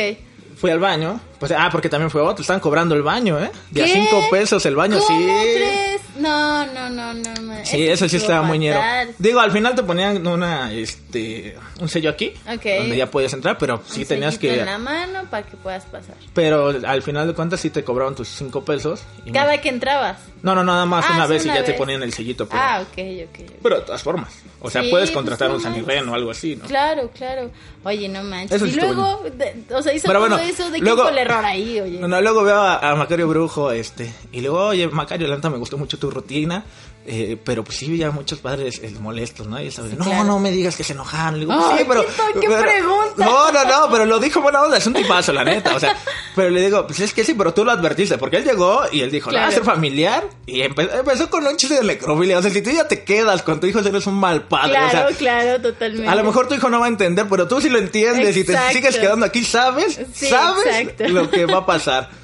Fui 0.60 0.70
al 0.72 0.80
baño, 0.80 1.20
pues, 1.39 1.53
ah, 1.57 1.70
porque 1.72 1.88
también 1.88 2.10
fue 2.12 2.22
otro, 2.22 2.41
estaban 2.41 2.60
cobrando 2.60 2.93
el 2.93 3.01
baño, 3.01 3.39
¿eh? 3.41 3.49
De 3.72 3.84
a 3.84 3.88
cinco 3.88 4.22
pesos 4.30 4.66
el 4.66 4.76
baño, 4.76 4.99
¿Cómo 4.99 5.07
sí. 5.07 5.24
crees? 5.26 6.01
No, 6.18 6.66
no, 6.66 6.89
no, 6.89 7.14
no. 7.14 7.34
no. 7.41 7.66
Sí, 7.66 7.88
eso 7.88 8.10
sí 8.10 8.18
estaba 8.18 8.41
muy 8.41 8.60
ñero. 8.60 8.80
Digo, 9.18 9.39
al 9.39 9.51
final 9.51 9.74
te 9.76 9.84
ponían 9.84 10.26
una, 10.28 10.72
este, 10.74 11.55
un 11.80 11.88
sello 11.88 12.10
aquí, 12.10 12.34
donde 12.45 12.97
ya 12.97 13.10
podías 13.10 13.32
entrar, 13.34 13.57
pero 13.57 13.82
sí 13.88 14.01
Un 14.01 14.07
tenías 14.07 14.38
que, 14.38 14.60
en 14.60 14.66
la 14.66 14.78
mano 14.78 15.24
para 15.30 15.45
que 15.45 15.55
puedas 15.55 15.86
pasar. 15.86 16.16
pero 16.34 16.74
al 16.86 17.01
final 17.03 17.28
de 17.28 17.34
cuentas 17.34 17.62
sí 17.62 17.70
te 17.70 17.84
cobraron 17.86 18.16
tus 18.16 18.28
cinco 18.28 18.66
pesos. 18.66 19.01
y 19.26 19.32
Cada 19.32 19.60
que 19.62 19.70
entrabas. 19.70 20.18
No, 20.42 20.56
no, 20.56 20.64
nada 20.64 20.86
más 20.86 21.06
Ah, 21.08 21.14
una 21.16 21.28
vez 21.28 21.46
y 21.46 21.50
una 21.50 21.58
ya 21.60 21.64
te 21.66 21.72
vez. 21.72 21.78
ponían 21.80 22.02
el 22.04 22.14
sellito, 22.14 22.48
pero, 22.48 22.62
Ah, 22.62 22.82
ok, 22.82 22.98
ok. 23.30 23.52
pero 23.62 23.76
de 23.78 23.82
todas 23.82 24.02
formas. 24.04 24.34
O 24.62 24.70
sea, 24.70 24.82
Sí, 24.84 24.90
puedes 24.90 25.10
pues, 25.10 25.16
contratar 25.16 25.50
no 25.50 25.56
un 25.56 25.62
San 25.62 25.72
manches. 25.72 25.88
Irene 25.88 26.12
o 26.12 26.14
algo 26.16 26.32
así, 26.32 26.56
¿no? 26.56 26.66
Claro, 26.66 27.10
claro. 27.14 27.50
Oye, 27.84 28.10
no 28.10 28.24
manches. 28.24 28.62
Eso 28.62 28.66
y 28.66 28.72
luego, 28.74 29.24
de- 29.38 29.64
o 29.74 29.82
sea, 29.82 29.94
hizo 29.94 30.08
Pero 30.08 30.20
todo 30.20 30.30
bueno, 30.30 30.44
eso. 30.44 30.70
¿De 30.70 30.80
luego- 30.80 31.04
qué 31.04 31.10
fue 31.10 31.12
el 31.12 31.18
error 31.28 31.46
ahí, 31.46 31.80
oye? 31.80 32.00
No, 32.02 32.08
no, 32.08 32.20
luego 32.22 32.44
veo 32.44 32.60
a, 32.60 32.92
a 32.92 32.96
Macario 32.96 33.28
Brujo, 33.28 33.72
este, 33.72 34.14
y 34.32 34.42
luego, 34.42 34.66
oye, 34.68 34.88
Macario, 34.90 35.28
la 35.28 35.36
neta 35.36 35.50
me 35.50 35.58
gustó 35.58 35.78
mucho 35.78 35.98
tu 35.98 36.12
rutina, 36.12 36.66
Eh, 37.12 37.38
pero 37.43 37.64
pues 37.64 37.78
sí 37.78 37.88
había 37.88 38.12
muchos 38.12 38.38
padres 38.38 38.80
eh, 38.84 38.93
molestos, 38.99 39.47
¿no? 39.47 39.60
Y 39.60 39.66
estaba, 39.68 39.88
Sí, 39.88 39.95
no, 39.97 40.05
claro. 40.05 40.24
no 40.26 40.38
me 40.38 40.51
digas 40.51 40.76
que 40.76 40.84
se 40.84 40.93
enojaron. 40.93 41.39
Le 41.39 41.45
digo, 41.47 41.53
Ay, 41.53 41.80
sí, 41.80 41.86
pero... 41.88 42.05
qué- 42.05 42.39
qué 42.39 42.47
pero- 42.47 42.62
pregunta. 42.62 43.26
No, 43.26 43.51
no, 43.51 43.66
no, 43.66 43.91
pero 43.91 44.05
lo 44.05 44.20
dijo 44.20 44.41
buena 44.41 44.62
onda, 44.62 44.78
es 44.78 44.86
un 44.86 44.93
tipazo, 44.93 45.34
la 45.34 45.43
neta. 45.43 45.76
O 45.76 45.80
sea, 45.80 45.97
pero 46.36 46.51
le 46.51 46.62
digo, 46.62 46.86
pues 46.86 46.99
es 46.99 47.12
que 47.12 47.24
sí, 47.24 47.34
pero 47.34 47.51
tú 47.51 47.66
lo 47.66 47.72
advertiste, 47.72 48.20
porque 48.20 48.38
él 48.38 48.43
llegó 48.43 48.84
y 48.91 49.01
él 49.01 49.10
dijo, 49.10 49.32
¿la 49.32 49.39
va 49.39 49.45
a 49.45 49.49
Claro. 49.49 49.64
ser 49.66 49.74
familiar? 49.74 50.24
Y 50.45 50.60
empe- 50.62 50.89
empezó 50.99 51.30
con 51.32 51.47
un 51.47 51.57
chiste 51.57 51.76
de 51.76 51.84
necrofilia. 51.84 52.38
O 52.38 52.41
sea, 52.43 52.51
si 52.51 52.62
tú 52.62 52.70
ya 52.70 52.88
te 52.88 53.03
quedas 53.03 53.41
con 53.41 53.60
tu 53.60 53.66
hijo, 53.66 53.80
eres 53.80 54.05
un 54.05 54.14
mal 54.20 54.43
padre. 54.43 54.74
o 54.74 54.76
sea, 54.76 54.89
Claro, 55.07 55.16
claro, 55.18 55.62
totalmente. 55.64 56.07
a 56.07 56.14
lo 56.16 56.24
mejor 56.24 56.47
tu 56.47 56.53
hijo 56.53 56.70
no 56.70 56.80
va 56.80 56.86
a 56.86 56.89
entender, 56.89 57.26
pero 57.28 57.47
tú 57.47 57.60
sí 57.60 57.70
lo 57.70 57.80
entiendes 57.80 58.38
y 58.38 58.43
te 58.43 58.55
sigues 58.72 58.97
quedando 58.99 59.26
aquí, 59.26 59.43
¿sabes? 59.43 59.99
Sí, 60.14 60.28
¿Sabes 60.28 60.66
exacto. 60.68 61.07
lo 61.07 61.30
que 61.32 61.45
va 61.47 61.57
a 61.57 61.66
pasar? 61.66 62.10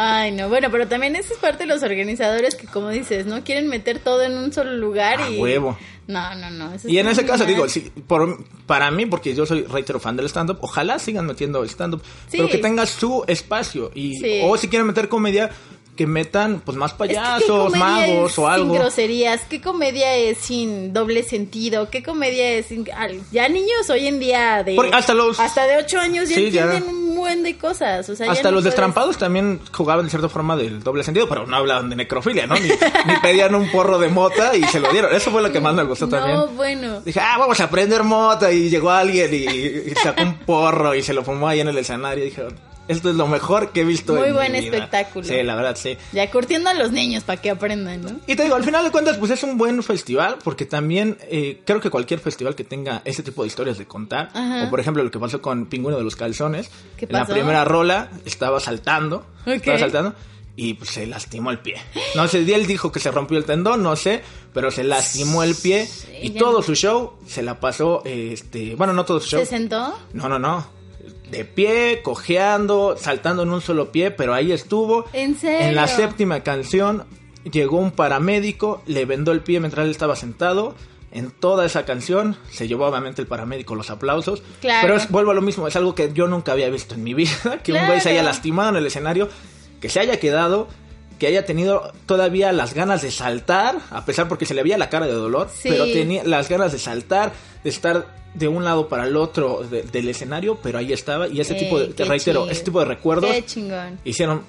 Ay, 0.00 0.30
no, 0.30 0.48
bueno, 0.48 0.68
pero 0.70 0.86
también 0.86 1.16
esa 1.16 1.32
es 1.34 1.40
parte 1.40 1.64
de 1.64 1.66
los 1.66 1.82
organizadores 1.82 2.54
que, 2.54 2.66
como 2.68 2.88
dices, 2.90 3.26
no 3.26 3.42
quieren 3.42 3.68
meter 3.68 3.98
todo 4.08 4.22
en 4.22 4.38
un 4.38 4.50
solo 4.52 4.72
lugar 4.74 5.20
A 5.20 5.30
y... 5.30 5.38
huevo. 5.38 5.76
No, 6.06 6.34
no, 6.36 6.48
no. 6.48 6.72
eso 6.72 6.88
Y 6.88 6.96
en 6.96 7.06
ese 7.08 7.26
caso, 7.26 7.44
digo, 7.44 7.68
sí, 7.68 7.92
por, 8.06 8.42
para 8.64 8.90
mí, 8.90 9.04
porque 9.04 9.34
yo 9.34 9.44
soy 9.44 9.64
reitero 9.64 10.00
fan 10.00 10.16
del 10.16 10.24
stand-up, 10.24 10.56
ojalá 10.62 10.98
sigan 10.98 11.26
metiendo 11.26 11.62
stand-up, 11.64 12.00
Sí. 12.28 12.38
pero 12.38 12.48
que 12.48 12.56
tenga 12.56 12.86
su 12.86 13.24
espacio. 13.26 13.90
y 13.94 14.14
Sí. 14.16 14.40
O 14.42 14.56
si 14.56 14.68
quieren 14.68 14.86
meter 14.86 15.10
comedia, 15.10 15.50
que 15.98 16.06
metan 16.06 16.60
pues 16.64 16.78
más 16.78 16.92
Es 16.92 16.96
que 16.96 17.08
¿qué 17.08 17.14
payasos, 17.14 17.76
magos 17.76 18.32
es 18.32 18.38
o 18.38 18.48
algo. 18.48 18.72
Sin 18.72 18.80
groserías, 18.80 19.40
¿qué 19.50 19.60
comedia 19.60 20.14
es 20.14 20.38
sin 20.38 20.92
doble 20.94 21.22
sentido? 21.24 21.90
¿Qué 21.90 22.02
comedia 22.02 22.52
es 22.52 22.66
sin... 22.66 22.86
Ya 23.32 23.48
niños 23.48 23.90
hoy 23.90 24.06
en 24.06 24.18
día 24.20 24.62
de... 24.62 24.76
Porque 24.76 24.94
hasta 24.94 25.12
los- 25.12 25.38
Hasta 25.40 25.66
de 25.66 25.76
8 25.78 25.98
años 25.98 26.28
ya 26.28 26.36
Sí, 26.36 26.50
ya. 26.50 26.62
entienden 26.62 26.88
un 26.94 27.16
buen 27.16 27.42
de 27.42 27.58
cosas. 27.58 28.08
O 28.08 28.14
sea, 28.16 28.26
ya 28.26 28.32
Hasta 28.32 28.44
no 28.48 28.52
los 28.54 28.62
puedes- 28.62 28.64
destrampados 28.74 29.18
también 29.18 29.60
jugaban 29.72 30.04
de 30.06 30.10
cierta 30.10 30.28
forma 30.28 30.56
del 30.56 30.82
doble 30.82 31.02
sentido, 31.02 31.28
pero 31.28 31.46
no 31.46 31.56
hablaban 31.56 31.90
de 31.90 31.96
necrofilia, 31.96 32.46
¿no? 32.46 32.54
Ni, 32.54 32.68
ni 32.68 33.16
pedían 33.20 33.54
un 33.56 33.68
porro 33.70 33.98
de 33.98 34.08
mota 34.08 34.56
y 34.56 34.62
se 34.64 34.78
lo 34.80 34.90
dieron. 34.92 35.12
Eso 35.14 35.30
fue 35.32 35.42
lo 35.42 35.50
que 35.52 35.60
más 35.60 35.74
me 35.74 35.82
gustó 35.82 36.08
también. 36.08 36.36
No, 36.36 36.46
bueno. 36.48 37.00
Dije, 37.00 37.18
ah, 37.20 37.36
vamos 37.38 37.58
a 37.60 37.64
aprender 37.64 38.04
mota. 38.04 38.52
Y 38.52 38.70
llegó 38.70 38.90
alguien 38.90 39.34
y, 39.34 39.38
y 39.90 39.94
sacó 40.00 40.22
un 40.22 40.38
porro 40.38 40.94
y 40.94 41.02
se 41.02 41.12
lo 41.12 41.24
fumó 41.24 41.48
ahí 41.48 41.58
en 41.60 41.66
el 41.68 41.78
escenario. 41.78 42.24
Y 42.24 42.28
dije, 42.30 42.44
esto 42.88 43.10
es 43.10 43.16
lo 43.16 43.26
mejor 43.28 43.70
que 43.72 43.82
he 43.82 43.84
visto 43.84 44.14
Muy 44.14 44.28
en 44.28 44.34
buen 44.34 44.52
mi 44.52 44.60
vida. 44.60 44.76
espectáculo. 44.76 45.24
Sí, 45.26 45.42
la 45.42 45.54
verdad, 45.54 45.76
sí. 45.76 45.96
Ya 46.12 46.30
curtiendo 46.30 46.70
a 46.70 46.74
los 46.74 46.90
niños 46.90 47.22
para 47.24 47.40
que 47.40 47.50
aprendan, 47.50 48.02
¿no? 48.02 48.10
Y 48.26 48.34
te 48.34 48.42
digo, 48.42 48.54
al 48.56 48.64
final 48.64 48.84
de 48.84 48.90
cuentas, 48.90 49.16
pues 49.18 49.30
es 49.30 49.42
un 49.42 49.56
buen 49.58 49.82
festival, 49.82 50.38
porque 50.42 50.66
también 50.66 51.16
eh, 51.30 51.60
creo 51.64 51.80
que 51.80 51.90
cualquier 51.90 52.20
festival 52.20 52.54
que 52.54 52.64
tenga 52.64 53.02
ese 53.04 53.22
tipo 53.22 53.42
de 53.42 53.48
historias 53.48 53.78
de 53.78 53.86
contar, 53.86 54.30
Ajá. 54.34 54.64
o 54.64 54.70
por 54.70 54.80
ejemplo 54.80 55.02
lo 55.04 55.10
que 55.10 55.18
pasó 55.18 55.40
con 55.40 55.66
Pingüino 55.66 55.96
de 55.98 56.04
los 56.04 56.16
Calzones, 56.16 56.70
¿Qué 56.96 57.04
en 57.06 57.12
la 57.12 57.26
primera 57.26 57.64
rola 57.64 58.10
estaba 58.24 58.58
saltando, 58.60 59.26
estaba 59.46 59.78
saltando, 59.78 60.14
y 60.56 60.74
pues 60.74 60.90
se 60.90 61.06
lastimó 61.06 61.52
el 61.52 61.60
pie. 61.60 61.76
No 62.16 62.26
sé, 62.26 62.38
él 62.38 62.66
dijo 62.66 62.90
que 62.90 62.98
se 62.98 63.12
rompió 63.12 63.38
el 63.38 63.44
tendón, 63.44 63.80
no 63.82 63.94
sé, 63.94 64.22
pero 64.52 64.72
se 64.72 64.82
lastimó 64.82 65.44
el 65.44 65.54
pie, 65.54 65.88
y 66.20 66.30
todo 66.30 66.54
no- 66.58 66.62
su 66.62 66.74
show 66.74 67.12
se 67.26 67.42
la 67.42 67.60
pasó, 67.60 68.02
este, 68.04 68.74
bueno, 68.74 68.92
no 68.92 69.04
todo 69.04 69.20
su 69.20 69.28
show. 69.28 69.40
¿Se 69.40 69.46
sentó? 69.46 69.96
No, 70.14 70.28
no, 70.28 70.38
no. 70.40 70.77
De 71.30 71.44
pie, 71.44 72.00
cojeando, 72.02 72.96
saltando 72.98 73.42
en 73.42 73.50
un 73.50 73.60
solo 73.60 73.92
pie, 73.92 74.10
pero 74.10 74.34
ahí 74.34 74.52
estuvo. 74.52 75.04
¿En 75.12 75.36
serio? 75.36 75.68
En 75.68 75.74
la 75.74 75.86
séptima 75.86 76.40
canción 76.42 77.04
llegó 77.50 77.78
un 77.78 77.90
paramédico, 77.92 78.82
le 78.86 79.04
vendó 79.04 79.32
el 79.32 79.40
pie 79.40 79.60
mientras 79.60 79.84
él 79.84 79.90
estaba 79.90 80.16
sentado. 80.16 80.74
En 81.10 81.30
toda 81.30 81.64
esa 81.64 81.86
canción 81.86 82.36
se 82.50 82.68
llevó 82.68 82.86
obviamente 82.86 83.22
el 83.22 83.28
paramédico 83.28 83.74
los 83.74 83.88
aplausos. 83.90 84.42
Claro. 84.60 84.80
Pero 84.82 84.96
es- 84.96 85.10
vuelvo 85.10 85.30
a 85.30 85.34
lo 85.34 85.40
mismo, 85.40 85.66
es 85.66 85.74
algo 85.76 85.94
que 85.94 86.12
yo 86.12 86.28
nunca 86.28 86.52
había 86.52 86.68
visto 86.68 86.94
en 86.94 87.02
mi 87.04 87.14
vida. 87.14 87.60
Que 87.62 87.72
un 87.72 87.86
güey 87.86 88.00
se 88.00 88.10
haya 88.10 88.20
Claro. 88.20 88.34
lastimado 88.34 88.68
en 88.70 88.76
el 88.76 88.86
escenario, 88.86 89.28
que 89.80 89.88
se 89.88 90.00
haya 90.00 90.20
quedado, 90.20 90.68
que 91.18 91.26
haya 91.26 91.44
tenido 91.44 91.92
todavía 92.06 92.52
las 92.52 92.74
ganas 92.74 93.02
de 93.02 93.10
saltar, 93.10 93.78
a 93.90 94.04
pesar 94.04 94.28
porque 94.28 94.46
se 94.46 94.54
le 94.54 94.62
veía 94.62 94.78
la 94.78 94.88
cara 94.88 95.06
de 95.06 95.12
dolor, 95.12 95.48
Sí. 95.52 95.68
pero 95.68 95.84
tenía 95.86 96.22
las 96.24 96.48
ganas 96.48 96.72
de 96.72 96.78
saltar, 96.78 97.32
de 97.64 97.70
estar 97.70 98.16
de 98.34 98.46
un 98.46 98.62
lado 98.64 98.88
para 98.88 99.04
el 99.06 99.16
otro 99.16 99.64
de- 99.68 99.82
del 99.82 100.08
escenario, 100.08 100.58
pero 100.62 100.78
ahí 100.78 100.92
estaba. 100.92 101.26
Y 101.28 101.40
ese 101.40 101.54
Ey, 101.54 101.60
tipo 101.64 101.78
de, 101.80 101.86
te 101.88 102.04
reitero, 102.04 102.42
chido. 102.42 102.52
ese 102.52 102.62
tipo 102.64 102.78
de 102.80 102.84
recuerdos 102.84 103.30
Qué 103.30 103.44
chingón. 103.44 103.98
hicieron 104.04 104.42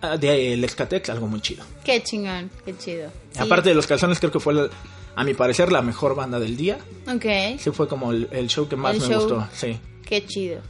ah, 0.00 0.16
de 0.16 0.54
el 0.54 0.64
Excatex 0.64 1.10
algo 1.10 1.26
muy 1.26 1.40
chido. 1.40 1.64
Qué 1.84 2.02
chingón. 2.02 2.50
Qué 2.64 2.76
chido. 2.76 3.10
Sí. 3.32 3.38
Aparte 3.40 3.68
de 3.68 3.74
los 3.74 3.86
calzones, 3.86 4.18
creo 4.18 4.32
que 4.32 4.40
fue, 4.40 4.54
la- 4.54 4.68
a 5.14 5.24
mi 5.24 5.34
parecer, 5.34 5.70
la 5.72 5.82
mejor 5.82 6.14
banda 6.14 6.38
del 6.40 6.56
día. 6.56 6.78
Ok. 7.12 7.58
Sí, 7.58 7.70
fue 7.72 7.86
como 7.88 8.12
el, 8.12 8.28
el 8.32 8.48
show 8.48 8.68
que 8.68 8.76
más 8.76 8.94
El 8.94 9.00
me 9.02 9.06
show. 9.08 9.20
gustó, 9.20 9.48
sí. 9.52 9.78
Qué 10.06 10.24
chido. 10.26 10.60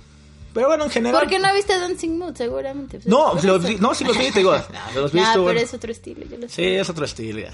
Pero 0.54 0.66
bueno, 0.68 0.84
en 0.84 0.90
general... 0.90 1.20
¿Por 1.20 1.28
qué 1.28 1.38
no 1.38 1.52
viste 1.54 1.78
Dancing 1.78 2.18
Mood? 2.18 2.34
Seguramente. 2.34 2.98
No, 3.04 3.32
Pues, 3.32 3.44
los 3.44 3.58
eso. 3.64 3.68
vi- 3.68 3.76
no, 3.80 3.94
sí 3.94 4.04
los 4.04 4.18
vi, 4.18 4.30
te 4.30 4.40
digo. 4.40 4.52
no, 4.94 5.00
los 5.00 5.14
Nah, 5.14 5.30
pero 5.32 5.42
bueno. 5.44 5.60
es 5.60 5.74
otro 5.74 5.92
estilo, 5.92 6.24
yo 6.28 6.36
lo 6.38 6.48
sé. 6.48 6.54
Sí, 6.54 6.64
es 6.64 6.88
otro 6.88 7.04
estilo, 7.04 7.38
ya. 7.40 7.50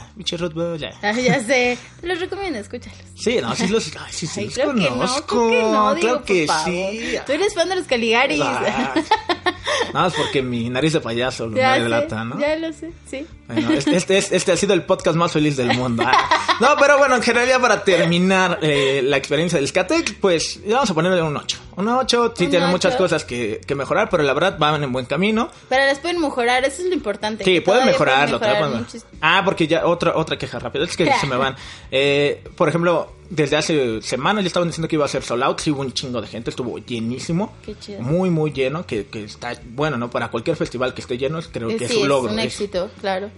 Ya. 0.79 0.93
Ah, 1.03 1.13
ya 1.13 1.43
sé. 1.43 1.77
Te 2.01 2.07
los 2.07 2.21
recomiendo, 2.21 2.59
escúchalos. 2.59 2.99
Sí, 3.17 3.39
no, 3.43 3.55
sí 3.55 3.69
los, 3.69 3.91
ay, 3.97 4.13
sí, 4.13 4.27
sí 4.27 4.41
Ay, 4.41 4.47
los 4.47 4.55
creo 4.55 4.75
que 4.75 4.81
no, 4.83 4.89
conozco. 4.91 5.49
creo 5.49 5.49
que 5.51 5.63
no, 5.73 5.95
digo, 5.95 6.09
claro 6.09 6.25
que 6.25 6.47
favor. 6.47 6.65
sí. 6.65 7.15
Tú 7.27 7.33
eres 7.33 7.55
fan 7.55 7.69
de 7.69 7.77
los 7.77 7.87
Caligaris. 7.87 8.39
Nada 9.93 10.07
más 10.07 10.15
porque 10.15 10.43
mi 10.43 10.69
nariz 10.71 10.93
de 10.93 11.01
payaso 11.01 11.47
lo 11.47 11.57
ya 11.57 11.71
me 11.73 11.77
sé, 11.77 11.83
delata, 11.85 12.25
¿no? 12.25 12.41
ya 12.41 12.57
lo 12.57 12.73
sé, 12.73 12.93
sí. 13.09 13.27
Bueno, 13.47 13.73
este, 13.73 13.97
este, 13.97 14.19
este 14.37 14.53
ha 14.53 14.57
sido 14.57 14.73
el 14.75 14.83
podcast 14.83 15.17
más 15.17 15.31
feliz 15.33 15.57
del 15.57 15.75
mundo. 15.77 16.03
Ah. 16.07 16.57
No, 16.61 16.69
pero 16.79 16.99
bueno, 16.99 17.17
en 17.17 17.23
general 17.23 17.49
ya 17.49 17.59
para 17.61 17.85
terminar 17.85 18.59
eh, 18.63 19.03
la 19.05 19.17
experiencia 19.17 19.59
del 19.59 19.69
Skatec, 19.69 20.17
pues 20.21 20.61
ya 20.65 20.75
vamos 20.77 20.91
a 20.91 20.95
ponerle 20.95 21.23
un 21.23 21.37
8. 21.37 21.59
Un 21.77 21.89
8, 21.89 22.35
sí 22.37 22.45
Un 22.45 22.51
tiene 22.51 22.67
muchas 22.69 22.95
cosas 22.97 23.25
que, 23.25 23.61
que 23.67 23.75
mejorar, 23.75 24.09
pero 24.11 24.23
la 24.23 24.33
verdad 24.33 24.57
van 24.59 24.83
en 24.83 24.93
buen 24.93 25.07
camino. 25.07 25.51
Pero 25.69 25.85
las 25.85 25.99
pueden 25.99 26.21
mejorar, 26.21 26.65
eso 26.65 26.83
es 26.83 26.89
lo 26.89 26.95
importante. 26.95 27.43
Sí, 27.45 27.61
pueden 27.61 27.87
mejorarlo. 27.87 28.39
mejorar 28.39 28.71
pueden- 28.71 28.87
Ah, 29.21 29.43
porque 29.45 29.67
ya 29.67 29.87
otra 29.87 30.17
otra 30.17 30.37
queja 30.39 30.59
rápida, 30.59 30.85
es 30.85 30.97
que 30.97 31.11
se 31.13 31.27
me 31.27 31.37
van. 31.37 31.57
Eh, 31.91 32.45
por 32.57 32.69
ejemplo, 32.69 33.13
desde 33.31 33.57
hace 33.57 34.01
semanas 34.03 34.45
ya 34.45 34.49
estaban 34.49 34.69
diciendo 34.69 34.87
que 34.89 34.97
iba 34.97 35.05
a 35.05 35.09
ser 35.09 35.23
sold 35.23 35.43
out, 35.43 35.59
sí 35.61 35.71
hubo 35.71 35.81
un 35.81 35.93
chingo 35.93 36.21
de 36.21 36.29
gente, 36.29 36.51
estuvo 36.51 36.79
llenísimo. 36.79 37.55
Qué 37.65 37.75
chido. 37.79 38.01
Muy, 38.03 38.31
muy 38.31 38.53
lleno, 38.53 38.87
que, 38.87 39.07
que 39.07 39.25
está, 39.25 39.53
bueno, 39.71 39.97
¿no? 39.97 40.11
Para 40.11 40.29
cualquier 40.31 40.57
festival 40.57 40.95
que 40.95 41.01
esté 41.01 41.19
lleno, 41.19 41.41
creo 41.53 41.71
Eh, 41.71 41.77
que 41.77 41.89
sí, 41.89 41.95
es 41.97 42.03
un 42.03 42.09
logro. 42.09 42.33
un 42.33 42.39
es- 42.39 42.47
éxito, 42.47 42.91
claro. 43.01 43.31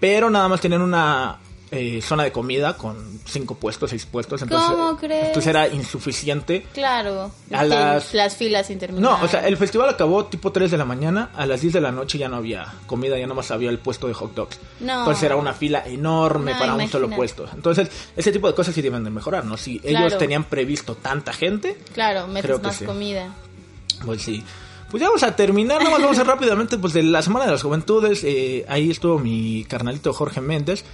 pero 0.00 0.28
nada 0.30 0.48
más 0.48 0.60
tenían 0.60 0.82
una 0.82 1.38
eh, 1.74 2.00
zona 2.02 2.22
de 2.24 2.32
comida 2.32 2.76
con 2.76 3.20
cinco 3.26 3.56
puestos, 3.56 3.90
seis 3.90 4.06
puestos. 4.06 4.40
Entonces, 4.42 4.70
¿Cómo 4.70 4.96
crees? 4.96 5.26
Entonces 5.26 5.48
era 5.50 5.68
insuficiente. 5.68 6.66
Claro. 6.72 7.30
A 7.52 7.64
las- 7.64 8.14
las 8.14 8.36
filas 8.36 8.70
interminables. 8.70 9.18
No, 9.20 9.24
o 9.24 9.28
sea, 9.28 9.46
el 9.46 9.56
festival 9.56 9.88
acabó 9.88 10.26
tipo 10.26 10.52
3 10.52 10.70
de 10.70 10.76
la 10.78 10.84
mañana, 10.84 11.30
a 11.34 11.46
las 11.46 11.60
10 11.60 11.72
de 11.74 11.80
la 11.80 11.92
noche 11.92 12.18
ya 12.18 12.28
no 12.28 12.36
había 12.36 12.72
comida, 12.86 13.18
ya 13.18 13.26
nomás 13.26 13.50
había 13.50 13.70
el 13.70 13.78
puesto 13.78 14.06
de 14.08 14.14
hot 14.14 14.34
dogs. 14.34 14.58
No. 14.80 15.00
Entonces 15.00 15.22
era 15.24 15.36
una 15.36 15.52
fila 15.54 15.82
enorme 15.86 16.52
No, 16.52 16.58
para 16.58 16.74
un 16.74 16.88
solo 16.88 17.06
imagínate. 17.06 17.16
puesto. 17.16 17.46
Entonces, 17.54 17.88
ese 18.16 18.32
tipo 18.32 18.46
de 18.48 18.54
cosas 18.54 18.74
sí 18.74 18.82
deben 18.82 19.02
de 19.04 19.10
mejorar, 19.10 19.44
¿no? 19.44 19.56
Si 19.56 19.80
ellos 19.84 20.00
Claro. 20.02 20.18
tenían 20.18 20.44
previsto 20.44 20.94
tanta 20.94 21.32
gente, 21.32 21.76
Claro, 21.94 22.26
metes 22.26 22.62
más 22.62 22.76
sí. 22.76 22.84
comida. 22.84 23.34
pues 24.04 24.22
sí. 24.22 24.42
Pues 24.90 25.00
ya 25.00 25.08
vamos 25.08 25.22
a 25.24 25.34
terminar, 25.34 25.78
nada 25.78 25.90
más 25.90 26.02
vamos 26.02 26.18
a 26.18 26.24
rápidamente, 26.24 26.78
pues 26.78 26.92
de 26.92 27.02
la 27.02 27.20
Semana 27.22 27.46
de 27.46 27.52
las 27.52 27.62
Juventudes, 27.62 28.22
eh, 28.22 28.64
ahí 28.68 28.90
estuvo 28.90 29.18
mi 29.18 29.64
carnalito 29.68 30.12
Jorge 30.12 30.40
Méndez, 30.40 30.84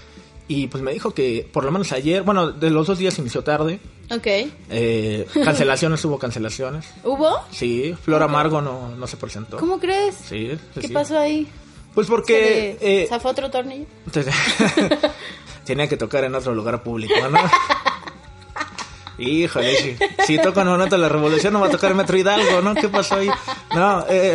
y 0.51 0.66
pues 0.66 0.82
me 0.82 0.92
dijo 0.92 1.14
que 1.14 1.48
por 1.53 1.62
lo 1.62 1.70
menos 1.70 1.92
ayer, 1.92 2.24
bueno, 2.24 2.51
de 2.51 2.70
los 2.70 2.88
dos 2.88 2.98
días 2.98 3.16
inició 3.20 3.44
tarde, 3.44 3.78
Ok. 4.11 4.26
eh, 4.26 5.24
cancelaciones, 5.44 6.05
hubo 6.05 6.18
cancelaciones. 6.18 6.86
¿Hubo? 7.05 7.38
Sí, 7.53 7.94
Flor 8.03 8.24
Amargo 8.24 8.61
no, 8.61 8.88
no 8.88 9.07
se 9.07 9.16
presentó. 9.16 9.59
¿Cómo 9.59 9.78
crees? 9.78 10.16
Sí, 10.16 10.51
sí, 10.51 10.80
¿Qué 10.80 10.88
sí. 10.88 10.92
pasó 10.92 11.20
ahí? 11.20 11.46
Pues 11.94 12.09
porque... 12.09 12.76
¿Se 12.80 12.84
le 12.84 13.03
eh, 13.05 13.07
zafó 13.09 13.28
otro 13.28 13.48
tornillo? 13.48 13.86
entonces, 14.07 14.34
tenía 15.64 15.88
que 15.88 15.96
tocar 15.96 16.24
en 16.24 16.34
otro 16.34 16.53
lugar 16.53 16.82
público, 16.82 17.14
¿no? 17.30 17.38
Híjole, 19.18 19.76
si, 19.76 19.96
si 20.26 20.38
toca 20.38 20.62
en 20.62 20.68
Monota 20.68 20.98
la 20.98 21.09
Revolución 21.09 21.53
no 21.53 21.61
va 21.61 21.68
a 21.68 21.70
tocar 21.70 21.94
Metro 21.94 22.18
Hidalgo, 22.18 22.61
¿no? 22.62 22.74
¿Qué 22.74 22.88
pasó 22.88 23.16
ahí? 23.16 23.30
No, 23.72 24.05
eh, 24.09 24.34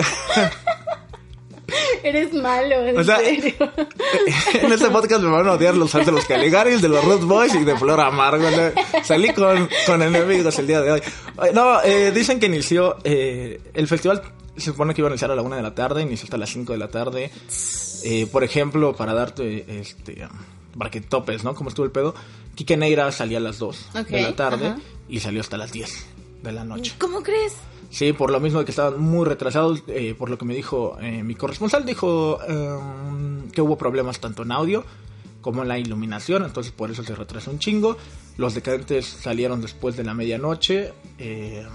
Eres 2.04 2.34
malo, 2.34 2.76
en 2.86 2.98
O 2.98 3.04
sea, 3.04 3.18
serio. 3.18 3.54
en 4.54 4.72
este 4.72 4.90
podcast 4.90 5.22
me 5.24 5.30
van 5.30 5.48
a 5.48 5.54
odiar 5.54 5.76
los 5.76 5.90
fans 5.92 6.06
de 6.06 6.12
los 6.12 6.26
Caligaris, 6.26 6.82
de 6.82 6.90
los 6.90 7.04
Root 7.04 7.24
Boys 7.24 7.56
y 7.56 7.64
de 7.64 7.76
Flor 7.78 8.00
Amargo. 8.00 8.50
¿no? 8.50 9.04
Salí 9.04 9.30
con, 9.34 9.68
con 9.86 10.02
enemigos 10.02 10.58
el 10.60 10.68
día 10.68 10.82
de 10.82 10.92
hoy. 10.92 11.02
No, 11.54 11.82
eh, 11.84 12.12
dicen 12.12 12.40
que 12.40 12.46
inició 12.46 12.98
eh, 13.04 13.60
el 13.74 13.88
festival. 13.88 14.22
Se 14.56 14.66
supone 14.66 14.94
que 14.94 15.02
iba 15.02 15.10
a 15.10 15.12
iniciar 15.12 15.32
a 15.32 15.36
la 15.36 15.42
una 15.42 15.58
de 15.58 15.64
la 15.64 15.76
tarde, 15.76 16.02
inició 16.02 16.26
hasta 16.26 16.38
las 16.38 16.50
5 16.50 16.72
de 16.74 16.80
la 16.80 16.88
tarde. 16.88 17.32
Eh, 18.04 18.28
por 18.32 18.44
ejemplo, 18.44 18.96
para 18.96 19.14
darte 19.14 19.80
este 19.80 20.28
para 20.78 20.92
que 20.92 21.02
topes, 21.02 21.44
¿no? 21.44 21.56
Como 21.56 21.70
estuvo 21.70 21.86
el 21.86 21.92
pedo. 21.92 22.14
Quique 22.56 22.78
Neira 22.78 23.12
salía 23.12 23.38
a 23.40 23.42
las 23.42 23.60
2 23.60 23.90
Ok, 23.96 24.08
de 24.08 24.22
la 24.22 24.36
tarde 24.36 24.76
y 25.10 25.20
salió 25.20 25.42
hasta 25.42 25.58
las 25.58 25.72
10 25.72 26.06
de 26.44 26.52
la 26.52 26.64
noche. 26.64 26.94
¿Cómo 27.00 27.22
crees? 27.22 27.54
Sí, 27.90 28.14
por 28.14 28.32
lo 28.32 28.40
mismo 28.40 28.60
de 28.60 28.66
que 28.66 28.72
estaban 28.72 29.00
muy 29.00 29.26
retrasados, 29.26 29.84
eh, 29.88 30.16
por 30.18 30.30
lo 30.30 30.38
que 30.38 30.46
me 30.46 30.54
dijo 30.54 30.98
eh, 31.02 31.24
mi 31.24 31.36
corresponsal, 31.36 31.86
dijo 31.86 32.40
em, 32.48 33.50
que 33.52 33.62
hubo 33.62 33.78
problemas 33.78 34.20
tanto 34.20 34.44
en 34.44 34.52
audio 34.52 34.84
como 35.42 35.62
en 35.62 35.68
la 35.68 35.78
iluminación, 35.78 36.44
entonces 36.44 36.72
por 36.74 36.90
eso 36.92 37.04
se 37.04 37.14
retrasó 37.16 37.52
un 37.52 37.60
chingo. 37.60 37.98
Los 38.38 38.56
decadentes 38.56 39.06
salieron 39.06 39.62
después 39.62 39.96
de 39.96 40.04
la 40.04 40.14
medianoche, 40.14 40.92
eh, 41.20 41.66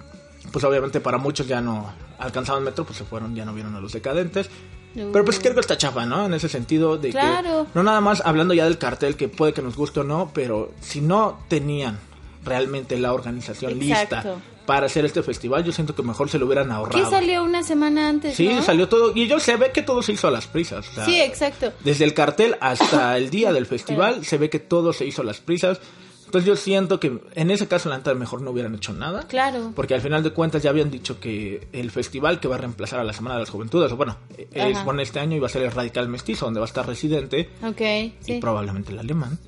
pues 0.53 0.65
obviamente 0.65 1.01
para 1.01 1.19
muchos 1.19 1.47
ya 1.47 1.61
no 1.61 1.91
alcanzaban 2.19 2.65
metro, 2.65 2.85
pues 2.85 2.99
se 2.99 3.05
fueron, 3.05 3.35
ya 3.37 3.45
no 3.45 3.55
vieron 3.55 3.75
a 3.77 3.81
los 3.81 3.93
decadentes. 3.93 4.51
Pero 4.93 5.25
pues 5.25 5.39
creo 5.39 5.55
que 5.55 5.61
está 5.61 5.79
chafa, 5.79 6.05
¿no? 6.05 6.27
En 6.27 6.35
ese 6.35 6.49
sentido 6.49 6.99
de 6.99 7.11
Claro. 7.11 7.65
que 7.67 7.71
no 7.79 7.85
nada 7.85 8.01
más 8.01 8.21
hablando 8.27 8.55
ya 8.55 8.65
del 8.65 8.77
cartel 8.77 9.15
que 9.17 9.29
puede 9.29 9.53
que 9.53 9.63
nos 9.63 9.77
guste 9.77 10.01
o 10.01 10.05
no, 10.05 10.33
pero 10.35 10.73
si 10.81 11.01
no 11.01 11.39
tenían 11.47 12.01
realmente 12.45 12.99
la 12.99 13.13
organización 13.13 13.81
Exacto. 13.81 14.17
lista 14.17 14.35
para 14.67 14.87
hacer 14.87 15.05
este 15.05 15.23
festival, 15.23 15.65
yo 15.65 15.73
siento 15.73 15.95
que 15.95 16.03
mejor 16.03 16.29
se 16.31 16.39
lo 16.39 16.47
hubieran 16.47 16.67
¿Qué 16.69 16.73
ahorrado. 16.73 17.11
salió 17.11 17.43
una 17.45 17.63
semana 17.63 18.09
antes? 18.09 18.37
Sí, 18.37 18.49
no? 18.49 18.63
salió 18.63 18.89
todo 18.89 19.13
y 19.15 19.27
yo 19.27 19.41
se 19.41 19.57
ve 19.57 19.73
que 19.73 19.83
todo 19.83 20.03
se 20.03 20.13
hizo 20.13 20.29
a 20.29 20.31
las 20.31 20.47
prisas. 20.47 20.89
o 20.89 20.93
sea, 20.93 21.05
Sí, 21.05 21.21
exacto. 21.21 21.73
desde 21.85 22.05
el 22.05 22.15
cartel 22.15 22.57
hasta 22.61 23.17
el 23.17 23.31
día 23.31 23.53
del 23.53 23.67
festival 23.67 24.25
se 24.25 24.39
ve 24.39 24.49
que 24.51 24.59
todo 24.61 24.93
se 24.93 25.05
hizo 25.07 25.23
a 25.23 25.25
las 25.25 25.41
prisas. 25.41 25.81
Entonces 26.27 26.47
yo 26.47 26.55
siento 26.55 27.01
que 27.01 27.19
en 27.35 27.51
ese 27.51 27.67
caso 27.67 27.89
la 27.89 27.97
neta 27.97 28.15
mejor 28.15 28.41
no 28.41 28.53
hubieran 28.53 28.73
hecho 28.77 28.93
nada. 28.93 29.27
Claro. 29.27 29.73
Porque 29.75 29.95
al 29.95 30.01
final 30.01 30.23
de 30.23 30.31
cuentas 30.31 30.63
ya 30.63 30.71
habían 30.71 30.89
dicho 30.89 31.19
que 31.19 31.67
el 31.73 31.91
festival 31.91 32.39
que 32.39 32.47
va 32.47 32.55
a 32.55 32.59
reemplazar 32.59 33.01
a 33.01 33.05
la 33.05 33.13
Semana 33.13 33.35
de 33.35 33.41
las 33.41 33.51
Juventudes, 33.51 33.91
o 33.91 33.97
bueno, 33.97 34.17
es 34.53 34.85
bueno 34.85 35.03
este 35.03 35.19
año 35.19 35.35
iba 35.37 35.47
a 35.47 35.51
ser 35.51 35.63
el 35.63 35.73
Radical 35.73 36.09
Mestizo, 36.09 36.45
donde 36.45 36.61
va 36.61 36.67
a 36.67 36.69
estar 36.69 36.87
Residente 36.87 37.51
Ok, 37.65 37.81
y 37.81 38.15
sí. 38.21 38.39
probablemente 38.41 38.93
el 38.93 39.01
alemán. 39.01 39.39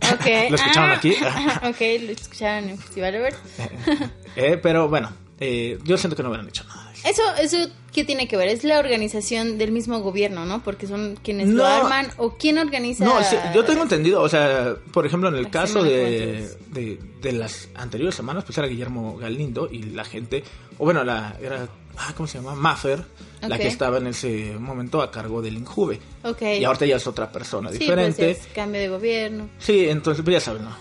¿Lo 0.50 0.56
escucharon 0.56 0.90
Ah, 0.90 0.94
aquí? 0.96 1.10
ok, 1.68 2.02
lo 2.06 2.12
escucharon 2.12 2.70
en 2.70 2.78
Festival 2.78 3.16
Over. 3.16 3.34
Eh, 4.36 4.56
pero 4.62 4.88
bueno, 4.88 5.10
eh, 5.40 5.78
yo 5.82 5.98
siento 5.98 6.14
que 6.14 6.22
no 6.22 6.28
hubieran 6.28 6.46
hecho 6.46 6.62
nada. 6.64 6.92
eso. 7.04 7.22
Eso, 7.40 7.56
¿qué 7.92 8.04
tiene 8.04 8.28
que 8.28 8.36
ver? 8.36 8.46
Es 8.48 8.62
la 8.62 8.78
organización 8.78 9.58
del 9.58 9.72
mismo 9.72 9.98
gobierno, 9.98 10.44
¿no? 10.46 10.62
Porque 10.62 10.86
son 10.86 11.18
quienes 11.24 11.48
lo 11.48 11.66
arman 11.66 12.06
o 12.18 12.36
quién 12.36 12.58
organiza. 12.58 13.04
No, 13.04 13.20
sí, 13.24 13.34
yo 13.52 13.64
tengo 13.64 13.82
entendido, 13.82 14.22
o 14.22 14.28
sea, 14.28 14.76
por 14.92 15.04
ejemplo, 15.06 15.28
en 15.28 15.34
el 15.34 15.50
caso 15.50 15.82
de, 15.82 16.48
de, 16.68 17.00
de 17.20 17.32
las 17.32 17.68
anteriores 17.74 18.14
semanas, 18.14 18.44
pues 18.44 18.56
era 18.58 18.68
Guillermo 18.68 19.16
Galindo 19.16 19.68
y 19.72 19.82
la 19.82 20.04
gente, 20.04 20.44
o 20.78 20.84
bueno, 20.84 21.02
la 21.02 21.36
era, 21.42 21.66
ah, 21.98 22.12
¿cómo 22.16 22.26
se 22.26 22.38
llama? 22.38 22.54
Maffer, 22.54 23.04
la 23.42 23.58
que 23.58 23.66
estaba 23.68 23.98
en 23.98 24.06
ese 24.08 24.56
momento 24.58 25.02
a 25.02 25.10
cargo 25.10 25.42
del 25.42 25.56
Injuve. 25.58 26.00
Ok. 26.24 26.42
Y 26.42 26.64
ahorita 26.64 26.86
ya 26.86 26.96
es 26.96 27.06
otra 27.06 27.30
persona 27.30 27.70
sí, 27.70 27.78
diferente. 27.78 28.24
pues 28.34 28.46
es 28.46 28.52
cambio 28.54 28.80
de 28.80 28.88
gobierno. 28.88 29.48
Sí, 29.58 29.88
entonces 29.88 30.24
pues 30.24 30.34
ya 30.34 30.40
saben, 30.40 30.62
¿no? 30.64 30.76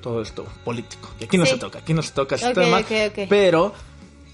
Todo 0.00 0.20
esto 0.22 0.44
político. 0.64 1.10
Y 1.20 1.24
aquí 1.24 1.38
no 1.38 1.46
Sí. 1.46 1.52
se 1.52 1.58
toca, 1.58 1.78
aquí 1.78 1.94
no 1.94 2.02
se 2.02 2.12
toca 2.12 2.34
ese 2.36 2.52
tema. 2.52 2.82
Pero 3.28 3.72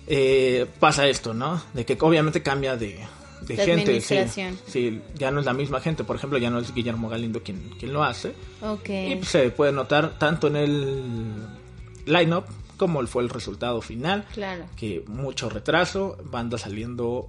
eh, 0.06 0.66
pasa 0.80 1.06
esto, 1.06 1.32
¿no? 1.34 1.62
De 1.72 1.84
que 1.84 1.96
obviamente 2.00 2.42
cambia 2.42 2.76
de, 2.76 2.98
de 3.42 3.56
De 3.56 3.64
gente. 3.64 4.00
Sí, 4.00 4.14
administración. 4.16 4.58
sí, 4.66 5.00
ya 5.16 5.30
no 5.30 5.40
es 5.40 5.46
la 5.46 5.52
misma 5.52 5.80
gente. 5.80 6.02
Por 6.04 6.16
ejemplo, 6.16 6.38
ya 6.38 6.50
no 6.50 6.58
es 6.58 6.74
Guillermo 6.74 7.08
Galindo 7.08 7.42
quien, 7.42 7.70
quien 7.78 7.92
lo 7.92 8.02
hace. 8.02 8.32
Ok. 8.62 8.88
Y 8.88 9.16
pues, 9.16 9.28
se 9.28 9.50
puede 9.50 9.72
notar 9.72 10.18
tanto 10.18 10.48
en 10.48 10.56
el 10.56 11.02
line-up 12.06 12.44
como 12.80 13.06
fue 13.06 13.22
el 13.22 13.28
resultado 13.28 13.80
final. 13.82 14.26
Claro. 14.32 14.64
Que 14.74 15.04
mucho 15.06 15.48
retraso, 15.50 16.16
banda 16.24 16.56
saliendo 16.58 17.28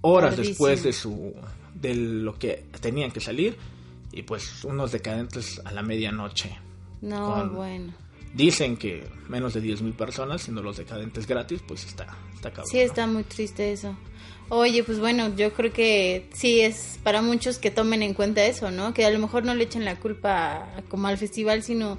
horas 0.00 0.36
Tardísimo. 0.36 0.48
después 0.68 0.82
de 0.84 0.92
su 0.92 1.34
de 1.74 1.94
lo 1.96 2.38
que 2.38 2.64
tenían 2.80 3.10
que 3.10 3.20
salir 3.20 3.56
y 4.12 4.22
pues 4.22 4.64
unos 4.64 4.92
decadentes 4.92 5.60
a 5.64 5.72
la 5.72 5.82
medianoche. 5.82 6.56
No, 7.00 7.34
Con- 7.34 7.54
bueno. 7.56 7.92
Dicen 8.34 8.76
que 8.76 9.04
menos 9.28 9.52
de 9.54 9.60
10.000 9.62 9.92
personas, 9.94 10.40
siendo 10.42 10.62
los 10.62 10.76
decadentes 10.78 11.26
gratis, 11.26 11.60
pues 11.66 11.84
está, 11.84 12.06
está 12.34 12.50
cabrón. 12.50 12.70
Sí, 12.70 12.78
¿no? 12.78 12.82
está 12.84 13.06
muy 13.06 13.24
triste 13.24 13.72
eso. 13.72 13.94
Oye, 14.48 14.84
pues 14.84 14.98
bueno, 14.98 15.34
yo 15.36 15.52
creo 15.52 15.72
que 15.72 16.28
sí 16.32 16.60
es 16.60 16.98
para 17.02 17.20
muchos 17.22 17.58
que 17.58 17.70
tomen 17.70 18.02
en 18.02 18.14
cuenta 18.14 18.44
eso, 18.44 18.70
¿no? 18.70 18.94
Que 18.94 19.04
a 19.04 19.10
lo 19.10 19.18
mejor 19.18 19.44
no 19.44 19.54
le 19.54 19.64
echen 19.64 19.84
la 19.84 19.98
culpa 19.98 20.66
como 20.88 21.08
al 21.08 21.18
festival, 21.18 21.62
sino, 21.62 21.98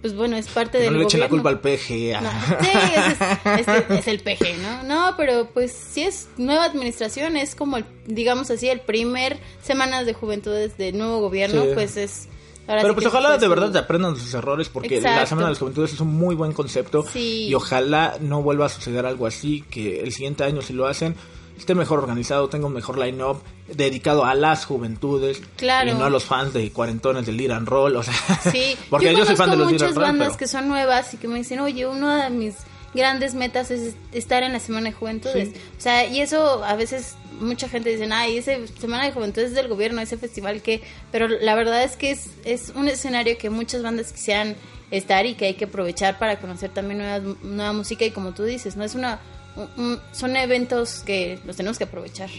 pues 0.00 0.14
bueno, 0.14 0.36
es 0.36 0.46
parte 0.48 0.78
del 0.78 0.92
no 0.92 0.98
le 0.98 1.04
echen 1.04 1.20
la 1.20 1.28
culpa 1.28 1.48
al 1.50 1.60
PGA. 1.60 2.20
No, 2.20 2.30
sí, 2.60 2.68
ese 2.68 3.60
es, 3.60 3.68
es- 3.68 3.90
es 3.98 4.08
el 4.08 4.20
PG, 4.20 4.58
¿no? 4.62 4.82
No, 4.84 5.14
pero 5.16 5.48
pues 5.52 5.72
sí 5.72 6.02
es 6.02 6.28
nueva 6.36 6.64
administración, 6.64 7.36
es 7.36 7.54
como, 7.54 7.76
el, 7.78 7.84
digamos 8.06 8.50
así, 8.50 8.68
el 8.68 8.80
primer 8.80 9.38
semanas 9.62 10.06
de 10.06 10.14
juventudes 10.14 10.76
de 10.78 10.92
nuevo 10.92 11.20
gobierno, 11.20 11.62
Sí. 11.64 11.70
pues 11.74 11.96
es... 11.96 12.28
ahora 12.68 12.82
Pero 12.82 12.94
sí 12.94 12.94
pues 12.94 13.06
ojalá 13.06 13.28
fue 13.30 13.38
de 13.38 13.48
verdad 13.48 13.72
te 13.72 13.78
aprendan 13.78 14.14
de 14.14 14.20
sus 14.20 14.32
errores 14.34 14.68
porque 14.68 15.00
la 15.00 15.08
Exacto. 15.10 15.26
Semana 15.30 15.46
de 15.48 15.52
las 15.52 15.58
Juventudes 15.58 15.92
es 15.94 16.00
un 16.00 16.08
muy 16.14 16.34
buen 16.34 16.52
concepto 16.52 17.04
Sí. 17.12 17.46
y 17.48 17.54
ojalá 17.54 18.16
no 18.20 18.42
vuelva 18.42 18.66
a 18.66 18.68
suceder 18.68 19.04
algo 19.06 19.26
así, 19.26 19.62
que 19.70 20.00
el 20.00 20.12
siguiente 20.12 20.44
año 20.44 20.62
si 20.62 20.72
lo 20.74 20.86
hacen 20.86 21.16
esté 21.58 21.74
mejor 21.74 21.98
organizado, 21.98 22.48
tenga 22.48 22.66
un 22.66 22.72
mejor 22.72 22.98
line-up 22.98 23.42
dedicado 23.74 24.24
a 24.24 24.34
las 24.34 24.64
juventudes 24.64 25.42
Claro. 25.56 25.90
y 25.90 25.94
no 25.94 26.04
a 26.04 26.10
los 26.10 26.24
fans 26.24 26.52
de 26.54 26.70
cuarentones 26.72 27.26
del 27.26 27.50
and 27.50 27.68
Roll, 27.68 27.96
o 27.96 28.02
sea, 28.02 28.14
Sí, 28.52 28.76
porque 28.90 29.14
yo, 29.14 29.24
soy 29.26 29.36
fan 29.36 29.50
de 29.50 29.56
los 29.56 29.70
muchas 29.72 29.94
Roll, 29.94 30.04
bandas 30.04 30.28
pero- 30.28 30.38
que 30.38 30.46
son 30.48 30.68
nuevas 30.68 31.12
y 31.14 31.16
que 31.18 31.28
me 31.28 31.38
dicen, 31.38 31.60
oye, 31.60 31.86
una 31.86 32.24
de 32.24 32.30
mis 32.30 32.54
grandes 32.94 33.34
metas 33.34 33.70
es 33.70 33.94
estar 34.12 34.42
en 34.42 34.52
la 34.52 34.60
Semana 34.60 34.86
de 34.90 34.92
Juventudes. 34.96 35.50
Sí. 35.50 35.60
O 35.76 35.80
sea, 35.80 36.06
y 36.06 36.20
eso 36.20 36.64
a 36.64 36.74
veces 36.74 37.16
mucha 37.40 37.68
gente 37.68 37.90
dice, 37.90 38.08
ay, 38.12 38.38
ese 38.38 38.66
Semana 38.80 39.04
de 39.04 39.12
Juventudes 39.12 39.48
es 39.50 39.54
del 39.54 39.68
gobierno, 39.68 40.00
ese 40.00 40.16
festival 40.16 40.62
que... 40.62 40.82
Pero 41.12 41.28
la 41.28 41.54
verdad 41.54 41.82
es 41.84 41.96
que 41.96 42.10
es, 42.10 42.30
es 42.44 42.72
un 42.74 42.88
escenario 42.88 43.36
que 43.36 43.50
muchas 43.50 43.82
bandas 43.82 44.12
quisieran 44.12 44.56
estar 44.90 45.26
y 45.26 45.34
que 45.34 45.44
hay 45.44 45.54
que 45.54 45.66
aprovechar 45.66 46.18
para 46.18 46.40
conocer 46.40 46.70
también 46.70 46.98
nueva, 46.98 47.34
nueva 47.42 47.72
música 47.74 48.06
y 48.06 48.10
como 48.10 48.32
tú 48.32 48.44
dices, 48.44 48.74
no 48.76 48.84
es 48.84 48.94
una... 48.94 49.20
un- 49.58 49.84
un- 49.84 50.00
son 50.12 50.36
eventos 50.36 51.00
que 51.04 51.38
los 51.44 51.56
tenemos 51.56 51.76
que 51.78 51.84
aprovechar. 51.84 52.30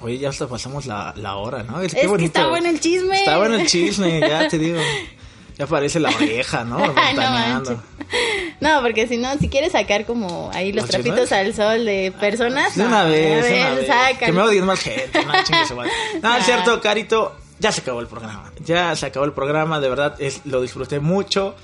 Oye, 0.00 0.18
ya 0.18 0.30
hasta 0.30 0.46
pasamos 0.48 0.86
la, 0.86 1.12
la 1.16 1.36
hora, 1.36 1.62
¿no? 1.62 1.80
Es 1.80 1.94
que 1.94 2.00
está 2.24 2.48
bueno 2.48 2.68
el 2.68 2.80
chisme. 2.80 3.18
Está 3.20 3.38
bueno 3.38 3.54
el 3.56 3.66
chisme, 3.66 4.20
ya 4.20 4.48
te 4.48 4.58
digo. 4.58 4.78
Ya 5.58 5.66
parece 5.66 6.00
la 6.00 6.08
oreja, 6.08 6.64
¿no? 6.64 6.78
No. 7.14 7.62
No, 8.60 8.80
porque 8.82 9.06
si 9.06 9.16
no, 9.16 9.36
si 9.38 9.48
quieres 9.48 9.72
sacar 9.72 10.06
como 10.06 10.50
ahí 10.54 10.72
los 10.72 10.82
¿Los 10.84 10.90
trapitos 10.90 11.28
chismes? 11.28 11.32
al 11.32 11.54
sol 11.54 11.84
de 11.84 12.12
personas, 12.18 12.74
De 12.76 12.82
no, 12.82 12.88
una 12.88 13.04
vez, 13.04 13.44
de 13.44 13.60
una 13.60 13.74
vez. 13.74 13.86
sácalo. 13.86 14.18
Que 14.26 14.32
me 14.32 14.42
odien 14.42 14.64
más 14.64 14.80
gente, 14.80 15.24
no. 15.24 15.32
No, 15.32 15.38
es 15.38 16.20
Ya. 16.22 16.40
cierto, 16.44 16.80
Carito, 16.80 17.36
ya 17.58 17.70
se 17.72 17.80
acabó 17.80 18.00
el 18.00 18.06
programa. 18.06 18.52
Ya 18.64 18.94
se 18.96 19.06
acabó 19.06 19.24
el 19.26 19.32
programa, 19.32 19.80
de 19.80 19.88
verdad, 19.88 20.14
es, 20.18 20.40
lo 20.46 20.60
disfruté 20.62 21.00
mucho. 21.00 21.54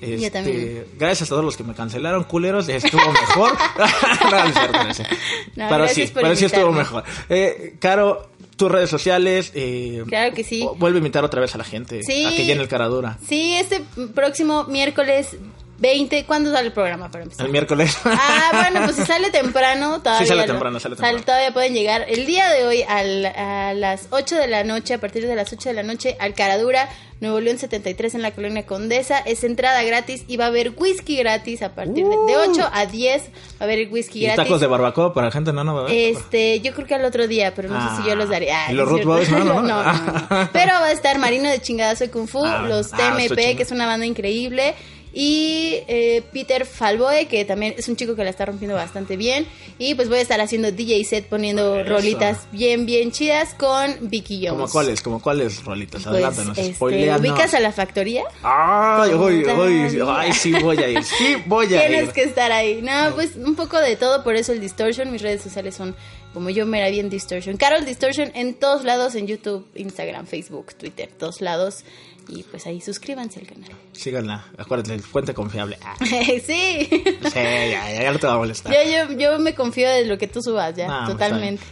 Este, 0.00 0.30
también. 0.30 0.86
Gracias 0.98 1.28
a 1.28 1.30
todos 1.30 1.44
los 1.44 1.56
que 1.56 1.64
me 1.64 1.74
cancelaron, 1.74 2.24
culeros, 2.24 2.68
estuvo 2.68 3.00
mejor. 3.12 3.52
no, 4.30 4.44
no 4.48 5.68
pero 5.68 5.88
sí, 5.88 6.10
pero 6.12 6.34
sí 6.36 6.44
estuvo 6.44 6.72
mejor. 6.72 7.04
Eh, 7.28 7.74
Caro, 7.78 8.30
tus 8.56 8.70
redes 8.70 8.90
sociales. 8.90 9.52
Eh, 9.54 10.04
Claro 10.06 10.34
que 10.34 10.44
sí. 10.44 10.66
Vuelve 10.76 10.98
a 10.98 11.00
invitar 11.00 11.24
otra 11.24 11.40
vez 11.40 11.54
a 11.54 11.58
la 11.58 11.64
gente 11.64 12.02
Sí. 12.02 12.24
a 12.24 12.30
que 12.30 12.44
llene 12.44 12.62
el 12.62 12.68
caradura. 12.68 13.18
Sí, 13.26 13.54
este 13.54 13.82
próximo 14.14 14.64
miércoles 14.64 15.36
20, 15.78 16.24
¿cuándo 16.24 16.50
sale 16.52 16.66
el 16.68 16.72
programa 16.72 17.08
para 17.10 17.24
empezar? 17.24 17.46
El 17.46 17.52
miércoles. 17.52 17.96
Ah, 18.04 18.50
bueno, 18.52 18.84
pues 18.84 18.96
si 18.96 19.02
sale 19.06 19.30
temprano, 19.30 20.00
todavía. 20.02 20.26
sale 20.26 20.40
lo- 20.42 20.46
temprano, 20.52 20.80
sale 20.80 20.96
temprano. 20.96 21.20
Todavía 21.24 21.52
pueden 21.52 21.72
llegar 21.74 22.04
el 22.08 22.26
día 22.26 22.48
de 22.50 22.66
hoy 22.66 22.82
al- 22.82 23.26
a 23.26 23.74
las 23.74 24.08
8 24.10 24.36
de 24.36 24.48
la 24.48 24.64
noche, 24.64 24.94
a 24.94 24.98
partir 24.98 25.26
de 25.26 25.36
las 25.36 25.52
8 25.52 25.68
de 25.68 25.74
la 25.76 25.82
noche, 25.84 26.16
al 26.18 26.34
Caradura, 26.34 26.88
Nuevo 27.20 27.40
León 27.40 27.58
73 27.58 28.14
en 28.14 28.22
la 28.22 28.30
colonia 28.32 28.64
Condesa. 28.66 29.18
Es 29.18 29.42
entrada 29.44 29.82
gratis 29.82 30.24
y 30.28 30.36
va 30.36 30.44
a 30.46 30.48
haber 30.48 30.72
whisky 30.76 31.16
gratis 31.16 31.62
a 31.62 31.74
partir 31.74 32.04
de, 32.06 32.16
de 32.26 32.36
8 32.36 32.70
a 32.72 32.86
10. 32.86 33.22
Va 33.22 33.28
a 33.60 33.64
haber 33.64 33.88
whisky 33.90 34.18
Uh. 34.18 34.22
y 34.22 34.26
gratis. 34.26 34.44
tacos 34.44 34.60
de 34.60 34.66
barbacoa 34.68 35.12
para 35.14 35.30
gente 35.30 35.52
no, 35.52 35.62
no, 35.64 35.86
Este... 35.86 36.10
Este, 36.10 36.60
yo 36.60 36.72
creo 36.74 36.86
que 36.86 36.94
al 36.94 37.04
otro 37.04 37.26
día, 37.28 37.54
pero 37.54 37.68
no 37.68 37.96
sé 37.96 38.02
si 38.02 38.08
yo 38.08 38.14
los 38.16 38.28
daré. 38.28 38.50
Ah, 38.52 38.66
¿Y 38.70 38.74
los 38.74 38.88
Root. 38.88 39.04
Boys? 39.04 39.30
No, 39.30 39.44
no, 39.44 39.62
no. 39.62 39.82
Pero 40.52 40.72
va 40.74 40.86
a 40.86 40.92
estar 40.92 41.18
Marino 41.18 41.48
de 41.48 41.60
Chingadazo 41.60 42.04
de 42.04 42.10
Kung 42.10 42.26
Fu, 42.28 42.44
Ah, 42.44 42.62
los 42.68 42.92
ah, 42.92 42.96
TMP, 42.96 43.56
que 43.56 43.62
es 43.62 43.70
una 43.70 43.86
banda 43.86 44.06
increíble, 44.06 44.74
y 45.12 45.80
eh, 45.88 46.22
Peter 46.32 46.66
Falboe, 46.66 47.26
que 47.26 47.44
también 47.44 47.74
es 47.76 47.88
un 47.88 47.96
chico 47.96 48.14
que 48.14 48.24
la 48.24 48.30
está 48.30 48.44
rompiendo 48.46 48.74
bastante 48.76 49.16
bien. 49.16 49.46
Y 49.78 49.94
pues 49.94 50.08
voy 50.08 50.18
a 50.18 50.22
estar 50.22 50.40
haciendo 50.40 50.70
DJ 50.72 51.04
set, 51.04 51.26
poniendo 51.26 51.80
Eso. 51.80 51.88
rolitas 51.88 52.46
bien, 52.52 52.86
bien 52.86 53.10
chidas 53.12 53.54
con 53.54 54.08
Vicky 54.08 54.36
Jones. 54.38 54.50
¿Como 54.52 54.68
cuáles? 54.68 55.02
¿Como 55.02 55.22
cuáles 55.22 55.64
rolitas? 55.64 56.02
Pues, 56.02 56.06
Adelántanos, 56.14 56.58
este, 56.58 56.74
spoileanos. 56.74 57.20
¿Ubicas 57.20 57.54
a 57.54 57.60
la 57.60 57.72
factoría? 57.72 58.24
Ay, 58.42 59.12
uy, 59.14 59.44
uy, 59.44 60.00
ay, 60.08 60.32
sí 60.32 60.52
voy 60.52 60.76
a 60.78 60.88
ir, 60.88 61.02
sí 61.04 61.36
voy 61.46 61.66
a 61.66 61.86
Tienes 61.86 62.04
ir. 62.08 62.12
que 62.12 62.22
estar 62.24 62.52
ahí. 62.52 62.80
No, 62.82 63.14
pues 63.14 63.36
un 63.36 63.54
poco 63.56 63.78
de 63.78 63.96
todo, 63.96 64.22
por 64.24 64.36
eso 64.36 64.52
el 64.52 64.60
Distortion. 64.60 65.10
Mis 65.10 65.22
redes 65.22 65.42
sociales 65.42 65.74
son 65.74 65.94
como 66.34 66.50
yo, 66.50 66.66
Mera 66.66 66.90
Bien 66.90 67.08
Distortion. 67.08 67.56
Carol 67.56 67.84
Distortion 67.84 68.30
en 68.34 68.54
todos 68.54 68.84
lados, 68.84 69.14
en 69.14 69.26
YouTube, 69.26 69.66
Instagram, 69.74 70.26
Facebook, 70.26 70.74
Twitter, 70.74 71.08
todos 71.18 71.40
lados. 71.40 71.84
Y 72.28 72.42
pues 72.42 72.66
ahí 72.66 72.80
suscríbanse 72.80 73.40
al 73.40 73.46
canal. 73.46 73.70
Síganla, 73.92 74.44
acuérdate, 74.58 74.98
fuente 74.98 75.32
confiable. 75.32 75.78
Ah, 75.82 75.96
sí. 76.00 76.40
sí, 76.44 76.90
ya, 77.34 77.70
ya, 77.70 78.02
ya 78.02 78.12
no 78.12 78.18
te 78.18 78.26
va 78.26 78.34
a 78.34 78.38
molestar. 78.38 78.72
Yo, 78.72 78.78
yo, 79.08 79.18
yo 79.18 79.38
me 79.38 79.54
confío 79.54 79.88
de 79.88 80.04
lo 80.04 80.18
que 80.18 80.28
tú 80.28 80.42
subas, 80.42 80.76
ya, 80.76 80.86
pues, 80.86 81.12
totalmente. 81.12 81.62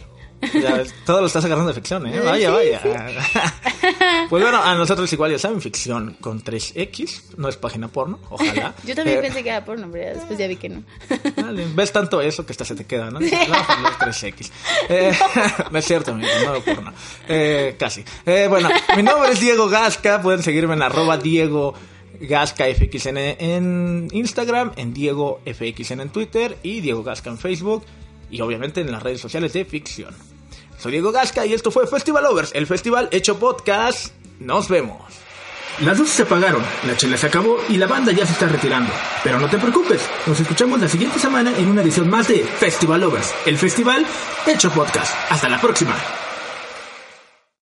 Ya 0.53 0.83
todo 1.05 1.21
lo 1.21 1.27
estás 1.27 1.43
agarrando 1.45 1.69
de 1.69 1.75
ficción, 1.75 2.05
¿eh? 2.07 2.19
Vaya, 2.19 2.49
Sí, 2.49 2.55
vaya. 2.55 2.81
Pues 4.29 4.43
bueno, 4.43 4.61
a 4.61 4.75
nosotros 4.75 5.11
igual 5.13 5.31
ya 5.31 5.39
saben, 5.39 5.61
ficción 5.61 6.17
con 6.19 6.43
3X, 6.43 7.35
no 7.37 7.47
es 7.47 7.55
página 7.57 7.87
porno, 7.87 8.19
ojalá. 8.29 8.73
Yo 8.85 8.93
también 8.95 9.19
Eh, 9.19 9.21
pensé 9.21 9.41
que 9.43 9.49
era 9.49 9.63
porno, 9.63 9.87
pero 9.91 10.13
después 10.15 10.37
ya 10.37 10.47
vi 10.47 10.57
que 10.57 10.69
no. 10.69 10.83
Dale, 11.35 11.65
ves 11.73 11.91
tanto 11.91 12.21
eso 12.21 12.45
que 12.45 12.51
hasta 12.51 12.65
se 12.65 12.75
te 12.75 12.85
queda, 12.85 13.05
¿no? 13.09 13.19
No, 13.19 13.27
pues 13.29 13.47
no 13.49 13.89
es 13.89 13.97
3X. 14.23 14.51
Eh, 14.89 15.17
no 15.71 15.79
es 15.79 15.85
cierto, 15.85 16.11
amigo, 16.11 16.29
no 16.45 16.53
lo 16.53 16.61
porno. 16.63 16.93
Eh, 17.27 17.75
casi. 17.79 18.03
Eh, 18.25 18.47
bueno, 18.49 18.69
mi 18.95 19.03
nombre 19.03 19.31
es 19.31 19.39
Diego 19.39 19.67
Gasca, 19.69 20.21
pueden 20.21 20.43
seguirme 20.43 20.73
en 20.73 20.81
arroba 20.81 21.17
Diego 21.17 21.73
Gasca 22.19 22.65
FXN 22.65 23.17
en 23.17 24.07
Instagram, 24.11 24.73
en 24.75 24.93
Diego 24.93 25.39
FXN 25.45 26.01
en 26.01 26.09
Twitter 26.09 26.57
y 26.63 26.81
Diego 26.81 27.03
Gasca 27.03 27.29
en 27.29 27.37
Facebook 27.37 27.83
y 28.29 28.41
obviamente 28.41 28.81
en 28.81 28.91
las 28.91 29.03
redes 29.03 29.21
sociales 29.21 29.53
de 29.53 29.65
ficción. 29.65 30.13
Soy 30.77 30.91
Diego 30.91 31.11
Gasca 31.11 31.45
y 31.45 31.53
esto 31.53 31.71
fue 31.71 31.87
Festival 31.87 32.23
Lovers, 32.23 32.51
el 32.53 32.67
festival 32.67 33.09
hecho 33.11 33.39
podcast. 33.39 34.13
Nos 34.39 34.69
vemos. 34.69 35.01
Las 35.81 35.99
luces 35.99 36.15
se 36.15 36.23
apagaron, 36.23 36.63
la 36.87 36.97
chela 36.97 37.17
se 37.17 37.27
acabó 37.27 37.57
y 37.69 37.77
la 37.77 37.85
banda 37.85 38.11
ya 38.11 38.25
se 38.25 38.33
está 38.33 38.47
retirando. 38.47 38.91
Pero 39.23 39.39
no 39.39 39.47
te 39.47 39.59
preocupes, 39.59 40.01
nos 40.25 40.39
escuchamos 40.39 40.79
la 40.81 40.87
siguiente 40.87 41.19
semana 41.19 41.55
en 41.55 41.67
una 41.67 41.83
edición 41.83 42.09
más 42.09 42.27
de 42.27 42.39
Festival 42.39 43.01
Lovers, 43.01 43.33
el 43.45 43.57
festival 43.57 44.05
hecho 44.47 44.71
podcast. 44.71 45.13
Hasta 45.29 45.47
la 45.49 45.61
próxima. 45.61 45.95